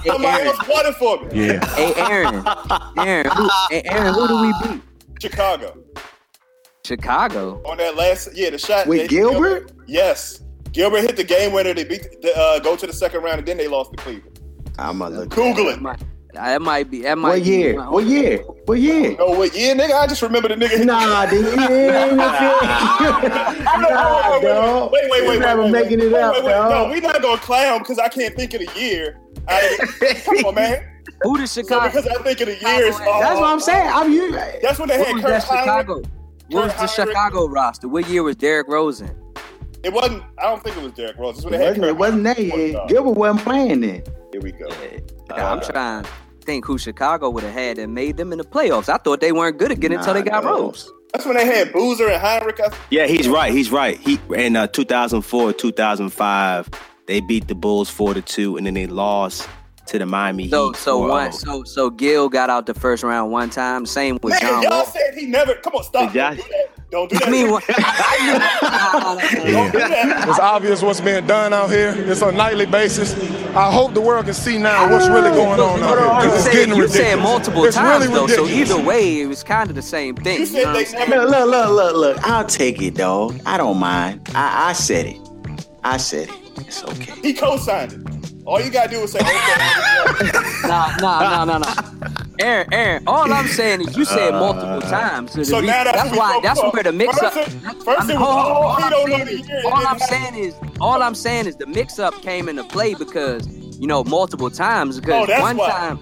Hey, 0.00 0.08
Somebody 0.10 0.26
Aaron, 0.42 0.46
else 0.48 0.66
bought 0.66 0.86
it 0.86 0.94
for 0.96 1.20
me. 1.24 1.46
Yeah. 1.46 1.64
hey, 1.74 1.94
Aaron, 1.96 2.44
Aaron, 2.98 3.30
who, 3.30 3.48
hey, 3.70 3.82
Aaron, 3.84 4.14
who 4.14 4.28
do 4.28 4.40
we 4.42 4.52
beat? 4.62 4.82
Chicago 5.20 5.76
Chicago. 6.84 7.60
on 7.66 7.76
that 7.78 7.96
last. 7.96 8.28
Yeah, 8.34 8.50
the 8.50 8.58
shot 8.58 8.86
With 8.86 9.00
they- 9.02 9.08
Gilbert? 9.08 9.72
Yes, 9.86 10.40
Gilbert 10.72 11.02
hit 11.02 11.16
the 11.16 11.24
game 11.24 11.52
winner. 11.52 11.74
They 11.74 11.84
beat. 11.84 12.20
The, 12.22 12.36
uh, 12.36 12.58
go 12.60 12.76
to 12.76 12.86
the 12.86 12.92
second 12.92 13.22
round, 13.22 13.38
and 13.40 13.46
then 13.48 13.56
they 13.58 13.68
lost 13.68 13.92
to 13.92 13.96
Cleveland. 13.98 14.40
I'm 14.78 14.98
gonna 14.98 15.20
look. 15.20 15.30
Google 15.30 15.68
it. 15.68 15.78
That 16.32 16.62
might, 16.62 16.90
be. 16.90 17.02
That 17.02 17.18
might 17.18 17.28
What 17.30 17.42
year? 17.44 17.76
my- 17.76 17.88
What 17.88 18.04
year? 18.06 18.38
What 18.66 18.78
year? 18.78 19.16
No, 19.18 19.38
wait, 19.38 19.52
yeah, 19.54 19.74
nigga. 19.74 19.94
I 20.00 20.06
just 20.06 20.22
remember 20.22 20.48
the 20.48 20.54
nigga. 20.54 20.84
Nah, 20.84 21.26
dude, 21.26 21.44
you 21.46 21.56
nah, 21.56 22.06
not- 22.14 23.60
wait, 24.42 24.42
dog. 24.48 24.92
Wait, 24.92 25.02
wait, 25.02 25.10
wait, 25.10 25.22
You're 25.22 25.28
wait, 25.30 25.38
never 25.40 25.62
wait, 25.62 25.70
making 25.72 25.98
wait, 25.98 26.06
it 26.08 26.12
wait, 26.12 26.22
up, 26.22 26.34
wait, 26.34 26.44
wait. 26.44 26.50
dog. 26.52 26.70
No, 26.70 26.92
we 26.94 27.00
not 27.00 27.20
gonna 27.22 27.40
clown 27.40 27.78
because 27.80 27.98
I 27.98 28.08
can't 28.08 28.34
think 28.36 28.54
of 28.54 28.60
the 28.60 28.80
year. 28.80 29.18
I- 29.48 29.76
Come 30.24 30.44
on, 30.46 30.54
man. 30.54 30.86
Who 31.22 31.36
did 31.38 31.48
So 31.48 31.62
Chicago? 31.62 31.86
because 31.86 32.06
I 32.06 32.22
think 32.22 32.40
of 32.40 32.46
the 32.46 32.52
years. 32.54 32.96
That's 32.98 33.00
what 33.40 33.44
I'm 33.44 33.60
saying. 33.60 33.90
I'm 33.92 34.12
you. 34.12 34.32
That's 34.62 34.78
when 34.78 34.88
they 34.88 34.98
had 34.98 35.12
was 35.14 35.22
Kurt 35.22 35.30
that 35.32 35.42
Chicago? 35.42 36.02
What 36.50 36.64
was 36.64 36.74
the 36.74 36.86
Chicago 36.86 37.46
roster? 37.48 37.88
What 37.88 38.08
year 38.08 38.22
was 38.22 38.36
Derrick 38.36 38.68
Rosen? 38.68 39.10
It 39.82 39.92
wasn't. 39.92 40.22
I 40.38 40.42
don't 40.44 40.62
think 40.62 40.76
it 40.76 40.82
was 40.82 40.92
Derrick 40.92 41.16
Rose. 41.18 41.36
It's 41.36 41.44
when 41.44 41.54
It 41.54 41.60
wasn't, 41.60 41.84
it 41.86 41.96
wasn't 41.96 42.24
that 42.24 42.38
year. 42.38 42.80
Gilbert 42.88 43.12
wasn't 43.12 43.40
playing 43.44 43.80
then. 43.80 44.02
Here 44.32 44.40
we 44.42 44.52
go. 44.52 44.68
Yeah, 44.68 44.98
I'm 45.36 45.60
trying 45.60 46.04
to 46.04 46.10
think 46.42 46.64
who 46.64 46.78
Chicago 46.78 47.30
would 47.30 47.42
have 47.44 47.52
had 47.52 47.76
that 47.78 47.88
made 47.88 48.16
them 48.16 48.32
in 48.32 48.38
the 48.38 48.44
playoffs. 48.44 48.88
I 48.88 48.96
thought 48.96 49.20
they 49.20 49.32
weren't 49.32 49.58
good 49.58 49.70
again 49.70 49.92
until 49.92 50.14
they 50.14 50.22
got 50.22 50.42
Nah, 50.44 50.50
dog. 50.50 50.60
Rose. 50.60 50.90
That's 51.12 51.26
when 51.26 51.36
they 51.36 51.44
had 51.46 51.72
Boozer 51.72 52.08
and 52.08 52.22
Hinrich. 52.22 52.60
I- 52.60 52.74
Yeah, 52.90 53.06
he's 53.06 53.28
right. 53.28 53.52
He's 53.52 53.70
right. 53.70 53.98
He 53.98 54.18
in 54.34 54.54
uh, 54.56 54.66
2004, 54.68 55.52
2005, 55.52 56.68
they 57.06 57.20
beat 57.20 57.48
the 57.48 57.54
Bulls 57.54 57.90
four 57.90 58.14
to 58.14 58.22
two, 58.22 58.56
and 58.56 58.64
then 58.66 58.74
they 58.74 58.86
lost 58.86 59.48
to 59.86 59.98
the 59.98 60.06
Miami 60.06 60.48
So 60.48 60.68
Heat. 60.68 60.76
so 60.76 61.00
4-0. 61.02 61.08
one 61.08 61.32
so 61.32 61.64
so 61.64 61.90
Gil 61.90 62.28
got 62.28 62.48
out 62.48 62.66
the 62.66 62.74
first 62.74 63.02
round 63.02 63.32
one 63.32 63.50
time. 63.50 63.86
Same 63.86 64.18
with 64.22 64.30
Man, 64.34 64.40
John 64.40 64.62
y'all 64.62 64.70
Wall. 64.70 64.84
said 64.86 65.14
he 65.14 65.26
never. 65.26 65.54
Come 65.56 65.74
on, 65.74 65.82
stop. 65.82 66.12
Did 66.12 66.38
y'all- 66.38 66.46
Don't 66.90 67.08
do 67.08 67.18
that. 67.18 67.26
Don't. 67.26 67.30
I 67.30 67.30
mean, 67.30 67.50
what- 67.50 67.66
Don't 69.52 69.72
do 69.72 69.78
that. 69.78 70.28
It's 70.28 70.38
obvious 70.38 70.82
what's 70.82 71.00
being 71.00 71.26
done 71.26 71.52
out 71.52 71.70
here. 71.70 71.94
It's 71.96 72.22
on 72.22 72.34
a 72.34 72.36
nightly 72.36 72.66
basis. 72.66 73.14
I 73.54 73.70
hope 73.72 73.94
the 73.94 74.00
world 74.00 74.24
can 74.26 74.34
see 74.34 74.58
now 74.58 74.90
what's 74.90 75.08
really 75.08 75.30
going 75.30 75.60
on 75.60 75.80
out 75.82 76.22
here. 76.22 76.30
You 76.30 76.34
It's 76.36 76.44
said, 76.44 76.52
getting 76.52 76.74
you 76.74 76.82
ridiculous. 76.82 77.10
said 77.10 77.16
multiple 77.20 77.64
it's 77.64 77.76
times 77.76 78.06
really 78.06 78.14
though. 78.20 78.26
So 78.26 78.46
either 78.46 78.80
way, 78.80 79.20
it 79.20 79.26
was 79.26 79.42
kind 79.44 79.68
of 79.70 79.76
the 79.76 79.82
same 79.82 80.14
thing. 80.16 80.34
You 80.34 80.40
You, 80.40 80.46
said 80.46 80.64
know 80.64 80.72
they 80.72 80.80
I'm 80.80 80.86
saying? 80.86 81.10
never. 81.10 81.24
Look, 81.26 81.46
look, 81.48 81.68
look, 81.70 81.94
look, 81.94 82.16
look. 82.16 82.28
I'll 82.28 82.44
take 82.46 82.80
it, 82.82 82.94
dog. 82.94 83.40
I 83.46 83.56
don't 83.56 83.78
mind. 83.78 84.28
I, 84.34 84.70
I 84.70 84.72
said 84.72 85.06
it. 85.06 85.16
I 85.84 85.96
said 85.96 86.28
it. 86.28 86.34
It's 86.66 86.82
okay. 86.84 87.14
He 87.22 87.32
co-signed 87.34 87.92
it. 87.92 88.32
All 88.46 88.60
you 88.60 88.70
gotta 88.70 88.90
do 88.90 89.00
is 89.02 89.12
say, 89.12 89.18
okay. 89.20 90.30
Nah, 90.68 90.96
nah, 91.00 91.20
nah, 91.20 91.44
nah, 91.44 91.58
nah. 91.58 91.74
Aaron, 92.40 92.72
Aaron, 92.72 93.02
all 93.06 93.32
I'm 93.32 93.46
saying 93.48 93.82
is 93.82 93.96
you 93.96 94.04
said 94.04 94.32
multiple 94.32 94.68
uh, 94.78 94.80
times. 94.90 95.32
So, 95.32 95.38
the 95.38 95.44
So 95.44 95.60
now 95.60 95.84
that's 95.84 95.96
that's 95.96 96.04
what 96.06 96.12
we 96.12 96.18
why 96.18 96.40
that's 96.42 96.62
where 96.62 96.82
the 96.82 96.92
mix 96.92 97.22
up. 97.22 97.32
First 97.32 97.48
it- 97.48 97.54
I 97.66 97.74
first 97.74 98.08
mean, 98.08 98.16
it 98.16 98.20
was, 98.20 98.28
hold 98.28 98.82
on, 98.82 98.92
oh, 98.94 99.00
all 99.02 99.06
I'm 99.06 99.08
saying 99.08 99.28
is- 99.38 99.64
All 99.64 99.86
I'm 99.86 99.98
saying 99.98 100.34
is 100.34 100.54
all 100.80 101.02
I'm 101.02 101.14
saying 101.14 101.46
is 101.46 101.56
the 101.56 101.66
mix 101.66 101.98
up 101.98 102.14
came 102.22 102.48
into 102.48 102.64
play 102.64 102.94
because 102.94 103.46
you 103.78 103.86
know 103.86 104.04
multiple 104.04 104.50
times 104.50 104.98
Oh, 104.98 105.00
because 105.00 105.26
that's 105.28 105.42
one 105.42 105.56
why. 105.56 105.70
time, 105.70 106.00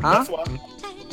huh? 0.00 0.12
That's 0.18 0.30
why. 0.30 0.44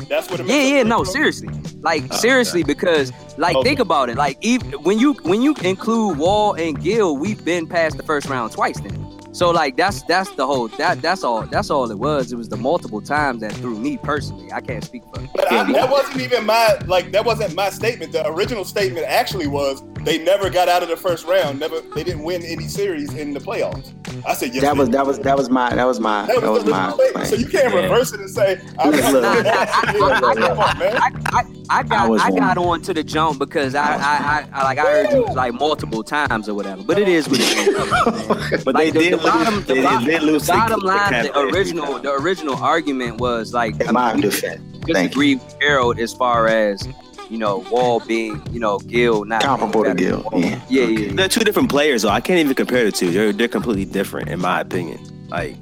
That's 0.09 0.29
what 0.31 0.45
Yeah, 0.47 0.61
yeah, 0.77 0.83
no, 0.83 1.03
seriously. 1.03 1.49
Like 1.81 2.03
ah, 2.11 2.15
seriously, 2.15 2.63
because 2.63 3.11
like 3.37 3.55
Okay. 3.55 3.69
think 3.69 3.79
about 3.79 4.09
it. 4.09 4.17
Like 4.17 4.37
even 4.41 4.71
when 4.83 4.99
you 4.99 5.13
when 5.23 5.41
you 5.41 5.55
include 5.63 6.17
Wall 6.17 6.53
and 6.53 6.81
Gil, 6.81 7.17
we've 7.17 7.43
been 7.45 7.67
past 7.67 7.97
the 7.97 8.03
first 8.03 8.27
round 8.27 8.51
twice 8.51 8.79
then. 8.79 8.97
So 9.33 9.49
like 9.49 9.77
that's 9.77 10.03
that's 10.03 10.29
the 10.31 10.45
whole 10.45 10.67
that 10.69 11.01
that's 11.01 11.23
all 11.23 11.43
that's 11.43 11.69
all 11.69 11.89
it 11.89 11.97
was. 11.97 12.31
It 12.33 12.35
was 12.35 12.49
the 12.49 12.57
multiple 12.57 13.01
times 13.01 13.41
that 13.41 13.53
threw 13.53 13.79
me 13.79 13.97
personally. 13.97 14.51
I 14.51 14.59
can't 14.59 14.83
speak 14.83 15.03
for. 15.05 15.21
But 15.33 15.51
I, 15.51 15.71
that 15.71 15.89
wasn't 15.89 16.21
even 16.21 16.45
my 16.45 16.77
like 16.85 17.11
that 17.11 17.23
wasn't 17.23 17.55
my 17.55 17.69
statement. 17.69 18.11
The 18.11 18.27
original 18.27 18.65
statement 18.65 19.05
actually 19.05 19.47
was 19.47 19.83
they 20.01 20.17
never 20.17 20.49
got 20.49 20.67
out 20.67 20.83
of 20.83 20.89
the 20.89 20.97
first 20.97 21.25
round. 21.25 21.59
Never 21.59 21.79
they 21.79 22.03
didn't 22.03 22.23
win 22.23 22.43
any 22.43 22.67
series 22.67 23.13
in 23.13 23.33
the 23.33 23.39
playoffs. 23.39 23.93
Mm-hmm. 24.11 24.27
I 24.27 24.33
said 24.33 24.53
yes. 24.53 24.61
That 24.63 24.75
was 24.77 24.89
that 24.89 25.05
was 25.05 25.19
that 25.19 25.37
was 25.37 25.49
my 25.49 25.73
that 25.75 25.85
was 25.85 25.99
my 25.99 26.25
That 26.27 26.41
that 26.41 26.51
was 26.51 26.63
the 26.63 26.71
my 26.71 26.91
original. 26.93 27.25
So 27.25 27.35
you 27.35 27.47
can't 27.47 27.73
Yeah. 27.73 27.81
reverse 27.81 28.13
it 28.13 28.19
and 28.19 28.29
say, 28.29 28.59
I'm 28.79 28.91
Look, 28.91 30.21
look. 30.21 30.51
On. 30.57 30.81
I, 30.81 31.11
I, 31.27 31.43
I 31.69 31.83
got 31.83 32.09
I 32.19 32.25
I, 32.25 32.31
got 32.31 32.57
on 32.57 32.81
to 32.81 32.93
the 32.93 33.03
jump 33.03 33.39
because 33.39 33.75
I, 33.75 33.81
I, 33.83 33.97
I, 33.97 34.47
I 34.53 34.63
like 34.63 34.77
I 34.77 34.81
heard 34.83 35.11
you 35.11 35.25
like 35.33 35.53
multiple 35.53 36.03
times 36.03 36.49
or 36.49 36.53
whatever. 36.53 36.83
But 36.83 36.99
it 36.99 37.07
is 37.07 37.29
what 37.29 37.39
it 37.41 38.51
is. 38.51 38.63
But 38.65 38.75
Like 38.75 38.91
they 38.93 38.99
the, 38.99 38.99
did 38.99 39.13
the 39.13 39.17
bottom, 39.23 39.55
lose. 39.55 39.65
the, 39.65 39.73
They 39.75 39.83
bottom, 39.83 40.03
did 40.05 40.23
lose 40.23 40.47
the 40.47 40.53
bottom 40.53 40.79
line, 40.81 41.23
the 41.23 41.29
Cavaliers. 41.29 41.55
original, 41.55 41.99
the 41.99 42.11
original 42.13 42.55
argument 42.55 43.19
was 43.19 43.53
like 43.53 43.79
In 43.81 43.93
my 43.93 44.13
defense, 44.19 44.61
thank 44.71 44.87
disagree 44.87 45.35
with 45.35 45.55
Harold 45.61 45.99
as 45.99 46.13
far 46.13 46.47
as 46.47 46.85
you 47.31 47.37
know 47.37 47.59
Wall 47.71 48.01
being 48.01 48.41
you 48.51 48.59
know 48.59 48.79
Gil 48.79 49.23
not 49.25 49.41
comparable 49.41 49.85
to 49.85 49.95
being 49.95 50.09
Gil. 50.09 50.29
Yeah. 50.33 50.61
Yeah, 50.69 50.83
yeah, 50.83 50.99
yeah. 50.99 51.13
They're 51.13 51.29
two 51.29 51.43
different 51.45 51.69
players, 51.69 52.01
though. 52.01 52.09
I 52.09 52.19
can't 52.19 52.39
even 52.39 52.53
compare 52.53 52.83
the 52.83 52.91
two. 52.91 53.11
They're 53.11 53.31
they're 53.31 53.47
completely 53.47 53.85
different, 53.85 54.29
in 54.29 54.39
my 54.39 54.59
opinion. 54.59 54.99
Like 55.29 55.55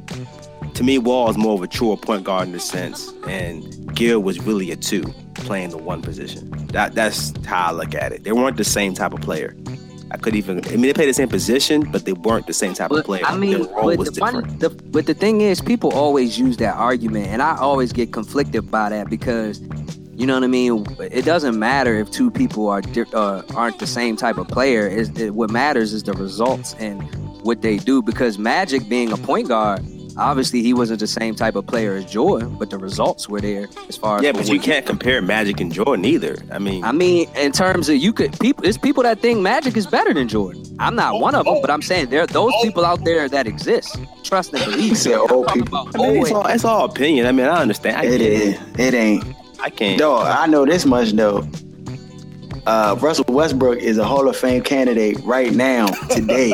to 0.74 0.84
me, 0.84 0.98
Wall 0.98 1.30
is 1.30 1.38
more 1.38 1.54
of 1.54 1.62
a 1.62 1.68
true 1.68 1.96
point 1.98 2.24
guard 2.24 2.48
in 2.48 2.56
a 2.56 2.60
sense, 2.60 3.14
and 3.28 3.96
Gil 3.96 4.20
was 4.20 4.40
really 4.40 4.72
a 4.72 4.76
two, 4.76 5.04
playing 5.36 5.70
the 5.70 5.78
one 5.78 6.02
position. 6.02 6.50
That 6.68 6.96
that's 6.96 7.34
how 7.46 7.68
I 7.68 7.72
look 7.72 7.94
at 7.94 8.12
it. 8.12 8.24
They 8.24 8.32
weren't 8.32 8.58
the 8.58 8.64
same 8.64 8.94
type 8.96 9.14
of 9.14 9.22
player. 9.22 9.56
I 10.12 10.18
could 10.18 10.36
even. 10.36 10.66
I 10.66 10.72
mean, 10.72 10.82
they 10.82 10.94
played 10.94 11.10
the 11.10 11.14
same 11.14 11.30
position, 11.30 11.90
but 11.92 12.06
they 12.06 12.14
weren't 12.14 12.48
the 12.48 12.54
same 12.54 12.74
type 12.74 12.90
of 12.90 13.06
player. 13.06 13.24
I 13.26 13.38
mean, 13.38 13.68
but 13.74 14.06
the, 14.06 14.12
funny, 14.14 14.42
different. 14.42 14.60
the 14.60 14.70
but 14.70 15.06
the 15.06 15.14
thing 15.14 15.42
is, 15.42 15.62
people 15.62 15.94
always 15.94 16.40
use 16.40 16.58
that 16.58 16.76
argument, 16.76 17.28
and 17.28 17.42
I 17.44 17.58
always 17.58 17.94
get 17.94 18.12
conflicted 18.12 18.72
by 18.72 18.90
that 18.90 19.10
because, 19.10 19.60
you 20.20 20.28
know 20.28 20.36
what 20.36 20.44
I 20.44 20.48
mean. 20.48 20.86
It 21.00 21.24
doesn't 21.24 21.58
matter 21.58 21.96
if 21.96 22.12
two 22.12 22.30
people 22.30 22.68
are 22.68 22.82
di- 22.82 23.06
uh, 23.14 23.42
aren't 23.56 23.80
the 23.80 23.88
same 23.88 24.18
type 24.18 24.38
of 24.38 24.48
player. 24.48 24.88
Is 24.88 25.10
it, 25.18 25.34
what 25.34 25.50
matters 25.50 25.94
is 25.94 26.04
the 26.04 26.14
results 26.14 26.76
and 26.78 27.02
what 27.44 27.62
they 27.62 27.78
do. 27.78 28.02
Because 28.02 28.38
Magic 28.38 28.88
being 28.90 29.12
a 29.12 29.18
point 29.18 29.48
guard, 29.48 29.82
obviously 30.18 30.62
he 30.62 30.74
wasn't 30.74 31.00
the 31.00 31.08
same 31.08 31.36
type 31.36 31.56
of 31.56 31.66
player 31.66 31.94
as 31.94 32.06
Jordan, 32.06 32.56
but 32.58 32.70
the 32.70 32.78
results 32.78 33.30
were 33.30 33.42
there 33.42 33.68
as 33.88 33.98
far 33.98 34.18
as 34.18 34.24
Yeah, 34.24 34.32
for 34.32 34.40
but 34.40 34.50
you 34.50 34.60
can't 34.60 34.86
compare 34.86 35.22
Magic 35.22 35.60
and 35.60 35.72
Jordan 35.72 36.06
either. 36.06 36.38
I 36.52 36.60
mean, 36.60 36.84
I 36.84 36.92
mean, 36.92 37.30
in 37.36 37.52
terms 37.52 37.90
of 37.90 37.96
you 37.98 38.14
could 38.14 38.38
people, 38.40 38.66
it's 38.66 38.78
people 38.78 39.04
that 39.04 39.20
think 39.20 39.40
Magic 39.40 39.78
is 39.78 39.88
better 39.88 40.14
than 40.14 40.28
Jordan. 40.28 40.64
I'm 40.80 40.96
not 40.96 41.20
one 41.20 41.36
of 41.36 41.46
them, 41.46 41.60
but 41.62 41.70
I'm 41.70 41.82
saying 41.82 42.10
there 42.10 42.24
are 42.24 42.28
those 42.28 42.54
people 42.62 42.86
out 42.86 43.04
there 43.04 43.28
that 43.30 43.48
exist. 43.48 43.98
Trust 44.24 44.54
and 44.54 44.64
believe. 44.66 44.90
You 44.90 44.96
said 44.96 45.18
old 45.18 45.48
people. 45.48 45.80
about 45.82 45.96
I 45.96 46.12
mean, 46.12 46.22
it's 46.22 46.32
all, 46.32 46.48
it's 46.48 46.66
all 46.66 46.86
opinion. 46.86 47.26
I 47.26 47.32
mean, 47.32 47.46
I 47.46 47.62
understand. 47.62 47.98
I 47.98 48.04
It. 48.06 48.60
It 48.80 48.94
ain't. 48.94 49.26
I 49.62 49.70
can't. 49.70 50.00
Dog, 50.00 50.26
I 50.28 50.46
know 50.48 50.66
this 50.66 50.86
much 50.86 51.12
though. 51.12 51.48
Uh, 52.66 52.96
Russell 53.00 53.26
Westbrook 53.30 53.80
is 53.80 53.98
a 53.98 54.04
Hall 54.04 54.28
of 54.28 54.36
Fame 54.38 54.62
candidate 54.62 55.18
right 55.24 55.54
now, 55.54 55.88
today. 55.88 56.52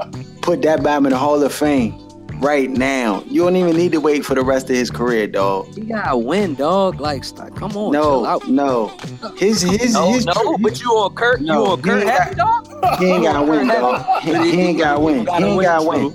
Put 0.42 0.62
that 0.62 0.82
Bam 0.82 1.04
in 1.04 1.12
the 1.12 1.18
Hall 1.18 1.42
of 1.42 1.52
Fame 1.52 1.94
right 2.40 2.70
now. 2.70 3.22
You 3.26 3.42
don't 3.42 3.56
even 3.56 3.76
need 3.76 3.92
to 3.92 4.00
wait 4.00 4.24
for 4.24 4.34
the 4.34 4.42
rest 4.42 4.70
of 4.70 4.76
his 4.76 4.90
career, 4.90 5.26
dog. 5.26 5.76
You 5.76 5.84
gotta 5.84 6.16
win, 6.16 6.54
dog. 6.54 7.00
Like, 7.00 7.24
stop, 7.24 7.54
come 7.54 7.76
on, 7.76 7.92
No, 7.92 8.38
no. 8.48 8.88
His 9.36 9.60
his 9.62 9.92
No, 9.92 10.12
his 10.12 10.24
no, 10.24 10.56
but 10.58 10.80
you 10.80 10.88
on 10.90 11.14
Kurt, 11.14 11.42
No, 11.42 11.64
you 11.64 11.70
on 11.72 11.82
Kurt 11.82 12.06
happy, 12.06 12.36
dog? 12.36 12.66
he 12.98 13.06
ain't 13.06 13.24
gotta 13.24 13.44
win, 13.50 13.66
dog. 13.68 14.22
He, 14.22 14.32
he 14.32 14.60
ain't 14.62 14.78
gotta 14.78 15.00
win. 15.00 15.26
He 15.26 15.44
ain't 15.44 15.62
gotta 15.62 15.86
win. 15.86 16.14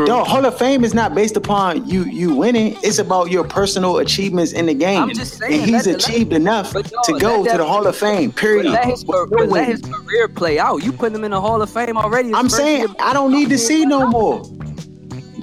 True. 0.00 0.06
Dog, 0.06 0.26
Hall 0.28 0.46
of 0.46 0.56
Fame 0.56 0.82
is 0.82 0.94
not 0.94 1.14
based 1.14 1.36
upon 1.36 1.86
you 1.86 2.04
you 2.04 2.34
winning. 2.34 2.74
It's 2.82 2.98
about 2.98 3.30
your 3.30 3.44
personal 3.44 3.98
achievements 3.98 4.52
in 4.52 4.64
the 4.64 4.72
game. 4.72 5.02
I'm 5.02 5.12
just 5.14 5.36
saying, 5.36 5.52
and 5.52 5.62
he's 5.62 5.72
let- 5.72 5.86
let- 5.86 5.96
achieved 6.08 6.32
enough 6.32 6.72
but 6.72 6.90
dog, 6.90 7.04
to 7.04 7.18
go 7.18 7.40
let 7.42 7.52
to 7.52 7.58
the 7.58 7.66
Hall 7.66 7.86
of 7.86 7.94
Fame. 7.96 8.30
But 8.30 8.36
Period. 8.36 8.72
let 8.72 8.86
his, 8.86 9.04
but 9.04 9.28
let 9.50 9.68
his 9.68 9.82
career 9.82 10.26
play 10.28 10.58
out. 10.58 10.82
You 10.82 10.90
put 10.92 11.12
him 11.12 11.22
in 11.22 11.32
the 11.32 11.40
Hall 11.40 11.60
of 11.60 11.68
Fame 11.68 11.98
already. 11.98 12.32
I'm 12.34 12.48
saying 12.48 12.78
year- 12.80 12.88
I 12.98 13.12
don't 13.12 13.30
need 13.30 13.50
to 13.50 13.58
see 13.58 13.84
no 13.84 14.06
more. 14.08 14.42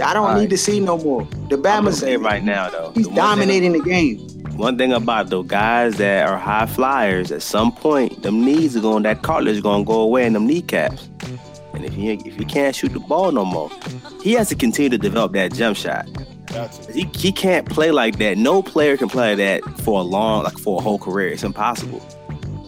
I 0.04 0.14
don't 0.14 0.26
Alright. 0.26 0.42
need 0.42 0.50
to 0.50 0.58
see 0.58 0.80
no 0.80 0.98
more. 0.98 1.28
The 1.50 1.56
I'm 1.58 1.62
Bama's 1.86 2.00
say 2.00 2.18
right 2.18 2.44
now 2.44 2.70
though. 2.72 2.92
he's 2.96 3.04
the 3.06 3.10
thing- 3.10 3.16
dominating 3.16 3.74
the 3.74 3.80
game. 3.82 4.18
One 4.56 4.76
thing 4.76 4.92
about 4.92 5.30
those 5.30 5.46
guys 5.46 5.98
that 5.98 6.28
are 6.28 6.38
high 6.38 6.66
flyers, 6.66 7.32
at 7.32 7.44
some 7.44 7.72
point, 7.72 8.24
them 8.24 8.44
knees 8.44 8.76
are 8.76 8.80
going, 8.80 9.04
that 9.04 9.22
cartilage 9.22 9.58
is 9.58 9.62
going 9.62 9.84
to 9.84 9.88
go 9.88 10.00
away 10.02 10.26
in 10.26 10.34
them 10.34 10.48
kneecaps. 10.48 11.10
And 11.74 11.86
if 11.86 11.96
you 11.96 12.14
if 12.26 12.40
you 12.40 12.46
can't 12.46 12.76
shoot 12.76 12.94
the 12.94 13.00
ball 13.00 13.32
no 13.32 13.46
more, 13.46 13.70
he 14.24 14.34
has 14.34 14.50
to 14.50 14.56
continue 14.56 14.90
to 14.90 14.98
develop 14.98 15.34
that 15.34 15.54
jump 15.54 15.78
shot. 15.78 16.08
Gotcha. 16.48 16.92
He, 16.94 17.04
he 17.16 17.32
can't 17.32 17.70
play 17.70 17.92
like 17.92 18.18
that. 18.20 18.38
No 18.38 18.64
player 18.64 18.98
can 18.98 19.10
play 19.10 19.36
that 19.36 19.62
for 19.82 20.00
a 20.00 20.04
long, 20.04 20.44
like 20.44 20.58
for 20.58 20.80
a 20.80 20.82
whole 20.82 20.98
career. 20.98 21.28
It's 21.30 21.44
impossible 21.44 22.02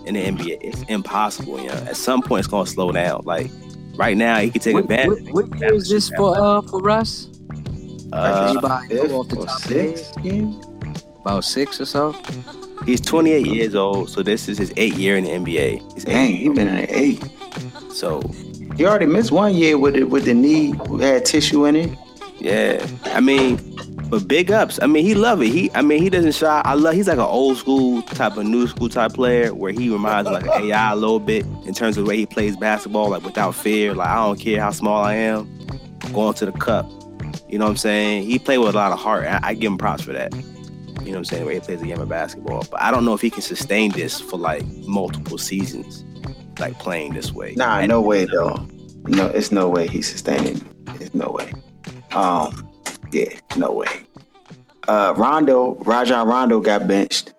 in 0.06 0.16
the 0.16 0.24
NBA. 0.26 0.58
It's 0.62 0.82
impossible. 0.84 1.60
You 1.62 1.68
know, 1.70 1.74
at 1.74 1.96
some 1.96 2.22
point, 2.22 2.40
it's 2.40 2.48
going 2.48 2.66
to 2.66 2.72
slow 2.72 2.92
down. 2.92 3.22
Like 3.24 3.50
right 3.96 4.18
now, 4.18 4.38
he 4.40 4.52
can 4.52 4.62
take 4.62 4.74
What, 4.76 4.84
advantage. 4.84 5.32
what, 5.32 5.48
what 5.50 5.60
year 5.60 5.74
is 5.74 5.90
this 5.90 6.10
for 6.10 6.38
uh 6.38 6.62
for 6.64 6.80
Russ? 6.82 7.28
Uh, 8.12 8.48
Anybody 8.50 9.00
off 9.14 9.28
the 9.30 9.38
or 9.40 9.46
top 9.46 9.56
of 9.62 9.64
their 9.70 9.96
sixth 9.98 10.16
head? 10.16 10.24
game? 10.24 10.62
About 11.22 11.44
six 11.44 11.80
or 11.80 11.86
so. 11.86 12.14
he's 12.86 13.00
28 13.02 13.46
years 13.46 13.76
old, 13.76 14.10
so 14.10 14.24
this 14.24 14.48
is 14.50 14.58
his 14.58 14.74
eighth 14.78 14.98
year 14.98 15.16
in 15.18 15.24
the 15.26 15.30
NBA. 15.32 15.94
He's 15.94 16.06
Dang, 16.06 16.32
eight. 16.32 16.36
he 16.38 16.50
been 16.50 16.68
in 16.68 16.86
eight. 16.90 17.24
So 17.94 18.20
He 18.80 18.86
already 18.86 19.08
missed 19.08 19.34
one 19.34 19.56
year 19.56 19.78
with 19.78 19.98
it 19.98 20.10
with 20.10 20.24
the 20.24 20.34
knee 20.34 20.72
had 21.02 21.26
tissue 21.26 21.66
in 21.66 21.76
it. 21.76 21.98
Yeah, 22.38 22.88
I 23.08 23.20
mean, 23.20 23.60
but 24.10 24.26
big 24.26 24.52
ups. 24.52 24.80
I 24.82 24.88
mean, 24.88 25.04
he 25.04 25.16
love 25.16 25.42
it. 25.42 25.50
He, 25.50 25.70
I 25.74 25.82
mean, 25.82 26.02
he 26.02 26.10
doesn't 26.10 26.32
shy. 26.32 26.62
I 26.64 26.76
love. 26.76 26.94
He's 26.94 27.10
like 27.10 27.18
an 27.18 27.26
old 27.26 27.58
school 27.58 28.02
type 28.04 28.38
of 28.38 28.46
new 28.46 28.68
school 28.68 28.88
type 28.88 29.16
player 29.16 29.54
where 29.54 29.74
he 29.74 29.90
reminds 29.90 30.30
me 30.30 30.36
like 30.36 30.46
an 30.46 30.64
AI 30.64 30.94
a 30.94 30.96
little 30.96 31.20
bit 31.20 31.46
in 31.66 31.74
terms 31.74 31.98
of 31.98 32.06
the 32.06 32.10
way 32.10 32.16
he 32.16 32.26
plays 32.26 32.56
basketball, 32.56 33.10
like 33.10 33.22
without 33.24 33.54
fear. 33.54 33.94
Like 33.94 34.08
I 34.08 34.16
don't 34.16 34.40
care 34.40 34.62
how 34.62 34.72
small 34.72 35.04
I 35.04 35.16
am, 35.16 35.46
going 36.14 36.36
to 36.36 36.46
the 36.46 36.54
cup. 36.54 36.90
You 37.50 37.60
know 37.60 37.66
what 37.66 37.72
I'm 37.72 37.78
saying? 37.78 38.24
He 38.24 38.40
played 38.40 38.60
with 38.60 38.76
a 38.76 38.78
lot 38.78 38.94
of 38.94 39.00
heart. 39.00 39.26
I, 39.26 39.42
I 39.44 39.54
give 39.56 39.74
him 39.74 39.78
props 39.78 40.04
for 40.04 40.14
that. 40.14 40.34
You 40.34 40.42
know 40.42 41.12
what 41.12 41.18
I'm 41.18 41.26
saying? 41.26 41.44
The 41.44 41.48
way 41.50 41.56
he 41.56 41.60
plays 41.60 41.82
the 41.82 41.88
game 41.88 42.00
of 42.00 42.08
basketball. 42.08 42.66
But 42.72 42.82
I 42.82 42.92
don't 42.92 43.04
know 43.04 43.14
if 43.14 43.20
he 43.20 43.30
can 43.30 43.42
sustain 43.42 43.92
this 43.92 44.22
for 44.22 44.38
like 44.38 44.66
multiple 44.88 45.38
seasons, 45.38 46.06
like 46.60 46.78
playing 46.80 47.14
this 47.14 47.32
way. 47.32 47.54
Nah, 47.56 47.80
And- 47.80 47.90
no 47.90 48.02
way 48.02 48.26
though. 48.26 48.68
No, 49.08 49.28
it's 49.28 49.52
no 49.52 49.70
way 49.70 49.88
he's 49.88 50.10
sustaining. 50.10 50.62
It's 51.00 51.14
no 51.16 51.30
way. 51.32 51.54
Um, 52.12 52.68
yeah, 53.12 53.30
no 53.56 53.72
way. 53.72 53.88
Uh, 54.88 55.14
Rondo, 55.16 55.76
Rajon 55.86 56.28
Rondo 56.28 56.60
got 56.60 56.88
benched. 56.88 57.34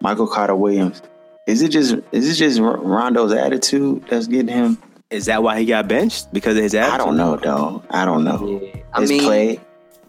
Michael 0.00 0.26
Carter 0.26 0.56
Williams. 0.56 1.02
Is 1.46 1.62
it 1.62 1.68
just 1.68 1.94
is 2.12 2.28
it 2.28 2.34
just 2.34 2.58
Rondo's 2.60 3.32
attitude 3.32 4.04
that's 4.08 4.26
getting 4.26 4.48
him? 4.48 4.78
Is 5.10 5.26
that 5.26 5.42
why 5.42 5.60
he 5.60 5.66
got 5.66 5.86
benched? 5.86 6.32
Because 6.32 6.56
of 6.56 6.62
his 6.62 6.74
attitude? 6.74 6.94
I 6.94 7.04
don't 7.04 7.16
know, 7.16 7.36
though. 7.36 7.82
I 7.90 8.04
don't 8.04 8.24
know. 8.24 8.60
I 8.92 9.00
His 9.02 9.10
mean, 9.10 9.22
play. 9.22 9.60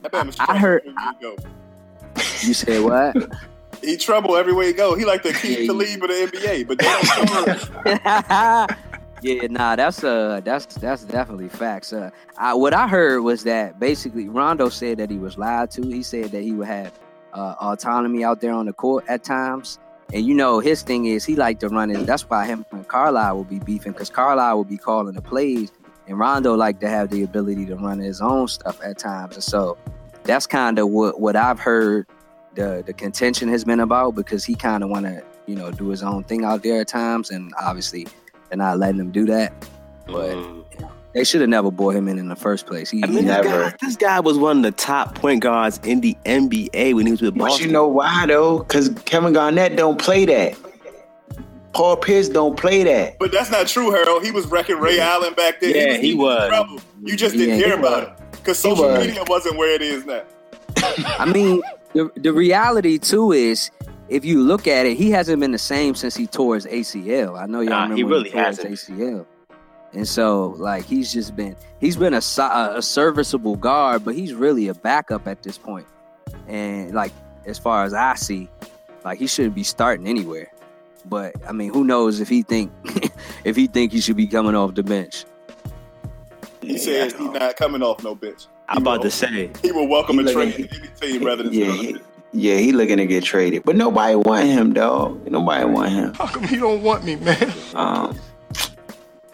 That 0.02 0.14
man 0.14 0.28
was 0.28 0.40
I 0.40 0.58
heard- 0.58 0.82
everywhere 0.88 1.14
he 1.20 1.22
go. 1.22 1.36
you 2.48 2.54
said 2.54 2.82
what? 2.84 3.16
He 3.86 3.98
trouble 3.98 4.36
everywhere 4.36 4.68
he 4.68 4.74
go. 4.74 4.96
He 4.96 5.06
like 5.06 5.24
the 5.24 5.30
Yeah, 5.34 5.40
keep 5.40 5.60
he- 5.60 5.68
the 5.68 5.74
lead 5.74 5.96
of 6.04 6.10
the 6.10 6.38
NBA, 6.38 6.68
but 6.68 6.80
they 6.80 6.86
don't 6.86 8.68
score. 8.68 8.78
yeah, 9.22 9.48
nah, 9.50 9.76
that's 9.76 10.04
uh, 10.04 10.42
that's 10.44 10.66
that's 10.76 11.04
definitely 11.06 11.50
facts. 11.50 11.94
Uh, 11.94 12.10
I, 12.38 12.54
what 12.54 12.74
I 12.74 12.88
heard 12.88 13.22
was 13.22 13.44
that 13.44 13.80
basically 13.80 14.28
Rondo 14.30 14.70
said 14.70 14.98
that 14.98 15.10
he 15.10 15.18
was 15.18 15.38
lied 15.38 15.72
to. 15.72 15.82
He 15.84 16.04
said 16.04 16.32
that 16.32 16.42
he 16.44 16.52
would 16.54 16.68
have 16.68 16.98
uh, 17.34 17.56
autonomy 17.62 18.24
out 18.24 18.42
there 18.42 18.54
on 18.54 18.66
the 18.66 18.74
court 18.74 19.06
at 19.08 19.24
times. 19.24 19.80
And 20.14 20.26
you 20.26 20.36
know, 20.36 20.60
his 20.60 20.84
thing 20.84 21.06
is 21.06 21.26
he 21.26 21.36
like 21.36 21.60
to 21.62 21.70
run 21.70 21.90
it. 21.90 22.06
That's 22.06 22.30
why 22.30 22.46
him 22.46 22.64
and 22.72 22.88
Carlisle 22.88 23.36
will 23.38 23.44
be 23.44 23.60
beefing 23.60 23.94
because 23.94 24.10
Carlisle 24.10 24.58
will 24.58 24.64
be 24.64 24.78
calling 24.78 25.16
the 25.16 25.22
plays, 25.22 25.72
and 26.08 26.20
Rondo 26.20 26.54
like 26.56 26.80
to 26.82 26.90
have 26.90 27.10
the 27.10 27.24
ability 27.24 27.66
to 27.68 27.76
run 27.76 28.00
his 28.00 28.22
own 28.22 28.48
stuff 28.48 28.80
at 28.84 29.00
times. 29.00 29.34
And 29.36 29.44
so 29.44 29.78
that's 30.24 30.46
kind 30.46 30.78
of 30.78 30.90
what 30.90 31.20
what 31.20 31.36
I've 31.36 31.60
heard 31.60 32.06
the 32.56 32.84
the 32.86 32.94
contention 32.94 33.48
has 33.50 33.64
been 33.64 33.80
about 33.80 34.16
because 34.16 34.44
he 34.46 34.56
kind 34.56 34.84
of 34.84 34.90
want 34.90 35.06
to 35.06 35.24
you 35.46 35.56
know 35.56 35.72
do 35.72 35.90
his 35.90 36.02
own 36.04 36.24
thing 36.24 36.44
out 36.46 36.64
there 36.64 36.82
at 36.82 36.88
times, 36.88 37.30
and 37.32 37.54
obviously 37.62 38.08
they're 38.50 38.58
not 38.58 38.80
letting 38.80 39.00
him 39.00 39.12
do 39.12 39.26
that. 39.26 39.54
But 40.08 40.32
Mm. 40.36 40.64
they 41.14 41.24
should 41.24 41.42
have 41.42 41.50
never 41.50 41.72
brought 41.72 41.96
him 41.96 42.08
in 42.08 42.20
in 42.20 42.28
the 42.28 42.36
first 42.36 42.68
place. 42.68 42.90
He, 42.92 43.02
I 43.04 43.08
he 43.08 43.14
mean, 43.16 43.26
this 43.26 43.38
Never. 43.44 43.70
guy, 43.70 43.76
this 43.82 43.96
guy 43.96 44.20
was 44.20 44.38
one 44.38 44.58
of 44.58 44.64
the 44.64 44.72
top 44.72 45.16
point 45.16 45.42
guards 45.42 45.80
in 45.84 46.02
the 46.02 46.16
NBA 46.26 46.94
when 46.94 47.06
he 47.06 47.12
was 47.12 47.22
with 47.22 47.36
Boston. 47.36 47.58
But 47.64 47.66
you 47.68 47.72
know 47.72 47.88
why 47.88 48.26
though? 48.28 48.60
Because 48.60 48.90
Kevin 49.06 49.34
Garnett 49.34 49.76
don't 49.78 50.00
play 50.00 50.26
that. 50.26 50.56
Paul 51.74 51.98
Pierce 51.98 52.30
don't 52.30 52.56
play 52.58 52.84
that. 52.84 53.20
But 53.20 53.32
that's 53.34 53.52
not 53.52 53.68
true, 53.68 53.92
Harold. 53.92 54.24
He 54.24 54.32
was 54.32 54.46
wrecking 54.48 54.78
Ray 54.80 55.00
Allen 55.00 55.34
back 55.34 55.60
then. 55.60 55.76
Yeah, 55.76 55.98
he 55.98 56.12
in 56.14 56.18
was. 56.20 56.48
trouble. 56.48 56.80
You 57.04 57.18
just 57.18 57.34
He 57.34 57.40
didn't 57.42 57.56
ain't- 57.56 57.66
hear 57.66 57.78
about 57.78 58.04
it 58.04 58.10
because 58.32 58.58
social 58.60 58.86
was. 58.86 59.06
media 59.06 59.24
wasn't 59.28 59.58
where 59.58 59.74
it 59.76 59.82
is 59.82 60.06
now. 60.06 60.22
I 61.20 61.26
mean, 61.26 61.62
the 61.96 62.12
the 62.22 62.34
reality 62.34 63.00
too 63.00 63.32
is. 63.32 63.72
If 64.08 64.24
you 64.24 64.44
look 64.44 64.68
at 64.68 64.86
it, 64.86 64.98
he 64.98 65.10
hasn't 65.10 65.40
been 65.40 65.52
the 65.52 65.58
same 65.58 65.96
since 65.96 66.16
he 66.16 66.28
tore 66.28 66.54
his 66.54 66.68
ACL. 66.68 67.42
I 67.42 67.48
know 67.48 67.62
y'all 67.62 67.70
Nah, 67.72 67.76
remember 67.90 67.96
he 67.96 68.04
when 68.04 68.14
really 68.14 68.30
tore 68.30 68.42
hasn't. 68.44 68.70
his 68.70 68.84
ACL. 68.84 69.26
And 69.94 70.08
so, 70.08 70.50
like, 70.60 70.86
he's 70.86 71.12
just 71.12 71.36
been 71.36 71.56
he's 71.80 71.98
been 71.98 72.14
a, 72.14 72.18
a 72.20 72.82
serviceable 72.84 73.56
guard, 73.56 74.06
but 74.06 74.14
he's 74.14 74.36
really 74.36 74.68
a 74.68 74.76
backup 74.76 75.28
at 75.28 75.42
this 75.42 75.58
point. 75.58 75.88
And 76.48 76.94
like, 76.94 77.14
as 77.48 77.58
far 77.58 77.84
as 77.84 77.96
I 77.96 78.14
see, 78.14 78.48
like 79.04 79.18
he 79.18 79.26
shouldn't 79.26 79.56
be 79.56 79.64
starting 79.64 80.06
anywhere. 80.06 80.52
But 81.06 81.34
I 81.48 81.52
mean, 81.52 81.74
who 81.74 81.84
knows 81.84 82.20
if 82.20 82.30
he 82.30 82.44
think 82.44 82.72
if 83.44 83.56
he 83.56 83.66
think 83.66 83.92
he 83.92 84.02
should 84.02 84.18
be 84.18 84.28
coming 84.28 84.54
off 84.56 84.76
the 84.76 84.84
bench? 84.84 85.26
He 86.62 86.78
says 86.78 87.14
he's 87.14 87.32
not 87.32 87.56
coming 87.56 87.82
off 87.82 88.04
no 88.04 88.14
bench. 88.14 88.46
I'm 88.68 88.82
about 88.82 89.02
to 89.04 89.12
say. 89.12 89.52
He 89.62 89.72
will 89.72 89.88
welcome 89.88 90.18
He 90.20 90.30
a 90.30 90.34
trade 90.34 90.56
to 90.56 90.76
any 90.76 90.88
team 91.00 91.24
rather 91.24 91.44
than 91.44 91.54
Yeah, 91.54 91.72
he, 91.72 91.98
yeah, 92.34 92.58
he 92.58 92.72
looking 92.72 92.98
to 92.98 93.06
get 93.06 93.24
traded, 93.24 93.64
but 93.64 93.76
nobody 93.76 94.16
want 94.16 94.48
him, 94.48 94.74
dog. 94.74 95.30
Nobody 95.30 95.66
want 95.66 95.92
him. 95.92 96.14
How 96.16 96.28
come 96.28 96.44
he 96.44 96.58
don't 96.58 96.82
want 96.82 97.06
me, 97.06 97.16
man? 97.16 97.54
Um, 97.74 98.18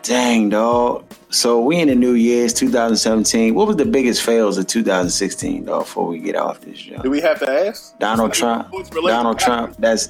dang, 0.04 0.50
dog. 0.50 1.06
So 1.30 1.62
we 1.62 1.80
in 1.80 1.88
the 1.88 1.96
new 1.96 2.14
year's 2.14 2.54
2017. 2.54 3.56
What 3.56 3.68
was 3.68 3.78
the 3.78 3.86
biggest 3.86 4.22
fails 4.22 4.58
of 4.58 4.68
2016, 4.68 5.66
dog? 5.66 5.84
Before 5.84 6.08
we 6.08 6.20
get 6.20 6.36
off 6.36 6.62
this 6.62 6.78
show, 6.78 7.02
Do 7.02 7.10
we 7.10 7.22
have 7.22 7.40
to 7.40 7.50
ask? 7.50 7.98
Donald 8.00 8.34
Trump. 8.34 8.72
Donald 8.92 9.40
Trump. 9.40 9.76
That's 9.80 10.08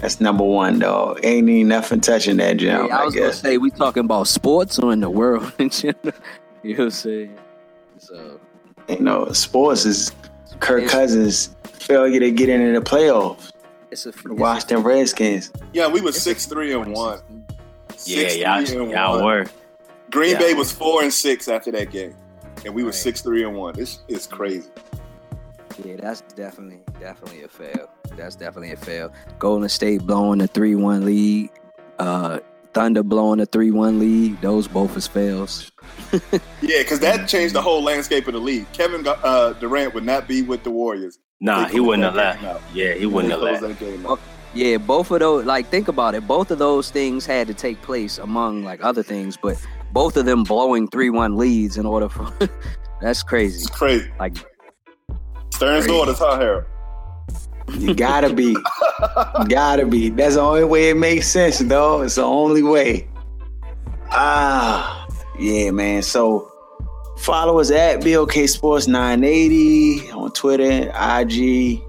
that's 0.00 0.20
number 0.20 0.44
one, 0.44 0.78
dog. 0.78 1.20
Ain't 1.22 1.48
even 1.48 1.68
nothing 1.68 2.00
touching 2.00 2.38
that 2.38 2.56
jump. 2.56 2.88
Yeah, 2.88 2.96
I 2.96 3.02
I, 3.02 3.04
was 3.04 3.14
gonna 3.14 3.32
say 3.32 3.58
we 3.58 3.70
talking 3.70 4.04
about 4.04 4.26
sports 4.28 4.78
or 4.78 4.92
in 4.92 5.00
the 5.00 5.10
world 5.10 5.52
in 5.58 5.68
general. 5.68 6.14
You 6.62 6.76
know 6.76 6.78
what 6.78 6.84
I'm 6.84 6.90
saying? 6.90 7.38
So 8.00 8.40
You 8.88 9.00
know, 9.00 9.26
sports 9.32 9.84
is 9.84 10.12
Kirk 10.58 10.84
It's- 10.84 10.90
Cousins' 10.92 11.50
failure 11.64 12.18
to 12.20 12.30
get 12.30 12.48
into 12.48 12.78
the 12.78 12.84
playoffs. 12.84 13.52
it's 13.90 14.06
a 14.06 14.10
The 14.12 14.34
Washington 14.34 14.82
Redskins. 14.82 15.50
Yeah, 15.72 15.86
we 15.88 16.00
were 16.00 16.12
six 16.12 16.46
three 16.46 16.72
and 16.72 16.92
one. 16.92 17.20
Yeah, 18.06 18.28
6-3 18.28 18.40
y'all, 18.40 18.82
and 18.82 18.90
y'all 18.90 19.24
were. 19.24 19.46
Green 20.10 20.32
Yeah. 20.32 20.38
Bay 20.38 20.54
was 20.54 20.72
four 20.72 21.02
and 21.02 21.12
six 21.12 21.48
after 21.48 21.70
that 21.72 21.90
game, 21.90 22.14
and 22.64 22.74
we 22.74 22.82
were 22.82 22.88
Right. 22.90 22.94
six 22.94 23.20
three 23.20 23.44
and 23.44 23.54
one. 23.56 23.78
It's 23.78 24.00
it's 24.08 24.26
crazy. 24.26 24.70
Yeah, 25.84 25.96
that's 26.00 26.22
definitely 26.34 26.80
definitely 26.98 27.42
a 27.42 27.48
fail. 27.48 27.88
That's 28.16 28.34
definitely 28.36 28.72
a 28.72 28.76
fail. 28.76 29.12
Golden 29.38 29.68
State 29.68 30.02
blowing 30.06 30.38
the 30.38 30.46
three 30.46 30.74
one 30.74 31.04
lead. 31.04 31.50
Uh, 31.98 32.38
Thunder 32.72 33.02
blowing 33.02 33.38
the 33.38 33.46
three 33.46 33.70
one 33.70 33.98
lead. 33.98 34.40
Those 34.40 34.66
both 34.68 34.96
is 34.96 35.06
fails. 35.06 35.70
Yeah, 36.62 36.82
because 36.82 37.00
that 37.00 37.28
changed 37.28 37.54
the 37.54 37.62
whole 37.62 37.82
landscape 37.82 38.26
of 38.26 38.34
the 38.34 38.38
league. 38.40 38.70
Kevin 38.72 39.06
uh, 39.06 39.52
Durant 39.54 39.94
would 39.94 40.04
not 40.04 40.28
be 40.28 40.42
with 40.42 40.62
the 40.62 40.70
Warriors. 40.70 41.18
Nah, 41.40 41.66
he 41.68 41.80
wouldn't 41.80 42.04
have 42.04 42.14
left. 42.14 42.42
that 42.42 42.46
game 42.46 42.56
out. 42.56 42.62
Yeah, 42.74 42.94
he 42.94 43.06
wouldn't 43.06 43.32
have 43.32 43.40
left. 43.42 43.60
closed 43.60 43.78
that 43.78 43.84
game 43.84 44.06
out. 44.06 44.20
Yeah, 44.52 44.76
both 44.76 45.10
of 45.10 45.20
those. 45.20 45.46
Like, 45.46 45.68
think 45.68 45.88
about 45.88 46.14
it. 46.14 46.26
Both 46.26 46.50
of 46.50 46.58
those 46.58 46.90
things 46.90 47.24
had 47.24 47.46
to 47.46 47.54
take 47.54 47.80
place 47.82 48.18
among 48.18 48.62
like 48.64 48.82
other 48.84 49.02
things, 49.02 49.36
but 49.36 49.56
both 49.92 50.16
of 50.16 50.26
them 50.26 50.44
blowing 50.44 50.88
three 50.88 51.08
one 51.10 51.36
leads 51.36 51.76
in 51.78 51.86
order 51.86 52.08
for. 52.08 52.30
that's 53.00 53.22
crazy. 53.22 53.60
It's 53.62 53.70
crazy. 53.70 54.10
Like, 54.18 54.36
Stern's 55.54 55.86
Crazy. 55.86 55.88
daughters, 55.88 56.18
huh, 56.18 56.38
Harold? 56.38 56.64
You 57.78 57.94
gotta 57.94 58.34
be. 58.34 58.56
gotta 59.48 59.86
be. 59.86 60.10
That's 60.10 60.34
the 60.34 60.40
only 60.40 60.64
way 60.64 60.90
it 60.90 60.96
makes 60.96 61.28
sense, 61.28 61.58
though. 61.60 62.02
It's 62.02 62.16
the 62.16 62.22
only 62.24 62.62
way. 62.62 63.08
Ah, 64.10 64.99
yeah, 65.40 65.70
man. 65.70 66.02
So 66.02 66.52
follow 67.18 67.58
us 67.58 67.70
at 67.70 68.00
BLK 68.00 68.48
Sports 68.48 68.86
980 68.86 70.10
on 70.12 70.30
Twitter, 70.32 70.90
IG, 70.90 71.80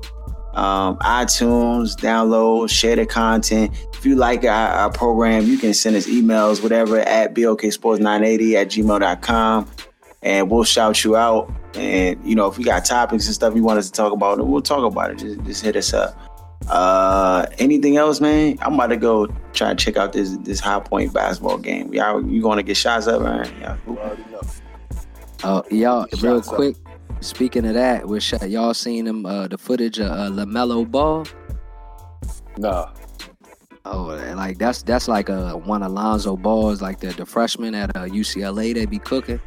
um, 0.54 0.98
iTunes, 0.98 1.96
download, 1.96 2.70
share 2.70 2.96
the 2.96 3.06
content. 3.06 3.74
If 3.94 4.06
you 4.06 4.16
like 4.16 4.44
our, 4.46 4.70
our 4.70 4.92
program, 4.92 5.46
you 5.46 5.58
can 5.58 5.74
send 5.74 5.96
us 5.96 6.08
emails, 6.08 6.64
whatever, 6.64 7.00
at 7.00 7.34
BLK 7.34 7.72
Sports 7.74 8.02
980 8.02 8.58
at 8.58 8.68
gmail.com. 8.70 9.68
And 10.24 10.50
we'll 10.50 10.64
shout 10.64 11.04
you 11.04 11.16
out. 11.16 11.52
And 11.74 12.24
you 12.26 12.36
know, 12.36 12.48
if 12.48 12.58
we 12.58 12.64
got 12.64 12.86
topics 12.86 13.26
and 13.26 13.36
stuff 13.36 13.56
you 13.56 13.64
want 13.64 13.80
us 13.80 13.88
to 13.88 13.92
talk 13.92 14.14
about, 14.14 14.46
we'll 14.46 14.62
talk 14.62 14.90
about 14.90 15.12
it. 15.12 15.18
Just, 15.18 15.44
just 15.44 15.64
hit 15.64 15.76
us 15.76 15.94
up. 15.94 16.31
Uh, 16.72 17.46
anything 17.60 17.98
else, 17.98 18.22
man? 18.22 18.58
I'm 18.62 18.76
about 18.76 18.88
to 18.88 18.98
go 18.98 19.28
try 19.54 19.70
to 19.70 19.76
check 19.76 19.98
out 19.98 20.14
this 20.14 20.38
this 20.38 20.60
High 20.62 20.80
Point 20.80 21.14
basketball 21.14 21.58
game. 21.58 21.94
Y'all, 21.94 22.26
you 22.26 22.42
going 22.42 22.58
to 22.58 22.64
get 22.64 22.78
shots 22.78 23.08
up, 23.08 23.22
man? 23.22 23.54
Yeah. 23.60 23.78
You 23.86 24.00
already 24.00 24.24
know. 24.32 24.42
uh, 25.44 25.62
y'all, 25.70 26.08
real 26.22 26.38
Shots 26.38 26.48
up. 26.50 26.56
quick. 26.56 26.76
Speaking 27.20 27.66
of 27.68 27.74
that, 27.76 28.08
we 28.08 28.20
shot, 28.20 28.50
y'all 28.50 28.74
seen 28.74 29.06
them 29.06 29.26
uh, 29.26 29.48
the 29.48 29.58
footage 29.58 30.00
of 30.00 30.08
uh, 30.10 30.30
Lamelo 30.32 30.90
Ball? 30.90 31.26
Nah. 32.58 32.92
Oh, 33.84 34.06
like 34.36 34.58
that's 34.60 34.82
that's 34.84 35.08
like 35.08 35.30
uh, 35.30 35.54
one 35.56 35.84
of 35.84 35.92
Lonzo 35.92 36.38
Ball's 36.38 36.82
like 36.82 37.00
the 37.00 37.08
the 37.08 37.26
freshman 37.26 37.74
at 37.76 37.96
uh, 37.98 38.06
UCLA 38.06 38.74
they 38.74 38.86
be 38.86 39.00
cooking. 39.00 39.40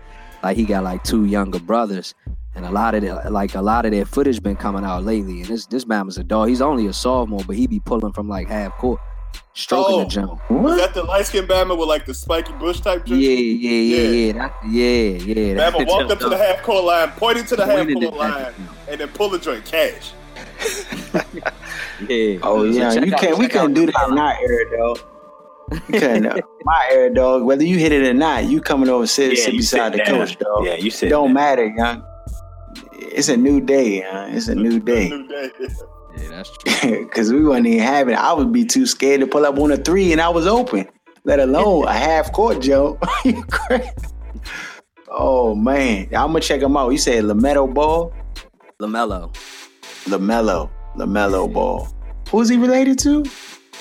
Like 0.43 0.57
he 0.57 0.64
got 0.64 0.85
like 0.85 1.05
two 1.05 1.25
younger 1.25 1.59
brothers, 1.61 2.14
and 2.55 2.65
a 2.67 2.71
lot 2.71 2.95
of 2.95 3.03
the, 3.03 3.31
like 3.31 3.55
a 3.55 3.63
lot 3.63 3.85
of 3.85 3.93
their 3.93 4.05
footage 4.05 4.43
been 4.43 4.57
coming 4.57 4.85
out 4.85 5.05
lately. 5.05 5.41
And 5.41 5.47
this 5.49 5.67
this 5.67 5.87
man 5.87 6.07
was 6.07 6.19
a 6.19 6.25
dog. 6.25 6.49
He's 6.49 6.61
only 6.61 6.87
a 6.87 6.93
sophomore, 6.93 7.43
but 7.47 7.57
he 7.57 7.67
be 7.67 7.81
pulling 7.81 8.13
from 8.13 8.29
like 8.29 8.49
half 8.49 8.73
court, 8.79 9.01
stroking 9.55 9.95
Oh. 9.97 9.99
the 10.05 10.07
jump. 10.07 10.51
Was 10.51 10.77
that 10.79 10.95
the 10.95 11.03
light 11.03 11.27
skinned 11.27 11.49
Bama 11.49 11.77
with 11.79 11.89
like 11.89 12.07
the 12.07 12.15
spiky 12.15 12.53
bush 12.55 12.81
type 12.81 13.03
Yeah, 13.07 13.17
jersey? 13.17 13.35
yeah, 13.61 13.71
yeah, 13.71 14.03
Yeah. 14.03 14.09
yeah, 14.09 14.33
that, 14.33 14.55
yeah, 14.71 15.35
yeah. 15.55 15.71
Bama 15.71 15.87
walked 15.87 16.11
up 16.13 16.19
to 16.21 16.29
the 16.29 16.37
half 16.39 16.63
court 16.63 16.85
line, 16.85 17.11
pointing 17.17 17.45
to 17.47 17.57
the 17.57 17.67
half 17.67 17.87
court 17.89 18.05
at 18.05 18.15
line, 18.15 18.55
and 18.89 19.01
then 19.01 19.09
pulled 19.09 19.33
the 19.33 19.39
joint 19.39 19.65
cash. 19.65 20.13
Yeah. 22.09 22.39
Oh 22.43 22.65
yeah, 22.65 22.95
check 22.95 23.07
you 23.07 23.15
out- 23.15 23.21
can't. 23.21 23.39
We 23.39 23.47
check 23.47 23.57
out 23.57 23.61
couldn't 23.63 23.75
do 23.75 23.87
that 23.87 24.09
in 24.09 24.19
our 24.19 24.37
era, 24.41 24.79
dog. 24.79 24.99
We 25.89 25.99
couldn't. 25.99 26.27
uh, 26.27 26.37
my 26.65 26.89
era, 26.93 27.13
dog. 27.15 27.45
Whether 27.45 27.65
you 27.65 27.79
hit 27.79 27.93
it 27.93 28.07
or 28.07 28.15
not, 28.15 28.45
you 28.45 28.61
coming 28.61 28.89
over 28.89 29.07
sit, 29.07 29.37
Yeah, 29.39 29.45
sit 29.45 29.53
beside 29.57 29.93
the 29.95 29.99
down. 29.99 30.07
coach, 30.19 30.39
dog. 30.39 30.65
Yeah, 30.67 30.75
you 30.77 30.89
It 30.89 30.93
said 30.93 31.09
don't 31.11 31.29
that. 31.29 31.35
matter, 31.35 31.67
young. 31.67 32.05
It's 33.15 33.29
a 33.29 33.37
new 33.37 33.61
day, 33.61 34.01
young. 34.01 34.35
It's 34.35 34.49
a 34.49 34.55
new 34.55 34.81
day. 34.81 35.09
New 35.09 35.29
day. 35.29 35.51
Yeah, 36.17 36.29
that's 36.29 36.57
true. 36.59 37.09
Cause 37.12 37.33
we 37.33 37.45
wasn't 37.45 37.67
even 37.67 37.81
having. 37.81 38.15
it. 38.15 38.21
I 38.21 38.33
would 38.33 38.53
be 38.53 38.65
too 38.65 38.87
scared 38.87 39.19
to 39.19 39.27
pull 39.27 39.45
up 39.45 39.59
on 39.59 39.73
a 39.73 39.77
three, 39.77 40.12
and 40.12 40.21
I 40.21 40.29
was 40.29 40.47
open. 40.47 40.87
Let 41.25 41.41
alone 41.41 41.89
a 41.89 41.93
half 41.93 42.33
court 42.33 42.61
jump. 42.62 43.05
you 43.25 43.43
crazy? 43.51 43.91
Oh 45.09 45.57
man, 45.57 46.05
I'm 46.15 46.29
gonna 46.29 46.39
check 46.39 46.61
him 46.61 46.77
out. 46.77 46.91
You 46.91 46.99
said 46.99 47.25
Lamelo 47.25 47.73
Ball, 47.75 48.12
Lamelo, 48.81 49.35
Lamelo, 50.05 50.71
Lamelo 50.97 51.53
Ball. 51.53 51.89
Who's 52.31 52.49
he 52.49 52.59
related 52.59 52.97
to? 53.01 53.25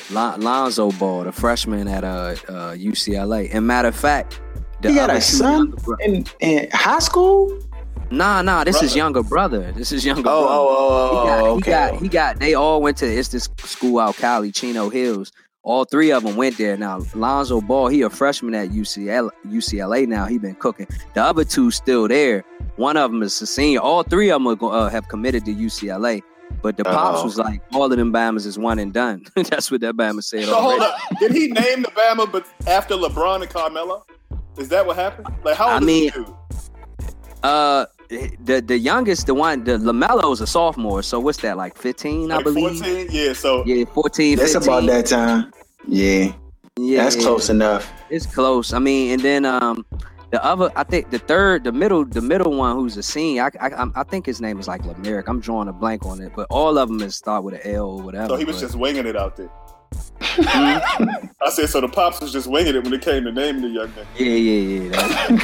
Lon- 0.10 0.42
Lonzo 0.42 0.90
Ball, 0.94 1.26
the 1.26 1.32
freshman 1.32 1.88
at 1.88 2.04
uh, 2.04 2.36
uh, 2.50 2.74
UCLA. 2.74 3.54
And 3.54 3.68
matter 3.68 3.90
of 3.90 3.96
fact, 3.96 4.42
the 4.82 4.90
He 4.90 4.96
got 4.96 5.12
a 5.12 5.22
son 5.22 5.76
in, 6.00 6.26
in 6.40 6.68
high 6.74 6.98
school. 6.98 7.60
Nah, 8.14 8.41
nah, 8.43 8.64
this 8.64 8.82
is 8.84 8.95
younger 8.95 9.24
brother. 9.24 9.72
This 9.72 9.91
is 9.91 10.05
younger 10.05 10.22
Oh, 10.28 10.43
brother. 10.43 10.47
oh, 10.51 11.49
oh, 11.51 11.55
he 11.57 11.61
got, 11.64 11.91
oh, 11.91 11.95
he 11.95 11.97
got, 11.97 12.01
he 12.03 12.07
got. 12.09 12.39
They 12.39 12.53
all 12.53 12.82
went 12.82 12.97
to 12.97 13.07
it's 13.07 13.30
this 13.30 13.49
school 13.57 13.99
out 13.99 14.16
Cali, 14.18 14.51
Chino 14.51 14.89
Hills. 14.89 15.32
All 15.64 15.86
three 15.86 16.11
of 16.11 16.24
them 16.24 16.36
went 16.36 16.57
there. 16.57 16.78
Now 16.78 17.01
Lonzo 17.16 17.59
Ball, 17.61 17.88
he 17.88 18.01
a 18.01 18.09
freshman 18.09 18.53
at 18.53 18.70
UCLA. 18.70 19.32
UCLA 19.47 20.05
now. 20.07 20.26
He 20.26 20.38
been 20.38 20.55
cooking. 20.55 20.88
The 21.16 21.24
other 21.24 21.43
two 21.43 21.72
still 21.72 22.07
there. 22.07 22.43
One 22.76 22.97
of 22.97 23.11
them 23.11 23.24
is 23.24 23.41
a 23.41 23.47
senior. 23.47 23.80
All 23.80 24.03
three 24.03 24.30
of 24.30 24.36
them 24.41 24.47
are, 24.47 24.55
go- 24.55 24.72
uh, 24.72 24.89
have 24.89 25.07
committed 25.07 25.45
to 25.45 25.53
UCLA. 25.53 26.22
But 26.61 26.78
the 26.78 26.84
pops 26.84 27.22
Oh. 27.22 27.24
was 27.24 27.38
like, 27.39 27.61
all 27.74 27.91
of 27.91 27.97
them 27.97 28.14
Bamas 28.14 28.45
is 28.45 28.59
one 28.59 28.78
and 28.78 28.93
done. 28.93 29.26
That's 29.36 29.72
what 29.72 29.82
that 29.82 29.95
Bama 29.95 30.24
said. 30.24 30.45
So 30.45 30.55
hold 30.61 30.82
up. 30.82 30.95
Did 31.20 31.32
he 31.32 31.47
name 31.47 31.82
the 31.82 31.89
Bama 31.89 32.32
but 32.32 32.45
after 32.68 32.93
LeBron 32.95 33.41
and 33.41 33.49
Carmelo? 33.49 34.05
Is 34.57 34.70
that 34.70 34.86
what 34.86 34.97
happened? 34.97 35.28
Like 35.43 35.55
how 35.57 35.66
old 35.66 35.74
I 35.74 35.78
is 35.78 35.84
mean- 35.86 36.03
this 36.05 36.14
dude? 36.14 36.36
Uh, 37.41 37.86
the 38.43 38.61
the 38.61 38.78
youngest, 38.78 39.28
the 39.28 39.34
one, 39.34 39.64
the 39.64 39.78
Lamelo's 39.78 40.41
a 40.41 40.47
sophomore. 40.47 41.03
So 41.03 41.20
what's 41.20 41.39
that? 41.39 41.57
Like 41.57 41.78
fifteen, 41.78 42.32
I 42.32 42.36
Like 42.38 42.45
believe. 42.45 42.80
14? 42.80 43.07
Yeah, 43.11 43.34
so 43.34 43.64
Yeah, 43.66 43.86
14, 43.93 44.38
That's 44.38 44.53
15. 44.53 44.68
about 44.74 44.86
that 44.88 45.05
time. 45.05 45.51
Yeah, 45.88 46.32
Yeah, 46.78 47.03
that's 47.03 47.16
close 47.16 47.49
enough. 47.49 47.91
It's 48.09 48.26
close. 48.26 48.74
I 48.74 48.80
mean, 48.80 49.11
and 49.14 49.22
then 49.22 49.45
um, 49.45 49.86
the 50.32 50.43
other, 50.43 50.72
I 50.76 50.84
think 50.84 51.11
the 51.11 51.20
third, 51.20 51.64
the 51.66 51.72
middle, 51.72 52.05
the 52.05 52.22
middle 52.22 52.53
one 52.53 52.76
who's 52.76 52.95
a 52.97 53.03
senior. 53.03 53.51
I, 53.59 53.68
I, 53.68 53.70
I'm- 53.76 53.93
think 54.09 54.26
his 54.26 54.39
name 54.41 54.59
is 54.59 54.68
like 54.68 54.82
Lameric. 54.84 55.26
I'm 55.28 55.39
drawing 55.39 55.68
a 55.68 55.74
blank 55.74 56.05
on 56.05 56.22
it, 56.22 56.32
but 56.36 56.47
all 56.49 56.78
of 56.78 56.88
them 56.89 57.01
is 57.01 57.16
start 57.16 57.43
with 57.43 57.53
an 57.55 57.61
L 57.66 57.86
or 57.89 58.01
whatever. 58.01 58.30
so 58.30 58.36
he 58.38 58.45
was 58.45 58.55
but- 58.57 58.61
just 58.61 58.76
winging 58.76 59.05
it 59.05 59.16
out 59.18 59.36
there. 59.36 59.49
I 60.22 61.30
said 61.51 61.70
so 61.70 61.80
the 61.82 61.88
pops 61.88 62.20
was 62.22 62.32
just 62.32 62.48
winging 62.48 62.76
it 62.76 62.84
when 62.84 62.94
it 62.94 63.02
came 63.03 63.23
to 63.26 63.31
naming 63.31 63.61
the 63.61 63.69
young 63.69 63.94
man. 63.95 64.06
Yeah, 64.18 64.34
yeah, 64.34 64.90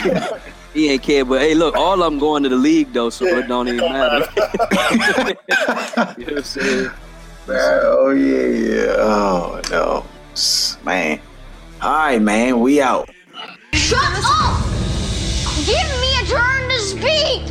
yeah. 0.06 0.40
that's- 0.70 0.74
he 0.74 0.90
ain't 0.90 1.04
care, 1.04 1.26
but 1.26 1.42
hey, 1.42 1.54
look, 1.56 1.76
all 1.76 2.02
of 2.02 2.12
them 2.12 2.20
going 2.20 2.44
to 2.44 2.50
the 2.50 2.56
league 2.56 2.94
though, 2.94 3.10
so 3.10 3.26
Yeah, 3.26 3.40
it 3.40 3.48
don't 3.48 3.68
even 3.68 3.80
don't 3.80 3.92
matter. 3.92 4.28
you 6.18 6.26
know 6.26 6.34
what 6.34 6.38
I'm 6.38 6.44
saying? 6.44 6.92
Oh 7.52 8.12
yeah, 8.12 8.46
yeah. 8.46 8.96
Oh 9.00 9.62
no, 9.72 10.06
man. 10.86 11.20
All 11.82 11.92
right, 11.92 12.22
man. 12.22 12.60
We 12.60 12.82
out. 12.82 13.10
Shut 13.74 14.00
up! 14.04 14.64
Give 15.66 15.90
me 16.02 16.20
a 16.22 16.26
turn 16.26 16.70
to 16.70 16.80
speak! 16.80 17.48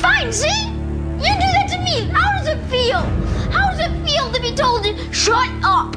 Fine, 0.00 0.32
see? 0.32 0.68
You 0.68 1.32
do 1.34 1.48
that 1.56 1.68
to 1.70 1.78
me. 1.78 2.08
How 2.12 2.38
does 2.38 2.46
it 2.48 2.58
feel? 2.66 3.00
How 3.50 3.70
does 3.70 3.80
it 3.80 4.06
feel 4.06 4.30
to 4.30 4.40
be 4.40 4.54
told 4.54 4.84
to 4.84 5.12
shut 5.12 5.48
up? 5.64 5.96